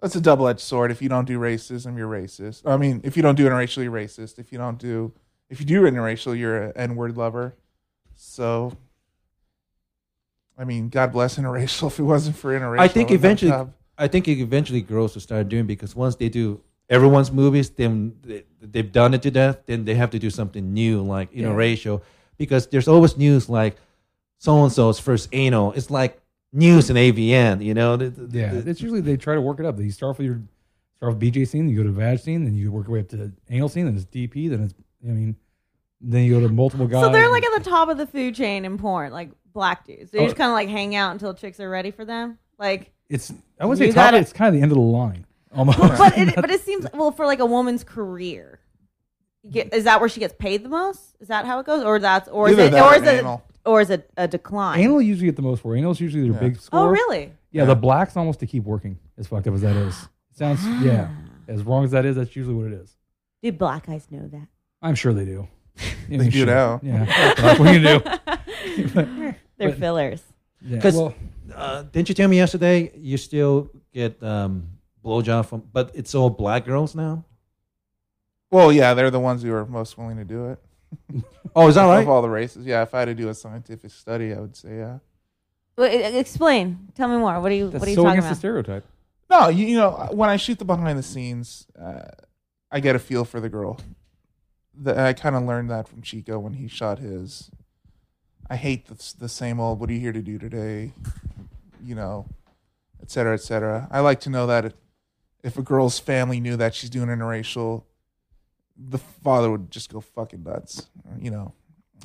That's 0.00 0.16
a 0.16 0.20
double 0.20 0.48
edged 0.48 0.60
sword. 0.60 0.90
If 0.90 1.00
you 1.02 1.08
don't 1.08 1.26
do 1.26 1.38
racism, 1.38 1.96
you're 1.96 2.08
racist. 2.10 2.62
I 2.66 2.76
mean, 2.76 3.02
if 3.04 3.16
you 3.16 3.22
don't 3.22 3.34
do 3.36 3.44
interracial, 3.46 3.82
you're 3.82 3.92
racist. 3.92 4.38
If 4.38 4.50
you 4.50 4.58
don't 4.58 4.78
do, 4.78 5.12
if 5.50 5.60
you 5.60 5.66
do 5.66 5.82
interracial, 5.82 6.36
you're 6.36 6.62
an 6.62 6.72
N 6.74 6.96
word 6.96 7.16
lover. 7.16 7.54
So, 8.16 8.72
I 10.60 10.64
mean, 10.64 10.88
God 10.90 11.10
bless 11.12 11.38
interracial. 11.38 11.86
If 11.92 11.98
it 11.98 12.02
wasn't 12.02 12.36
for 12.36 12.50
interracial, 12.58 12.80
I 12.80 12.88
think 12.88 13.08
no 13.10 13.14
eventually. 13.16 13.52
I 13.98 14.08
think 14.08 14.28
it 14.28 14.38
eventually 14.40 14.82
girls 14.82 15.14
will 15.14 15.20
start 15.22 15.48
doing 15.48 15.66
because 15.66 15.96
once 15.96 16.16
they 16.16 16.28
do 16.28 16.60
everyone's 16.88 17.30
movies, 17.32 17.70
then 17.70 18.14
they, 18.22 18.44
they've 18.60 18.92
done 18.92 19.14
it 19.14 19.22
to 19.22 19.30
death. 19.30 19.56
Then 19.66 19.84
they 19.84 19.94
have 19.94 20.10
to 20.10 20.18
do 20.18 20.30
something 20.30 20.72
new, 20.72 21.02
like 21.02 21.32
interracial, 21.32 21.98
Yeah. 21.98 22.04
because 22.38 22.66
there's 22.68 22.88
always 22.88 23.16
news 23.16 23.48
like 23.48 23.76
so 24.38 24.62
and 24.64 24.72
so's 24.72 24.98
first 24.98 25.28
anal. 25.32 25.72
It's 25.72 25.90
like 25.90 26.20
news 26.52 26.90
in 26.90 26.96
AVN, 26.96 27.62
you 27.64 27.74
know. 27.74 27.96
The- 27.96 28.10
the- 28.10 28.38
Yeah, 28.38 28.52
the- 28.54 28.70
it's 28.70 28.80
usually 28.82 29.00
they 29.02 29.16
try 29.16 29.34
to 29.34 29.40
work 29.40 29.60
it 29.60 29.66
up. 29.66 29.78
You 29.80 29.90
start 29.90 30.18
with 30.18 30.26
your 30.26 30.40
start 30.96 31.14
with 31.14 31.20
BJ 31.22 31.46
scene, 31.48 31.66
then 31.66 31.74
you 31.74 31.78
go 31.82 31.84
to 31.84 31.92
vag 31.92 32.18
scene, 32.18 32.44
then 32.44 32.54
you 32.54 32.70
work 32.72 32.86
your 32.86 32.94
way 32.94 33.00
up 33.00 33.08
to 33.08 33.32
anal 33.50 33.68
scene, 33.68 33.86
then 33.86 33.96
it's 33.96 34.04
DP, 34.06 34.48
then 34.50 34.62
it's 34.64 34.74
I 35.08 35.12
mean, 35.12 35.36
then 36.00 36.24
you 36.24 36.38
go 36.40 36.46
to 36.46 36.52
multiple 36.52 36.86
guys. 36.86 37.02
So 37.02 37.10
they're 37.10 37.30
like 37.30 37.44
at 37.44 37.62
the 37.62 37.68
top 37.70 37.88
of 37.88 37.98
the 37.98 38.06
food 38.06 38.34
chain 38.34 38.64
in 38.64 38.78
porn, 38.78 39.12
like 39.12 39.30
black 39.52 39.84
dudes. 39.86 40.10
They 40.10 40.18
Oh. 40.20 40.24
just 40.24 40.36
kind 40.36 40.50
of 40.50 40.54
like 40.54 40.68
hang 40.68 40.94
out 40.94 41.12
until 41.12 41.34
chicks 41.34 41.60
are 41.60 41.68
ready 41.68 41.90
for 41.90 42.04
them. 42.04 42.38
Like, 42.58 42.92
it's 43.08 43.32
I 43.58 43.66
would 43.66 43.78
say 43.78 43.86
You 43.86 43.92
top. 43.92 44.06
gotta- 44.12 44.18
it's 44.18 44.32
kind 44.32 44.48
of 44.48 44.54
the 44.54 44.62
end 44.62 44.72
of 44.72 44.76
the 44.76 44.82
line 44.82 45.26
almost. 45.54 45.78
but 45.78 46.16
it, 46.16 46.34
but 46.36 46.50
it 46.50 46.60
seems 46.62 46.86
well 46.94 47.10
for 47.12 47.26
like 47.26 47.40
a 47.40 47.46
woman's 47.46 47.84
career. 47.84 48.60
You 49.42 49.50
get- 49.50 49.74
Is 49.74 49.84
that 49.84 50.00
where 50.00 50.08
she 50.08 50.20
gets 50.20 50.34
paid 50.38 50.62
the 50.62 50.68
most? 50.68 51.16
Is 51.20 51.28
that 51.28 51.46
how 51.46 51.58
it 51.60 51.66
goes, 51.66 51.82
or 51.82 51.98
that's 51.98 52.28
or 52.28 52.48
is 52.48 52.54
Either 52.54 52.64
it 52.64 52.70
that 52.72 52.82
or 52.82 52.92
or 52.92 52.96
is 52.96 53.02
it 53.02 53.18
anal. 53.20 53.42
or 53.66 53.80
is 53.80 53.90
it 53.90 54.10
a 54.16 54.28
decline? 54.28 54.80
anal 54.80 55.00
usually 55.02 55.26
get 55.28 55.36
the 55.36 55.42
most 55.42 55.60
for 55.62 55.74
anal 55.76 55.90
is 55.92 56.00
usually 56.00 56.22
their 56.24 56.32
Yeah. 56.32 56.48
big 56.48 56.56
oh, 56.56 56.60
score. 56.60 56.80
Oh, 56.80 56.88
really? 56.88 57.32
Yeah, 57.50 57.64
the 57.64 57.74
blacks 57.74 58.16
almost 58.16 58.38
to 58.40 58.46
keep 58.46 58.64
working. 58.64 58.98
As 59.18 59.26
fucked 59.26 59.46
up 59.48 59.54
as 59.54 59.62
that 59.62 59.74
is, 59.76 59.94
it 60.30 60.36
sounds 60.38 60.64
yeah. 60.84 61.08
As 61.48 61.64
wrong 61.64 61.82
as 61.84 61.90
that 61.90 62.06
is, 62.06 62.14
that's 62.14 62.36
usually 62.36 62.54
what 62.54 62.66
it 62.66 62.74
is. 62.74 62.94
Do 63.42 63.50
black 63.50 63.86
guys 63.86 64.06
know 64.10 64.28
that? 64.28 64.46
I'm 64.82 64.94
sure 64.94 65.12
they 65.12 65.24
do. 65.24 65.48
Yeah, 66.08 66.18
They 66.18 66.28
do 66.28 66.38
sure. 66.38 66.46
now. 66.46 66.80
Yeah, 66.82 67.04
that's 67.36 67.58
what 67.60 67.72
you 67.74 67.80
do. 67.80 68.00
They're 69.56 69.68
But- 69.70 69.78
fillers. 69.78 70.22
Yeah, 70.62 70.80
well, 70.92 71.14
uh, 71.54 71.82
didn't 71.84 72.10
you 72.10 72.14
tell 72.14 72.28
me 72.28 72.36
yesterday 72.36 72.92
you 72.96 73.16
still 73.16 73.70
get 73.94 74.22
um, 74.22 74.68
blowjob 75.02 75.46
from, 75.46 75.62
but 75.72 75.90
it's 75.94 76.14
all 76.14 76.28
black 76.28 76.66
girls 76.66 76.94
now? 76.94 77.24
Well, 78.50 78.70
yeah, 78.72 78.92
they're 78.92 79.10
the 79.10 79.20
ones 79.20 79.42
who 79.42 79.52
are 79.54 79.64
most 79.64 79.96
willing 79.96 80.16
to 80.18 80.24
do 80.24 80.50
it. 80.50 80.58
Oh, 81.56 81.66
is 81.66 81.74
that 81.74 81.86
right? 81.86 82.02
Of 82.02 82.08
all 82.08 82.22
the 82.22 82.28
races, 82.28 82.64
yeah. 82.64 82.82
If 82.82 82.94
I 82.94 83.00
had 83.00 83.04
to 83.06 83.14
do 83.14 83.28
a 83.28 83.34
scientific 83.34 83.90
study, 83.90 84.32
I 84.32 84.38
would 84.38 84.54
say 84.54 84.76
yeah. 84.76 84.98
Wait, 85.76 86.14
explain. 86.16 86.88
Tell 86.94 87.08
me 87.08 87.16
more. 87.16 87.40
What 87.40 87.50
are 87.50 87.54
you 87.56 87.70
that's 87.70 87.80
What 87.80 87.88
are 87.88 87.90
you 87.90 87.96
so 87.96 88.02
talking 88.04 88.18
against 88.20 88.40
the 88.40 88.48
about? 88.48 88.64
stereotype. 88.64 88.84
No, 89.28 89.48
you, 89.48 89.66
you 89.66 89.76
know, 89.76 90.08
when 90.12 90.28
I 90.30 90.36
shoot 90.36 90.58
the 90.60 90.64
behind 90.64 90.96
the 90.96 91.02
scenes, 91.02 91.66
uh, 91.80 92.02
I 92.70 92.78
get 92.78 92.94
a 92.94 93.00
feel 93.00 93.24
for 93.24 93.40
the 93.40 93.48
girl. 93.48 93.80
The, 94.82 94.98
I 94.98 95.12
kind 95.12 95.36
of 95.36 95.42
learned 95.42 95.70
that 95.70 95.88
from 95.88 96.00
Chico 96.00 96.38
when 96.38 96.54
he 96.54 96.66
shot 96.66 96.98
his. 96.98 97.50
I 98.48 98.56
hate 98.56 98.86
the, 98.86 99.14
the 99.18 99.28
same 99.28 99.60
old. 99.60 99.78
What 99.78 99.90
are 99.90 99.92
you 99.92 100.00
here 100.00 100.12
to 100.12 100.22
do 100.22 100.38
today? 100.38 100.92
You 101.84 101.94
know, 101.94 102.26
et 103.02 103.10
cetera, 103.10 103.34
et 103.34 103.42
cetera. 103.42 103.88
I 103.90 104.00
like 104.00 104.20
to 104.20 104.30
know 104.30 104.46
that 104.46 104.74
if 105.44 105.58
a 105.58 105.62
girl's 105.62 105.98
family 105.98 106.40
knew 106.40 106.56
that 106.56 106.74
she's 106.74 106.90
doing 106.90 107.08
interracial, 107.08 107.84
the 108.76 108.98
father 108.98 109.50
would 109.50 109.70
just 109.70 109.92
go 109.92 110.00
fucking 110.00 110.42
nuts. 110.42 110.88
You 111.18 111.30
know, 111.30 111.54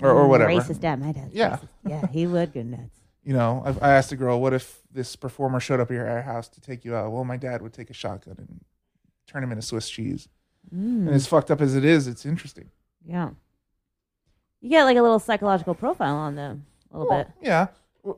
or 0.02 0.12
or 0.12 0.26
mm, 0.26 0.30
whatever. 0.30 0.52
Racist 0.52 0.82
dad. 0.82 1.00
My 1.00 1.12
dad. 1.14 1.30
Yeah. 1.32 1.58
racist. 1.58 1.68
Yeah, 1.88 2.08
he 2.08 2.28
would 2.28 2.54
go 2.54 2.62
nuts. 2.62 2.90
You 3.28 3.34
know, 3.34 3.64
I, 3.66 3.90
I 3.90 3.94
asked 3.94 4.12
the 4.12 4.16
girl, 4.16 4.40
"What 4.40 4.54
if 4.54 4.84
this 4.92 5.16
performer 5.16 5.60
showed 5.60 5.80
up 5.80 5.90
at 5.90 5.96
your 5.96 6.22
house 6.22 6.48
to 6.50 6.62
take 6.62 6.86
you 6.86 6.96
out?" 6.96 7.12
Well, 7.12 7.24
my 7.24 7.38
dad 7.38 7.64
would 7.64 7.74
take 7.74 7.90
a 7.90 7.94
shotgun 7.94 8.36
and 8.38 8.64
turn 9.26 9.44
him 9.44 9.52
into 9.52 9.64
Swiss 9.64 9.90
cheese. 9.90 10.28
Mm, 10.74 11.08
And 11.08 11.10
as 11.10 11.28
fucked 11.28 11.52
up 11.52 11.62
as 11.62 11.76
it 11.76 11.86
is, 11.86 12.08
it's 12.08 12.26
interesting. 12.26 12.70
yeah. 13.06 13.32
You 14.62 14.70
get 14.70 14.86
like 14.86 14.98
a 14.98 15.02
little 15.02 15.20
psychological 15.20 15.76
profile 15.76 16.16
on 16.16 16.36
them 16.36 16.66
a 16.92 16.98
little 16.98 17.14
bit. 17.14 17.28
Yeah, 17.42 17.68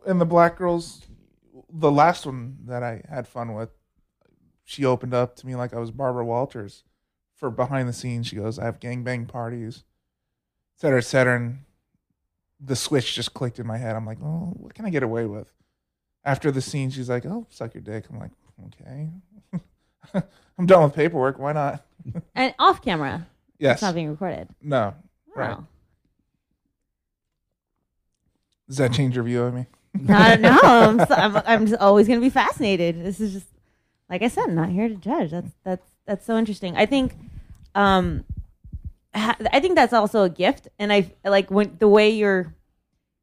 and 0.05 0.21
the 0.21 0.25
black 0.25 0.57
girls, 0.57 1.01
the 1.69 1.91
last 1.91 2.25
one 2.25 2.57
that 2.67 2.83
I 2.83 3.01
had 3.09 3.27
fun 3.27 3.53
with, 3.53 3.69
she 4.63 4.85
opened 4.85 5.13
up 5.13 5.35
to 5.37 5.47
me 5.47 5.55
like 5.55 5.73
I 5.73 5.79
was 5.79 5.91
Barbara 5.91 6.23
Walters 6.25 6.83
for 7.35 7.49
behind 7.51 7.89
the 7.89 7.93
scenes. 7.93 8.27
She 8.27 8.37
goes, 8.37 8.57
"I 8.59 8.63
have 8.65 8.79
gangbang 8.79 9.27
parties, 9.27 9.83
et 10.77 10.81
cetera, 10.81 10.99
et 10.99 11.05
cetera." 11.05 11.35
And 11.35 11.59
the 12.61 12.75
switch 12.77 13.13
just 13.13 13.33
clicked 13.33 13.59
in 13.59 13.67
my 13.67 13.77
head. 13.77 13.95
I'm 13.97 14.05
like, 14.05 14.19
"Oh, 14.23 14.53
what 14.55 14.73
can 14.73 14.85
I 14.85 14.89
get 14.89 15.03
away 15.03 15.25
with?" 15.25 15.51
After 16.23 16.49
the 16.49 16.61
scene, 16.61 16.91
she's 16.91 17.09
like, 17.09 17.25
"Oh, 17.25 17.45
suck 17.49 17.73
your 17.73 17.83
dick." 17.83 18.05
I'm 18.09 18.19
like, 18.19 18.31
"Okay." 18.67 19.09
I'm 20.57 20.65
done 20.65 20.83
with 20.83 20.93
paperwork. 20.93 21.39
Why 21.39 21.51
not? 21.51 21.85
And 22.35 22.53
off 22.59 22.81
camera. 22.81 23.27
Yes. 23.59 23.75
It's 23.75 23.81
not 23.81 23.95
being 23.95 24.09
recorded. 24.09 24.49
No. 24.61 24.93
Right. 25.35 25.49
Wow. 25.49 25.67
Does 28.67 28.77
that 28.77 28.93
change 28.93 29.15
your 29.15 29.23
view 29.23 29.43
of 29.43 29.53
me? 29.53 29.65
I 30.09 30.35
don't 30.35 30.41
know. 30.41 30.59
I'm, 30.63 30.99
so, 30.99 31.15
I'm, 31.15 31.35
I'm 31.45 31.65
just 31.67 31.81
always 31.81 32.07
going 32.07 32.19
to 32.19 32.25
be 32.25 32.29
fascinated. 32.29 33.03
This 33.03 33.19
is 33.19 33.33
just, 33.33 33.47
like 34.09 34.21
I 34.21 34.27
said, 34.27 34.43
I'm 34.43 34.55
not 34.55 34.69
here 34.69 34.89
to 34.89 34.95
judge. 34.95 35.31
That's 35.31 35.51
that's 35.63 35.87
that's 36.05 36.25
so 36.25 36.37
interesting. 36.37 36.77
I 36.77 36.85
think, 36.85 37.15
um, 37.75 38.23
ha- 39.15 39.37
I 39.51 39.59
think 39.59 39.75
that's 39.75 39.93
also 39.93 40.23
a 40.23 40.29
gift. 40.29 40.67
And 40.77 40.93
I 40.93 41.11
like 41.25 41.49
when 41.49 41.77
the 41.79 41.87
way 41.87 42.09
you're 42.09 42.53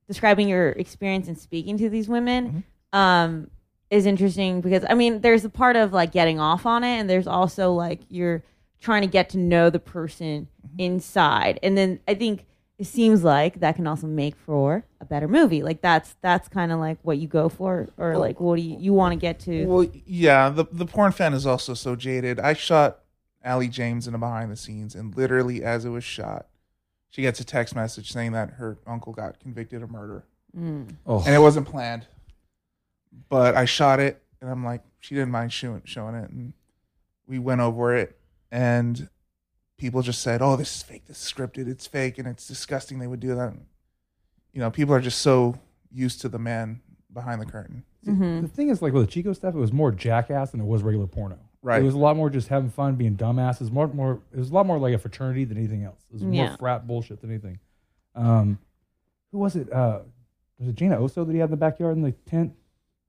describing 0.09 0.48
your 0.48 0.70
experience 0.70 1.28
and 1.28 1.39
speaking 1.39 1.78
to 1.78 1.89
these 1.89 2.09
women, 2.09 2.65
um, 2.93 3.51
is 3.90 4.06
interesting 4.06 4.61
because 4.61 4.85
I 4.89 4.94
mean, 4.94 5.20
there's 5.20 5.44
a 5.44 5.51
part 5.51 5.77
of 5.77 5.93
like 5.93 6.11
getting 6.11 6.40
off 6.40 6.66
on 6.66 6.82
it, 6.82 6.98
and 6.98 7.09
there's 7.09 7.27
also 7.27 7.73
like 7.73 8.01
you're 8.09 8.43
trying 8.85 9.02
to 9.02 9.09
get 9.09 9.31
to 9.31 9.39
know 9.39 9.70
the 9.70 9.78
person 9.78 10.47
mm-hmm. 10.66 10.81
inside, 10.81 11.59
and 11.62 11.77
then 11.77 12.01
I 12.06 12.15
think 12.15 12.47
it 12.78 12.86
seems 12.86 13.23
like 13.23 13.61
that 13.61 13.77
can 13.77 13.86
also 13.86 14.06
make 14.06 14.36
for 14.36 14.85
a 15.01 15.05
better 15.05 15.28
movie. 15.28 15.62
Like 15.62 15.81
that's 15.81 16.16
that's 16.20 16.48
kind 16.48 16.73
of 16.73 16.78
like 16.78 16.98
what 17.02 17.19
you 17.19 17.28
go 17.28 17.48
for, 17.48 17.89
or 17.97 18.19
like 18.19 18.40
what 18.40 18.56
do 18.56 18.62
you 18.62 18.77
you 18.78 18.93
want 18.93 19.12
to 19.12 19.16
get 19.16 19.40
to? 19.40 19.65
Well, 19.66 19.86
yeah, 20.06 20.48
the 20.51 20.66
the 20.70 20.86
porn 20.86 21.12
fan 21.12 21.35
is 21.35 21.47
also 21.47 21.74
so 21.74 21.97
jaded. 21.97 22.39
I 22.40 22.52
shot 22.52 23.01
Allie 23.43 23.69
James 23.69 24.06
in 24.06 24.15
a 24.15 24.19
behind 24.19 24.51
the 24.51 24.56
scenes, 24.56 24.94
and 24.94 25.16
literally 25.16 25.62
as 25.62 25.85
it 25.85 25.90
was 25.90 26.05
shot, 26.05 26.47
she 27.11 27.23
gets 27.23 27.40
a 27.40 27.44
text 27.44 27.74
message 27.74 28.12
saying 28.12 28.32
that 28.32 28.51
her 28.55 28.78
uncle 28.86 29.12
got 29.12 29.39
convicted 29.40 29.82
of 29.82 29.90
murder, 29.90 30.24
mm. 30.56 30.89
Oh, 31.06 31.23
and 31.24 31.35
it 31.35 31.40
wasn't 31.40 31.69
planned. 31.69 32.06
But 33.28 33.55
I 33.55 33.65
shot 33.65 34.01
it, 34.01 34.20
and 34.40 34.51
I'm 34.51 34.65
like, 34.65 34.82
she 34.98 35.15
didn't 35.15 35.31
mind 35.31 35.52
showing 35.52 35.82
showing 35.85 36.16
it, 36.16 36.28
and 36.31 36.52
we 37.28 37.39
went 37.39 37.61
over 37.61 37.97
it, 37.97 38.19
and 38.55 39.09
people 39.79 40.01
just 40.03 40.23
said, 40.23 40.41
"Oh, 40.41 40.55
this 40.57 40.77
is 40.77 40.83
fake. 40.83 41.07
This 41.07 41.21
is 41.21 41.33
scripted. 41.33 41.67
It's 41.69 41.87
fake, 41.89 42.19
and 42.19 42.29
it's 42.29 42.47
disgusting." 42.47 43.01
They 43.01 43.09
would 43.09 43.19
do 43.21 43.35
that. 43.35 43.53
You 44.53 44.61
know, 44.61 44.71
people 44.71 44.95
are 44.95 45.01
just 45.01 45.21
so 45.21 45.59
used 45.91 46.21
to 46.21 46.29
the 46.29 46.39
man 46.39 46.81
behind 47.13 47.41
the 47.43 47.47
curtain. 47.47 47.83
Mm-hmm. 48.07 48.43
The 48.43 48.49
thing 48.49 48.69
is, 48.69 48.81
like 48.81 48.93
with 48.93 49.07
the 49.07 49.11
Chico 49.11 49.33
stuff, 49.33 49.55
it 49.55 49.59
was 49.59 49.73
more 49.73 49.91
jackass 49.91 50.53
than 50.53 50.61
it 50.61 50.67
was 50.67 50.83
regular 50.83 51.09
porno. 51.09 51.39
Right. 51.63 51.81
It 51.83 51.85
was 51.85 51.95
a 51.95 51.99
lot 51.99 52.17
more 52.17 52.31
just 52.31 52.49
having 52.49 52.71
fun, 52.71 52.95
being 52.95 53.17
dumbasses. 53.17 53.73
More, 53.73 53.89
more. 53.89 54.21
It 54.33 54.39
was 54.39 54.51
a 54.51 54.55
lot 54.55 54.67
more 54.67 54.79
like 54.79 54.95
a 54.95 54.99
fraternity 54.99 55.45
than 55.45 55.57
anything 55.57 55.83
else. 55.83 56.05
It 56.11 56.13
was 56.13 56.23
more 56.23 56.35
Yeah. 56.35 56.57
frat 56.57 56.87
bullshit 56.87 57.21
than 57.23 57.31
anything. 57.31 57.59
Um, 58.15 58.59
who 59.33 59.39
was 59.39 59.57
it? 59.57 59.73
Uh, 59.73 60.01
was 60.59 60.69
it 60.69 60.77
Gina 60.77 60.97
Oso 60.99 61.27
that 61.27 61.33
he 61.33 61.39
had 61.39 61.47
in 61.47 61.51
the 61.51 61.57
backyard 61.57 61.97
in 61.97 62.03
the 62.03 62.13
tent? 62.13 62.53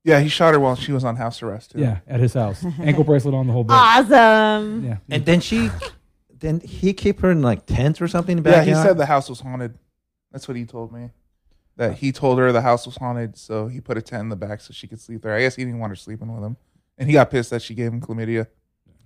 Yeah, 0.06 0.20
he 0.20 0.28
shot 0.28 0.54
her 0.54 0.60
while 0.60 0.76
she 0.76 0.92
was 0.92 1.02
on 1.04 1.16
house 1.16 1.42
arrest 1.42 1.72
too. 1.72 1.80
Yeah, 1.80 1.98
at 2.06 2.20
his 2.20 2.34
house, 2.34 2.64
ankle 2.80 3.02
bracelet 3.02 3.34
on 3.34 3.46
the 3.48 3.52
whole 3.52 3.64
bit. 3.64 3.74
Awesome. 3.74 4.84
Yeah, 4.84 4.98
and 5.10 5.26
then 5.26 5.40
she, 5.40 5.68
then 6.38 6.60
he 6.60 6.92
keep 6.92 7.18
her 7.20 7.30
in 7.32 7.42
like 7.42 7.66
tent 7.66 8.00
or 8.00 8.06
something. 8.06 8.38
in 8.38 8.44
the 8.44 8.50
Yeah, 8.50 8.62
he 8.62 8.70
backyard? 8.70 8.86
said 8.86 8.98
the 8.98 9.06
house 9.06 9.28
was 9.28 9.40
haunted. 9.40 9.76
That's 10.30 10.46
what 10.46 10.56
he 10.56 10.64
told 10.64 10.92
me. 10.92 11.10
That 11.76 11.94
he 11.98 12.12
told 12.12 12.38
her 12.38 12.52
the 12.52 12.60
house 12.62 12.86
was 12.86 12.96
haunted, 12.96 13.36
so 13.36 13.66
he 13.66 13.80
put 13.80 13.98
a 13.98 14.02
tent 14.02 14.22
in 14.22 14.28
the 14.28 14.36
back 14.36 14.60
so 14.60 14.72
she 14.72 14.86
could 14.86 15.00
sleep 15.00 15.22
there. 15.22 15.34
I 15.34 15.40
guess 15.40 15.56
he 15.56 15.64
didn't 15.64 15.80
want 15.80 15.90
her 15.90 15.96
sleeping 15.96 16.32
with 16.32 16.44
him, 16.44 16.56
and 16.96 17.08
he 17.08 17.12
got 17.14 17.30
pissed 17.30 17.50
that 17.50 17.62
she 17.62 17.74
gave 17.74 17.92
him 17.92 18.00
chlamydia. 18.00 18.46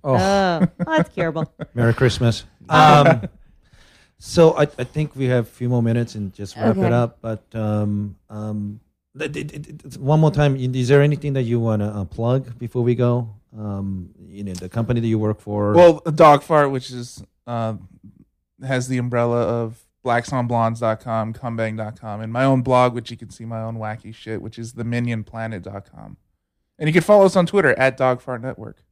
Oh, 0.05 0.15
Oh, 0.15 0.17
well, 0.19 0.69
that's 0.87 1.09
curable. 1.15 1.53
Merry 1.75 1.95
Christmas. 1.95 2.45
Um, 2.69 3.23
so 4.19 4.53
I, 4.57 4.63
I 4.63 4.85
think 4.85 5.17
we 5.17 5.25
have 5.25 5.47
a 5.47 5.51
few 5.51 5.69
more 5.69 5.83
minutes 5.83 6.15
and 6.15 6.33
just 6.35 6.57
wrap 6.57 6.77
it 6.77 6.93
up. 6.93 7.19
But 7.23 7.43
um, 7.55 8.17
um, 8.29 8.81
one 9.15 10.21
more 10.21 10.31
time, 10.31 10.57
is 10.57 10.89
there 10.89 11.03
anything 11.03 11.33
that 11.33 11.43
you 11.43 11.59
want 11.59 11.83
to 11.83 11.87
uh, 11.87 12.05
plug 12.05 12.59
before 12.59 12.83
we 12.83 12.95
go? 12.95 13.35
Um, 13.57 14.11
you 14.29 14.45
know, 14.45 14.53
the 14.53 14.69
company 14.69 15.01
that 15.01 15.09
you 15.09 15.19
work 15.19 15.41
for. 15.41 15.73
Well, 15.73 16.01
Dog 16.15 16.43
Fart, 16.43 16.71
which 16.71 16.91
is 16.91 17.23
uh, 17.47 17.75
has 18.65 18.87
the 18.89 18.99
umbrella 18.99 19.43
of 19.43 19.81
blacksonblondes.com, 20.05 21.35
cumbang.com, 21.35 22.21
and 22.21 22.33
my 22.33 22.45
own 22.45 22.63
blog, 22.63 22.95
which 22.95 23.11
you 23.11 23.17
can 23.17 23.31
see 23.31 23.45
my 23.45 23.61
own 23.61 23.77
wacky 23.77 24.15
shit, 24.15 24.41
which 24.41 24.59
is 24.59 24.75
theminionplanet.com. 24.75 26.17
And 26.79 26.89
you 26.89 26.93
can 26.93 27.03
follow 27.03 27.27
us 27.27 27.37
on 27.37 27.47
Twitter 27.47 27.79
at 27.79 27.97
Dog 27.97 28.21
Fart 28.21 28.41
Network. 28.41 28.85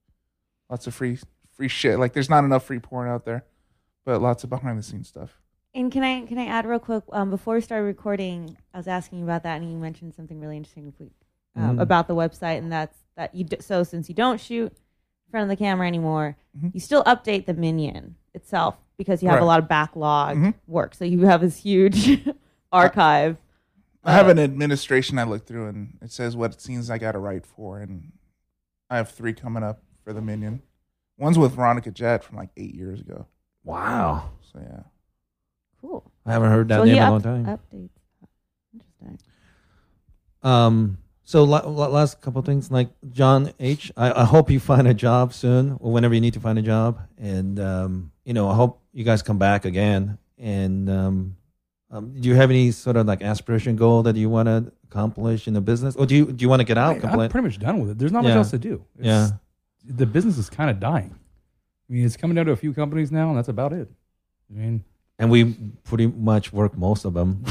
Lots 0.68 0.86
of 0.86 0.94
free 0.94 1.18
free 1.52 1.68
shit. 1.68 1.98
Like 1.98 2.12
there's 2.12 2.28
not 2.28 2.44
enough 2.44 2.64
free 2.64 2.78
porn 2.78 3.08
out 3.08 3.24
there, 3.24 3.44
but 4.04 4.20
lots 4.20 4.44
of 4.44 4.50
behind 4.50 4.78
the 4.78 4.82
scenes 4.82 5.08
stuff. 5.08 5.40
And 5.74 5.92
can 5.92 6.02
I 6.02 6.24
can 6.26 6.38
I 6.38 6.46
add 6.46 6.66
real 6.66 6.78
quick? 6.78 7.04
Um, 7.12 7.30
before 7.30 7.54
we 7.54 7.60
started 7.60 7.84
recording, 7.84 8.56
I 8.72 8.78
was 8.78 8.88
asking 8.88 9.18
you 9.18 9.24
about 9.24 9.42
that, 9.44 9.60
and 9.60 9.70
you 9.70 9.76
mentioned 9.76 10.14
something 10.14 10.40
really 10.40 10.56
interesting 10.56 10.88
if 10.88 10.98
we- 10.98 11.10
um, 11.56 11.76
Mhm. 11.76 11.80
about 11.82 12.08
the 12.08 12.14
website, 12.14 12.58
and 12.58 12.70
that's 12.72 12.96
that 13.16 13.34
you. 13.34 13.44
d- 13.44 13.56
So 13.60 13.82
since 13.82 14.08
you 14.08 14.14
don't 14.14 14.40
shoot 14.40 14.72
in 14.72 15.30
front 15.30 15.42
of 15.42 15.48
the 15.48 15.56
camera 15.56 15.86
anymore, 15.86 16.36
Mhm. 16.56 16.72
you 16.74 16.80
still 16.80 17.04
update 17.04 17.46
the 17.46 17.54
minion 17.54 18.16
itself 18.34 18.78
because 18.96 19.22
you 19.22 19.28
have 19.28 19.42
a 19.42 19.44
lot 19.44 19.58
of 19.58 19.68
backlog 19.68 20.36
Mhm. 20.36 20.54
work. 20.66 20.94
So 20.94 21.04
you 21.04 21.26
have 21.26 21.40
this 21.40 21.58
huge 21.58 21.94
archive. 22.72 23.36
I 24.04 24.12
have 24.12 24.28
an 24.28 24.38
administration 24.38 25.18
I 25.18 25.24
look 25.24 25.44
through, 25.46 25.66
and 25.68 25.98
it 26.00 26.12
says 26.12 26.36
what 26.36 26.60
scenes 26.60 26.90
I 26.90 26.98
got 26.98 27.12
to 27.12 27.18
write 27.18 27.44
for, 27.44 27.80
and 27.80 28.12
I 28.88 28.96
have 28.96 29.10
three 29.10 29.34
coming 29.34 29.62
up 29.62 29.82
for 30.02 30.12
the 30.12 30.22
Minion. 30.22 30.62
One's 31.18 31.38
with 31.38 31.52
Veronica 31.56 31.90
Jett 31.90 32.22
from 32.24 32.36
like 32.36 32.50
eight 32.56 32.74
years 32.74 33.00
ago. 33.00 33.26
wow, 33.64 34.30
So 34.40 34.60
yeah, 34.60 34.68
Cool. 34.76 34.84
I 36.28 36.32
haven't 36.32 36.50
heard 36.50 36.68
that 36.68 36.76
so 36.76 36.84
name 36.84 36.94
he 36.94 36.98
in 36.98 37.02
a 37.02 37.06
up- 37.06 37.10
long 37.12 37.22
time. 37.22 37.44
updates. 37.46 37.90
Interesting. 38.74 39.18
Um, 40.42 40.98
so 41.24 41.44
la- 41.44 41.66
la- 41.66 41.88
last 41.88 42.20
couple 42.20 42.40
things, 42.42 42.70
like 42.70 42.88
John 43.10 43.52
H. 43.60 43.92
I, 43.96 44.22
I 44.22 44.24
hope 44.24 44.50
you 44.50 44.60
find 44.60 44.86
a 44.88 44.94
job 44.94 45.32
soon, 45.34 45.76
or 45.80 45.92
whenever 45.92 46.14
you 46.14 46.20
need 46.20 46.34
to 46.34 46.40
find 46.40 46.58
a 46.58 46.62
job, 46.62 47.00
and 47.18 47.58
um, 47.60 48.12
you 48.24 48.32
know, 48.34 48.48
I 48.48 48.54
hope 48.54 48.80
you 48.92 49.04
guys 49.04 49.22
come 49.22 49.38
back 49.38 49.64
again. 49.64 50.18
And 50.38 50.88
um, 50.88 51.36
um, 51.90 52.14
do 52.18 52.28
you 52.28 52.34
have 52.34 52.50
any 52.50 52.70
sort 52.70 52.96
of 52.96 53.06
like 53.06 53.22
aspiration 53.22 53.76
goal 53.76 54.02
that 54.04 54.16
you 54.16 54.30
want 54.30 54.46
to 54.46 54.72
accomplish 54.84 55.46
in 55.48 55.54
the 55.54 55.60
business, 55.60 55.96
or 55.96 56.06
do 56.06 56.14
you 56.14 56.32
do 56.32 56.42
you 56.42 56.48
want 56.48 56.60
to 56.60 56.64
get 56.64 56.78
out? 56.78 57.04
I, 57.04 57.12
am 57.12 57.28
pretty 57.28 57.46
much 57.46 57.58
done 57.58 57.80
with 57.80 57.90
it. 57.90 57.98
There's 57.98 58.12
not 58.12 58.24
much 58.24 58.32
else 58.34 58.50
to 58.50 58.58
do. 58.58 58.84
It's, 58.96 59.06
Yeah. 59.06 59.30
The 59.84 60.06
business 60.06 60.38
is 60.38 60.48
kind 60.50 60.70
of 60.70 60.80
dying. 60.80 61.14
I 61.88 61.92
mean, 61.92 62.04
it's 62.04 62.16
coming 62.16 62.34
down 62.34 62.46
to 62.46 62.52
a 62.52 62.56
few 62.56 62.74
companies 62.74 63.10
now, 63.10 63.28
and 63.28 63.38
that's 63.38 63.48
about 63.48 63.72
it. 63.72 63.88
I 64.50 64.58
mean, 64.58 64.84
and 65.18 65.30
we 65.30 65.54
pretty 65.84 66.06
much 66.06 66.52
work 66.52 66.76
most 66.76 67.04
of 67.04 67.14
them. 67.14 67.44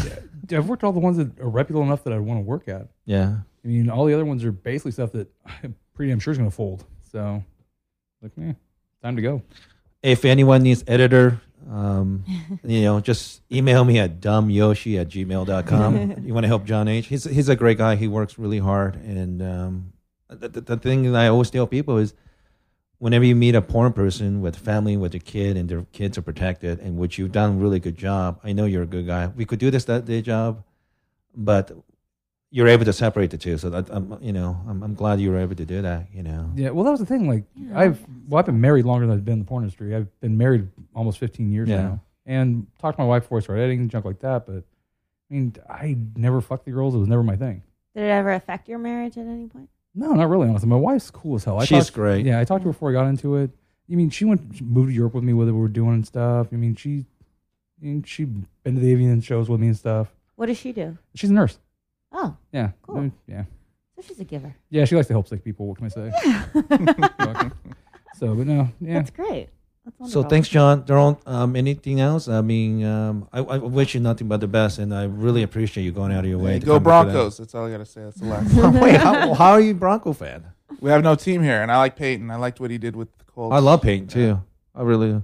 Yeah, 0.49 0.57
I've 0.57 0.69
worked 0.69 0.83
all 0.83 0.93
the 0.93 0.99
ones 0.99 1.17
that 1.17 1.39
are 1.39 1.49
reputable 1.49 1.83
enough 1.83 2.03
that 2.05 2.13
I 2.13 2.19
want 2.19 2.39
to 2.39 2.43
work 2.43 2.67
at. 2.67 2.87
yeah. 3.05 3.37
I 3.63 3.69
mean, 3.69 3.89
all 3.89 4.05
the 4.05 4.13
other 4.13 4.23
ones 4.23 4.45
are 4.45 4.51
basically 4.53 4.91
stuff 4.91 5.11
that 5.11 5.27
I'm 5.45 5.75
pretty 5.93 6.09
damn 6.09 6.19
sure 6.19 6.31
is 6.31 6.37
going 6.37 6.49
to 6.49 6.55
fold. 6.55 6.85
So, 7.11 7.43
like, 8.21 8.31
eh, 8.41 8.53
time 9.03 9.17
to 9.17 9.21
go. 9.21 9.41
If 10.01 10.23
anyone 10.23 10.63
needs 10.63 10.85
editor, 10.87 11.41
um, 11.69 12.23
you 12.63 12.83
know, 12.83 13.01
just 13.01 13.41
email 13.51 13.83
me 13.83 13.99
at 13.99 14.21
dumbyoshi 14.21 15.01
at 15.01 15.09
gmail.com. 15.09 16.23
you 16.25 16.33
want 16.33 16.45
to 16.45 16.47
help 16.47 16.63
John 16.63 16.87
H. 16.87 17.07
He's, 17.07 17.25
he's 17.25 17.49
a 17.49 17.57
great 17.57 17.77
guy. 17.77 17.97
He 17.97 18.07
works 18.07 18.39
really 18.39 18.59
hard. 18.59 18.95
And 18.95 19.41
um, 19.41 19.93
the, 20.29 20.47
the, 20.47 20.61
the 20.61 20.77
thing 20.77 21.11
that 21.11 21.19
I 21.19 21.27
always 21.27 21.49
tell 21.49 21.67
people 21.67 21.97
is 21.97 22.13
whenever 22.99 23.25
you 23.25 23.35
meet 23.35 23.55
a 23.55 23.61
porn 23.61 23.93
person 23.93 24.41
with 24.41 24.55
family, 24.55 24.97
with 24.97 25.13
a 25.15 25.19
kid, 25.19 25.55
and 25.57 25.69
their 25.69 25.83
kids 25.91 26.17
are 26.17 26.21
protected, 26.21 26.79
and 26.79 26.97
which 26.97 27.17
you've 27.17 27.31
done 27.31 27.51
a 27.51 27.53
really 27.55 27.79
good 27.79 27.97
job, 27.97 28.39
I 28.43 28.53
know 28.53 28.65
you're 28.65 28.83
a 28.83 28.87
good 28.87 29.05
guy. 29.07 29.27
We 29.27 29.45
could 29.45 29.59
do 29.59 29.69
this 29.71 29.85
that 29.85 30.05
day 30.05 30.21
job, 30.21 30.63
but 31.35 31.71
you're 32.49 32.67
able 32.67 32.85
to 32.85 32.93
separate 32.93 33.29
the 33.31 33.37
two. 33.37 33.57
So 33.57 33.69
that, 33.69 33.89
I'm, 33.91 34.17
you 34.21 34.31
know, 34.33 34.57
I'm, 34.67 34.81
I'm 34.81 34.93
glad 34.93 35.19
you 35.19 35.29
were 35.31 35.37
able 35.37 35.55
to 35.55 35.65
do 35.65 35.81
that, 35.81 36.07
you 36.13 36.23
know. 36.23 36.49
Yeah, 36.55 36.69
well, 36.69 36.85
that 36.85 36.91
was 36.91 36.99
the 37.01 37.05
thing. 37.05 37.27
Like, 37.27 37.43
I've 37.75 37.99
well, 38.29 38.39
I've 38.39 38.45
been 38.45 38.61
married 38.61 38.85
longer 38.85 39.05
than 39.05 39.15
I've 39.17 39.25
been 39.25 39.33
in 39.33 39.39
the 39.39 39.45
porn 39.45 39.63
industry. 39.63 39.93
I've 39.95 40.19
been 40.21 40.37
married 40.37 40.67
almost 40.95 41.19
15 41.19 41.51
years 41.51 41.67
Yeah. 41.69 41.81
now, 41.81 42.01
and 42.25 42.65
talked 42.79 42.97
to 42.97 43.03
my 43.03 43.07
wife 43.07 43.23
before 43.23 43.37
I 43.39 43.41
started 43.41 43.63
editing, 43.63 43.89
junk 43.89 44.05
like 44.05 44.19
that. 44.21 44.45
But 44.47 44.63
I 45.29 45.33
mean, 45.33 45.55
I 45.69 45.97
never 46.15 46.39
fucked 46.41 46.65
the 46.65 46.71
girls. 46.71 46.95
It 46.95 46.99
was 46.99 47.09
never 47.09 47.21
my 47.23 47.35
thing. 47.35 47.63
Did 47.93 48.03
it 48.03 48.09
ever 48.09 48.31
affect 48.31 48.69
your 48.69 48.79
marriage 48.79 49.17
at 49.17 49.25
any 49.27 49.47
point? 49.47 49.69
No, 49.99 50.13
not 50.13 50.29
really. 50.29 50.47
Honestly, 50.47 50.69
my 50.69 50.75
wife's 50.75 51.09
cool 51.09 51.35
as 51.35 51.43
hell. 51.43 51.59
I 51.59 51.65
She's 51.65 51.85
talked- 51.85 51.93
great. 51.95 52.25
Yeah, 52.25 52.39
I 52.39 52.43
talked 52.43 52.61
to 52.61 52.67
her 52.67 52.73
before 52.73 52.89
I 52.91 52.93
got 52.93 53.07
into 53.07 53.35
it. 53.37 53.49
I 53.91 53.95
mean, 53.95 54.09
she 54.09 54.25
went 54.25 54.55
she 54.55 54.63
moved 54.63 54.89
to 54.89 54.93
Europe 54.93 55.13
with 55.15 55.23
me 55.23 55.33
with 55.33 55.47
it. 55.49 55.53
We 55.53 55.59
were 55.59 55.67
doing 55.69 55.93
and 55.95 56.05
stuff. 56.05 56.47
I 56.51 56.55
mean, 56.55 56.75
she, 56.75 57.05
I 57.81 57.85
mean, 57.85 58.03
she 58.03 58.25
been 58.25 58.75
to 58.75 58.79
the 58.81 58.93
AVN 58.95 59.23
shows 59.23 59.49
with 59.49 59.59
me 59.59 59.67
and 59.67 59.77
stuff. 59.77 60.13
What 60.35 60.47
does 60.47 60.57
she 60.57 60.71
do? 60.71 60.97
She's 61.15 61.29
a 61.29 61.33
nurse. 61.33 61.57
Oh, 62.11 62.37
Yeah, 62.51 62.71
Cool. 62.83 62.97
I 62.97 62.99
mean, 63.01 63.11
yeah, 63.27 63.43
so 63.95 64.01
she's 64.01 64.19
a 64.19 64.23
giver. 64.23 64.55
yeah. 64.69 64.85
She 64.85 64.95
likes 64.95 65.07
to 65.07 65.13
help 65.13 65.27
sick 65.27 65.43
people. 65.43 65.67
What 65.67 65.77
can 65.77 65.85
I 65.85 65.89
say? 65.89 66.11
so, 68.15 68.35
but 68.35 68.47
no, 68.47 68.69
yeah. 68.79 68.93
That's 68.95 69.09
great. 69.11 69.49
That's 69.99 70.11
So 70.11 70.23
thanks, 70.23 70.49
John. 70.49 70.83
Daron, 70.83 71.17
um, 71.25 71.55
anything 71.55 71.99
else? 71.99 72.27
I 72.27 72.41
mean, 72.41 72.83
um, 72.83 73.27
I, 73.31 73.39
I 73.39 73.57
wish 73.57 73.93
you 73.93 73.99
nothing 73.99 74.27
but 74.27 74.39
the 74.41 74.47
best, 74.47 74.79
and 74.79 74.93
I 74.93 75.05
really 75.05 75.43
appreciate 75.43 75.83
you 75.83 75.91
going 75.91 76.11
out 76.11 76.23
of 76.23 76.29
your 76.29 76.39
way. 76.39 76.53
Hey, 76.53 76.59
to 76.59 76.65
go 76.65 76.79
come 76.79 76.83
here 76.83 77.01
today. 77.03 77.13
Broncos. 77.13 77.37
That's 77.37 77.55
all 77.55 77.65
I 77.65 77.71
gotta 77.71 77.85
say. 77.85 78.03
That's 78.03 78.19
the 78.19 78.25
last. 78.25 78.53
Wait, 78.81 78.95
how, 78.97 79.33
how 79.33 79.51
are 79.51 79.61
you 79.61 79.73
Bronco 79.73 80.13
fan? 80.13 80.45
we 80.79 80.89
have 80.89 81.03
no 81.03 81.15
team 81.15 81.41
here, 81.43 81.61
and 81.61 81.71
I 81.71 81.77
like 81.77 81.95
Peyton. 81.95 82.29
I 82.29 82.35
liked 82.35 82.59
what 82.59 82.71
he 82.71 82.77
did 82.77 82.95
with 82.95 83.15
the 83.17 83.23
Colts. 83.25 83.53
I 83.53 83.59
love 83.59 83.81
Peyton 83.81 84.07
too. 84.07 84.41
I 84.75 84.81
really. 84.83 85.09
do. 85.09 85.23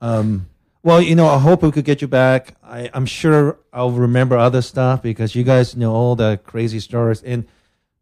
Um, 0.00 0.48
well, 0.82 1.00
you 1.00 1.14
know, 1.14 1.28
I 1.28 1.38
hope 1.38 1.62
we 1.62 1.70
could 1.70 1.84
get 1.84 2.02
you 2.02 2.08
back. 2.08 2.56
I, 2.62 2.90
I'm 2.92 3.06
sure 3.06 3.58
I'll 3.72 3.92
remember 3.92 4.36
other 4.36 4.62
stuff 4.62 5.00
because 5.02 5.34
you 5.34 5.44
guys 5.44 5.76
know 5.76 5.92
all 5.92 6.16
the 6.16 6.40
crazy 6.44 6.80
stories, 6.80 7.22
and 7.22 7.46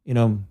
you 0.04 0.14
know, 0.14 0.42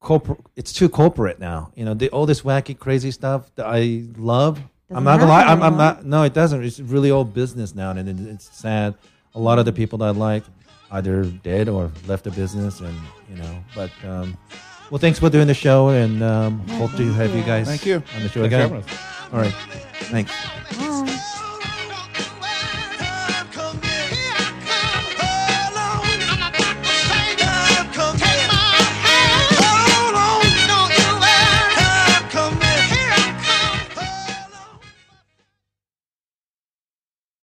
corporate. 0.00 0.40
It's 0.56 0.72
too 0.72 0.88
corporate 0.88 1.38
now. 1.38 1.72
You 1.74 1.84
know, 1.84 1.94
the, 1.94 2.08
all 2.10 2.26
this 2.26 2.42
wacky, 2.42 2.78
crazy 2.78 3.10
stuff 3.10 3.54
that 3.56 3.66
I 3.66 4.04
love. 4.16 4.58
I'm 4.92 5.04
Doesn't 5.04 5.20
gonna 5.20 5.30
lie. 5.30 5.44
I'm, 5.44 5.62
I'm 5.62 5.76
not. 5.76 6.04
No, 6.04 6.24
it 6.24 6.34
doesn't. 6.34 6.64
It's 6.64 6.80
really 6.80 7.10
all 7.12 7.24
business 7.24 7.74
now, 7.74 7.90
and 7.92 8.08
it, 8.08 8.18
it's 8.32 8.54
sad. 8.56 8.94
A 9.34 9.38
lot 9.38 9.58
of 9.60 9.64
the 9.64 9.72
people 9.72 9.98
that 9.98 10.06
I 10.06 10.10
like 10.10 10.42
either 10.90 11.24
dead 11.24 11.68
or 11.68 11.92
left 12.08 12.24
the 12.24 12.32
business, 12.32 12.80
and 12.80 12.96
you 13.28 13.36
know. 13.36 13.64
But 13.74 13.90
um, 14.04 14.36
well, 14.90 14.98
thanks 14.98 15.20
for 15.20 15.30
doing 15.30 15.46
the 15.46 15.54
show, 15.54 15.90
and 15.90 16.22
um, 16.24 16.64
Yeah, 16.66 16.78
hope 16.78 16.96
to 16.96 17.12
have 17.12 17.30
you 17.30 17.38
you. 17.38 17.44
guys 17.44 17.68
Thank 17.68 17.86
you. 17.86 18.02
on 18.16 18.22
the 18.24 18.28
show 18.28 18.48
Thanks 18.48 18.54
again. 18.66 18.84
All 19.32 19.38
right, 19.38 19.54
thanks. 20.10 21.19